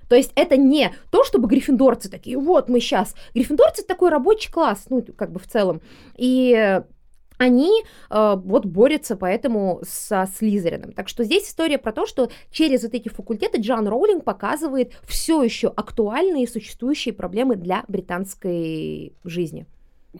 То 0.09 0.16
есть 0.16 0.32
это 0.35 0.59
не 0.59 0.93
то, 1.11 1.24
чтобы 1.24 1.49
гриффиндорцы 1.49 2.11
такие, 2.11 2.36
вот 2.36 2.69
мы 2.69 2.81
сейчас. 2.81 3.15
Гриффиндорцы 3.35 3.82
такой 3.82 4.11
рабочий 4.11 4.53
класс, 4.53 4.85
ну, 4.90 5.03
как 5.16 5.32
бы 5.32 5.40
в 5.40 5.47
целом. 5.47 5.81
И 6.19 6.82
они 7.38 7.82
э, 8.10 8.36
вот 8.36 8.66
борются 8.66 9.16
поэтому 9.16 9.80
со 9.84 10.28
Слизерином. 10.36 10.92
Так 10.92 11.09
что 11.09 11.24
здесь 11.24 11.48
история 11.48 11.78
про 11.78 11.92
то, 11.92 12.06
что 12.06 12.30
через 12.50 12.82
вот 12.82 12.94
эти 12.94 13.09
факультеты 13.09 13.60
Джон 13.60 13.88
Роулинг 13.88 14.24
показывает 14.24 14.92
все 15.04 15.42
еще 15.42 15.68
актуальные 15.68 16.48
существующие 16.48 17.14
проблемы 17.14 17.56
для 17.56 17.84
британской 17.88 19.12
жизни. 19.24 19.66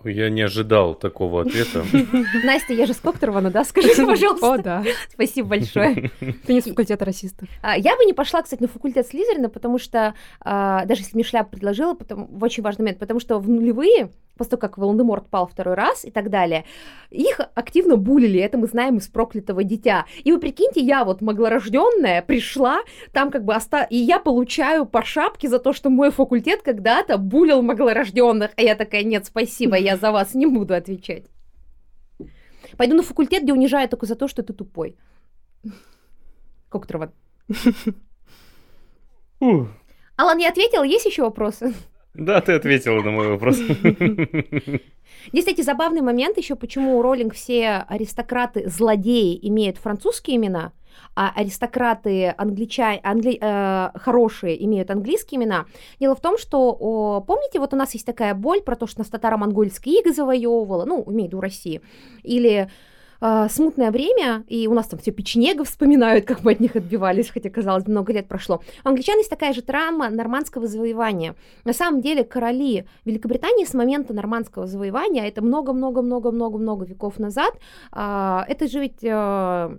Я 0.05 0.30
не 0.30 0.40
ожидал 0.40 0.94
такого 0.94 1.43
ответа. 1.43 1.84
Настя, 2.44 2.72
я 2.72 2.86
же 2.86 2.94
с 2.94 2.98
Кокторована, 2.98 3.51
да? 3.51 3.62
Скажите, 3.62 4.06
пожалуйста. 4.06 4.52
О, 4.52 4.59
да. 4.59 4.84
Спасибо 5.10 5.48
большое. 5.48 6.10
Ты 6.47 6.55
не 6.55 6.62
с 6.62 6.64
факультета 6.64 7.05
расистов. 7.05 7.48
А, 7.60 7.76
я 7.76 7.94
бы 7.97 8.05
не 8.06 8.14
пошла, 8.14 8.40
кстати, 8.40 8.62
на 8.62 8.68
факультет 8.68 9.06
Слизерина, 9.06 9.51
потому 9.51 9.78
что, 9.78 10.14
а, 10.40 10.86
даже 10.86 11.02
если 11.02 11.14
мне 11.14 11.24
шляп 11.24 11.51
предложила, 11.51 11.93
потому, 11.93 12.26
в 12.26 12.43
очень 12.43 12.62
важный 12.62 12.84
момент, 12.84 13.01
потому 13.01 13.20
что 13.20 13.39
в 13.39 13.48
нулевые 13.51 14.10
после 14.36 14.50
того, 14.52 14.60
как 14.60 14.78
Волан-де-Морт 14.78 15.28
пал 15.28 15.46
второй 15.46 15.74
раз 15.74 16.04
и 16.04 16.10
так 16.10 16.30
далее, 16.30 16.64
их 17.10 17.40
активно 17.54 17.96
булили, 17.96 18.40
это 18.40 18.59
мы 18.59 18.66
знаем 18.66 18.96
из 18.96 19.09
проклятого 19.09 19.64
дитя. 19.64 20.06
И 20.24 20.32
вы 20.32 20.38
прикиньте, 20.38 20.80
я 20.80 21.04
вот 21.04 21.20
маглорожденная 21.20 22.22
пришла, 22.22 22.80
там 23.12 23.30
как 23.30 23.44
бы 23.44 23.54
оста... 23.54 23.82
и 23.82 23.96
я 23.96 24.18
получаю 24.18 24.86
по 24.86 25.02
шапке 25.02 25.48
за 25.48 25.59
то, 25.59 25.72
что 25.72 25.90
мой 25.90 26.10
факультет 26.10 26.62
когда-то 26.62 27.18
булил 27.18 27.62
маглорожденных, 27.62 28.52
а 28.56 28.62
я 28.62 28.74
такая, 28.74 29.04
нет, 29.04 29.26
спасибо, 29.26 29.76
я 29.76 29.96
за 29.96 30.12
вас 30.12 30.34
не 30.34 30.46
буду 30.46 30.74
отвечать. 30.74 31.24
Пойду 32.76 32.96
на 32.96 33.02
факультет, 33.02 33.42
где 33.42 33.52
унижают 33.52 33.90
только 33.90 34.06
за 34.06 34.14
то, 34.14 34.28
что 34.28 34.42
ты 34.42 34.52
тупой. 34.52 34.96
Коктрован. 36.68 37.12
Алан, 40.16 40.38
я 40.38 40.48
ответила, 40.48 40.84
есть 40.84 41.04
еще 41.04 41.22
вопросы? 41.22 41.74
Да, 42.14 42.40
ты 42.40 42.52
ответила 42.52 43.02
на 43.02 43.10
мой 43.10 43.28
вопрос. 43.28 43.56
Здесь, 45.28 45.44
кстати, 45.44 45.62
забавный 45.62 46.02
момент 46.02 46.36
еще, 46.36 46.56
почему 46.56 46.98
у 46.98 47.02
Роллинг 47.02 47.34
все 47.34 47.84
аристократы-злодеи 47.89 49.39
имеют 49.48 49.78
французские 49.78 50.36
имена, 50.36 50.72
а 51.14 51.32
аристократы 51.34 52.34
англичане, 52.36 53.01
англи, 53.02 53.39
э, 53.40 53.90
хорошие 53.98 54.62
имеют 54.64 54.90
английские 54.90 55.40
имена. 55.40 55.66
Дело 56.01 56.14
в 56.14 56.20
том, 56.20 56.36
что, 56.39 56.76
о, 56.78 57.20
помните, 57.20 57.60
вот 57.60 57.72
у 57.72 57.76
нас 57.76 57.94
есть 57.94 58.05
такая 58.05 58.34
боль 58.34 58.60
про 58.60 58.76
то, 58.76 58.86
что 58.86 59.01
нас 59.01 59.09
татаро-монгольские 59.09 60.01
иго 60.01 60.12
завоевывала, 60.12 60.84
ну, 60.84 61.05
имею 61.06 61.24
в 61.24 61.26
виду 61.28 61.40
России, 61.40 61.80
или 62.22 62.68
э, 63.23 63.49
смутное 63.49 63.90
время, 63.90 64.44
и 64.49 64.66
у 64.66 64.74
нас 64.74 64.89
там 64.89 64.99
все 64.99 65.12
печенегов 65.12 65.69
вспоминают, 65.69 66.24
как 66.27 66.44
мы 66.44 66.53
от 66.53 66.61
них 66.61 66.77
отбивались, 66.77 67.31
хотя, 67.31 67.49
казалось, 67.49 67.86
много 67.86 68.12
лет 68.12 68.28
прошло. 68.28 68.62
У 68.85 68.89
англичан 68.89 69.16
есть 69.19 69.31
такая 69.31 69.53
же 69.53 69.62
травма 69.62 70.11
нормандского 70.11 70.66
завоевания. 70.66 71.35
На 71.65 71.73
самом 71.73 72.01
деле 72.01 72.24
короли 72.24 72.85
Великобритании 73.05 73.65
с 73.65 73.74
момента 73.74 74.12
нормандского 74.12 74.66
завоевания, 74.66 75.27
это 75.27 75.43
много-много-много-много-много 75.43 76.85
веков 76.85 77.19
назад, 77.19 77.55
э, 77.93 78.40
это 78.49 78.69
же 78.69 78.81
ведь... 78.81 79.03
Э, 79.03 79.70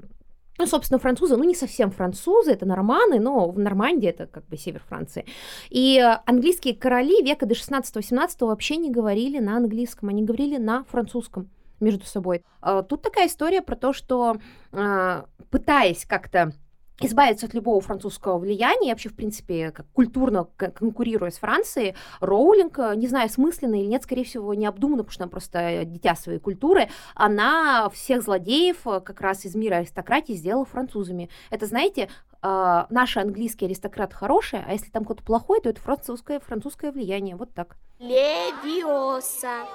ну, 0.60 0.68
собственно, 0.68 1.00
французы, 1.00 1.36
ну, 1.36 1.44
не 1.44 1.56
совсем 1.56 1.90
французы, 1.90 2.52
это 2.52 2.68
норманы, 2.68 3.20
но 3.20 3.50
в 3.50 3.58
Нормандии 3.58 4.08
это 4.08 4.28
как 4.28 4.46
бы 4.48 4.56
север 4.56 4.84
Франции. 4.88 5.26
И 5.72 6.00
английские 6.26 6.76
короли 6.76 7.24
века 7.24 7.48
до 7.48 7.56
16-18 7.56 8.28
вообще 8.42 8.78
не 8.78 8.92
говорили 8.92 9.40
на 9.40 9.58
английском, 9.58 10.10
они 10.10 10.24
говорили 10.24 10.58
на 10.58 10.84
французском 10.84 11.50
между 11.84 12.06
собой. 12.06 12.44
А, 12.62 12.82
тут 12.82 13.02
такая 13.02 13.28
история 13.28 13.62
про 13.62 13.76
то, 13.76 13.94
что 13.94 14.38
а, 14.72 15.26
пытаясь 15.50 16.06
как-то 16.06 16.54
избавиться 17.02 17.48
от 17.48 17.54
любого 17.54 17.82
французского 17.82 18.38
влияния, 18.38 18.92
вообще, 18.92 19.10
в 19.10 19.16
принципе, 19.16 19.72
как 19.72 19.86
культурно 19.94 20.46
конкурируя 20.58 21.32
с 21.32 21.38
Францией, 21.38 21.96
Роулинг, 22.20 22.78
не 22.96 23.08
знаю, 23.08 23.30
смысленно 23.30 23.76
или 23.76 23.88
нет, 23.88 24.04
скорее 24.04 24.24
всего, 24.24 24.54
необдуманно, 24.54 25.04
потому 25.04 25.14
что 25.14 25.24
она 25.24 25.32
просто 25.32 25.86
дитя 25.86 26.16
своей 26.16 26.40
культуры, 26.40 26.90
она 27.16 27.90
всех 27.90 28.22
злодеев 28.22 28.84
как 28.84 29.22
раз 29.22 29.46
из 29.46 29.56
мира 29.56 29.76
аристократии 29.76 30.34
сделала 30.34 30.66
французами. 30.66 31.30
Это, 31.50 31.66
знаете, 31.66 32.10
наши 32.42 33.20
английские 33.20 33.68
аристократы 33.68 34.16
хорошие, 34.16 34.64
а 34.68 34.74
если 34.74 34.90
там 34.92 35.06
кто-то 35.06 35.24
плохой, 35.24 35.62
то 35.62 35.70
это 35.70 35.82
французское, 35.82 36.40
французское 36.40 36.92
влияние. 36.92 37.36
Вот 37.36 37.54
так. 37.54 37.78
Левиоса, 38.00 39.66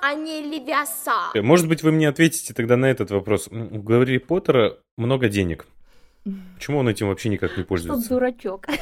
а 0.00 0.14
не 0.14 0.40
левиаса. 0.40 1.32
Может 1.34 1.68
быть, 1.68 1.82
вы 1.82 1.90
мне 1.90 2.08
ответите 2.08 2.54
тогда 2.54 2.76
на 2.76 2.86
этот 2.86 3.10
вопрос. 3.10 3.48
У 3.48 3.82
Гарри 3.82 4.18
Поттера 4.18 4.78
много 4.96 5.28
денег. 5.28 5.66
Почему 6.54 6.78
он 6.78 6.88
этим 6.88 7.08
вообще 7.08 7.28
никак 7.28 7.56
не 7.56 7.64
пользуется? 7.64 8.04
Что 8.04 8.14
дурачок. 8.14 8.66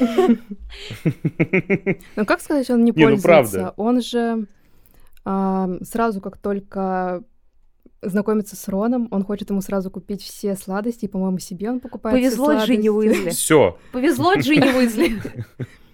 Ну 2.15 2.25
как 2.25 2.41
сказать, 2.41 2.69
он 2.69 2.83
не 2.83 2.91
ну 2.91 3.17
пользуется? 3.17 3.73
Он 3.77 4.01
же 4.01 4.47
сразу, 5.23 6.21
как 6.21 6.37
только 6.37 7.23
знакомится 8.01 8.55
с 8.55 8.67
Роном, 8.67 9.07
он 9.11 9.23
хочет 9.23 9.49
ему 9.49 9.61
сразу 9.61 9.91
купить 9.91 10.23
все 10.23 10.55
сладости, 10.55 11.05
и, 11.05 11.07
по-моему, 11.07 11.37
себе 11.37 11.69
он 11.69 11.79
покупает 11.79 12.17
все 12.17 12.29
Повезло 12.29 12.53
Джинни 12.65 12.87
сладости. 12.87 12.89
Уизли. 12.89 13.29
Все. 13.29 13.77
Повезло 13.91 14.35
Джинни 14.35 14.77
Уизли. 14.77 15.21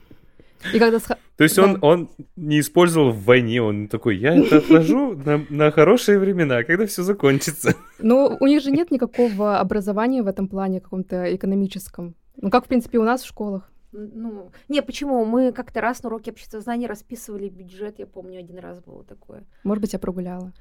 И 0.73 0.79
когда 0.79 0.99
То 1.37 1.43
есть 1.43 1.55
Да. 1.55 1.63
он, 1.63 1.77
он 1.81 2.09
не 2.35 2.59
использовал 2.59 3.11
в 3.11 3.23
войне, 3.23 3.61
он 3.61 3.87
такой, 3.87 4.17
я 4.17 4.35
это 4.35 4.57
отложу 4.57 5.15
на, 5.15 5.45
на 5.49 5.71
хорошие 5.71 6.17
времена, 6.19 6.63
когда 6.63 6.85
все 6.85 7.03
закончится. 7.03 7.75
Ну, 7.99 8.37
у 8.39 8.47
них 8.47 8.61
же 8.63 8.71
нет 8.71 8.91
никакого 8.91 9.59
образования 9.59 10.23
в 10.23 10.27
этом 10.27 10.47
плане 10.47 10.81
каком-то 10.81 11.35
экономическом. 11.35 12.15
Ну, 12.41 12.49
как, 12.49 12.65
в 12.65 12.67
принципе, 12.67 12.97
у 12.97 13.03
нас 13.03 13.21
в 13.21 13.27
школах. 13.27 13.71
Ну, 13.91 14.51
не, 14.69 14.81
почему? 14.81 15.25
Мы 15.25 15.51
как-то 15.51 15.81
раз 15.81 16.03
на 16.03 16.09
уроке 16.09 16.31
обществознания 16.31 16.87
расписывали 16.87 17.49
бюджет, 17.49 17.99
я 17.99 18.05
помню, 18.05 18.39
один 18.39 18.59
раз 18.59 18.79
было 18.79 19.03
такое. 19.03 19.43
Может 19.63 19.81
быть, 19.81 19.93
я 19.93 19.99
прогуляла. 19.99 20.53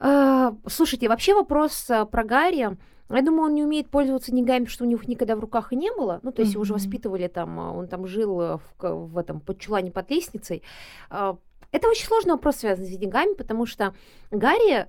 А, 0.00 0.54
слушайте, 0.66 1.08
вообще 1.08 1.34
вопрос 1.34 1.90
а, 1.90 2.04
про 2.04 2.24
Гарри. 2.24 2.76
Я 3.10 3.22
думаю, 3.22 3.44
он 3.44 3.54
не 3.54 3.64
умеет 3.64 3.90
пользоваться 3.90 4.30
деньгами, 4.30 4.64
потому 4.64 4.72
что 4.72 4.84
у 4.84 4.88
него 4.88 5.00
никогда 5.06 5.34
в 5.34 5.40
руках 5.40 5.72
и 5.72 5.76
не 5.76 5.90
было. 5.92 6.20
Ну, 6.22 6.30
то 6.30 6.42
есть 6.42 6.52
его 6.52 6.62
уже 6.62 6.74
воспитывали 6.74 7.26
там, 7.26 7.58
а, 7.58 7.72
он 7.72 7.88
там 7.88 8.06
жил 8.06 8.40
а, 8.40 8.58
в, 8.58 8.72
в 8.78 9.18
этом 9.18 9.40
под 9.40 9.58
чулане 9.58 9.90
под 9.90 10.10
лестницей. 10.10 10.62
Это 11.10 11.88
очень 11.88 12.06
сложный 12.06 12.32
вопрос, 12.32 12.56
связанный 12.56 12.88
с 12.88 12.96
деньгами, 12.96 13.34
потому 13.34 13.66
что 13.66 13.94
Гарри 14.30 14.86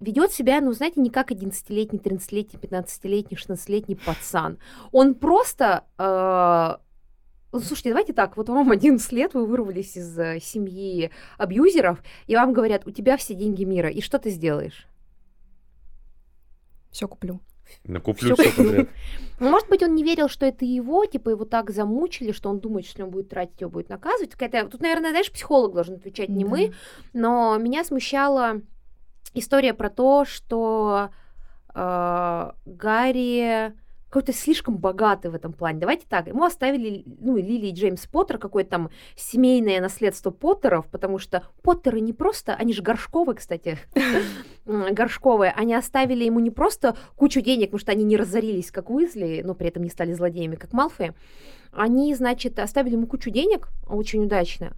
ведет 0.00 0.32
себя, 0.32 0.60
ну, 0.60 0.72
знаете, 0.72 1.00
не 1.00 1.10
как 1.10 1.30
11-летний, 1.30 1.98
13-летний, 1.98 2.58
15-летний, 2.58 3.36
16-летний 3.36 3.96
пацан. 3.96 4.58
Он 4.92 5.14
просто... 5.14 5.84
ну, 7.56 7.62
слушайте, 7.62 7.90
давайте 7.90 8.12
так, 8.12 8.36
вот 8.36 8.48
вам 8.48 8.70
11 8.72 9.12
лет, 9.12 9.34
вы 9.34 9.46
вырвались 9.46 9.96
из 9.96 10.18
э, 10.18 10.38
семьи 10.40 11.10
абьюзеров, 11.38 12.02
и 12.26 12.36
вам 12.36 12.52
говорят, 12.52 12.86
у 12.86 12.90
тебя 12.90 13.16
все 13.16 13.34
деньги 13.34 13.64
мира, 13.64 13.88
и 13.88 14.00
что 14.00 14.18
ты 14.18 14.30
сделаешь? 14.30 14.86
Все 16.90 17.08
куплю. 17.08 17.40
Накуплю 17.84 18.34
Всё 18.34 18.50
все 18.50 18.56
подряд. 18.56 18.88
Ну, 19.38 19.50
может 19.50 19.68
быть, 19.68 19.82
он 19.82 19.94
не 19.94 20.02
верил, 20.02 20.30
что 20.30 20.46
это 20.46 20.64
его, 20.64 21.04
типа 21.04 21.28
его 21.28 21.44
так 21.44 21.70
замучили, 21.70 22.32
что 22.32 22.48
он 22.48 22.58
думает, 22.58 22.86
что 22.86 23.04
он 23.04 23.10
будет 23.10 23.28
тратить, 23.28 23.60
его 23.60 23.70
будет 23.70 23.90
наказывать. 23.90 24.30
Какая-то... 24.30 24.70
Тут, 24.70 24.80
наверное, 24.80 25.10
знаешь, 25.10 25.30
психолог 25.30 25.74
должен 25.74 25.96
отвечать, 25.96 26.30
не 26.30 26.44
Да. 26.44 26.50
мы. 26.50 26.72
Но 27.12 27.58
меня 27.58 27.84
смущала 27.84 28.62
история 29.34 29.74
про 29.74 29.90
то, 29.90 30.24
что 30.24 31.10
э, 31.74 32.50
Гарри 32.64 33.74
какой-то 34.16 34.32
слишком 34.32 34.78
богатый 34.78 35.30
в 35.30 35.34
этом 35.34 35.52
плане. 35.52 35.78
Давайте 35.78 36.06
так, 36.08 36.26
ему 36.26 36.42
оставили, 36.44 37.04
ну, 37.20 37.36
Лили 37.36 37.66
и 37.66 37.72
Джеймс 37.72 38.06
Поттер, 38.06 38.38
какое-то 38.38 38.70
там 38.70 38.90
семейное 39.14 39.78
наследство 39.78 40.30
Поттеров, 40.30 40.86
потому 40.86 41.18
что 41.18 41.42
Поттеры 41.60 42.00
не 42.00 42.14
просто, 42.14 42.54
они 42.54 42.72
же 42.72 42.80
горшковые, 42.80 43.36
кстати, 43.36 43.78
горшковые, 44.64 45.52
они 45.54 45.74
оставили 45.74 46.24
ему 46.24 46.40
не 46.40 46.50
просто 46.50 46.96
кучу 47.14 47.42
денег, 47.42 47.66
потому 47.66 47.80
что 47.80 47.92
они 47.92 48.04
не 48.04 48.16
разорились, 48.16 48.70
как 48.70 48.88
Уизли, 48.88 49.42
но 49.44 49.54
при 49.54 49.68
этом 49.68 49.82
не 49.82 49.90
стали 49.90 50.14
злодеями, 50.14 50.56
как 50.56 50.72
Малфой. 50.72 51.12
Они, 51.70 52.14
значит, 52.14 52.58
оставили 52.58 52.94
ему 52.94 53.06
кучу 53.06 53.28
денег, 53.28 53.68
очень 53.86 54.24
удачно. 54.24 54.72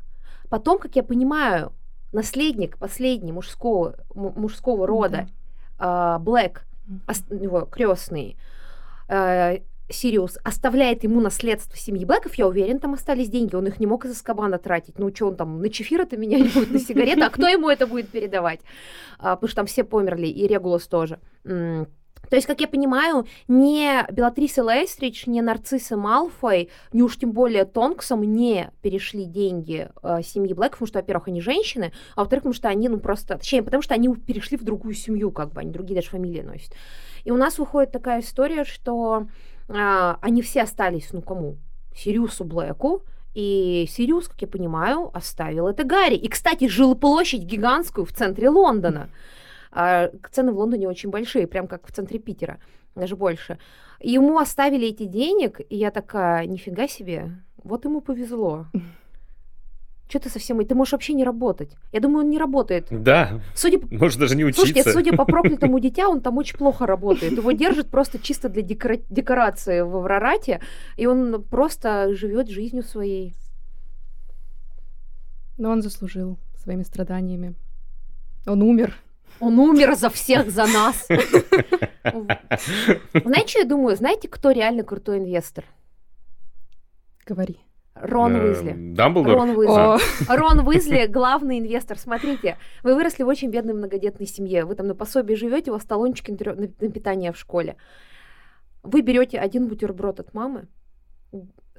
Потом, 0.50 0.80
как 0.80 0.96
я 0.96 1.04
понимаю, 1.04 1.72
наследник 2.12 2.76
последний 2.76 3.30
мужского, 3.30 3.94
му- 4.12 4.32
мужского 4.34 4.84
рода, 4.84 5.28
а, 5.78 6.18
Блэк, 6.18 6.64
его 7.30 7.66
крестный, 7.66 8.36
э, 9.08 9.58
Сириус 9.90 10.38
оставляет 10.44 11.04
ему 11.04 11.20
наследство 11.20 11.76
семьи 11.76 12.04
Блэков, 12.04 12.34
я 12.34 12.46
уверен, 12.46 12.78
там 12.78 12.94
остались 12.94 13.28
деньги, 13.28 13.54
он 13.54 13.66
их 13.66 13.80
не 13.80 13.86
мог 13.86 14.04
из 14.04 14.12
Аскабана 14.12 14.58
тратить. 14.58 14.98
Ну, 14.98 15.14
что 15.14 15.28
он 15.28 15.36
там, 15.36 15.60
на 15.60 15.70
чефир 15.70 16.02
это 16.02 16.16
менять 16.16 16.52
будет, 16.52 16.70
на 16.70 16.78
сигареты, 16.78 17.22
а 17.22 17.30
кто 17.30 17.48
ему 17.48 17.70
это 17.70 17.86
будет 17.86 18.08
передавать? 18.10 18.60
А, 19.18 19.36
потому 19.36 19.48
что 19.48 19.56
там 19.56 19.66
все 19.66 19.84
померли, 19.84 20.26
и 20.26 20.46
Регулус 20.46 20.86
тоже. 20.86 21.18
То 22.28 22.36
есть, 22.36 22.46
как 22.46 22.60
я 22.60 22.68
понимаю, 22.68 23.26
не 23.46 24.06
Белатриса 24.10 24.62
Лестридж, 24.62 25.24
не 25.26 25.40
Нарцисса 25.40 25.96
Малфой, 25.96 26.68
не 26.92 27.02
уж 27.02 27.16
тем 27.16 27.32
более 27.32 27.64
Тонксом 27.64 28.22
не 28.22 28.70
перешли 28.82 29.24
деньги 29.24 29.88
э, 30.02 30.20
семьи 30.22 30.52
Блэков, 30.52 30.72
потому 30.72 30.88
что, 30.88 30.98
во-первых, 30.98 31.28
они 31.28 31.40
женщины, 31.40 31.92
а 32.16 32.20
во-вторых, 32.20 32.42
потому 32.42 32.54
что 32.54 32.68
они, 32.68 32.88
ну, 32.90 32.98
просто... 32.98 33.38
Точнее, 33.38 33.62
потому 33.62 33.82
что 33.82 33.94
они 33.94 34.14
перешли 34.14 34.58
в 34.58 34.64
другую 34.64 34.94
семью, 34.94 35.30
как 35.30 35.54
бы, 35.54 35.60
они 35.60 35.70
другие 35.70 35.94
даже 35.94 36.10
фамилии 36.10 36.42
носят. 36.42 36.74
И 37.28 37.30
у 37.30 37.36
нас 37.36 37.58
выходит 37.58 37.92
такая 37.92 38.20
история, 38.20 38.64
что 38.64 39.26
а, 39.68 40.18
они 40.22 40.40
все 40.40 40.62
остались, 40.62 41.12
ну, 41.12 41.20
кому? 41.20 41.58
Сириусу 41.94 42.42
Блэку, 42.42 43.02
и 43.34 43.86
Сириус, 43.86 44.28
как 44.28 44.40
я 44.40 44.48
понимаю, 44.48 45.10
оставил 45.12 45.68
это 45.68 45.84
Гарри. 45.84 46.14
И, 46.14 46.26
кстати, 46.28 46.68
жилплощадь 46.68 47.42
гигантскую 47.42 48.06
в 48.06 48.14
центре 48.14 48.48
Лондона. 48.48 49.10
А, 49.70 50.10
цены 50.32 50.52
в 50.52 50.58
Лондоне 50.58 50.88
очень 50.88 51.10
большие, 51.10 51.46
прям 51.46 51.68
как 51.68 51.86
в 51.86 51.92
центре 51.92 52.18
Питера, 52.18 52.60
даже 52.94 53.14
больше. 53.14 53.58
Ему 54.00 54.38
оставили 54.38 54.88
эти 54.88 55.04
денег, 55.04 55.60
и 55.68 55.76
я 55.76 55.90
такая, 55.90 56.46
нифига 56.46 56.88
себе, 56.88 57.32
вот 57.62 57.84
ему 57.84 58.00
повезло. 58.00 58.68
Что 60.08 60.20
ты 60.20 60.30
совсем... 60.30 60.64
Ты 60.64 60.74
можешь 60.74 60.92
вообще 60.92 61.12
не 61.12 61.24
работать. 61.24 61.76
Я 61.92 62.00
думаю, 62.00 62.24
он 62.24 62.30
не 62.30 62.38
работает. 62.38 62.86
Да, 62.90 63.40
Судя 63.54 63.78
по... 63.78 63.94
может 63.94 64.18
даже 64.18 64.36
не 64.36 64.44
учиться. 64.44 64.64
Слушайте, 64.64 64.90
судя 64.90 65.16
по 65.16 65.24
проклятому 65.26 65.78
дитя, 65.80 66.08
он 66.08 66.22
там 66.22 66.38
очень 66.38 66.56
плохо 66.56 66.86
работает. 66.86 67.32
Его 67.32 67.52
держат 67.52 67.90
просто 67.90 68.18
чисто 68.18 68.48
для 68.48 68.62
декора- 68.62 69.04
декорации 69.10 69.82
в 69.82 69.94
Аврорате, 69.96 70.60
и 70.96 71.06
он 71.06 71.42
просто 71.42 72.14
живет 72.14 72.48
жизнью 72.48 72.82
своей. 72.84 73.34
Но 75.58 75.70
он 75.70 75.82
заслужил 75.82 76.38
своими 76.56 76.84
страданиями. 76.84 77.54
Он 78.46 78.62
умер. 78.62 78.94
Он 79.40 79.58
умер 79.58 79.94
за 79.94 80.08
всех, 80.08 80.50
за 80.50 80.66
нас. 80.66 81.06
Знаете, 83.12 83.48
что 83.48 83.58
я 83.58 83.64
думаю? 83.66 83.94
Знаете, 83.96 84.26
кто 84.28 84.52
реально 84.52 84.84
крутой 84.84 85.18
инвестор? 85.18 85.64
Говори. 87.26 87.58
Рон 88.02 88.36
Э, 88.36 88.44
Уизли. 88.48 88.74
Дамблдор? 88.94 89.34
Рон 89.34 89.50
Уизли. 89.50 89.72
О, 90.32 90.36
Рон 90.36 90.66
Уизли 90.66 91.06
главный 91.10 91.58
инвестор. 91.58 91.98
Смотрите, 91.98 92.56
вы 92.82 92.94
выросли 92.94 93.22
в 93.22 93.28
очень 93.28 93.50
бедной 93.50 93.74
многодетной 93.74 94.26
семье. 94.26 94.64
Вы 94.64 94.74
там 94.74 94.86
на 94.86 94.94
пособии 94.94 95.34
живете, 95.34 95.70
у 95.70 95.74
вас 95.74 95.84
талончики 95.84 96.30
на 96.30 96.36
трё- 96.36 96.54
на 96.54 96.68
на 96.86 96.92
питание 96.92 97.32
в 97.32 97.36
школе. 97.38 97.76
Вы 98.82 99.00
берете 99.02 99.38
один 99.38 99.66
бутерброд 99.68 100.20
от 100.20 100.34
мамы, 100.34 100.68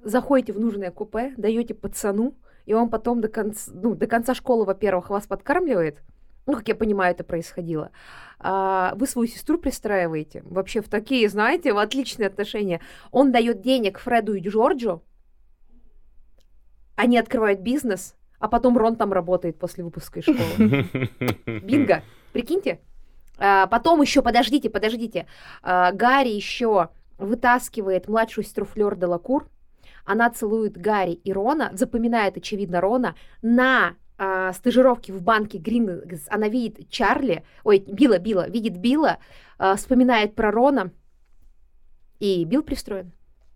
заходите 0.04 0.54
в 0.54 0.60
нужное 0.60 0.92
купе, 0.92 1.34
даете 1.38 1.74
пацану, 1.74 2.36
и 2.66 2.74
он 2.74 2.90
потом 2.90 3.22
до 3.22 3.28
конца, 3.28 3.72
ну, 3.74 3.96
до 3.96 4.08
конца 4.08 4.34
школы, 4.34 4.66
во-первых, 4.66 5.10
вас 5.10 5.26
подкармливает. 5.28 6.00
Ну, 6.46 6.54
как 6.56 6.68
я 6.68 6.76
понимаю, 6.76 7.12
это 7.14 7.24
происходило. 7.24 7.92
А 8.40 8.94
вы 8.96 9.06
свою 9.08 9.28
сестру 9.28 9.58
пристраиваете. 9.60 10.42
Вообще 10.46 10.82
в 10.82 10.90
такие, 10.90 11.30
знаете, 11.30 11.74
в 11.74 11.78
отличные 11.78 12.28
отношения. 12.28 12.80
Он 13.12 13.32
дает 13.32 13.62
денег 13.62 14.00
Фреду 14.00 14.34
и 14.34 14.40
Джорджу, 14.42 15.04
они 17.00 17.18
открывают 17.18 17.62
бизнес, 17.62 18.14
а 18.40 18.50
потом 18.50 18.78
Рон 18.78 18.98
там 18.98 19.14
работает 19.14 19.58
после 19.58 19.86
выпуска 19.86 20.20
из 20.20 20.26
школы. 20.26 20.86
Бинго, 21.62 22.04
прикиньте. 22.34 22.82
А, 23.38 23.68
потом 23.68 24.02
еще, 24.02 24.22
подождите, 24.22 24.70
подождите. 24.70 25.26
А, 25.64 25.94
Гарри 25.94 26.28
еще 26.28 26.90
вытаскивает 27.18 28.10
младшую 28.10 28.44
сестру 28.44 28.66
Флёр 28.66 28.98
де 28.98 29.06
Лакур. 29.06 29.48
Она 30.04 30.30
целует 30.30 30.76
Гарри 30.76 31.14
и 31.14 31.32
Рона, 31.32 31.72
запоминает, 31.74 32.36
очевидно, 32.36 32.82
Рона 32.82 33.16
на 33.42 33.96
а, 34.18 34.52
стажировке 34.52 35.14
в 35.14 35.22
банке 35.22 35.58
Грингс. 35.58 36.28
Она 36.28 36.50
видит 36.50 36.90
Чарли, 36.90 37.46
ой, 37.64 37.80
Билла, 37.80 38.20
Билла, 38.20 38.50
видит 38.50 38.76
Билла, 38.76 39.20
а, 39.58 39.78
вспоминает 39.78 40.36
про 40.36 40.52
Рона, 40.52 40.92
и 42.20 42.44
Билл 42.44 42.62
пристроен. 42.62 43.14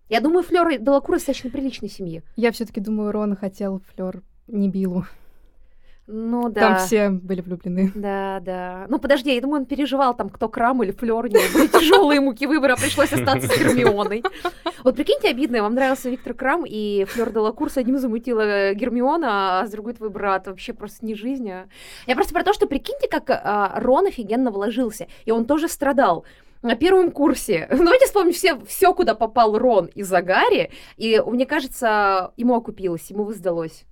Я 0.09 0.19
думаю, 0.19 0.43
Флёр 0.43 0.77
Делакур 0.79 1.15
достаточно 1.15 1.49
приличной 1.49 1.89
семьи. 1.89 2.23
я 2.35 2.51
все-таки 2.51 2.81
думаю, 2.81 3.11
Рон 3.11 3.35
хотел 3.35 3.81
Флер 3.95 4.21
не 4.47 4.69
Биллу. 4.69 5.05
Ну 6.05 6.49
да. 6.49 6.61
Там 6.61 6.77
все 6.79 7.09
были 7.09 7.39
влюблены. 7.39 7.91
Да, 7.95 8.41
да. 8.41 8.85
Ну 8.89 8.99
подожди, 8.99 9.33
я 9.33 9.39
думаю, 9.39 9.61
он 9.61 9.65
переживал 9.65 10.13
там, 10.13 10.29
кто 10.29 10.49
Крам 10.49 10.83
или 10.83 10.91
Флёр, 10.91 11.29
были 11.29 11.67
тяжелые 11.67 12.19
муки 12.19 12.45
выбора, 12.45 12.75
пришлось 12.75 13.13
остаться 13.13 13.47
с 13.47 13.57
Гермионой. 13.57 14.21
Вот 14.83 14.97
прикиньте, 14.97 15.29
обидно, 15.29 15.61
вам 15.61 15.75
нравился 15.75 16.09
Виктор 16.09 16.33
Крам, 16.33 16.65
и 16.67 17.05
Флёр 17.05 17.31
Делакур 17.31 17.71
с 17.71 17.77
одним 17.77 17.99
замутила 17.99 18.73
Гермиона, 18.73 19.61
а 19.61 19.65
с 19.65 19.71
другой 19.71 19.93
твой 19.93 20.09
брат. 20.09 20.47
Вообще 20.47 20.73
просто 20.73 21.05
не 21.05 21.15
жизнь, 21.15 21.49
а... 21.49 21.67
Я 22.05 22.15
просто 22.15 22.33
про 22.33 22.43
то, 22.43 22.51
что 22.51 22.67
прикиньте, 22.67 23.07
как 23.07 23.29
а, 23.29 23.79
Рон 23.79 24.07
офигенно 24.07 24.51
вложился, 24.51 25.07
и 25.23 25.31
он 25.31 25.45
тоже 25.45 25.69
страдал. 25.69 26.25
На 26.63 26.75
первом 26.75 27.11
курсе. 27.11 27.67
Ну, 27.71 27.83
Давайте 27.83 28.05
вспомним 28.05 28.33
все, 28.33 28.59
все, 28.65 28.93
куда 28.93 29.13
попал 29.15 29.57
Рон 29.57 29.85
из-за 29.87 30.21
Гарри. 30.21 30.71
И 30.97 31.21
мне 31.25 31.45
кажется, 31.45 32.31
ему 32.37 32.55
окупилось, 32.55 33.11
ему 33.11 33.25
воздалось. 33.25 33.83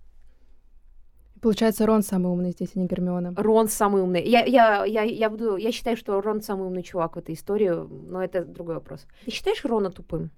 Получается, 1.42 1.86
Рон 1.86 2.02
самый 2.04 2.32
умный 2.32 2.52
здесь, 2.52 2.70
а 2.76 2.80
не 2.80 2.86
Гермиона. 2.88 3.34
Рон 3.36 3.68
самый 3.68 4.02
умный. 4.04 4.24
Я, 4.24 4.46
я, 4.46 4.86
я, 4.86 5.02
я, 5.02 5.30
буду, 5.30 5.58
я 5.58 5.72
считаю, 5.72 5.98
что 5.98 6.22
Рон 6.22 6.42
самый 6.42 6.68
умный 6.68 6.84
чувак 6.84 7.16
в 7.16 7.20
этой 7.20 7.36
истории, 7.36 7.70
но 8.10 8.24
это 8.24 8.46
другой 8.46 8.76
вопрос. 8.76 9.06
Ты 9.26 9.32
считаешь 9.32 9.66
Рона 9.66 9.90
тупым? 9.92 10.30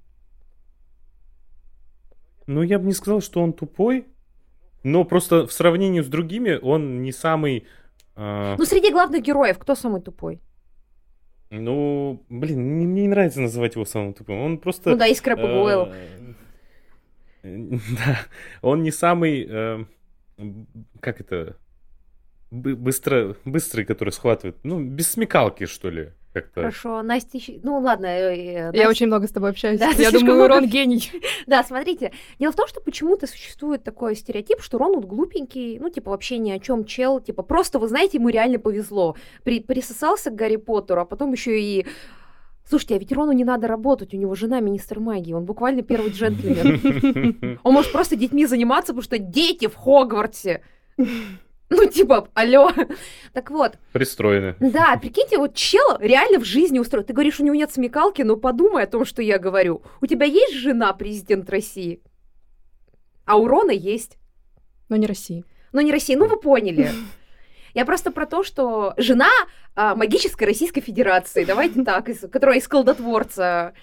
Ну, 2.47 2.61
я 2.64 2.80
бы 2.80 2.85
не 2.85 2.93
сказал, 2.93 3.22
что 3.22 3.41
он 3.41 3.53
тупой, 3.53 4.07
но 4.84 5.03
просто 5.03 5.45
в 5.45 5.53
сравнении 5.53 6.01
с 6.01 6.07
другими 6.07 6.57
он 6.61 7.01
не 7.03 7.11
самый... 7.11 7.65
а, 8.15 8.55
Ну, 8.57 8.65
среди 8.65 8.91
главных 8.91 9.22
героев 9.22 9.60
кто 9.60 9.76
самый 9.76 10.01
тупой? 10.01 10.39
Ну, 11.55 12.23
блин, 12.30 12.61
мне, 12.61 12.85
не 13.03 13.07
нравится 13.07 13.39
называть 13.41 13.75
его 13.75 13.85
самым 13.85 14.13
тупым. 14.13 14.39
Он 14.39 14.57
просто... 14.57 14.89
Ну 14.91 14.97
да, 14.97 15.05
и 15.07 15.13
Скрэп 15.13 15.38
и 15.39 15.41
Гойл. 15.43 15.88
э, 15.91 16.34
Да, 17.43 18.19
он 18.61 18.81
не 18.84 18.91
самый... 18.91 19.45
э, 19.47 19.85
Как 20.99 21.19
это? 21.21 21.57
бы- 22.49 22.75
Быстро, 22.75 23.35
быстрый, 23.45 23.85
который 23.85 24.09
схватывает. 24.09 24.57
Ну, 24.63 24.80
без 24.84 25.11
смекалки, 25.11 25.65
что 25.65 25.89
ли, 25.89 26.11
как-то. 26.34 26.61
Хорошо, 26.61 27.01
Настя... 27.03 27.39
Ну, 27.64 27.80
ладно. 27.80 28.07
э, 28.07 28.35
э, 28.35 28.53
Я 28.55 28.72
Настя- 28.72 28.89
очень 28.89 29.07
много 29.07 29.27
с 29.27 29.31
тобой 29.31 29.51
общаюсь. 29.51 29.80
Да, 29.80 29.89
я 29.97 30.11
думаю, 30.11 30.35
много. 30.35 30.47
Рон 30.47 30.68
гений. 30.68 31.11
Да, 31.47 31.64
смотрите. 31.64 32.11
Дело 32.39 32.51
в 32.51 32.55
том, 32.55 32.68
что 32.68 32.81
почему-то 32.81 33.27
существует 33.27 33.84
такой 33.84 34.15
стереотип, 34.15 34.61
что 34.61 34.77
Рон 34.77 34.95
вот 34.95 35.05
глупенький, 35.05 35.80
ну, 35.80 35.89
типа, 35.89 36.11
вообще 36.11 36.38
ни 36.38 36.51
о 36.51 36.60
чем 36.60 36.85
чел, 36.85 37.19
типа, 37.19 37.43
просто, 37.43 37.80
вы 37.80 37.88
знаете, 37.88 38.18
ему 38.18 38.30
реально 38.30 38.60
повезло. 38.60 39.15
При, 39.43 39.60
присосался 39.60 40.30
к 40.31 40.35
Гарри 40.35 40.55
Поттеру, 40.57 41.01
а 41.01 41.05
потом 41.05 41.31
еще 41.31 41.60
и... 41.61 41.85
Слушайте, 42.68 42.95
а 42.95 42.97
ведь 42.97 43.11
Рону 43.11 43.34
не 43.34 43.43
надо 43.43 43.68
работать, 43.68 44.14
у 44.14 44.18
него 44.18 44.35
жена 44.35 44.61
министр 44.61 44.99
магии, 45.01 45.34
он 45.34 45.43
буквально 45.43 45.81
первый 45.81 46.11
джентльмен. 46.11 47.60
Он 47.64 47.73
может 47.73 47.91
просто 47.91 48.15
детьми 48.15 48.45
заниматься, 48.45 48.93
потому 48.93 49.03
что 49.03 49.18
дети 49.18 49.68
в 49.68 49.76
Хогвартсе. 49.76 50.61
Ну, 51.69 51.90
типа, 51.90 52.27
алло. 52.34 52.72
Так 53.34 53.49
вот, 53.49 53.77
Пристроены. 53.94 54.56
да, 54.60 54.98
прикиньте, 55.02 55.38
вот 55.38 55.56
чел 55.56 55.98
реально 55.99 56.40
в 56.40 56.45
жизни 56.45 56.77
устроен. 56.77 57.06
Ты 57.06 57.14
говоришь, 57.14 57.40
у 57.40 57.44
него 57.44 57.56
нет 57.56 57.72
смекалки, 57.72 58.22
но 58.22 58.38
подумай 58.38 58.84
о 58.84 58.88
том, 58.88 59.06
что 59.06 59.22
я 59.22 59.40
говорю. 59.40 59.81
У 60.02 60.06
тебя 60.06 60.26
есть 60.26 60.53
жена 60.53 60.94
президент 60.94 61.49
России? 61.49 62.02
А 63.26 63.38
у 63.38 63.48
Рона 63.48 63.72
есть. 63.72 64.18
Но 64.90 64.95
не 64.98 65.07
России. 65.07 65.45
Но 65.72 65.81
не 65.81 65.91
России, 65.91 66.15
ну 66.15 66.27
вы 66.27 66.40
поняли. 66.40 66.91
Я 67.73 67.85
просто 67.85 68.11
про 68.11 68.27
то, 68.27 68.44
что 68.44 68.94
жена 68.98 69.31
а, 69.76 69.95
магической 69.95 70.45
Российской 70.45 70.81
Федерации, 70.81 71.44
давайте 71.44 71.84
так, 71.84 72.07
из, 72.10 72.19
которая 72.19 72.60
из 72.60 72.68
колдотворца. 72.68 73.73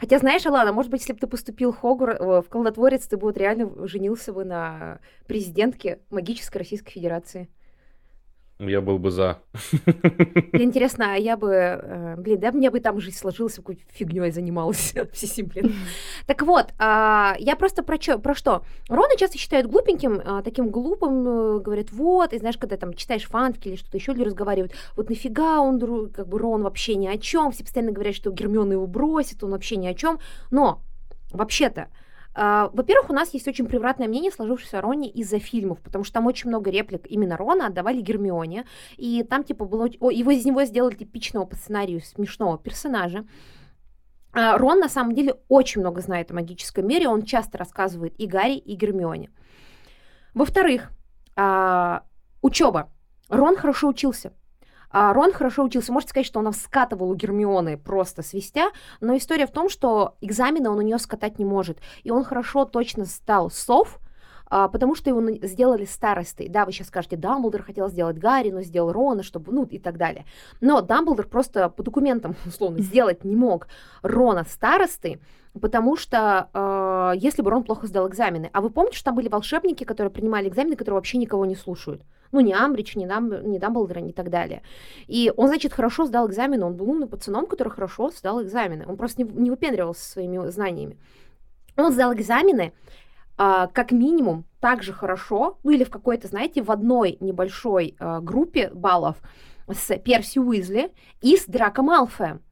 Хотя, 0.00 0.18
знаешь, 0.18 0.46
Алана, 0.46 0.72
может 0.72 0.90
быть, 0.90 1.02
если 1.02 1.12
бы 1.12 1.18
ты 1.18 1.26
поступил 1.26 1.72
в, 1.72 1.78
Хогвар... 1.78 2.16
в 2.18 2.48
колдотворец, 2.48 3.06
ты 3.06 3.18
бы 3.18 3.24
вот 3.26 3.36
реально 3.36 3.86
женился 3.86 4.32
бы 4.32 4.46
на 4.46 4.98
президентке 5.26 6.00
магической 6.08 6.60
Российской 6.60 6.92
Федерации. 6.92 7.50
Я 8.60 8.82
был 8.82 8.98
бы 8.98 9.10
за. 9.10 9.38
Интересно, 10.52 11.14
а 11.14 11.16
я 11.16 11.38
бы, 11.38 11.50
э, 11.50 12.16
блин, 12.18 12.40
да, 12.40 12.52
мне 12.52 12.70
бы 12.70 12.80
там 12.80 13.00
жизнь 13.00 13.16
сложилась, 13.16 13.54
какой 13.54 13.78
фигней 13.90 14.30
занималась. 14.30 14.94
Все 15.12 15.42
блин. 15.42 15.72
Так 16.26 16.42
вот, 16.42 16.66
а, 16.78 17.36
я 17.38 17.56
просто 17.56 17.82
про, 17.82 17.96
чё, 17.96 18.18
про 18.18 18.34
что? 18.34 18.62
Рона 18.88 19.16
часто 19.16 19.38
считают 19.38 19.66
глупеньким, 19.66 20.20
а, 20.22 20.42
таким 20.42 20.68
глупым, 20.68 21.26
э, 21.26 21.60
говорят, 21.60 21.90
вот, 21.90 22.34
и 22.34 22.38
знаешь, 22.38 22.58
когда 22.58 22.76
там 22.76 22.92
читаешь 22.92 23.26
фанфики 23.26 23.68
или 23.68 23.76
что-то 23.76 23.96
еще, 23.96 24.12
люди 24.12 24.24
разговаривают, 24.24 24.74
вот 24.94 25.08
нафига 25.08 25.60
он, 25.60 26.10
как 26.10 26.28
бы, 26.28 26.38
Рон 26.38 26.62
вообще 26.62 26.96
ни 26.96 27.06
о 27.06 27.16
чем, 27.16 27.52
все 27.52 27.64
постоянно 27.64 27.92
говорят, 27.92 28.14
что 28.14 28.30
Гермиона 28.30 28.72
его 28.72 28.86
бросит, 28.86 29.42
он 29.42 29.52
вообще 29.52 29.76
ни 29.76 29.86
о 29.86 29.94
чем, 29.94 30.18
но, 30.50 30.82
вообще-то, 31.32 31.88
во-первых, 32.40 33.10
у 33.10 33.12
нас 33.12 33.34
есть 33.34 33.46
очень 33.48 33.66
превратное 33.66 34.08
мнение, 34.08 34.32
сложившееся 34.32 34.78
о 34.78 34.80
Роне 34.80 35.10
из-за 35.10 35.38
фильмов, 35.38 35.80
потому 35.82 36.04
что 36.04 36.14
там 36.14 36.26
очень 36.26 36.48
много 36.48 36.70
реплик 36.70 37.06
именно 37.06 37.36
Рона 37.36 37.66
отдавали 37.66 38.00
Гермионе, 38.00 38.64
и 38.96 39.22
там 39.24 39.44
типа 39.44 39.66
было... 39.66 39.90
О, 40.00 40.10
его 40.10 40.30
из 40.30 40.46
него 40.46 40.64
сделали 40.64 40.94
типичного 40.94 41.44
по 41.44 41.54
сценарию 41.54 42.00
смешного 42.00 42.56
персонажа. 42.56 43.26
Uh, 44.32 44.56
Рон 44.56 44.78
на 44.78 44.88
самом 44.88 45.14
деле 45.14 45.34
очень 45.48 45.82
много 45.82 46.00
знает 46.00 46.30
о 46.30 46.34
магическом 46.34 46.86
мире, 46.86 47.08
он 47.08 47.24
часто 47.24 47.58
рассказывает 47.58 48.18
и 48.18 48.26
Гарри, 48.26 48.56
и 48.56 48.74
Гермионе. 48.74 49.30
Во-вторых, 50.32 50.92
uh, 51.36 52.00
учеба. 52.40 52.90
Рон 53.28 53.56
хорошо 53.56 53.88
учился. 53.88 54.32
А 54.90 55.12
Рон 55.12 55.32
хорошо 55.32 55.64
учился. 55.64 55.92
Можете 55.92 56.10
сказать, 56.10 56.26
что 56.26 56.40
он 56.40 56.52
скатывал 56.52 57.10
у 57.10 57.14
Гермионы 57.14 57.78
просто 57.78 58.22
свистя, 58.22 58.70
но 59.00 59.16
история 59.16 59.46
в 59.46 59.52
том, 59.52 59.68
что 59.68 60.16
экзамены 60.20 60.68
он 60.68 60.78
у 60.78 60.82
нее 60.82 60.98
скатать 60.98 61.38
не 61.38 61.44
может. 61.44 61.78
И 62.02 62.10
он 62.10 62.24
хорошо 62.24 62.64
точно 62.64 63.04
стал 63.04 63.50
сов, 63.50 64.00
а, 64.52 64.66
потому 64.66 64.96
что 64.96 65.08
его 65.08 65.22
сделали 65.46 65.84
старостой. 65.84 66.48
Да, 66.48 66.66
вы 66.66 66.72
сейчас 66.72 66.88
скажете, 66.88 67.16
Дамблдор 67.16 67.62
хотел 67.62 67.88
сделать 67.88 68.18
Гарри, 68.18 68.50
но 68.50 68.62
сделал 68.62 68.90
Рона, 68.90 69.22
чтобы, 69.22 69.52
ну, 69.52 69.64
и 69.64 69.78
так 69.78 69.96
далее. 69.96 70.24
Но 70.60 70.80
Дамблдор 70.80 71.28
просто 71.28 71.68
по 71.68 71.84
документам, 71.84 72.34
условно, 72.46 72.80
сделать 72.80 73.24
не 73.24 73.36
мог 73.36 73.68
Рона 74.02 74.44
старостой, 74.44 75.20
потому 75.60 75.96
что 75.96 76.48
э, 76.52 77.18
если 77.18 77.42
бы 77.42 77.50
Рон 77.50 77.62
плохо 77.62 77.86
сдал 77.86 78.08
экзамены. 78.08 78.50
А 78.52 78.60
вы 78.60 78.70
помните, 78.70 78.96
что 78.96 79.06
там 79.06 79.14
были 79.14 79.28
волшебники, 79.28 79.84
которые 79.84 80.10
принимали 80.10 80.48
экзамены, 80.48 80.74
которые 80.74 80.96
вообще 80.96 81.18
никого 81.18 81.46
не 81.46 81.54
слушают? 81.54 82.02
Ну, 82.32 82.40
не 82.40 82.52
Амбридж, 82.52 82.96
не, 82.96 83.06
Дам, 83.06 83.50
не 83.50 83.58
Дамблдор, 83.58 83.98
и 83.98 84.12
так 84.12 84.30
далее. 84.30 84.62
И 85.08 85.32
он, 85.36 85.48
значит, 85.48 85.72
хорошо 85.72 86.06
сдал 86.06 86.28
экзамены, 86.28 86.64
он 86.64 86.76
был 86.76 86.88
умным 86.90 87.08
пацаном, 87.08 87.46
который 87.46 87.70
хорошо 87.70 88.10
сдал 88.10 88.42
экзамены. 88.42 88.86
Он 88.86 88.96
просто 88.96 89.22
не, 89.22 89.30
не 89.30 89.50
выпендривался 89.50 90.04
своими 90.04 90.48
знаниями. 90.50 90.96
Он 91.76 91.92
сдал 91.92 92.14
экзамены, 92.14 92.72
а, 93.36 93.66
как 93.68 93.90
минимум 93.90 94.44
так 94.60 94.82
же 94.82 94.92
хорошо, 94.92 95.58
ну 95.64 95.70
или 95.70 95.82
в 95.82 95.90
какой-то, 95.90 96.28
знаете, 96.28 96.62
в 96.62 96.70
одной 96.70 97.16
небольшой 97.20 97.96
а, 97.98 98.20
группе 98.20 98.70
баллов 98.70 99.16
с 99.66 99.96
Перси 99.98 100.38
Уизли 100.38 100.92
и 101.20 101.36
с 101.36 101.46
Драко 101.46 101.82
Малфоем. 101.82 102.42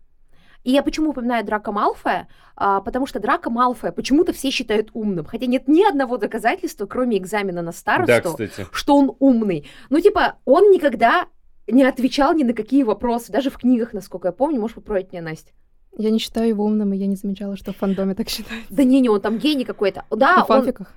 И 0.65 0.73
я 0.73 0.83
почему 0.83 1.11
упоминаю 1.11 1.45
Драка 1.45 1.73
Малфоя? 1.73 2.29
А, 2.57 2.81
потому 2.81 3.07
что 3.07 3.21
Драка 3.21 3.51
Малфоя 3.51 3.93
почему-то 3.93 4.33
все 4.33 4.51
считают 4.51 4.91
умным. 4.93 5.25
Хотя 5.25 5.47
нет 5.47 5.69
ни 5.69 5.83
одного 5.89 6.17
доказательства, 6.19 6.87
кроме 6.87 7.19
экзамена 7.19 7.63
на 7.63 7.73
старосту, 7.73 8.37
да, 8.39 8.49
что 8.73 8.97
он 8.97 9.17
умный. 9.19 9.67
Ну, 9.91 10.01
типа, 10.01 10.37
он 10.45 10.71
никогда 10.71 11.27
не 11.67 11.85
отвечал 11.85 12.35
ни 12.35 12.43
на 12.43 12.53
какие 12.53 12.83
вопросы, 12.83 13.31
даже 13.33 13.51
в 13.51 13.59
книгах, 13.59 13.93
насколько 13.93 14.29
я 14.29 14.33
помню. 14.33 14.61
Можешь 14.61 14.75
поправить 14.75 15.13
меня, 15.13 15.23
Настя? 15.23 15.53
Я 15.97 16.11
не 16.11 16.19
считаю 16.19 16.49
его 16.49 16.65
умным, 16.65 16.93
и 16.93 16.97
я 16.97 17.07
не 17.07 17.17
замечала, 17.17 17.57
что 17.57 17.73
в 17.73 17.77
фандоме 17.77 18.15
так 18.15 18.29
считают. 18.29 18.65
Да 18.71 18.85
не, 18.85 19.01
не, 19.01 19.09
он 19.09 19.21
там 19.21 19.39
гений 19.39 19.65
какой-то. 19.65 20.05
Да, 20.11 20.45
в 20.45 20.47
фанфиках? 20.47 20.93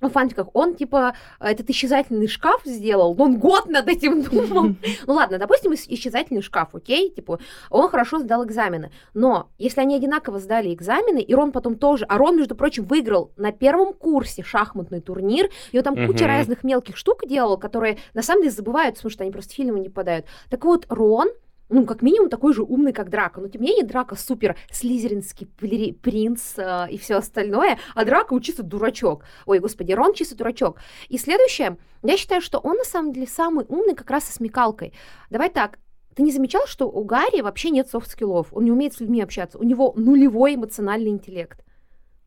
В 0.00 0.10
фантиках, 0.10 0.48
он 0.52 0.74
типа 0.74 1.14
этот 1.40 1.70
исчезательный 1.70 2.28
шкаф 2.28 2.60
сделал, 2.64 3.14
но 3.14 3.24
он 3.24 3.38
год 3.38 3.66
над 3.68 3.88
этим 3.88 4.22
думал. 4.30 4.76
Ну 5.06 5.14
ладно, 5.14 5.38
допустим, 5.38 5.72
исчезательный 5.72 6.42
шкаф, 6.42 6.74
окей, 6.74 7.10
типа 7.10 7.38
он 7.70 7.88
хорошо 7.88 8.18
сдал 8.18 8.44
экзамены, 8.44 8.90
но 9.14 9.48
если 9.58 9.80
они 9.80 9.96
одинаково 9.96 10.38
сдали 10.38 10.74
экзамены, 10.74 11.20
и 11.20 11.34
Рон 11.34 11.50
потом 11.50 11.76
тоже, 11.76 12.04
а 12.08 12.18
Рон, 12.18 12.36
между 12.36 12.54
прочим, 12.54 12.84
выиграл 12.84 13.32
на 13.36 13.52
первом 13.52 13.94
курсе 13.94 14.42
шахматный 14.42 15.00
турнир, 15.00 15.48
и 15.72 15.78
он 15.78 15.84
там 15.84 16.06
куча 16.06 16.26
разных 16.26 16.62
мелких 16.62 16.96
штук 16.96 17.26
делал, 17.26 17.56
которые 17.56 17.98
на 18.12 18.22
самом 18.22 18.42
деле 18.42 18.52
забывают, 18.52 18.96
потому 18.96 19.10
что 19.10 19.22
они 19.22 19.32
просто 19.32 19.52
в 19.52 19.56
фильмы 19.56 19.80
не 19.80 19.88
попадают. 19.88 20.26
Так 20.50 20.64
вот, 20.64 20.84
Рон 20.88 21.28
ну, 21.68 21.84
как 21.84 22.02
минимум, 22.02 22.28
такой 22.28 22.54
же 22.54 22.62
умный, 22.62 22.92
как 22.92 23.10
Драка. 23.10 23.40
Но, 23.40 23.48
тем 23.48 23.62
не 23.62 23.68
менее, 23.68 23.84
Драка 23.84 24.14
супер 24.14 24.56
слизеринский 24.70 25.46
принц 25.46 26.54
э, 26.58 26.86
и 26.90 26.98
все 26.98 27.16
остальное, 27.16 27.78
а 27.94 28.04
Драка 28.04 28.38
чисто 28.40 28.62
дурачок. 28.62 29.24
Ой, 29.46 29.58
господи, 29.58 29.92
Рон 29.92 30.14
чисто 30.14 30.36
дурачок. 30.36 30.78
И 31.08 31.18
следующее, 31.18 31.76
я 32.02 32.16
считаю, 32.16 32.40
что 32.40 32.58
он, 32.58 32.76
на 32.76 32.84
самом 32.84 33.12
деле, 33.12 33.26
самый 33.26 33.64
умный 33.68 33.94
как 33.94 34.10
раз 34.10 34.24
со 34.24 34.32
смекалкой. 34.32 34.92
Давай 35.30 35.50
так, 35.50 35.78
ты 36.14 36.22
не 36.22 36.32
замечал, 36.32 36.66
что 36.66 36.88
у 36.88 37.04
Гарри 37.04 37.42
вообще 37.42 37.70
нет 37.70 37.88
софт-скиллов? 37.90 38.48
Он 38.52 38.64
не 38.64 38.72
умеет 38.72 38.94
с 38.94 39.00
людьми 39.00 39.20
общаться. 39.20 39.58
У 39.58 39.62
него 39.64 39.92
нулевой 39.96 40.54
эмоциональный 40.54 41.10
интеллект. 41.10 41.62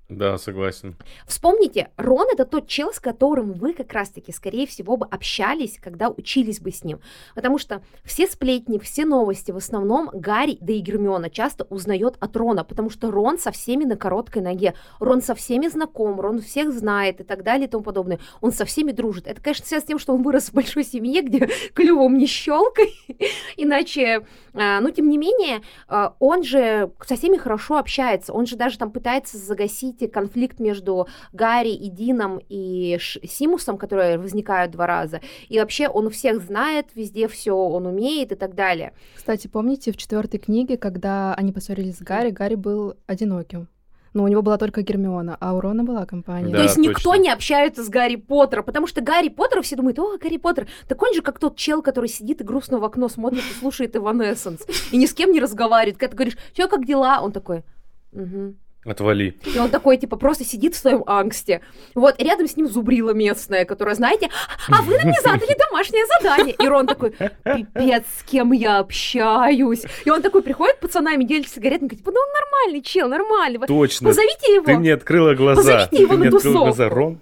Да, 0.09 0.39
согласен. 0.39 0.95
Вспомните, 1.27 1.91
Рон 1.95 2.25
это 2.33 2.43
тот 2.43 2.67
чел, 2.67 2.91
с 2.91 2.99
которым 2.99 3.53
вы 3.53 3.73
как 3.73 3.93
раз-таки, 3.93 4.31
скорее 4.31 4.65
всего, 4.65 4.97
бы 4.97 5.05
общались, 5.05 5.77
когда 5.79 6.09
учились 6.09 6.59
бы 6.59 6.71
с 6.71 6.83
ним. 6.83 6.99
Потому 7.35 7.59
что 7.59 7.83
все 8.03 8.25
сплетни, 8.25 8.79
все 8.79 9.05
новости, 9.05 9.51
в 9.51 9.57
основном 9.57 10.09
Гарри, 10.11 10.57
да 10.61 10.73
и 10.73 10.79
Гермиона 10.79 11.29
часто 11.29 11.65
узнает 11.65 12.15
от 12.19 12.35
Рона, 12.35 12.63
потому 12.63 12.89
что 12.89 13.11
Рон 13.11 13.37
со 13.37 13.51
всеми 13.51 13.83
на 13.83 13.97
короткой 13.97 14.41
ноге. 14.41 14.73
Рон 14.99 15.21
со 15.21 15.35
всеми 15.35 15.67
знаком, 15.67 16.19
Рон 16.19 16.41
всех 16.41 16.73
знает 16.73 17.21
и 17.21 17.23
так 17.23 17.43
далее 17.43 17.67
и 17.67 17.69
тому 17.69 17.83
подобное. 17.83 18.19
Он 18.41 18.51
со 18.51 18.65
всеми 18.65 18.91
дружит. 18.91 19.27
Это, 19.27 19.39
конечно, 19.39 19.67
связано 19.67 19.85
с 19.85 19.87
тем, 19.89 19.99
что 19.99 20.13
он 20.15 20.23
вырос 20.23 20.49
в 20.49 20.53
большой 20.53 20.85
семье, 20.85 21.21
где 21.21 21.47
клювом 21.75 22.17
не 22.17 22.25
щелкай. 22.25 22.95
Иначе, 23.57 24.25
а, 24.55 24.81
ну, 24.81 24.89
тем 24.89 25.07
не 25.07 25.19
менее, 25.19 25.61
а, 25.87 26.15
он 26.17 26.41
же 26.41 26.91
со 27.05 27.15
всеми 27.15 27.37
хорошо 27.37 27.77
общается. 27.77 28.33
Он 28.33 28.47
же 28.47 28.55
даже 28.55 28.79
там 28.79 28.91
пытается 28.91 29.37
загасить 29.37 29.98
видите 29.99 30.07
конфликт 30.07 30.59
между 30.59 31.07
Гарри 31.33 31.71
и 31.71 31.89
Дином 31.89 32.39
и 32.49 32.97
Ш 32.99 33.19
Симусом, 33.23 33.77
которые 33.77 34.17
возникают 34.17 34.71
два 34.71 34.87
раза. 34.87 35.21
И 35.49 35.59
вообще 35.59 35.87
он 35.87 36.07
у 36.07 36.09
всех 36.09 36.41
знает, 36.41 36.87
везде 36.95 37.27
все 37.27 37.51
он 37.53 37.85
умеет 37.85 38.31
и 38.31 38.35
так 38.35 38.55
далее. 38.55 38.93
Кстати, 39.15 39.47
помните 39.47 39.91
в 39.91 39.97
четвертой 39.97 40.39
книге, 40.39 40.77
когда 40.77 41.33
они 41.35 41.51
поссорились 41.51 41.97
с 41.97 42.01
Гарри, 42.01 42.31
Гарри 42.31 42.55
был 42.55 42.95
одиноким? 43.07 43.67
Но 44.11 44.23
у 44.23 44.27
него 44.27 44.41
была 44.41 44.57
только 44.57 44.81
Гермиона, 44.81 45.37
а 45.39 45.53
у 45.53 45.61
Рона 45.61 45.83
была 45.83 46.07
компания. 46.07 46.49
Да, 46.49 46.57
То 46.57 46.63
есть 46.63 46.77
точно. 46.77 46.89
никто 46.89 47.15
не 47.15 47.29
общается 47.29 47.83
с 47.83 47.89
Гарри 47.89 48.15
Поттером, 48.15 48.63
потому 48.63 48.87
что 48.87 49.01
Гарри 49.01 49.29
Поттер 49.29 49.61
все 49.61 49.75
думают, 49.75 49.99
о, 49.99 50.17
Гарри 50.17 50.37
Поттер, 50.37 50.67
так 50.87 50.99
он 51.03 51.13
же 51.13 51.21
как 51.21 51.37
тот 51.37 51.55
чел, 51.57 51.83
который 51.83 52.09
сидит 52.09 52.41
и 52.41 52.43
грустно 52.43 52.79
в 52.79 52.83
окно 52.83 53.07
смотрит 53.07 53.43
и 53.43 53.59
слушает 53.59 53.95
Эванессенс, 53.95 54.65
и 54.91 54.97
ни 54.97 55.05
с 55.05 55.13
кем 55.13 55.31
не 55.31 55.39
разговаривает. 55.39 55.99
Когда 55.99 56.09
ты 56.09 56.17
говоришь, 56.17 56.37
что, 56.53 56.67
как 56.67 56.87
дела? 56.87 57.21
Он 57.21 57.31
такой, 57.31 57.63
угу. 58.11 58.55
Отвали. 58.89 59.37
И 59.45 59.59
он 59.59 59.69
такой, 59.69 59.97
типа, 59.97 60.17
просто 60.17 60.43
сидит 60.43 60.73
в 60.73 60.77
своем 60.77 61.03
ангсте. 61.05 61.61
Вот, 61.95 62.19
и 62.19 62.23
рядом 62.23 62.47
с 62.47 62.57
ним 62.57 62.67
зубрила 62.67 63.11
местная, 63.11 63.65
которая, 63.65 63.95
знаете, 63.95 64.29
а 64.67 64.81
вы 64.81 64.97
мне 65.03 65.15
задали 65.21 65.55
домашнее 65.69 66.05
задание. 66.19 66.55
И 66.57 66.67
Рон 66.67 66.87
такой, 66.87 67.11
пипец, 67.11 68.03
с 68.19 68.23
кем 68.23 68.51
я 68.51 68.79
общаюсь. 68.79 69.83
И 70.05 70.09
он 70.09 70.21
такой 70.21 70.41
приходит 70.41 70.79
пацанами, 70.79 71.23
делится 71.23 71.55
сигаретами, 71.55 71.87
говорит, 71.89 72.05
ну 72.05 72.13
он 72.13 72.33
нормальный 72.33 72.81
чел, 72.81 73.07
нормальный. 73.07 73.67
Точно. 73.67 74.09
Позовите 74.09 74.55
его. 74.55 74.65
Ты 74.65 74.77
мне 74.77 74.93
открыла 74.93 75.35
глаза. 75.35 75.61
Позовите 75.61 76.01
его 76.03 76.13
Ты 76.13 76.17
на 76.17 76.19
мне 76.25 76.31
тусовку. 76.31 76.59
глаза. 76.59 76.89
Рон, 76.89 77.19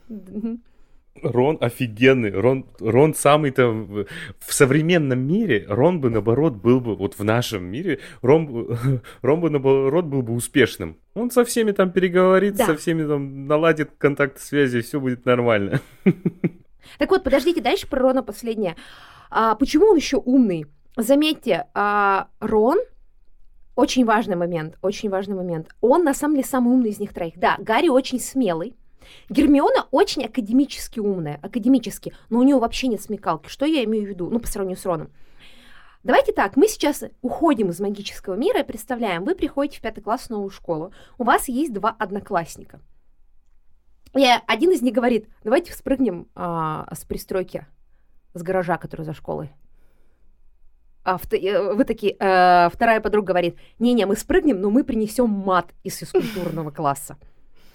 Рон 1.24 1.58
офигенный. 1.62 2.32
Рон, 2.32 2.66
Рон 2.80 3.14
самый-то 3.14 3.68
в, 3.70 4.06
в 4.40 4.54
современном 4.54 5.20
мире. 5.20 5.66
Рон 5.68 6.00
бы, 6.02 6.10
наоборот, 6.10 6.54
был 6.54 6.80
бы, 6.80 6.96
вот 6.96 7.18
в 7.18 7.24
нашем 7.24 7.64
мире, 7.66 8.00
Рон, 8.22 8.78
Рон 9.22 9.42
бы, 9.42 9.50
наоборот, 9.50 10.06
был 10.06 10.22
бы 10.22 10.34
успешным. 10.34 10.98
Он 11.14 11.32
со 11.32 11.44
всеми 11.46 11.72
там 11.72 11.92
переговорит, 11.92 12.56
Да. 12.56 12.66
со 12.66 12.76
всеми 12.78 13.08
там 13.08 13.48
наладит 13.48 13.92
контакт 13.98 14.40
связи, 14.40 14.82
все 14.82 15.00
будет 15.00 15.26
нормально. 15.26 15.82
Так 17.00 17.12
вот, 17.12 17.24
подождите, 17.24 17.60
дальше 17.62 17.86
про 17.86 18.00
Рона 18.00 18.24
последнее. 18.24 18.78
А, 19.30 19.56
почему 19.56 19.88
он 19.88 19.98
еще 19.98 20.18
умный? 20.18 20.68
Заметьте, 20.96 21.66
а, 21.74 22.30
Рон 22.40 22.80
очень 23.76 24.06
важный 24.06 24.36
момент, 24.36 24.78
очень 24.82 25.10
важный 25.10 25.36
момент. 25.36 25.68
Он 25.82 26.04
на 26.04 26.14
самом 26.14 26.36
деле 26.36 26.48
самый 26.48 26.74
умный 26.74 26.90
из 26.90 27.00
них 27.00 27.14
троих. 27.14 27.34
Да, 27.38 27.58
Гарри 27.60 27.90
очень 27.90 28.20
смелый. 28.20 28.74
Гермиона 29.30 29.88
очень 29.92 30.26
академически 30.26 31.00
умная, 31.00 31.40
академически, 31.42 32.14
но 32.30 32.40
у 32.40 32.44
нее 32.44 32.58
вообще 32.58 32.88
нет 32.88 33.02
смекалки. 33.02 33.50
Что 33.50 33.66
я 33.66 33.84
имею 33.84 34.06
в 34.06 34.10
виду? 34.10 34.30
Ну, 34.30 34.40
по 34.40 34.48
сравнению 34.48 34.80
с 34.80 34.86
Роном. 34.86 35.12
Давайте 36.04 36.32
так, 36.32 36.56
мы 36.56 36.68
сейчас 36.68 37.04
уходим 37.22 37.70
из 37.70 37.80
магического 37.80 38.36
мира 38.36 38.62
и 38.62 38.64
представляем, 38.64 39.26
вы 39.26 39.36
приходите 39.36 39.80
в 39.80 39.82
пятый 39.82 40.02
класс 40.02 40.28
в 40.28 40.30
новую 40.30 40.50
школу, 40.52 40.94
у 41.18 41.24
вас 41.24 41.50
есть 41.50 41.74
два 41.74 41.90
одноклассника. 41.90 42.80
И 44.16 44.26
один 44.48 44.72
из 44.72 44.82
них 44.82 44.94
говорит, 44.94 45.28
давайте 45.44 45.74
спрыгнем 45.74 46.28
а, 46.34 46.88
с 46.94 47.04
пристройки, 47.04 47.68
с 48.34 48.42
гаража, 48.42 48.78
который 48.78 49.06
за 49.06 49.14
школой. 49.14 49.52
а, 51.04 51.20
э, 51.32 51.74
вы 51.74 51.84
такие, 51.84 52.16
э, 52.18 52.70
вторая 52.70 53.02
подруга 53.02 53.28
говорит, 53.28 53.58
не-не, 53.80 54.06
мы 54.06 54.16
спрыгнем, 54.16 54.62
но 54.62 54.70
мы 54.70 54.84
принесем 54.84 55.30
мат 55.30 55.74
из 55.84 55.98
физкультурного 55.98 56.72
класса. 56.72 57.18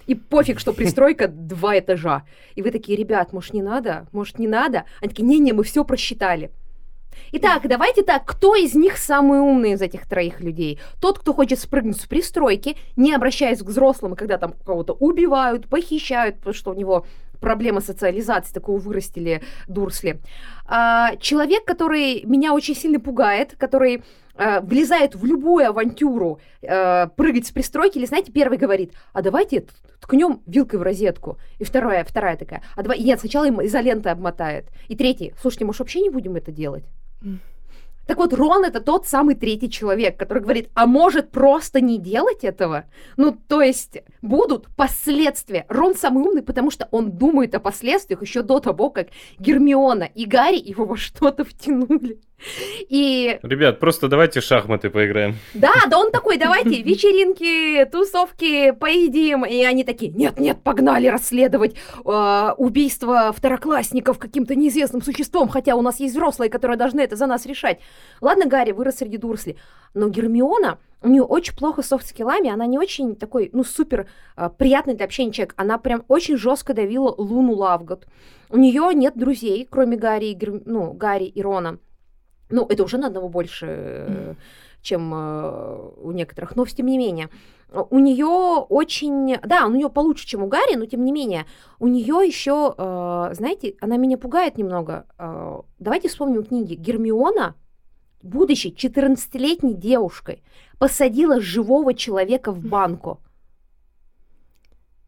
И 0.07 0.15
пофиг, 0.15 0.59
что 0.59 0.73
пристройка 0.73 1.29
два 1.29 1.79
этажа. 1.79 2.25
И 2.55 2.63
вы 2.63 2.71
такие, 2.71 2.97
ребят, 2.97 3.33
может, 3.33 3.55
не 3.55 3.63
надо? 3.63 4.07
Может, 4.13 4.39
не 4.39 4.49
надо? 4.49 4.85
Они 5.01 5.09
такие, 5.09 5.25
не-не, 5.25 5.53
мы 5.53 5.65
все 5.65 5.85
просчитали. 5.85 6.51
Итак, 7.33 7.67
давайте 7.69 8.03
так, 8.03 8.25
кто 8.25 8.55
из 8.55 8.75
них 8.75 8.97
самый 8.97 9.41
умный 9.41 9.73
из 9.73 9.83
этих 9.83 10.07
троих 10.07 10.41
людей? 10.41 10.81
Тот, 11.01 11.19
кто 11.19 11.33
хочет 11.33 11.59
спрыгнуть 11.59 12.01
с 12.01 12.07
пристройки, 12.07 12.77
не 12.97 13.15
обращаясь 13.15 13.61
к 13.61 13.67
взрослым, 13.67 14.17
когда 14.17 14.39
там 14.39 14.55
кого-то 14.65 14.95
убивают, 14.95 15.69
похищают, 15.69 16.39
потому 16.39 16.55
что 16.55 16.71
у 16.71 16.75
него 16.75 17.07
проблемы 17.41 17.81
социализации, 17.81 18.53
такого 18.55 18.79
вырастили 18.79 19.43
Дурсли. 19.67 20.21
А, 20.67 21.17
человек, 21.17 21.65
который 21.65 22.23
меня 22.25 22.55
очень 22.55 22.75
сильно 22.75 23.01
пугает, 23.01 23.57
который 23.59 24.05
а, 24.35 24.61
влезает 24.61 25.15
в 25.15 25.25
любую 25.25 25.69
авантюру, 25.69 26.41
а, 26.67 27.09
прыгать 27.09 27.47
с 27.47 27.51
пристройки, 27.51 27.99
или, 27.99 28.07
знаете, 28.07 28.33
первый 28.33 28.59
говорит, 28.59 28.93
а 29.13 29.23
давайте 29.23 29.67
ткнем 30.01 30.43
вилкой 30.47 30.79
в 30.79 30.83
розетку. 30.83 31.39
И 31.59 31.65
вторая, 31.65 32.05
вторая 32.05 32.37
такая, 32.37 32.63
а 32.77 32.83
давай, 32.83 32.99
нет, 32.99 33.21
сначала 33.21 33.47
им 33.47 33.65
изолентой 33.65 34.13
обмотает. 34.13 34.67
И 34.89 34.97
третий, 34.97 35.35
слушайте, 35.41 35.65
может, 35.65 35.81
вообще 35.81 36.01
не 36.01 36.11
будем 36.11 36.37
это 36.37 36.51
делать? 36.51 36.85
Так 38.07 38.17
вот, 38.17 38.35
Рон 38.35 38.65
это 38.65 38.81
тот 38.81 39.07
самый 39.07 39.37
третий 39.37 39.71
человек, 39.71 40.17
который 40.17 40.43
говорит, 40.43 40.71
а 40.75 40.87
может 40.87 41.31
просто 41.31 41.81
не 41.81 41.99
делать 41.99 42.43
этого? 42.43 42.85
Ну, 43.17 43.37
то 43.47 43.63
есть 43.63 43.99
будут 44.23 44.67
последствия. 44.75 45.67
Рон 45.69 45.95
самый 45.95 46.25
умный, 46.25 46.43
потому 46.43 46.73
что 46.73 46.89
он 46.91 47.13
думает 47.13 47.55
о 47.55 47.61
последствиях 47.61 48.21
еще 48.21 48.43
до 48.43 48.59
того, 48.59 48.91
как 48.91 49.09
Гермиона 49.39 50.09
и 50.15 50.27
Гарри 50.27 50.59
его 50.59 50.85
во 50.85 50.97
что-то 50.97 51.45
втянули. 51.45 52.19
И 52.89 53.39
Ребят, 53.43 53.79
просто 53.81 54.09
давайте 54.09 54.41
в 54.41 54.45
шахматы 54.45 54.91
поиграем. 54.91 55.37
да, 55.55 55.73
да 55.89 55.99
он 55.99 56.11
такой, 56.11 56.39
давайте, 56.39 56.83
вечеринки, 56.83 57.85
тусовки, 57.91 58.73
поедим. 58.73 59.45
И 59.45 59.63
они 59.65 59.85
такие, 59.85 60.11
нет-нет, 60.13 60.63
погнали 60.63 61.07
расследовать 61.07 61.75
э, 62.05 62.51
убийство 62.57 63.33
второклассников 63.33 64.19
каким-то 64.19 64.55
неизвестным 64.55 65.03
существом, 65.03 65.49
хотя 65.49 65.77
у 65.77 65.83
нас 65.83 66.01
есть 66.01 66.15
взрослые, 66.15 66.51
которые 66.51 66.77
должны 66.77 67.01
это 67.01 67.17
за 67.17 67.27
нас 67.27 67.47
решать. 67.47 67.79
Ладно, 68.21 68.47
Гарри 68.47 68.73
вырос 68.73 68.97
среди 68.97 69.17
Дурсли, 69.17 69.57
но 69.95 70.09
Гермиона, 70.09 70.79
у 71.03 71.09
нее 71.09 71.23
очень 71.23 71.57
плохо 71.57 71.83
с 71.83 71.89
софт-скиллами, 71.89 72.49
она 72.51 72.67
не 72.67 72.79
очень 72.79 73.17
такой, 73.17 73.51
ну, 73.53 73.65
супер 73.65 74.07
э, 74.37 74.51
приятный 74.57 74.95
для 74.95 75.07
общения 75.07 75.33
человек. 75.33 75.55
Она 75.57 75.79
прям 75.79 76.05
очень 76.09 76.37
жестко 76.37 76.75
давила 76.75 77.15
Луну 77.17 77.55
Лавгот. 77.55 78.07
У 78.51 78.57
нее 78.59 78.91
нет 78.95 79.17
друзей, 79.17 79.67
кроме 79.69 79.97
Гарри, 79.97 80.27
и 80.27 80.35
Герм- 80.35 80.63
ну, 80.67 80.93
Гарри 80.93 81.25
и 81.25 81.41
Рона. 81.43 81.79
Ну, 82.53 82.67
это 82.69 82.85
уже 82.85 82.99
на 82.99 83.07
одного 83.09 83.29
больше, 83.29 84.37
чем 84.83 85.13
э, 85.15 85.91
у 85.97 86.13
некоторых, 86.13 86.55
но 86.57 86.67
тем 86.67 86.87
не 86.87 86.99
менее. 86.99 87.31
У 87.91 87.99
нее 87.99 88.27
очень... 88.27 89.39
Да, 89.43 89.67
у 89.67 89.71
нее 89.71 89.89
получше, 89.89 90.27
чем 90.27 90.43
у 90.43 90.47
Гарри, 90.47 90.77
но 90.77 90.85
тем 90.87 91.05
не 91.05 91.13
менее. 91.13 91.47
У 91.79 91.87
нее 91.87 92.27
еще, 92.27 92.75
э, 92.77 93.31
знаете, 93.35 93.77
она 93.81 93.97
меня 93.97 94.19
пугает 94.19 94.59
немного. 94.59 95.07
Э, 95.19 95.61
давайте 95.79 96.09
вспомним 96.09 96.45
книги. 96.45 96.75
Гермиона, 96.75 97.55
будучи 98.23 98.69
14-летней 98.69 99.75
девушкой, 99.75 100.43
посадила 100.79 101.41
живого 101.41 101.95
человека 101.95 102.53
в 102.53 102.63
банку. 102.67 103.21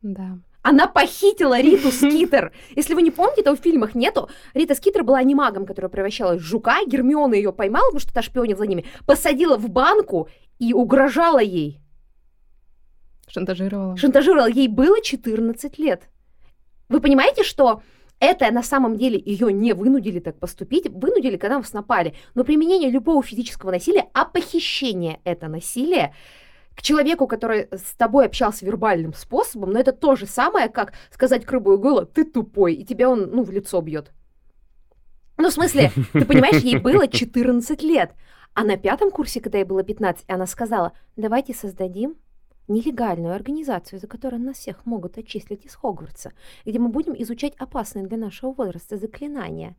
Да. 0.00 0.38
Она 0.64 0.86
похитила 0.86 1.60
Риту 1.60 1.90
Скитер. 1.92 2.50
Если 2.74 2.94
вы 2.94 3.02
не 3.02 3.10
помните, 3.10 3.42
то 3.42 3.54
в 3.54 3.60
фильмах 3.60 3.94
нету. 3.94 4.30
Рита 4.54 4.74
Скитер 4.74 5.04
была 5.04 5.22
не 5.22 5.34
магом, 5.34 5.66
которая 5.66 5.90
превращалась 5.90 6.40
в 6.40 6.44
жука. 6.44 6.78
Гермиона 6.86 7.34
ее 7.34 7.52
поймала, 7.52 7.84
потому 7.84 8.00
что 8.00 8.14
та 8.14 8.22
шпионит 8.22 8.56
за 8.56 8.66
ними. 8.66 8.86
Посадила 9.06 9.58
в 9.58 9.68
банку 9.68 10.28
и 10.58 10.72
угрожала 10.72 11.38
ей. 11.38 11.80
Шантажировала. 13.28 13.96
Шантажировала. 13.98 14.48
Ей 14.48 14.68
было 14.68 15.02
14 15.02 15.78
лет. 15.78 16.08
Вы 16.88 17.00
понимаете, 17.02 17.44
что 17.44 17.82
это 18.18 18.50
на 18.50 18.62
самом 18.62 18.96
деле 18.96 19.20
ее 19.22 19.52
не 19.52 19.74
вынудили 19.74 20.18
так 20.18 20.38
поступить, 20.38 20.88
вынудили, 20.88 21.36
когда 21.36 21.58
вас 21.58 21.74
напали. 21.74 22.14
Но 22.34 22.42
применение 22.42 22.88
любого 22.88 23.22
физического 23.22 23.70
насилия, 23.70 24.06
а 24.14 24.24
похищение 24.24 25.20
это 25.24 25.48
насилие, 25.48 26.14
к 26.74 26.82
человеку, 26.82 27.26
который 27.26 27.68
с 27.72 27.94
тобой 27.96 28.26
общался 28.26 28.66
вербальным 28.66 29.14
способом, 29.14 29.72
но 29.72 29.78
это 29.78 29.92
то 29.92 30.16
же 30.16 30.26
самое, 30.26 30.68
как 30.68 30.92
сказать 31.10 31.44
к 31.44 31.52
рыбу 31.52 32.06
ты 32.06 32.24
тупой, 32.24 32.74
и 32.74 32.84
тебя 32.84 33.08
он, 33.08 33.30
ну, 33.30 33.42
в 33.42 33.50
лицо 33.50 33.80
бьет. 33.80 34.12
Ну, 35.36 35.50
в 35.50 35.52
смысле, 35.52 35.90
ты 36.12 36.24
понимаешь, 36.24 36.62
ей 36.62 36.78
было 36.78 37.08
14 37.08 37.82
лет. 37.82 38.12
А 38.54 38.62
на 38.62 38.76
пятом 38.76 39.10
курсе, 39.10 39.40
когда 39.40 39.58
ей 39.58 39.64
было 39.64 39.82
15, 39.82 40.24
она 40.28 40.46
сказала, 40.46 40.92
давайте 41.16 41.52
создадим 41.54 42.16
нелегальную 42.68 43.34
организацию, 43.34 43.98
за 43.98 44.06
которую 44.06 44.42
нас 44.42 44.56
всех 44.56 44.86
могут 44.86 45.18
отчислить 45.18 45.66
из 45.66 45.74
Хогвартса, 45.74 46.32
где 46.64 46.78
мы 46.78 46.88
будем 46.88 47.14
изучать 47.20 47.54
опасные 47.56 48.06
для 48.06 48.16
нашего 48.16 48.52
возраста 48.52 48.96
заклинания. 48.96 49.76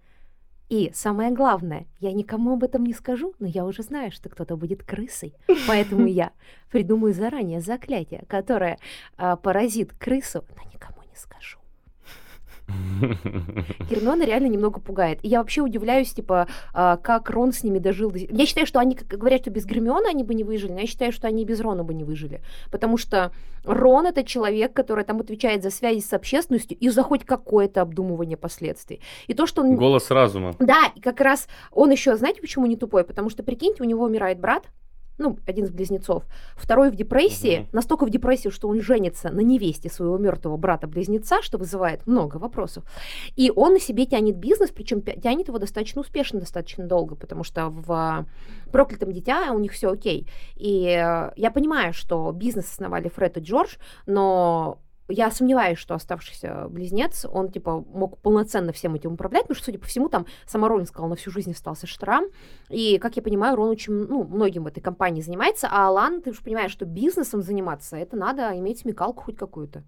И 0.69 0.91
самое 0.93 1.31
главное, 1.31 1.85
я 1.99 2.11
никому 2.11 2.53
об 2.53 2.63
этом 2.63 2.85
не 2.85 2.93
скажу, 2.93 3.33
но 3.39 3.47
я 3.47 3.65
уже 3.65 3.83
знаю, 3.83 4.11
что 4.11 4.29
кто-то 4.29 4.57
будет 4.57 4.83
крысой, 4.83 5.33
поэтому 5.67 6.07
я 6.07 6.31
придумаю 6.71 7.13
заранее 7.13 7.61
заклятие, 7.61 8.23
которое 8.27 8.79
а, 9.17 9.35
поразит 9.35 9.93
крысу, 9.93 10.43
но 10.55 10.71
никому 10.73 11.01
не 11.03 11.15
скажу. 11.15 11.59
Гермиона 13.89 14.23
реально 14.23 14.47
немного 14.47 14.79
пугает. 14.79 15.19
И 15.23 15.27
я 15.27 15.39
вообще 15.39 15.61
удивляюсь, 15.61 16.13
типа, 16.13 16.47
а, 16.73 16.97
как 16.97 17.29
Рон 17.29 17.51
с 17.51 17.63
ними 17.63 17.79
дожил. 17.79 18.11
Я 18.13 18.45
считаю, 18.45 18.65
что 18.65 18.79
они, 18.79 18.95
как 18.95 19.19
говорят, 19.19 19.41
что 19.41 19.51
без 19.51 19.65
Гермиона 19.65 20.09
они 20.09 20.23
бы 20.23 20.33
не 20.33 20.43
выжили, 20.43 20.71
но 20.71 20.79
я 20.79 20.87
считаю, 20.87 21.11
что 21.11 21.27
они 21.27 21.45
без 21.45 21.59
Рона 21.59 21.83
бы 21.83 21.93
не 21.93 22.03
выжили. 22.03 22.41
Потому 22.71 22.97
что 22.97 23.31
Рон— 23.63 24.05
это 24.07 24.23
человек, 24.23 24.73
который 24.73 25.03
там 25.03 25.19
отвечает 25.19 25.63
за 25.63 25.69
связи 25.69 25.99
с 25.99 26.13
общественностью 26.13 26.77
и 26.77 26.89
за 26.89 27.03
хоть 27.03 27.25
какое-то 27.25 27.81
обдумывание 27.81 28.37
последствий. 28.37 29.01
И 29.27 29.33
то, 29.33 29.45
что 29.45 29.61
он... 29.61 29.75
Голос 29.75 30.09
разума. 30.11 30.55
Да, 30.59 30.91
и 30.95 31.01
как 31.01 31.21
раз 31.21 31.47
он 31.71 31.91
еще, 31.91 32.15
знаете, 32.17 32.41
почему 32.41 32.65
не 32.65 32.77
тупой? 32.77 33.03
Потому 33.03 33.29
что, 33.29 33.43
прикиньте, 33.43 33.83
у 33.83 33.85
него 33.85 34.05
умирает 34.05 34.39
брат, 34.39 34.65
ну, 35.17 35.37
один 35.45 35.65
из 35.65 35.71
близнецов, 35.71 36.23
второй 36.55 36.91
в 36.91 36.95
депрессии, 36.95 37.59
Мгм. 37.59 37.69
настолько 37.71 38.05
в 38.05 38.09
депрессии, 38.09 38.49
что 38.49 38.67
он 38.67 38.81
женится 38.81 39.29
на 39.29 39.39
невесте 39.39 39.89
своего 39.89 40.17
мертвого 40.17 40.57
брата-близнеца, 40.57 41.41
что 41.41 41.57
вызывает 41.57 42.05
много 42.05 42.37
вопросов. 42.37 42.83
И 43.35 43.51
он 43.55 43.73
на 43.73 43.79
себе 43.79 44.05
тянет 44.05 44.37
бизнес, 44.37 44.71
причем 44.71 45.01
тянет 45.01 45.47
его 45.47 45.57
достаточно 45.57 46.01
успешно, 46.01 46.39
достаточно 46.39 46.85
долго, 46.85 47.15
потому 47.15 47.43
что 47.43 47.69
в 47.69 48.25
проклятом 48.71 49.11
дитя 49.11 49.51
у 49.53 49.59
них 49.59 49.71
все 49.71 49.91
окей. 49.91 50.27
И 50.55 50.85
э, 50.87 51.31
я 51.35 51.51
понимаю, 51.51 51.93
что 51.93 52.31
бизнес 52.31 52.69
основали 52.71 53.09
Фред 53.09 53.37
и 53.37 53.39
Джордж, 53.41 53.75
но 54.05 54.79
я 55.07 55.29
сомневаюсь, 55.31 55.77
что 55.77 55.93
оставшийся 55.93 56.67
близнец, 56.69 57.25
он, 57.31 57.51
типа, 57.51 57.79
мог 57.79 58.19
полноценно 58.19 58.71
всем 58.71 58.95
этим 58.95 59.13
управлять, 59.13 59.43
потому 59.43 59.55
что, 59.55 59.65
судя 59.65 59.79
по 59.79 59.85
всему, 59.85 60.09
там 60.09 60.25
сама 60.45 60.67
Роллин 60.67 60.85
сказала, 60.85 61.09
на 61.09 61.15
всю 61.15 61.31
жизнь 61.31 61.51
остался 61.51 61.87
штрам. 61.87 62.25
И, 62.69 62.97
как 62.97 63.15
я 63.15 63.21
понимаю, 63.21 63.55
Рон 63.55 63.69
очень, 63.69 63.93
ну, 63.93 64.23
многим 64.23 64.63
в 64.63 64.67
этой 64.67 64.81
компании 64.81 65.21
занимается, 65.21 65.67
а 65.71 65.87
Алан, 65.87 66.21
ты 66.21 66.33
же 66.33 66.41
понимаешь, 66.41 66.71
что 66.71 66.85
бизнесом 66.85 67.41
заниматься, 67.41 67.97
это 67.97 68.15
надо 68.15 68.57
иметь 68.57 68.79
смекалку 68.79 69.23
хоть 69.23 69.37
какую-то. 69.37 69.83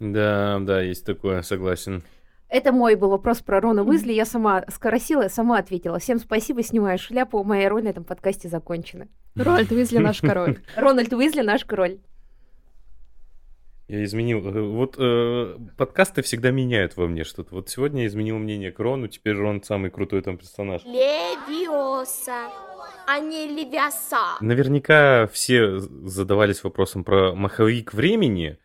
Да, 0.00 0.58
да, 0.60 0.80
есть 0.80 1.04
такое, 1.04 1.42
согласен. 1.42 2.02
Это 2.48 2.72
мой 2.72 2.94
был 2.94 3.10
вопрос 3.10 3.40
про 3.40 3.60
Рона 3.60 3.82
Уизли. 3.82 4.12
Я 4.12 4.24
сама 4.24 4.64
скоросила, 4.68 5.22
я 5.22 5.28
сама 5.28 5.58
ответила. 5.58 5.98
Всем 5.98 6.18
спасибо, 6.18 6.62
снимаю 6.62 6.98
шляпу. 6.98 7.44
Моя 7.44 7.68
роль 7.68 7.84
на 7.84 7.88
этом 7.88 8.04
подкасте 8.04 8.48
закончена. 8.48 9.08
Рональд 9.34 9.70
Уизли 9.70 9.98
наш 9.98 10.20
король. 10.20 10.58
Рональд 10.76 11.12
Уизли 11.12 11.42
наш 11.42 11.66
король. 11.66 11.98
Я 13.88 14.04
изменил. 14.04 14.46
э, 14.46 14.60
Вот 14.60 14.96
э, 14.98 15.56
подкасты 15.78 16.20
всегда 16.20 16.50
меняют 16.50 16.96
во 16.96 17.06
мне 17.06 17.24
что-то. 17.24 17.54
Вот 17.54 17.70
сегодня 17.70 18.02
я 18.02 18.08
изменил 18.08 18.36
мнение 18.38 18.70
к 18.70 18.78
Рону, 18.78 19.08
теперь 19.08 19.34
Рон 19.34 19.62
самый 19.62 19.90
крутой 19.90 20.20
там 20.20 20.36
персонаж. 20.36 20.84
Левиоса, 20.84 22.50
а 23.06 23.18
не 23.18 23.46
Левиаса. 23.46 24.36
Наверняка 24.40 25.26
все 25.28 25.78
задавались 25.78 26.62
вопросом 26.62 27.02
про 27.02 27.34
маховик 27.34 27.94
времени. 27.94 28.58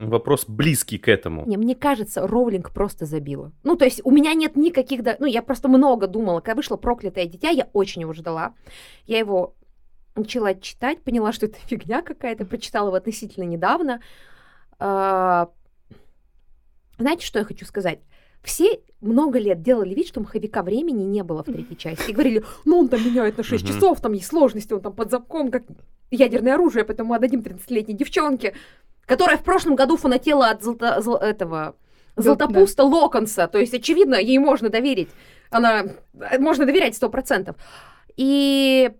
Вопрос 0.00 0.44
близкий 0.48 0.98
к 0.98 1.06
этому. 1.06 1.46
Не, 1.46 1.56
мне 1.56 1.76
кажется, 1.76 2.26
Роулинг 2.26 2.72
просто 2.72 3.06
забила. 3.06 3.52
Ну, 3.62 3.76
то 3.76 3.84
есть 3.84 4.00
у 4.02 4.10
меня 4.10 4.34
нет 4.34 4.56
никаких... 4.56 5.04
Да... 5.04 5.14
Ну, 5.20 5.26
я 5.26 5.40
просто 5.40 5.68
много 5.68 6.08
думала. 6.08 6.40
Когда 6.40 6.56
вышло 6.56 6.76
«Проклятое 6.76 7.26
дитя», 7.26 7.50
я 7.50 7.68
очень 7.72 8.00
его 8.00 8.12
ждала. 8.12 8.54
Я 9.06 9.20
его 9.20 9.54
начала 10.16 10.52
читать, 10.54 11.00
поняла, 11.04 11.32
что 11.32 11.46
это 11.46 11.58
фигня 11.66 12.02
какая-то, 12.02 12.44
прочитала 12.44 12.88
его 12.88 12.96
относительно 12.96 13.44
недавно. 13.44 14.00
А, 14.78 15.48
Знаете, 16.98 17.26
что 17.26 17.38
я 17.38 17.44
хочу 17.44 17.64
сказать? 17.66 18.00
Все 18.42 18.80
много 19.00 19.38
лет 19.38 19.62
делали 19.62 19.94
вид, 19.94 20.06
что 20.06 20.20
маховика 20.20 20.62
времени 20.62 21.02
не 21.02 21.22
было 21.22 21.42
в 21.42 21.46
третьей 21.46 21.76
части. 21.76 22.10
И 22.10 22.12
говорили, 22.12 22.44
ну 22.64 22.78
он 22.78 22.88
там 22.88 23.04
меняет 23.04 23.38
на 23.38 23.42
6 23.42 23.64
Мгм. 23.64 23.72
часов, 23.74 24.00
там 24.00 24.12
есть 24.12 24.26
сложности, 24.26 24.72
он 24.74 24.80
там 24.80 24.92
под 24.92 25.10
замком, 25.10 25.50
как 25.50 25.62
ядерное 26.10 26.54
оружие, 26.54 26.84
поэтому 26.84 27.14
отдадим 27.14 27.40
30-летней 27.40 27.94
девчонке, 27.94 28.54
которая 29.06 29.38
в 29.38 29.42
прошлом 29.44 29.76
году 29.76 29.96
фанатела 29.96 30.50
от 30.50 30.62
золото- 30.62 31.00
зол- 31.00 31.16
этого 31.16 31.74
Золотопуста 32.16 32.84
Локонса. 32.84 33.48
То 33.48 33.58
есть, 33.58 33.74
очевидно, 33.74 34.14
ей 34.14 34.38
можно 34.38 34.68
доверить. 34.68 35.08
Она... 35.50 35.84
Можно 36.38 36.64
доверять 36.64 36.94
сто 36.94 37.08
процентов. 37.08 37.56
И 38.16 38.92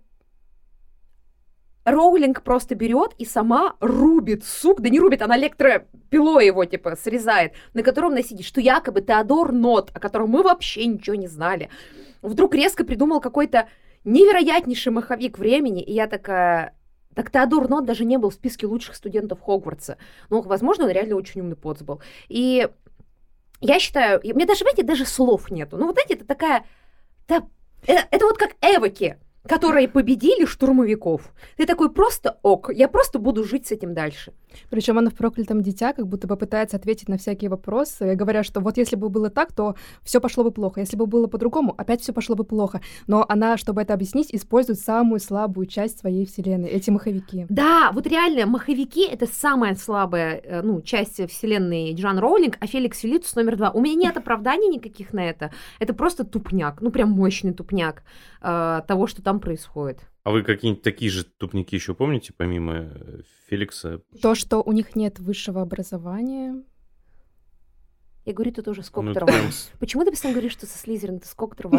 Роулинг 1.85 2.43
просто 2.43 2.74
берет 2.74 3.12
и 3.19 3.24
сама 3.24 3.77
рубит 3.81 4.44
сук, 4.44 4.81
да 4.81 4.89
не 4.89 5.01
рубит, 5.01 5.23
она 5.23 5.39
электропилой 5.39 6.47
его, 6.47 6.65
типа, 6.65 6.97
срезает, 6.97 7.52
на 7.74 7.82
котором 7.82 8.15
насидит, 8.15 8.47
что 8.47 8.61
якобы 8.61 9.02
Теодор 9.02 9.52
Нот, 9.52 9.90
о 9.93 10.01
котором 10.01 10.31
мы 10.31 10.43
вообще 10.43 10.86
ничего 10.86 11.16
не 11.16 11.28
знали, 11.28 11.69
вдруг 12.23 12.55
резко 12.55 12.85
придумал 12.85 13.20
какой-то 13.20 13.69
невероятнейший 14.05 14.93
маховик 14.93 15.39
времени, 15.39 15.82
и 15.82 15.93
я 15.93 16.06
такая, 16.06 16.74
так 17.15 17.31
Теодор 17.31 17.69
Нот 17.69 17.85
даже 17.85 18.05
не 18.05 18.16
был 18.16 18.31
в 18.31 18.35
списке 18.35 18.66
лучших 18.66 18.94
студентов 18.97 19.40
Хогвартса. 19.40 19.98
Ну, 20.31 20.40
возможно, 20.40 20.85
он 20.85 20.90
реально 20.90 21.16
очень 21.16 21.43
умный 21.43 21.56
поц 21.56 21.82
был. 21.82 22.01
И 22.28 22.69
я 23.61 23.78
считаю, 23.78 24.20
мне 24.23 24.47
даже, 24.47 24.61
знаете, 24.61 24.82
даже 24.82 25.05
слов 25.05 25.51
нету. 25.51 25.77
Ну, 25.77 25.86
вот 25.86 25.94
знаете, 25.94 26.15
это 26.15 26.27
такая... 26.27 26.65
Да, 27.28 27.47
это, 27.86 28.06
это 28.11 28.27
вот 28.27 28.36
как 28.36 28.56
эвоки 28.61 29.19
которые 29.49 29.89
победили 29.89 30.47
штурмовиков. 30.47 31.33
Ты 31.57 31.66
такой 31.66 31.93
просто 31.93 32.39
ок, 32.43 32.71
я 32.73 32.89
просто 32.89 33.19
буду 33.19 33.45
жить 33.45 33.66
с 33.66 33.73
этим 33.73 33.95
дальше. 33.95 34.33
Причем 34.71 34.99
она 34.99 35.11
в 35.11 35.15
проклятом 35.15 35.63
дитя 35.63 35.93
как 35.93 36.07
будто 36.07 36.27
бы 36.27 36.37
пытается 36.37 36.77
ответить 36.77 37.09
на 37.09 37.19
всякие 37.19 37.51
вопросы, 37.51 38.15
говоря, 38.15 38.43
что 38.43 38.61
вот 38.61 38.77
если 38.77 38.97
бы 38.97 39.09
было 39.09 39.31
так, 39.31 39.53
то 39.53 39.75
все 40.03 40.21
пошло 40.21 40.45
бы 40.45 40.51
плохо. 40.51 40.81
Если 40.81 40.97
бы 40.97 41.07
было 41.07 41.27
по-другому, 41.27 41.75
опять 41.77 42.01
все 42.01 42.13
пошло 42.13 42.37
бы 42.37 42.45
плохо. 42.45 42.81
Но 43.07 43.25
она, 43.29 43.57
чтобы 43.57 43.83
это 43.83 43.95
объяснить, 43.95 44.35
использует 44.35 44.79
самую 44.79 45.21
слабую 45.21 45.67
часть 45.67 45.99
своей 45.99 46.27
вселенной, 46.27 46.69
эти 46.69 46.91
маховики. 46.91 47.47
Да, 47.49 47.91
вот 47.93 48.07
реально, 48.07 48.47
маховики— 48.47 49.07
это 49.11 49.27
самая 49.27 49.75
слабая 49.75 50.41
э, 50.43 50.63
ну, 50.63 50.83
часть 50.83 51.21
вселенной 51.31 51.95
Джан 51.95 52.19
Роулинг, 52.19 52.57
а 52.61 52.67
Феликс 52.67 53.01
Филитус 53.01 53.35
номер 53.35 53.57
два. 53.57 53.71
У 53.71 53.81
меня 53.81 53.95
нет 53.95 54.17
оправданий 54.17 54.69
никаких 54.69 55.13
на 55.13 55.21
это. 55.21 55.53
Это 55.79 55.95
просто 55.95 56.25
тупняк, 56.25 56.81
ну 56.81 56.91
прям 56.91 57.11
мощный 57.11 57.53
тупняк 57.53 58.03
э, 58.43 58.83
того, 58.87 59.07
что 59.07 59.23
там 59.23 59.41
происходит. 59.41 60.01
А 60.25 60.31
вы 60.31 60.43
какие-нибудь 60.43 60.83
такие 60.83 61.11
же 61.11 61.23
тупники 61.23 61.75
еще 61.75 61.95
помните, 61.95 62.33
помимо 62.35 62.91
э, 62.95 63.21
Феликса? 63.47 64.01
То, 64.23 64.35
что 64.35 64.63
у 64.63 64.73
них 64.73 64.97
нет 64.97 65.19
высшего 65.21 65.61
образования. 65.61 66.63
Я 68.25 68.33
говорю, 68.33 68.53
ты 68.53 68.63
тоже 68.63 68.83
с 68.83 68.89
Коктером. 68.89 69.29
Ну, 69.31 69.51
Почему 69.79 70.03
ты 70.03 70.11
постоянно 70.11 70.37
говоришь, 70.37 70.53
что 70.53 70.67
со 70.67 70.79
Слизерин, 70.79 71.21
ты 71.21 71.29
с 71.29 71.35
Коктером? 71.35 71.79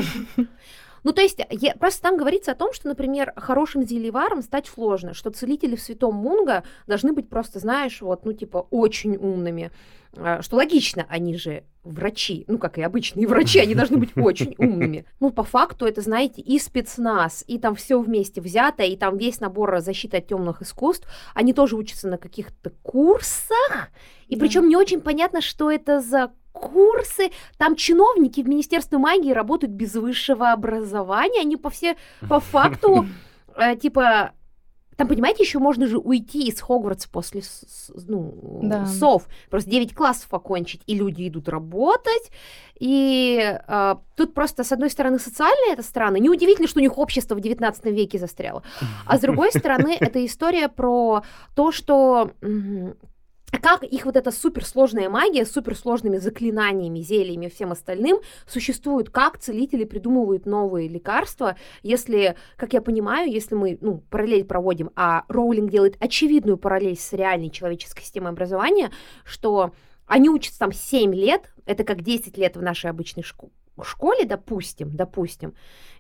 Ну, 1.04 1.14
то 1.14 1.22
есть, 1.22 1.40
я, 1.52 1.76
просто 1.76 2.02
там 2.02 2.18
говорится 2.18 2.52
о 2.52 2.56
том, 2.56 2.74
что, 2.74 2.88
например, 2.88 3.32
хорошим 3.36 3.84
зельеваром 3.84 4.42
стать 4.42 4.66
сложно, 4.66 5.14
что 5.14 5.30
целители 5.30 5.76
в 5.76 5.82
Святом 5.82 6.16
Мунга 6.16 6.64
должны 6.88 7.14
быть 7.14 7.30
просто, 7.30 7.60
знаешь, 7.60 8.02
вот, 8.02 8.26
ну, 8.26 8.34
типа, 8.34 8.68
очень 8.72 9.16
умными. 9.16 9.72
А, 10.18 10.42
что 10.42 10.56
логично, 10.58 11.06
они 11.10 11.38
же 11.38 11.64
врачи, 11.84 12.46
ну, 12.48 12.58
как 12.58 12.78
и 12.78 12.82
обычные 12.82 13.28
врачи, 13.28 13.60
они 13.60 13.76
должны 13.76 13.98
быть 13.98 14.12
очень 14.16 14.56
умными. 14.58 15.06
Ну, 15.20 15.32
по 15.32 15.44
факту, 15.44 15.86
это, 15.86 16.02
знаете, 16.02 16.42
и 16.42 16.58
спецназ, 16.60 17.44
и 17.48 17.60
там 17.60 17.76
все 17.76 18.00
вместе 18.00 18.42
взято, 18.42 18.84
и 18.84 18.96
там 18.96 19.18
весь 19.18 19.40
набор 19.40 19.80
защиты 19.80 20.18
от 20.18 20.28
темных 20.28 20.62
искусств, 20.62 21.08
они 21.34 21.54
тоже 21.54 21.76
учатся 21.76 22.08
на 22.08 22.18
каких-то 22.18 22.72
курсах, 22.82 23.90
и 24.28 24.36
да. 24.36 24.40
причем 24.40 24.68
не 24.68 24.76
очень 24.76 25.02
понятно, 25.02 25.42
что 25.42 25.70
это 25.70 26.02
за 26.02 26.32
курсы, 26.52 27.32
там 27.58 27.76
чиновники 27.76 28.42
в 28.42 28.48
Министерстве 28.48 28.98
магии 28.98 29.32
работают 29.32 29.74
без 29.74 29.94
высшего 29.96 30.52
образования, 30.52 31.42
они 31.42 31.58
по 31.58 31.70
все, 31.70 31.98
по 32.30 32.40
факту, 32.40 33.08
э, 33.58 33.76
типа, 33.76 34.32
там, 34.98 35.08
понимаете, 35.08 35.44
еще 35.44 35.60
можно 35.60 35.88
же 35.88 35.98
уйти 35.98 36.48
из 36.48 36.62
Хогвартса 36.62 37.10
после 37.10 37.42
ну, 38.08 38.60
да. 38.64 38.86
сов. 38.86 39.28
Просто 39.50 39.70
9 39.70 39.94
классов 39.94 40.34
окончить, 40.34 40.82
и 40.88 40.96
люди 40.96 41.28
идут 41.28 41.50
работать. 41.50 42.32
И 42.80 43.58
э, 43.68 43.96
тут 44.16 44.34
просто, 44.34 44.64
с 44.64 44.72
одной 44.72 44.90
стороны, 44.90 45.20
социальная 45.20 45.74
это 45.74 45.84
страна. 45.84 46.20
Неудивительно, 46.20 46.68
что 46.68 46.80
у 46.80 46.82
них 46.82 46.98
общество 46.98 47.36
в 47.36 47.42
19 47.42 47.86
веке 47.86 48.20
застряло. 48.20 48.64
А 49.06 49.18
с 49.18 49.22
другой 49.22 49.52
стороны, 49.52 49.96
это 50.00 50.26
история 50.26 50.70
про 50.70 51.24
то, 51.56 51.72
что 51.72 52.32
как 53.62 53.84
их 53.84 54.06
вот 54.06 54.16
эта 54.16 54.32
суперсложная 54.32 55.10
магия 55.10 55.46
с 55.46 55.52
суперсложными 55.52 56.18
заклинаниями, 56.18 57.00
зельями 57.00 57.46
и 57.46 57.50
всем 57.50 57.72
остальным 57.72 58.20
существует, 58.48 59.10
как 59.10 59.38
целители 59.38 59.86
придумывают 59.86 60.46
новые 60.46 60.88
лекарства, 60.88 61.56
если, 61.82 62.36
как 62.58 62.74
я 62.74 62.82
понимаю, 62.82 63.32
если 63.32 63.56
мы 63.56 63.78
ну, 63.82 64.04
параллель 64.10 64.46
проводим, 64.46 64.92
а 64.96 65.24
Роулинг 65.30 65.72
делает 65.72 65.98
очевидную 66.00 66.58
параллель 66.58 66.98
с 66.98 67.14
реальной 67.14 67.50
человеческой 67.50 68.04
системой 68.04 68.32
образования, 68.32 68.92
что 69.24 69.74
они 70.06 70.30
учатся 70.30 70.60
там 70.60 70.72
7 70.72 71.14
лет, 71.14 71.52
это 71.66 71.84
как 71.84 72.02
10 72.02 72.38
лет 72.38 72.58
в 72.58 72.62
нашей 72.62 72.90
обычной 72.90 73.24
школе, 73.24 73.52
школе, 73.84 74.26
допустим, 74.26 74.96
допустим, 74.96 75.54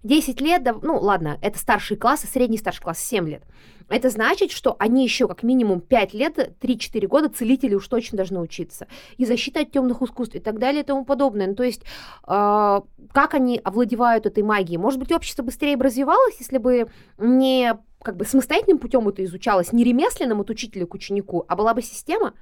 10 0.03 0.39
лет, 0.41 0.63
ну 0.81 0.99
ладно, 0.99 1.37
это 1.41 1.57
старший 1.59 1.97
класс, 1.97 2.21
средний 2.21 2.57
старший 2.57 2.83
класс 2.83 2.99
7 2.99 3.27
лет. 3.27 3.43
Это 3.87 4.09
значит, 4.09 4.51
что 4.51 4.75
они 4.79 5.03
еще 5.03 5.27
как 5.27 5.43
минимум 5.43 5.79
5 5.79 6.13
лет, 6.13 6.55
3-4 6.59 7.07
года 7.07 7.29
целители 7.29 7.75
уж 7.75 7.87
точно 7.87 8.17
должны 8.17 8.39
учиться. 8.39 8.87
И 9.17 9.25
защита 9.25 9.61
от 9.61 9.71
темных 9.71 10.01
искусств 10.01 10.35
и 10.35 10.39
так 10.39 10.57
далее 10.57 10.81
и 10.81 10.85
тому 10.85 11.05
подобное. 11.05 11.47
Ну, 11.47 11.55
то 11.55 11.63
есть, 11.63 11.83
э, 12.27 12.81
как 13.11 13.33
они 13.33 13.61
овладевают 13.63 14.25
этой 14.25 14.43
магией? 14.43 14.77
Может 14.77 14.99
быть, 14.99 15.11
общество 15.11 15.43
быстрее 15.43 15.77
бы 15.77 15.83
развивалось, 15.83 16.35
если 16.39 16.57
бы 16.57 16.87
не 17.19 17.77
как 18.01 18.17
бы 18.17 18.25
самостоятельным 18.25 18.77
путем 18.77 19.07
это 19.07 19.23
изучалось, 19.23 19.73
не 19.73 19.83
ремесленным 19.83 20.39
от 20.39 20.49
учителя 20.49 20.85
к 20.85 20.93
ученику, 20.93 21.43
а 21.47 21.55
была 21.55 21.73
бы 21.73 21.81
система? 21.81 22.33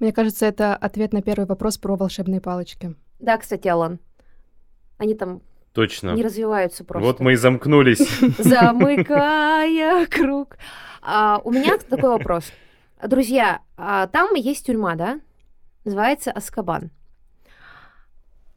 Мне 0.00 0.12
кажется, 0.12 0.46
это 0.46 0.74
ответ 0.74 1.12
на 1.12 1.22
первый 1.22 1.46
вопрос 1.46 1.78
про 1.78 1.96
волшебные 1.96 2.40
палочки. 2.40 2.94
Да, 3.20 3.38
кстати, 3.38 3.68
Алан. 3.68 4.00
Они 5.00 5.14
там 5.14 5.40
Точно. 5.72 6.10
Не 6.10 6.22
развиваются 6.22 6.84
просто. 6.84 7.06
Вот 7.06 7.20
мы 7.20 7.32
и 7.32 7.36
замкнулись. 7.36 8.20
Замыкая 8.38 10.04
круг. 10.06 10.58
А, 11.00 11.40
у 11.42 11.50
меня 11.52 11.78
такой 11.78 12.10
вопрос. 12.10 12.52
Друзья, 13.02 13.62
а, 13.78 14.08
там 14.08 14.34
есть 14.34 14.66
тюрьма, 14.66 14.96
да? 14.96 15.20
Называется 15.86 16.32
Аскабан. 16.32 16.90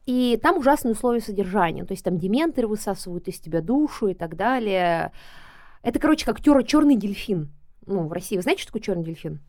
И 0.04 0.38
там 0.42 0.58
ужасные 0.58 0.92
условия 0.92 1.20
содержания. 1.20 1.86
То 1.86 1.92
есть 1.92 2.04
там 2.04 2.18
дементоры 2.18 2.68
высасывают 2.68 3.26
из 3.26 3.40
тебя 3.40 3.62
душу 3.62 4.08
и 4.08 4.14
так 4.14 4.36
далее. 4.36 5.12
Это, 5.82 5.98
короче, 5.98 6.26
как 6.26 6.42
черный 6.42 6.96
дельфин. 6.96 7.48
Ну, 7.86 8.06
в 8.06 8.12
России. 8.12 8.36
Вы 8.36 8.42
знаете, 8.42 8.62
что 8.62 8.72
такое 8.72 8.82
черный 8.82 9.04
дельфин? 9.04 9.40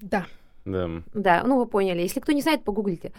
Да. 0.00 0.26
Да. 0.64 0.88
Да, 1.14 1.42
ну 1.44 1.56
вы 1.56 1.66
поняли. 1.66 2.02
Если 2.02 2.20
кто 2.20 2.32
не 2.32 2.42
знает, 2.42 2.64
погуглите. 2.64 3.12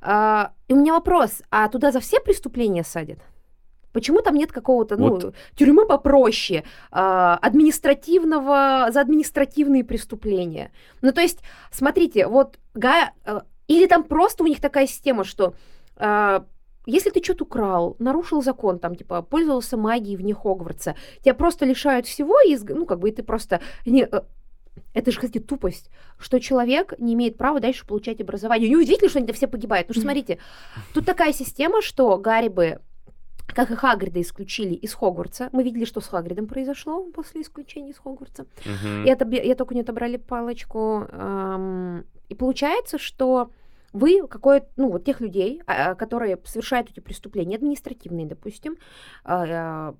А, 0.00 0.52
и 0.68 0.74
у 0.74 0.76
меня 0.76 0.92
вопрос: 0.92 1.42
а 1.50 1.68
туда 1.68 1.92
за 1.92 2.00
все 2.00 2.20
преступления 2.20 2.84
садят? 2.84 3.18
Почему 3.92 4.20
там 4.20 4.34
нет 4.36 4.52
какого-то, 4.52 4.96
ну, 4.96 5.08
вот. 5.08 5.34
тюрьмы 5.56 5.86
попроще, 5.86 6.58
э, 6.58 6.64
административного, 6.92 8.90
за 8.92 9.00
административные 9.00 9.82
преступления? 9.82 10.70
Ну, 11.00 11.10
то 11.10 11.22
есть, 11.22 11.38
смотрите, 11.72 12.26
вот, 12.26 12.58
га, 12.74 13.12
э, 13.24 13.40
или 13.66 13.86
там 13.86 14.04
просто 14.04 14.44
у 14.44 14.46
них 14.46 14.60
такая 14.60 14.86
система, 14.86 15.24
что 15.24 15.54
э, 15.96 16.40
если 16.86 17.10
ты 17.10 17.22
что-то 17.22 17.44
украл, 17.44 17.96
нарушил 17.98 18.42
закон, 18.42 18.78
там, 18.78 18.94
типа, 18.94 19.22
пользовался 19.22 19.76
магией 19.76 20.16
вне 20.16 20.34
Хогвартса, 20.34 20.94
тебя 21.22 21.34
просто 21.34 21.66
лишают 21.66 22.06
всего, 22.06 22.40
и, 22.40 22.56
ну, 22.68 22.86
как 22.86 22.98
бы, 22.98 23.08
и 23.08 23.12
ты 23.12 23.22
просто... 23.22 23.60
Не, 23.84 24.04
э, 24.04 24.22
это 24.94 25.10
же, 25.10 25.18
кстати, 25.18 25.38
тупость, 25.38 25.90
что 26.18 26.38
человек 26.40 26.94
не 26.98 27.14
имеет 27.14 27.36
права 27.36 27.60
дальше 27.60 27.86
получать 27.86 28.20
образование. 28.20 28.68
Неудивительно, 28.68 29.10
что 29.10 29.18
они 29.18 29.32
все 29.32 29.46
погибают. 29.46 29.86
Потому 29.86 30.00
что, 30.00 30.06
смотрите, 30.06 30.38
тут 30.94 31.06
такая 31.06 31.32
система, 31.32 31.82
что 31.82 32.16
Гарри 32.18 32.48
бы 32.48 32.80
как 33.46 33.70
и 33.70 33.74
Хагрида 33.74 34.20
исключили 34.20 34.74
из 34.74 34.92
Хогвартса. 34.94 35.48
Мы 35.52 35.62
видели, 35.62 35.84
что 35.84 36.00
с 36.00 36.06
Хагридом 36.06 36.46
произошло 36.46 37.04
после 37.10 37.42
исключения 37.42 37.90
из 37.90 37.98
Хогвартса. 37.98 38.46
Uh-huh. 38.64 39.04
И, 39.04 39.08
это, 39.08 39.24
и 39.26 39.54
только 39.54 39.74
не 39.74 39.80
отобрали 39.80 40.18
палочку. 40.18 41.06
Эм, 41.10 42.04
и 42.28 42.34
получается, 42.34 42.98
что 42.98 43.50
вы 43.92 44.26
какой 44.28 44.64
ну 44.76 44.90
вот 44.90 45.04
тех 45.04 45.20
людей, 45.20 45.62
а, 45.66 45.94
которые 45.94 46.38
совершают 46.44 46.90
эти 46.90 47.00
преступления 47.00 47.56
административные, 47.56 48.26
допустим, 48.26 48.76
э, 49.24 49.92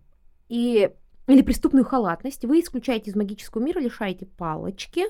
и 0.48 0.90
или 1.28 1.42
преступную 1.42 1.84
халатность, 1.84 2.44
вы 2.44 2.60
исключаете 2.60 3.10
из 3.10 3.16
магического 3.16 3.62
мира, 3.62 3.78
лишаете 3.80 4.26
палочки, 4.26 5.04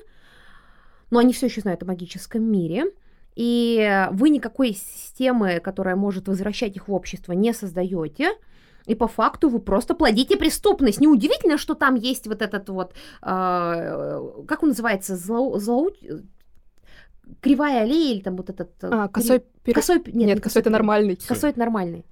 но 1.09 1.19
они 1.19 1.33
все 1.33 1.47
еще 1.47 1.61
знают 1.61 1.81
о 1.83 1.85
магическом 1.85 2.43
мире, 2.43 2.91
и 3.35 4.07
вы 4.11 4.29
никакой 4.29 4.73
системы, 4.73 5.59
которая 5.59 5.95
может 5.95 6.27
возвращать 6.27 6.75
их 6.75 6.87
в 6.87 6.93
общество, 6.93 7.31
не 7.31 7.53
создаете. 7.53 8.31
И 8.85 8.95
по 8.95 9.07
факту 9.07 9.49
вы 9.49 9.59
просто 9.59 9.93
плодите 9.93 10.35
преступность. 10.35 10.99
Неудивительно, 10.99 11.57
что 11.57 11.75
там 11.75 11.95
есть 11.95 12.27
вот 12.27 12.41
этот 12.41 12.69
вот, 12.69 12.93
э, 13.21 14.21
как 14.47 14.63
он 14.63 14.69
называется, 14.69 15.15
зло, 15.15 15.59
зло, 15.59 15.89
кривая 17.39 17.83
аллея 17.83 18.15
или 18.15 18.21
там 18.21 18.35
вот 18.35 18.49
этот... 18.49 18.71
А, 18.81 19.07
косой... 19.07 19.43
Пер... 19.63 19.75
косой 19.75 19.97
нет, 20.07 20.27
нет, 20.27 20.41
косой 20.41 20.61
это 20.61 20.69
нормальный. 20.69 21.15
Косой 21.15 21.51
это 21.51 21.59
нормальный. 21.59 22.03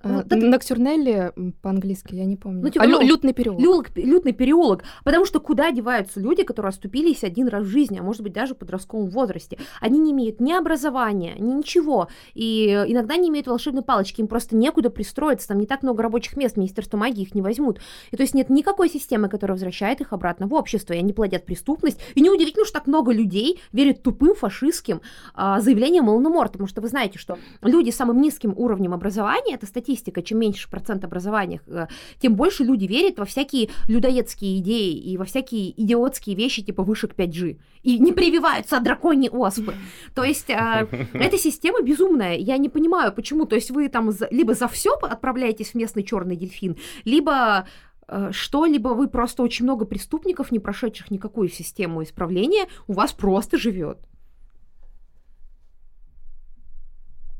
А, 0.00 0.22
так- 0.22 0.38
Ноктюрнелли 0.40 1.32
по-английски, 1.60 2.14
я 2.14 2.24
не 2.24 2.36
помню. 2.36 2.62
Ну, 2.62 2.70
типа, 2.70 2.84
А, 2.84 2.86
лю- 2.86 3.00
лютный 3.00 3.32
переулок. 3.32 3.60
Люлок- 3.60 3.90
лютный 3.96 4.32
переулок. 4.32 4.84
Потому 5.04 5.24
что 5.24 5.40
куда 5.40 5.72
деваются 5.72 6.20
люди, 6.20 6.44
которые 6.44 6.70
оступились 6.70 7.24
один 7.24 7.48
раз 7.48 7.64
в 7.64 7.68
жизни, 7.68 7.98
а 7.98 8.02
может 8.02 8.22
быть 8.22 8.32
даже 8.32 8.54
в 8.54 8.58
подростковом 8.58 9.10
возрасте? 9.10 9.58
Они 9.80 9.98
не 9.98 10.12
имеют 10.12 10.40
ни 10.40 10.52
образования, 10.52 11.34
ни 11.38 11.52
ничего. 11.52 12.08
И 12.34 12.68
иногда 12.86 13.16
не 13.16 13.28
имеют 13.28 13.48
волшебной 13.48 13.82
палочки, 13.82 14.20
им 14.20 14.28
просто 14.28 14.54
некуда 14.54 14.90
пристроиться, 14.90 15.48
там 15.48 15.58
не 15.58 15.66
так 15.66 15.82
много 15.82 16.02
рабочих 16.02 16.36
мест, 16.36 16.56
Министерство 16.56 16.96
магии 16.96 17.22
их 17.22 17.34
не 17.34 17.42
возьмут. 17.42 17.80
И 18.12 18.16
то 18.16 18.22
есть 18.22 18.34
нет 18.34 18.50
никакой 18.50 18.88
системы, 18.88 19.28
которая 19.28 19.54
возвращает 19.56 20.00
их 20.00 20.12
обратно 20.12 20.46
в 20.46 20.54
общество, 20.54 20.92
и 20.92 20.98
они 20.98 21.12
плодят 21.12 21.44
преступность. 21.44 21.98
И 22.14 22.20
неудивительно, 22.20 22.64
что 22.64 22.74
так 22.74 22.86
много 22.86 23.12
людей 23.12 23.60
верят 23.72 24.02
тупым 24.02 24.36
фашистским 24.36 25.00
а, 25.34 25.60
заявлениям 25.60 26.06
Волан-де-Морта, 26.06 26.52
потому 26.52 26.68
что 26.68 26.80
вы 26.80 26.88
знаете, 26.88 27.18
что 27.18 27.36
люди 27.62 27.90
с 27.90 27.96
самым 27.96 28.20
низким 28.20 28.54
уровнем 28.56 28.94
образования, 28.94 29.54
это 29.54 29.66
статистика, 29.88 30.22
чем 30.22 30.38
меньше 30.38 30.68
процент 30.68 31.04
образования, 31.04 31.60
э, 31.66 31.86
тем 32.20 32.34
больше 32.34 32.64
люди 32.64 32.84
верят 32.84 33.18
во 33.18 33.24
всякие 33.24 33.70
людоедские 33.88 34.58
идеи 34.58 34.92
и 34.92 35.16
во 35.16 35.24
всякие 35.24 35.70
идиотские 35.82 36.36
вещи 36.36 36.62
типа 36.62 36.82
вышек 36.82 37.14
5G. 37.14 37.58
И 37.82 37.98
не 37.98 38.12
прививаются 38.12 38.76
от 38.76 38.84
драконьей 38.84 39.30
оспы. 39.30 39.74
То 40.14 40.24
есть 40.24 40.50
э, 40.50 40.86
эта 41.14 41.38
система 41.38 41.80
безумная. 41.82 42.36
Я 42.36 42.58
не 42.58 42.68
понимаю, 42.68 43.12
почему. 43.12 43.46
То 43.46 43.56
есть 43.56 43.70
вы 43.70 43.88
там 43.88 44.10
либо 44.30 44.54
за 44.54 44.68
все 44.68 44.90
отправляетесь 44.90 45.70
в 45.70 45.74
местный 45.74 46.02
черный 46.02 46.36
дельфин, 46.36 46.76
либо 47.04 47.66
э, 48.08 48.30
что, 48.32 48.66
либо 48.66 48.88
вы 48.88 49.08
просто 49.08 49.42
очень 49.42 49.64
много 49.64 49.86
преступников, 49.86 50.52
не 50.52 50.58
прошедших 50.58 51.10
никакую 51.10 51.48
систему 51.48 52.02
исправления, 52.02 52.66
у 52.88 52.92
вас 52.92 53.12
просто 53.12 53.56
живет. 53.56 53.98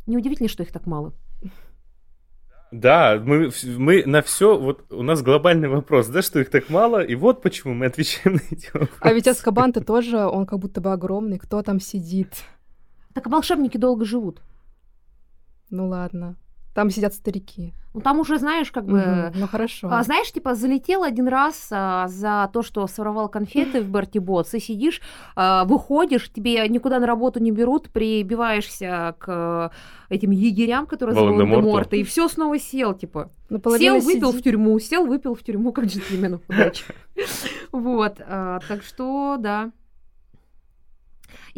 Неудивительно, 0.06 0.48
что 0.48 0.62
их 0.62 0.72
так 0.72 0.86
мало. 0.86 1.12
Да, 2.70 3.20
мы, 3.24 3.50
мы 3.78 4.04
на 4.04 4.20
все, 4.20 4.58
вот 4.58 4.92
у 4.92 5.02
нас 5.02 5.22
глобальный 5.22 5.68
вопрос, 5.68 6.08
да, 6.08 6.20
что 6.20 6.38
их 6.40 6.50
так 6.50 6.68
мало, 6.68 7.02
и 7.02 7.14
вот 7.14 7.40
почему 7.40 7.72
мы 7.72 7.86
отвечаем 7.86 8.36
на 8.36 8.54
эти 8.54 8.66
вопросы. 8.72 9.00
А 9.00 9.12
ведь 9.12 9.26
Аскабан-то 9.26 9.82
тоже, 9.82 10.18
он 10.18 10.46
как 10.46 10.58
будто 10.58 10.80
бы 10.80 10.92
огромный. 10.92 11.38
Кто 11.38 11.62
там 11.62 11.80
сидит? 11.80 12.44
Так 13.14 13.26
волшебники 13.26 13.78
долго 13.78 14.04
живут. 14.04 14.42
Ну 15.70 15.88
ладно. 15.88 16.36
Там 16.78 16.90
сидят 16.90 17.12
старики. 17.12 17.74
Ну 17.92 18.00
там 18.00 18.20
уже, 18.20 18.38
знаешь, 18.38 18.70
как 18.70 18.84
бы... 18.84 19.00
Мгм, 19.00 19.32
Ну 19.40 19.48
хорошо. 19.48 19.88
А, 19.90 20.00
знаешь, 20.04 20.30
типа, 20.30 20.54
залетел 20.54 21.02
один 21.02 21.26
раз 21.26 21.66
а, 21.72 22.06
за 22.06 22.48
то, 22.52 22.62
что 22.62 22.86
своровал 22.86 23.28
конфеты 23.28 23.80
в 23.80 23.90
Берти 23.90 24.20
Ботс, 24.20 24.54
и 24.54 24.60
сидишь, 24.60 25.00
а, 25.34 25.64
выходишь, 25.64 26.30
тебе 26.32 26.68
никуда 26.68 27.00
на 27.00 27.06
работу 27.08 27.40
не 27.40 27.50
берут, 27.50 27.90
прибиваешься 27.90 29.16
к 29.18 29.72
этим 30.08 30.30
егерям, 30.30 30.86
которые 30.86 31.16
зовут. 31.16 31.32
Волан-де-Морта, 31.32 31.96
и 31.96 32.04
все 32.04 32.28
снова 32.28 32.60
сел, 32.60 32.94
типа. 32.94 33.32
Ну, 33.50 33.60
Сел, 33.76 33.98
выпил 33.98 34.30
в 34.30 34.40
тюрьму, 34.40 34.78
сел, 34.78 35.04
выпил 35.04 35.34
в 35.34 35.42
тюрьму, 35.42 35.72
как 35.72 35.86
джентльмену. 35.86 36.40
Удачи. 36.48 36.84
Вот, 37.72 38.20
а, 38.20 38.60
так 38.68 38.84
что, 38.84 39.36
да. 39.40 39.72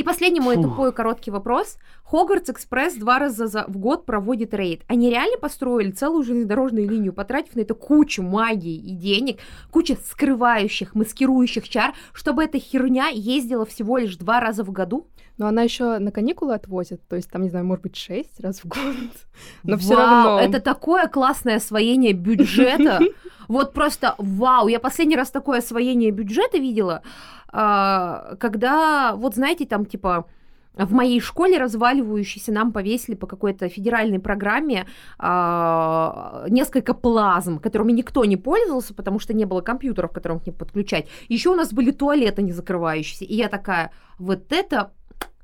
И 0.01 0.03
последний 0.03 0.41
мой 0.41 0.57
Фух. 0.57 0.65
тупой 0.65 0.93
короткий 0.93 1.31
вопрос. 1.31 1.77
Хогвартс 2.05 2.49
Экспресс 2.49 2.95
два 2.95 3.19
раза 3.19 3.49
за- 3.49 3.67
в 3.69 3.77
год 3.77 4.07
проводит 4.07 4.55
рейд. 4.55 4.81
Они 4.89 5.11
реально 5.11 5.37
построили 5.37 5.91
целую 5.91 6.25
железнодорожную 6.25 6.89
линию, 6.89 7.13
потратив 7.13 7.55
на 7.55 7.61
это 7.61 7.75
кучу 7.75 8.23
магии 8.23 8.75
и 8.77 8.93
денег, 8.95 9.41
кучу 9.71 9.99
скрывающих, 10.03 10.95
маскирующих 10.95 11.69
чар, 11.69 11.93
чтобы 12.15 12.43
эта 12.45 12.59
херня 12.59 13.09
ездила 13.09 13.67
всего 13.67 13.99
лишь 13.99 14.17
два 14.17 14.41
раза 14.41 14.65
в 14.65 14.73
году? 14.73 15.07
Но 15.37 15.47
она 15.47 15.63
еще 15.63 15.99
на 15.99 16.11
каникулы 16.11 16.55
отвозит. 16.55 17.07
То 17.07 17.17
есть 17.17 17.31
там, 17.31 17.43
не 17.43 17.51
знаю, 17.51 17.67
может 17.67 17.83
быть, 17.83 17.97
шесть 17.97 18.41
раз 18.41 18.61
в 18.61 18.69
год. 18.69 18.97
Но 19.65 19.77
все 19.77 19.97
равно. 19.97 20.41
Это 20.41 20.61
такое 20.61 21.09
классное 21.09 21.57
освоение 21.57 22.15
бюджета. 22.15 23.01
Вот 23.51 23.73
просто 23.73 24.15
вау. 24.19 24.69
Я 24.69 24.79
последний 24.79 25.17
раз 25.17 25.33
такое 25.33 25.59
освоение 25.59 26.13
бюджета 26.13 26.59
видела, 26.59 27.03
а, 27.49 28.37
когда, 28.39 29.17
вот 29.17 29.35
знаете, 29.35 29.67
там 29.67 29.87
типа 29.87 30.27
в 30.75 30.93
моей 30.93 31.21
школе 31.21 31.59
разваливающейся 31.59 32.53
нам 32.53 32.71
повесили 32.71 33.17
по 33.17 33.27
какой-то 33.27 33.69
федеральной 33.69 34.21
программе 34.21 34.87
а, 35.19 36.45
несколько 36.49 36.95
плазм, 36.95 37.59
которыми 37.59 37.91
никто 37.91 38.25
не 38.25 38.37
пользовался, 38.37 38.95
потому 38.95 39.19
что 39.19 39.35
не 39.35 39.47
было 39.47 39.63
компьютеров, 39.63 40.13
которым 40.13 40.39
к 40.39 40.47
ним 40.47 40.55
подключать. 40.55 41.09
Еще 41.29 41.51
у 41.51 41.57
нас 41.57 41.73
были 41.73 41.91
туалеты 41.91 42.43
не 42.43 42.53
закрывающиеся. 42.53 43.25
И 43.25 43.35
я 43.35 43.49
такая, 43.49 43.91
вот 44.21 44.53
это 44.53 44.93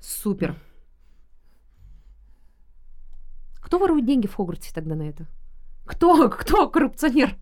супер. 0.01 0.55
Кто 3.61 3.79
ворует 3.79 4.07
деньги 4.07 4.29
в 4.29 4.37
Хогвартсе 4.37 4.73
тогда 4.73 4.95
на 4.95 5.09
это? 5.09 5.27
Кто, 5.87 6.29
кто 6.29 6.69
коррупционер? 6.69 7.37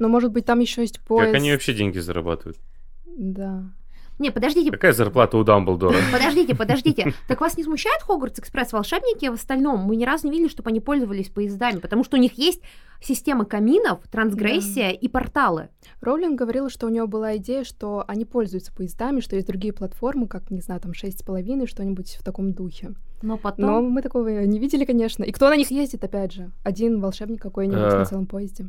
Но, 0.00 0.08
может 0.08 0.32
быть, 0.32 0.44
там 0.46 0.58
еще 0.58 0.80
есть 0.80 0.98
поезд. 1.00 1.26
Как 1.26 1.36
они 1.36 1.52
вообще 1.52 1.72
деньги 1.74 1.98
зарабатывают? 2.00 2.58
Да. 3.06 3.70
Не, 4.18 4.30
подождите, 4.30 4.70
Какая 4.70 4.92
зарплата 4.92 5.38
у 5.38 5.44
Дамблдора? 5.44 5.96
подождите, 6.12 6.54
подождите. 6.54 7.14
Так 7.28 7.40
вас 7.40 7.56
не 7.56 7.64
смущает 7.64 8.02
Хогвартс 8.02 8.38
Экспресс 8.40 8.70
волшебники 8.72 9.26
в 9.28 9.32
остальном? 9.32 9.80
Мы 9.80 9.96
ни 9.96 10.04
разу 10.04 10.26
не 10.26 10.32
видели, 10.32 10.48
чтобы 10.48 10.68
они 10.68 10.80
пользовались 10.80 11.30
поездами, 11.30 11.78
потому 11.78 12.04
что 12.04 12.18
у 12.18 12.20
них 12.20 12.36
есть 12.36 12.60
система 13.00 13.46
каминов, 13.46 14.00
трансгрессия 14.10 14.90
и 14.90 15.08
порталы. 15.08 15.68
Роулинг 16.02 16.38
говорила, 16.38 16.68
что 16.68 16.86
у 16.86 16.90
нее 16.90 17.06
была 17.06 17.38
идея, 17.38 17.64
что 17.64 18.04
они 18.08 18.26
пользуются 18.26 18.74
поездами, 18.74 19.20
что 19.20 19.36
есть 19.36 19.46
другие 19.48 19.72
платформы, 19.72 20.28
как, 20.28 20.50
не 20.50 20.60
знаю, 20.60 20.82
там, 20.82 20.92
шесть 20.92 21.20
с 21.20 21.22
половиной, 21.22 21.66
что-нибудь 21.66 22.16
в 22.20 22.22
таком 22.22 22.52
духе. 22.52 22.92
Но 23.22 23.38
потом... 23.38 23.64
Но 23.66 23.80
мы 23.80 24.02
такого 24.02 24.28
не 24.44 24.58
видели, 24.58 24.84
конечно. 24.84 25.24
И 25.24 25.32
кто 25.32 25.48
на 25.48 25.56
них 25.56 25.70
ездит, 25.70 26.04
опять 26.04 26.32
же? 26.32 26.50
Один 26.62 27.00
волшебник 27.00 27.40
какой-нибудь 27.40 27.80
Э. 27.80 27.98
на 27.98 28.04
целом 28.04 28.26
поезде. 28.26 28.68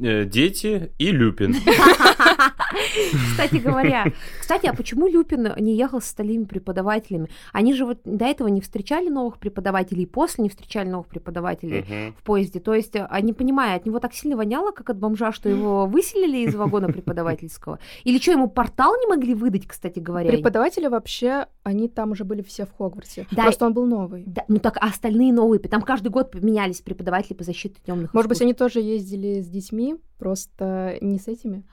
Э, 0.00 0.24
Дети 0.24 0.90
и 0.98 1.10
Люпин. 1.10 1.56
Кстати 3.30 3.56
говоря, 3.56 4.06
кстати, 4.40 4.66
а 4.66 4.74
почему 4.74 5.08
Люпин 5.08 5.52
не 5.58 5.76
ехал 5.76 6.00
с 6.00 6.04
остальными 6.04 6.44
преподавателями? 6.44 7.28
Они 7.52 7.74
же 7.74 7.84
вот 7.84 7.98
до 8.04 8.24
этого 8.24 8.48
не 8.48 8.60
встречали 8.60 9.08
новых 9.08 9.38
преподавателей, 9.38 10.04
и 10.04 10.06
после 10.06 10.42
не 10.42 10.48
встречали 10.48 10.88
новых 10.88 11.06
преподавателей 11.08 12.12
в 12.18 12.22
поезде. 12.22 12.60
То 12.60 12.74
есть, 12.74 12.94
а 12.96 13.20
не 13.20 13.32
понимая, 13.32 13.76
от 13.76 13.86
него 13.86 13.98
так 13.98 14.14
сильно 14.14 14.36
воняло, 14.36 14.72
как 14.72 14.90
от 14.90 14.98
бомжа, 14.98 15.32
что 15.32 15.48
его 15.48 15.86
выселили 15.96 16.46
из 16.46 16.54
вагона 16.54 16.88
преподавательского? 16.88 17.78
Или 18.04 18.18
что, 18.18 18.32
ему 18.32 18.48
портал 18.48 18.94
не 18.98 19.06
могли 19.06 19.34
выдать, 19.34 19.66
кстати 19.66 19.98
говоря? 19.98 20.30
Преподаватели 20.30 20.86
вообще, 20.86 21.46
они 21.62 21.88
там 21.88 22.12
уже 22.12 22.24
были 22.24 22.42
все 22.42 22.66
в 22.66 22.72
Хогвартсе. 22.72 23.26
Да, 23.30 23.44
Просто 23.44 23.66
он 23.66 23.74
был 23.74 23.86
новый. 23.86 24.24
Да, 24.26 24.44
ну 24.48 24.58
так 24.58 24.76
а 24.80 24.86
остальные 24.86 25.32
новые, 25.32 25.60
там 25.60 25.82
каждый 25.82 26.08
год 26.08 26.34
менялись 26.34 26.80
преподаватели 26.80 27.34
по 27.34 27.44
защите 27.44 27.76
темных 27.84 28.14
Может 28.14 28.28
быть, 28.28 28.40
они 28.42 28.54
тоже 28.54 28.80
ездили 28.80 29.40
с 29.40 29.48
детьми, 29.48 29.96
просто 30.18 30.98
не 31.00 31.18
с 31.18 31.28
этими, 31.28 31.64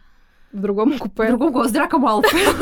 в 0.53 0.61
другом 0.61 0.97
купе. 0.97 1.27
Другого, 1.30 1.67
с 1.67 1.71
Драко 1.71 1.97
Малфоем. 1.97 2.55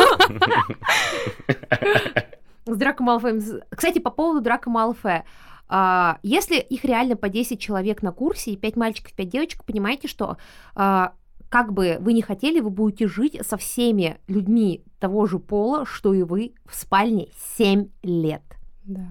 С 2.65 2.77
Драко 2.77 3.03
Малфоем. 3.03 3.41
Кстати, 3.69 3.99
по 3.99 4.11
поводу 4.11 4.41
Драко 4.41 4.69
Малфоя. 4.69 5.25
А, 5.67 6.19
Если 6.21 6.57
их 6.57 6.85
реально 6.85 7.15
по 7.15 7.27
10 7.27 7.59
человек 7.59 8.01
на 8.01 8.11
курсе, 8.11 8.51
и 8.51 8.57
5 8.57 8.75
мальчиков, 8.75 9.13
5 9.13 9.29
девочек, 9.29 9.63
понимаете, 9.63 10.07
что 10.07 10.37
а, 10.75 11.13
как 11.49 11.73
бы 11.73 11.97
вы 11.99 12.13
не 12.13 12.21
хотели, 12.21 12.59
вы 12.59 12.69
будете 12.69 13.07
жить 13.07 13.39
со 13.45 13.57
всеми 13.57 14.19
людьми 14.27 14.83
того 14.99 15.25
же 15.25 15.39
пола, 15.39 15.85
что 15.85 16.13
и 16.13 16.23
вы 16.23 16.53
в 16.65 16.75
спальне 16.75 17.29
7 17.57 17.89
лет. 18.03 18.43
Да. 18.83 19.07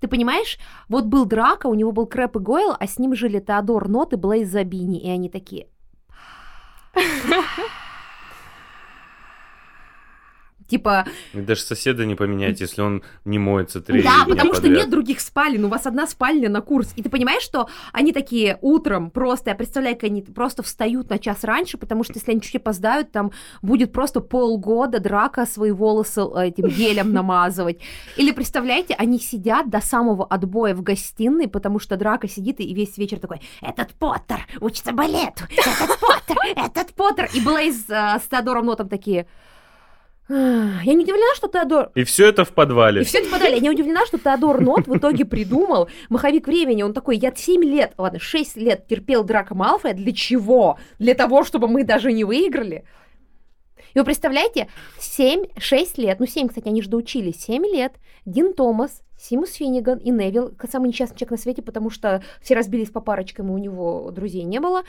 Ты 0.00 0.08
понимаешь, 0.08 0.58
вот 0.88 1.04
был 1.06 1.24
Драко, 1.24 1.66
у 1.66 1.74
него 1.74 1.92
был 1.92 2.06
Крэп 2.06 2.36
и 2.36 2.38
Гойл, 2.40 2.74
а 2.78 2.86
с 2.86 2.98
ним 2.98 3.14
жили 3.14 3.38
Теодор 3.38 3.88
Нот 3.88 4.12
и 4.12 4.16
Блейз 4.16 4.48
Забини, 4.48 5.00
и 5.00 5.08
они 5.08 5.30
такие... 5.30 5.68
Типа, 10.68 11.06
И 11.32 11.40
даже 11.40 11.62
соседа 11.62 12.04
не 12.04 12.14
поменять, 12.14 12.60
если 12.60 12.82
он 12.82 13.02
не 13.24 13.38
моется 13.38 13.80
три 13.80 14.02
да, 14.02 14.24
потому 14.28 14.52
что 14.52 14.68
нет 14.68 14.90
других 14.90 15.20
спален, 15.20 15.64
у 15.64 15.68
вас 15.68 15.86
одна 15.86 16.06
спальня 16.06 16.50
на 16.50 16.60
курс. 16.60 16.92
И 16.94 17.02
ты 17.02 17.08
понимаешь, 17.08 17.42
что 17.42 17.70
они 17.92 18.12
такие 18.12 18.58
утром 18.60 19.10
просто, 19.10 19.50
я 19.50 19.56
представляю, 19.56 19.96
как 19.96 20.04
они 20.04 20.20
просто 20.20 20.62
встают 20.62 21.08
на 21.08 21.18
час 21.18 21.42
раньше, 21.42 21.78
потому 21.78 22.04
что 22.04 22.14
если 22.16 22.32
они 22.32 22.42
чуть 22.42 22.56
опоздают, 22.56 23.10
там 23.12 23.32
будет 23.62 23.92
просто 23.92 24.20
полгода 24.20 25.00
драка 25.00 25.46
свои 25.46 25.70
волосы 25.70 26.20
э, 26.20 26.48
этим 26.48 26.66
гелем 26.68 27.14
намазывать. 27.14 27.80
Или 28.16 28.32
представляете, 28.32 28.94
они 28.98 29.18
сидят 29.18 29.70
до 29.70 29.80
самого 29.80 30.26
отбоя 30.26 30.74
в 30.74 30.82
гостиной, 30.82 31.48
потому 31.48 31.78
что 31.78 31.96
драка 31.96 32.28
сидит 32.28 32.60
и 32.60 32.74
весь 32.74 32.98
вечер 32.98 33.18
такой, 33.18 33.40
этот 33.62 33.94
Поттер 33.94 34.46
учится 34.60 34.92
балету, 34.92 35.44
этот 35.48 35.98
Поттер, 35.98 36.36
этот 36.56 36.94
Поттер. 36.94 37.30
И 37.32 37.40
Блейз 37.40 37.88
э, 37.88 38.18
с 38.22 38.28
Теодором 38.28 38.66
Нотом 38.66 38.90
такие... 38.90 39.26
«Ах, 40.30 40.84
Я 40.84 40.94
не 40.94 41.04
удивлена, 41.04 41.34
что 41.34 41.48
Теодор... 41.48 41.90
И 41.94 42.04
все 42.04 42.28
это 42.28 42.44
в 42.44 42.50
подвале. 42.50 43.00
И 43.00 43.04
все 43.04 43.18
это 43.18 43.30
подали. 43.30 43.54
Я 43.54 43.60
не 43.60 43.70
удивлена, 43.70 44.04
что 44.06 44.18
Теодор 44.18 44.60
Нот 44.60 44.86
в 44.86 44.96
итоге 44.96 45.24
придумал 45.24 45.88
маховик 46.10 46.46
времени. 46.46 46.82
Он 46.82 46.92
такой, 46.92 47.16
я 47.16 47.32
7 47.34 47.64
лет, 47.64 47.92
ладно, 47.96 48.18
6 48.18 48.56
лет 48.56 48.86
терпел 48.86 49.24
Драка 49.24 49.54
Малфоя. 49.54 49.94
Для 49.94 50.12
чего? 50.12 50.78
Для 50.98 51.14
того, 51.14 51.44
чтобы 51.44 51.66
мы 51.68 51.82
даже 51.84 52.12
не 52.12 52.24
выиграли? 52.24 52.84
И 53.98 54.00
вы 54.00 54.04
представляете, 54.04 54.68
7-6 55.00 56.00
лет, 56.00 56.20
ну 56.20 56.26
7, 56.26 56.46
кстати, 56.46 56.68
они 56.68 56.82
же 56.82 56.88
доучились, 56.88 57.40
7 57.40 57.64
лет, 57.64 57.94
Дин 58.24 58.54
Томас, 58.54 59.02
Симус 59.18 59.54
Финниган 59.54 59.98
и 59.98 60.10
Невил, 60.10 60.52
самый 60.70 60.90
несчастный 60.90 61.16
человек 61.16 61.32
на 61.32 61.36
свете, 61.36 61.62
потому 61.62 61.90
что 61.90 62.22
все 62.40 62.54
разбились 62.54 62.90
по 62.90 63.00
парочкам, 63.00 63.48
и 63.48 63.54
у 63.54 63.58
него 63.58 64.12
друзей 64.12 64.44
не 64.44 64.60
было. 64.60 64.84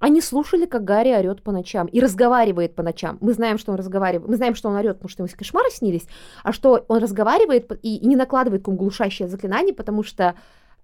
Они 0.00 0.20
слушали, 0.20 0.66
как 0.66 0.84
Гарри 0.84 1.14
орет 1.14 1.42
по 1.42 1.50
ночам 1.50 1.86
и 1.86 1.98
разговаривает 1.98 2.74
по 2.74 2.82
ночам. 2.82 3.16
Мы 3.22 3.32
знаем, 3.32 3.56
что 3.56 3.72
он 3.72 3.78
разговаривает, 3.78 4.28
мы 4.28 4.36
знаем, 4.36 4.54
что 4.54 4.68
он 4.68 4.74
орет, 4.74 4.96
потому 4.96 5.08
что 5.08 5.22
ему 5.22 5.32
кошмары 5.34 5.70
снились, 5.70 6.06
а 6.42 6.52
что 6.52 6.84
он 6.88 6.98
разговаривает 6.98 7.72
и, 7.82 7.96
и 7.96 8.06
не 8.06 8.16
накладывает 8.16 8.64
кому 8.64 8.76
глушащее 8.76 9.28
заклинание, 9.28 9.72
потому 9.72 10.02
что 10.02 10.34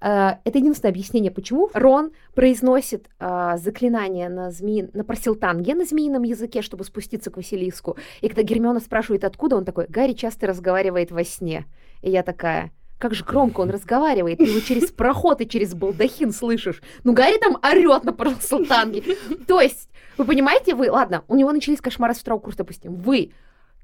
это 0.00 0.58
единственное 0.58 0.92
объяснение, 0.92 1.30
почему 1.30 1.70
Рон 1.74 2.12
произносит 2.34 3.08
э, 3.18 3.56
заклинание 3.56 4.28
на, 4.28 4.50
змеи, 4.50 4.88
на 4.92 5.02
парсилтанге, 5.02 5.74
на 5.74 5.84
змеином 5.84 6.22
языке, 6.22 6.62
чтобы 6.62 6.84
спуститься 6.84 7.30
к 7.30 7.36
Василиску. 7.36 7.96
И 8.20 8.28
когда 8.28 8.42
Гермиона 8.42 8.80
спрашивает, 8.80 9.24
откуда, 9.24 9.56
он 9.56 9.64
такой, 9.64 9.86
Гарри 9.88 10.12
часто 10.12 10.46
разговаривает 10.46 11.10
во 11.10 11.24
сне. 11.24 11.66
И 12.02 12.10
я 12.10 12.22
такая, 12.22 12.70
как 12.98 13.14
же 13.14 13.24
громко 13.24 13.60
он 13.60 13.70
разговаривает, 13.70 14.38
ты 14.38 14.44
его 14.44 14.60
через 14.60 14.90
проход 14.90 15.40
и 15.40 15.48
через 15.48 15.74
балдахин 15.74 16.32
слышишь. 16.32 16.80
Ну, 17.02 17.12
Гарри 17.12 17.38
там 17.38 17.56
орет 17.62 18.04
на 18.04 18.12
парсилтанге. 18.12 19.02
То 19.46 19.60
есть, 19.60 19.88
вы 20.16 20.24
понимаете, 20.24 20.74
вы, 20.74 20.90
ладно, 20.90 21.24
у 21.28 21.36
него 21.36 21.50
начались 21.52 21.80
кошмары 21.80 22.14
с 22.14 22.18
второго 22.18 22.40
курса, 22.40 22.58
допустим, 22.58 22.94
вы 22.94 23.32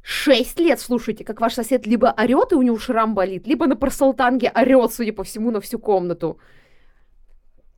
шесть 0.05 0.61
лет 0.61 0.79
слушаете, 0.79 1.25
как 1.25 1.41
ваш 1.41 1.55
сосед 1.55 1.87
либо 1.87 2.15
орет, 2.17 2.53
и 2.53 2.55
у 2.55 2.63
него 2.63 2.79
шрам 2.79 3.15
болит, 3.15 3.47
либо 3.47 3.67
на 3.67 3.75
парсалтанге 3.75 4.53
орет, 4.55 4.93
судя 4.93 5.15
по 5.15 5.25
всему, 5.25 5.51
на 5.51 5.61
всю 5.61 5.79
комнату. 5.79 6.39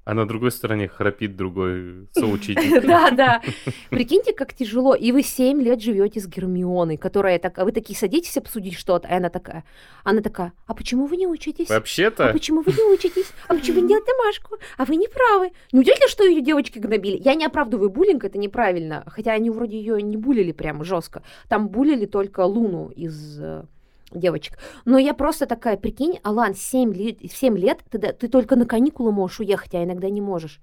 А 0.07 0.15
на 0.15 0.25
другой 0.25 0.53
стороне 0.53 0.87
храпит 0.87 1.37
другой 1.37 2.07
соучитель. 2.13 2.81
Да, 2.87 3.11
да. 3.11 3.43
Прикиньте, 3.91 4.33
как 4.33 4.55
тяжело. 4.55 4.95
И 4.95 5.11
вы 5.11 5.25
7 5.25 5.61
лет 5.61 5.83
живете 5.83 6.21
с 6.21 6.29
Гермионой, 6.29 6.97
которая 6.97 7.41
так, 7.41 7.59
а 7.59 7.65
вы 7.65 7.73
такие 7.73 7.99
садитесь 7.99 8.37
обсудить 8.37 8.75
что-то, 8.75 9.09
а 9.09 9.17
она 9.17 9.31
такая, 9.31 9.65
она 10.05 10.21
такая, 10.21 10.53
а 10.67 10.75
почему 10.75 11.07
вы 11.07 11.17
не 11.17 11.27
учитесь? 11.27 11.69
Вообще-то... 11.69 12.31
А 12.31 12.33
почему 12.33 12.63
вы 12.63 12.73
не 12.73 12.85
учитесь? 12.85 13.33
А 13.49 13.55
почему 13.55 13.77
вы 13.77 13.83
не 13.83 13.89
делаете 13.89 14.13
домашку? 14.17 14.59
А 14.79 14.85
вы 14.85 14.95
не 14.95 15.09
правы. 15.09 15.51
Неудивительно, 15.73 16.09
что 16.09 16.23
ее 16.25 16.41
девочки 16.41 16.79
гнобили. 16.79 17.21
Я 17.21 17.35
не 17.35 17.45
оправдываю 17.45 17.91
буллинг, 17.91 18.25
это 18.25 18.39
неправильно. 18.39 19.03
Хотя 19.09 19.33
они 19.33 19.51
вроде 19.51 19.77
ее 19.77 20.01
не 20.01 20.17
булили 20.17 20.53
прямо 20.53 20.85
жестко. 20.85 21.25
Там 21.49 21.69
булили 21.69 22.07
только 22.07 22.45
Луну 22.45 22.91
из 22.91 23.41
э, 23.41 23.65
девочек. 24.13 24.59
Но 24.85 24.99
я 24.99 25.15
просто 25.15 25.47
такая, 25.47 25.77
прикинь, 25.77 26.21
Алан, 26.23 26.55
7 26.55 26.95
лет, 26.95 27.19
7 27.23 27.59
лет 27.59 27.81
ты, 27.91 27.99
ты 27.99 28.29
только 28.29 28.57
на 28.57 28.67
каникулы 28.67 29.13
можешь 29.13 29.41
уехать, 29.41 29.75
а 29.75 29.85
иногда 29.85 30.09
не 30.09 30.21
можешь. 30.21 30.61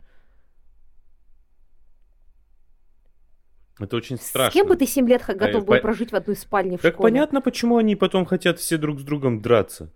Это 3.79 3.97
очень 3.97 4.17
страшно. 4.17 4.51
С 4.51 4.53
кем 4.53 4.67
бы 4.67 4.75
ты 4.75 4.85
7 4.85 5.07
лет 5.07 5.23
готов 5.27 5.65
был 5.65 5.79
прожить 5.79 6.11
в 6.11 6.15
одной 6.15 6.35
спальне 6.35 6.77
в 6.77 6.81
так 6.81 6.93
школе? 6.93 7.11
понятно, 7.11 7.41
почему 7.41 7.77
они 7.77 7.95
потом 7.95 8.25
хотят 8.25 8.59
все 8.59 8.77
друг 8.77 8.99
с 8.99 9.03
другом 9.03 9.41
драться. 9.41 9.91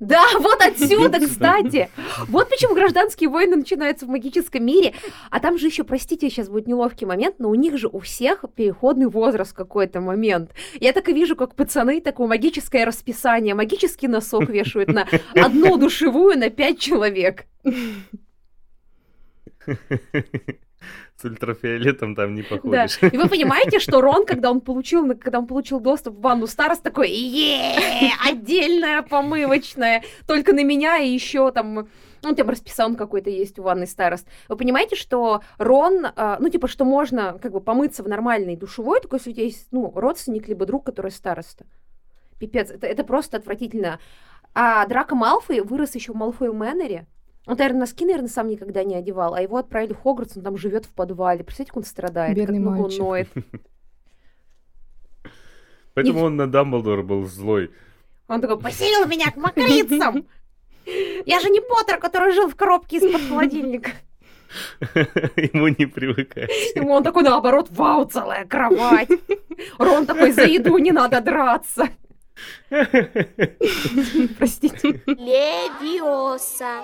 Да, 0.00 0.22
вот 0.38 0.60
отсюда, 0.60 1.20
кстати. 1.20 1.88
Вот 2.28 2.50
почему 2.50 2.74
гражданские 2.74 3.30
войны 3.30 3.56
начинаются 3.56 4.06
в 4.06 4.08
магическом 4.08 4.64
мире. 4.64 4.94
А 5.30 5.40
там 5.40 5.56
же 5.56 5.66
еще, 5.66 5.84
простите, 5.84 6.28
сейчас 6.28 6.48
будет 6.48 6.66
неловкий 6.66 7.06
момент, 7.06 7.36
но 7.38 7.48
у 7.48 7.54
них 7.54 7.78
же 7.78 7.88
у 7.88 8.00
всех 8.00 8.44
переходный 8.54 9.06
возраст 9.06 9.52
в 9.52 9.54
какой-то 9.54 10.00
момент. 10.00 10.50
Я 10.80 10.92
так 10.92 11.08
и 11.08 11.12
вижу, 11.12 11.36
как 11.36 11.54
пацаны 11.54 12.00
такое 12.00 12.26
магическое 12.26 12.84
расписание, 12.84 13.54
магический 13.54 14.08
носок 14.08 14.48
вешают 14.48 14.88
на 14.88 15.06
одну 15.34 15.76
душевую 15.76 16.38
на 16.38 16.50
пять 16.50 16.80
человек. 16.80 17.44
с 21.16 21.24
ультрафиолетом 21.24 22.14
там 22.14 22.34
не 22.34 22.42
походишь. 22.42 22.98
Да. 23.00 23.08
И 23.08 23.16
вы 23.16 23.28
понимаете, 23.28 23.78
что 23.78 24.00
Рон, 24.00 24.26
когда 24.26 24.50
он 24.50 24.60
получил, 24.60 25.06
когда 25.16 25.38
он 25.38 25.46
получил 25.46 25.80
доступ 25.80 26.16
в 26.16 26.20
ванну 26.20 26.46
старост, 26.46 26.82
такой, 26.82 27.10
е 27.10 28.10
отдельная 28.28 29.02
помывочная, 29.02 30.02
только 30.26 30.52
на 30.52 30.64
меня 30.64 30.98
и 30.98 31.08
еще 31.08 31.52
там 31.52 31.88
ну, 32.24 32.34
там 32.34 32.48
расписан 32.48 32.96
какой-то 32.96 33.30
есть 33.30 33.58
у 33.58 33.62
ванной 33.62 33.86
старост. 33.86 34.26
Вы 34.48 34.56
понимаете, 34.56 34.96
что 34.96 35.42
Рон, 35.58 36.06
э, 36.06 36.36
ну, 36.40 36.48
типа, 36.48 36.68
что 36.68 36.86
можно 36.86 37.38
как 37.40 37.52
бы 37.52 37.60
помыться 37.60 38.02
в 38.02 38.08
нормальной 38.08 38.56
душевой, 38.56 39.00
только 39.00 39.16
если 39.16 39.30
у 39.30 39.32
тебя 39.34 39.44
есть, 39.44 39.68
ну, 39.72 39.92
родственник 39.94 40.48
либо 40.48 40.64
друг, 40.64 40.86
который 40.86 41.10
староста. 41.10 41.66
Пипец, 42.40 42.70
это, 42.70 42.86
это 42.86 43.04
просто 43.04 43.36
отвратительно. 43.36 44.00
А 44.54 44.86
Драко 44.86 45.14
Малфой 45.14 45.60
вырос 45.60 45.94
еще 45.94 46.12
в 46.12 46.16
Малфой 46.16 46.50
Мэннере, 46.52 47.06
он, 47.46 47.56
наверное, 47.56 47.80
носки, 47.80 48.04
наверное, 48.04 48.28
сам 48.28 48.48
никогда 48.48 48.84
не 48.84 48.94
одевал, 48.94 49.34
а 49.34 49.42
его 49.42 49.58
отправили 49.58 49.92
в 49.92 50.00
Хогвартс, 50.00 50.36
он 50.36 50.42
там 50.42 50.56
живет 50.56 50.86
в 50.86 50.92
подвале. 50.94 51.44
Представляете, 51.44 51.70
как 51.72 51.76
он 51.76 51.84
страдает, 51.84 52.36
Бедный 52.36 52.58
как 52.58 52.62
много 52.62 52.82
мальчик. 52.82 53.00
он 53.00 53.06
ноет. 53.06 53.28
Поэтому 55.94 56.20
он 56.24 56.36
на 56.36 56.46
Дамблдора 56.50 57.02
был 57.02 57.24
злой. 57.24 57.70
Он 58.28 58.40
такой, 58.40 58.58
поселил 58.58 59.06
меня 59.06 59.30
к 59.30 59.36
мокрицам! 59.36 60.26
Я 61.26 61.40
же 61.40 61.48
не 61.50 61.60
Поттер, 61.60 61.98
который 61.98 62.32
жил 62.32 62.48
в 62.48 62.56
коробке 62.56 62.96
из-под 62.96 63.22
холодильника. 63.28 63.90
Ему 65.36 65.68
не 65.68 65.86
привыкать. 65.86 66.50
Ему 66.74 66.92
он 66.92 67.02
такой, 67.02 67.22
наоборот, 67.22 67.68
вау, 67.70 68.04
целая 68.04 68.44
кровать. 68.44 69.08
Рон 69.78 70.06
такой, 70.06 70.32
за 70.32 70.44
еду 70.44 70.76
не 70.78 70.92
надо 70.92 71.20
драться. 71.20 71.88
Простите. 74.38 75.02
Левиоса, 75.06 76.82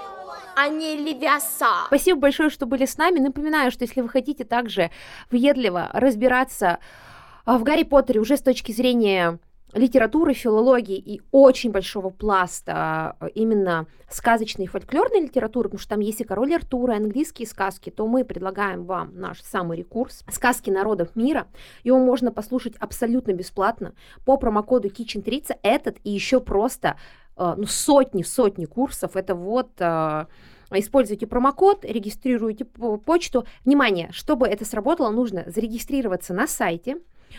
а 0.56 0.68
не 0.68 0.96
левиаса. 0.96 1.86
Спасибо 1.86 2.20
большое, 2.20 2.50
что 2.50 2.66
были 2.66 2.86
с 2.86 2.96
нами. 2.96 3.18
Напоминаю, 3.18 3.70
что 3.70 3.84
если 3.84 4.00
вы 4.00 4.08
хотите 4.08 4.44
также 4.44 4.90
въедливо 5.30 5.90
разбираться 5.92 6.78
а, 7.44 7.58
в 7.58 7.62
Гарри 7.62 7.84
Поттере 7.84 8.20
уже 8.20 8.36
с 8.36 8.42
точки 8.42 8.72
зрения 8.72 9.38
литературы, 9.72 10.34
филологии 10.34 10.98
и 10.98 11.22
очень 11.30 11.70
большого 11.70 12.10
пласта 12.10 13.16
а, 13.18 13.26
именно 13.34 13.86
сказочной 14.10 14.64
и 14.64 14.68
фольклорной 14.68 15.20
литературы, 15.20 15.68
потому 15.68 15.80
что 15.80 15.90
там 15.90 16.00
есть 16.00 16.20
и 16.20 16.24
король 16.24 16.54
Артур, 16.54 16.90
и 16.90 16.96
английские 16.96 17.46
сказки, 17.46 17.90
то 17.90 18.06
мы 18.06 18.24
предлагаем 18.24 18.84
вам 18.84 19.12
наш 19.14 19.40
самый 19.40 19.78
рекурс 19.78 20.24
«Сказки 20.30 20.70
народов 20.70 21.14
мира». 21.14 21.46
Его 21.84 21.98
можно 21.98 22.32
послушать 22.32 22.74
абсолютно 22.78 23.32
бесплатно 23.32 23.94
по 24.24 24.36
промокоду 24.36 24.88
Kitchen30. 24.88 25.58
Этот 25.62 25.98
и 26.02 26.10
еще 26.10 26.40
просто 26.40 26.96
а, 27.40 27.56
ну, 27.56 27.66
сотни-сотни 27.66 28.66
курсов. 28.66 29.16
Это 29.16 29.34
вот 29.34 29.70
а, 29.80 30.26
Используйте 30.72 31.26
промокод, 31.26 31.84
регистрируйте 31.84 32.64
по- 32.64 32.96
почту. 32.96 33.44
Внимание, 33.64 34.08
чтобы 34.12 34.46
это 34.46 34.64
сработало, 34.64 35.10
нужно 35.10 35.42
зарегистрироваться 35.46 36.32
на 36.32 36.46
сайте, 36.46 36.98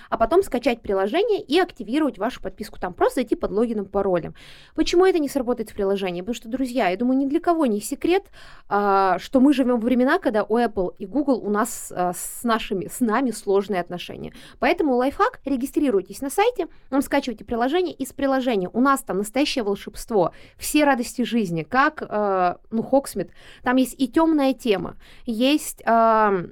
а 0.10 0.18
потом 0.18 0.44
скачать 0.44 0.82
приложение 0.82 1.42
и 1.42 1.60
активировать 1.60 2.18
вашу 2.18 2.42
подписку 2.42 2.80
там. 2.80 2.94
Просто 2.94 3.22
зайти 3.22 3.36
под 3.36 3.52
логином, 3.52 3.86
паролем. 3.86 4.36
Почему 4.76 5.06
это 5.06 5.20
не 5.20 5.30
сработает 5.30 5.70
в 5.70 5.74
приложении? 5.74 6.22
Потому 6.22 6.36
что, 6.36 6.50
друзья, 6.50 6.90
я 6.90 6.98
думаю, 6.98 7.18
ни 7.18 7.26
для 7.26 7.40
кого 7.40 7.66
не 7.66 7.82
секрет, 7.82 8.24
а, 8.70 9.20
что 9.20 9.40
мы 9.40 9.54
живем 9.54 9.80
в 9.80 9.84
времена, 9.84 10.20
когда 10.20 10.44
у 10.44 10.58
Apple 10.58 10.96
и 10.98 11.06
Google 11.06 11.40
у 11.44 11.50
нас 11.50 11.92
а, 11.96 12.14
с, 12.14 12.44
нашими, 12.44 12.88
с 12.88 13.00
нами 13.00 13.32
сложные 13.32 13.82
отношения. 13.82 14.34
Поэтому 14.60 14.96
лайфхак, 14.96 15.40
регистрируйтесь 15.46 16.22
на 16.22 16.30
сайте, 16.30 16.68
вам 16.90 17.02
скачивайте 17.02 17.46
приложение, 17.46 17.94
из 17.94 18.14
приложения 18.14 18.70
у 18.74 18.82
нас 18.82 19.02
там 19.02 19.18
настоящее 19.18 19.64
волшебство, 19.64 20.34
все 20.58 20.86
радости 20.86 21.24
жизни, 21.24 21.64
как, 21.64 22.04
э, 22.08 22.56
ну, 22.72 22.84
Хоксмит, 22.84 23.32
там 23.64 23.76
есть 23.76 23.96
и 24.00 24.08
темная 24.08 24.54
тема, 24.54 24.96
есть... 25.26 25.82
а, 25.86 26.46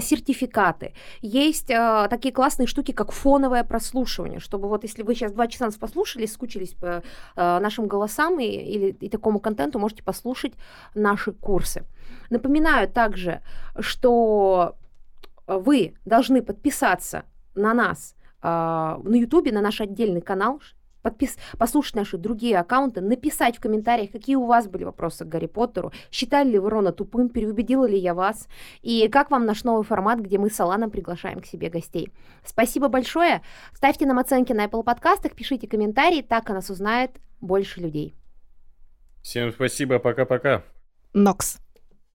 сертификаты, 0.00 0.94
есть 1.22 1.70
а, 1.70 2.08
такие 2.08 2.32
классные 2.32 2.66
штуки, 2.66 2.92
как 2.92 3.12
фоновое 3.12 3.64
прослушивание, 3.64 4.40
чтобы 4.40 4.68
вот 4.68 4.82
если 4.82 5.02
вы 5.02 5.14
сейчас 5.14 5.32
два 5.32 5.46
часа 5.46 5.66
нас 5.66 5.76
послушали, 5.76 6.26
скучились 6.26 6.74
по 6.74 7.02
а, 7.36 7.60
нашим 7.60 7.86
голосам 7.86 8.40
и, 8.40 8.46
или 8.46 8.90
и 9.00 9.08
такому 9.08 9.40
контенту, 9.40 9.78
можете 9.78 10.02
послушать 10.02 10.52
наши 10.94 11.32
курсы. 11.32 11.84
Напоминаю 12.30 12.88
также, 12.88 13.42
что 13.78 14.76
вы 15.46 15.94
должны 16.04 16.42
подписаться 16.42 17.24
на 17.54 17.72
нас 17.74 18.16
а, 18.42 19.00
на 19.02 19.16
YouTube, 19.16 19.50
на 19.50 19.60
наш 19.60 19.80
отдельный 19.80 20.20
канал, 20.20 20.60
подпис... 21.06 21.36
послушать 21.56 21.94
наши 21.94 22.18
другие 22.18 22.58
аккаунты, 22.58 23.00
написать 23.00 23.56
в 23.56 23.60
комментариях, 23.60 24.10
какие 24.10 24.34
у 24.34 24.46
вас 24.46 24.66
были 24.66 24.82
вопросы 24.82 25.24
к 25.24 25.28
Гарри 25.28 25.46
Поттеру, 25.46 25.92
считали 26.10 26.50
ли 26.50 26.58
вы 26.58 26.68
Рона 26.70 26.90
тупым, 26.90 27.28
переубедила 27.28 27.86
ли 27.86 27.96
я 27.96 28.12
вас, 28.12 28.48
и 28.82 29.08
как 29.08 29.30
вам 29.30 29.46
наш 29.46 29.62
новый 29.62 29.84
формат, 29.84 30.18
где 30.18 30.38
мы 30.38 30.50
с 30.50 30.58
Аланом 30.58 30.90
приглашаем 30.90 31.40
к 31.40 31.46
себе 31.46 31.70
гостей. 31.70 32.10
Спасибо 32.44 32.88
большое, 32.88 33.42
ставьте 33.72 34.04
нам 34.04 34.18
оценки 34.18 34.52
на 34.52 34.66
Apple 34.66 34.82
подкастах, 34.82 35.34
пишите 35.34 35.68
комментарии, 35.68 36.22
так 36.22 36.50
о 36.50 36.54
нас 36.54 36.70
узнает 36.70 37.12
больше 37.40 37.80
людей. 37.80 38.16
Всем 39.22 39.52
спасибо, 39.52 40.00
пока-пока. 40.00 40.62
Нокс. 41.12 41.65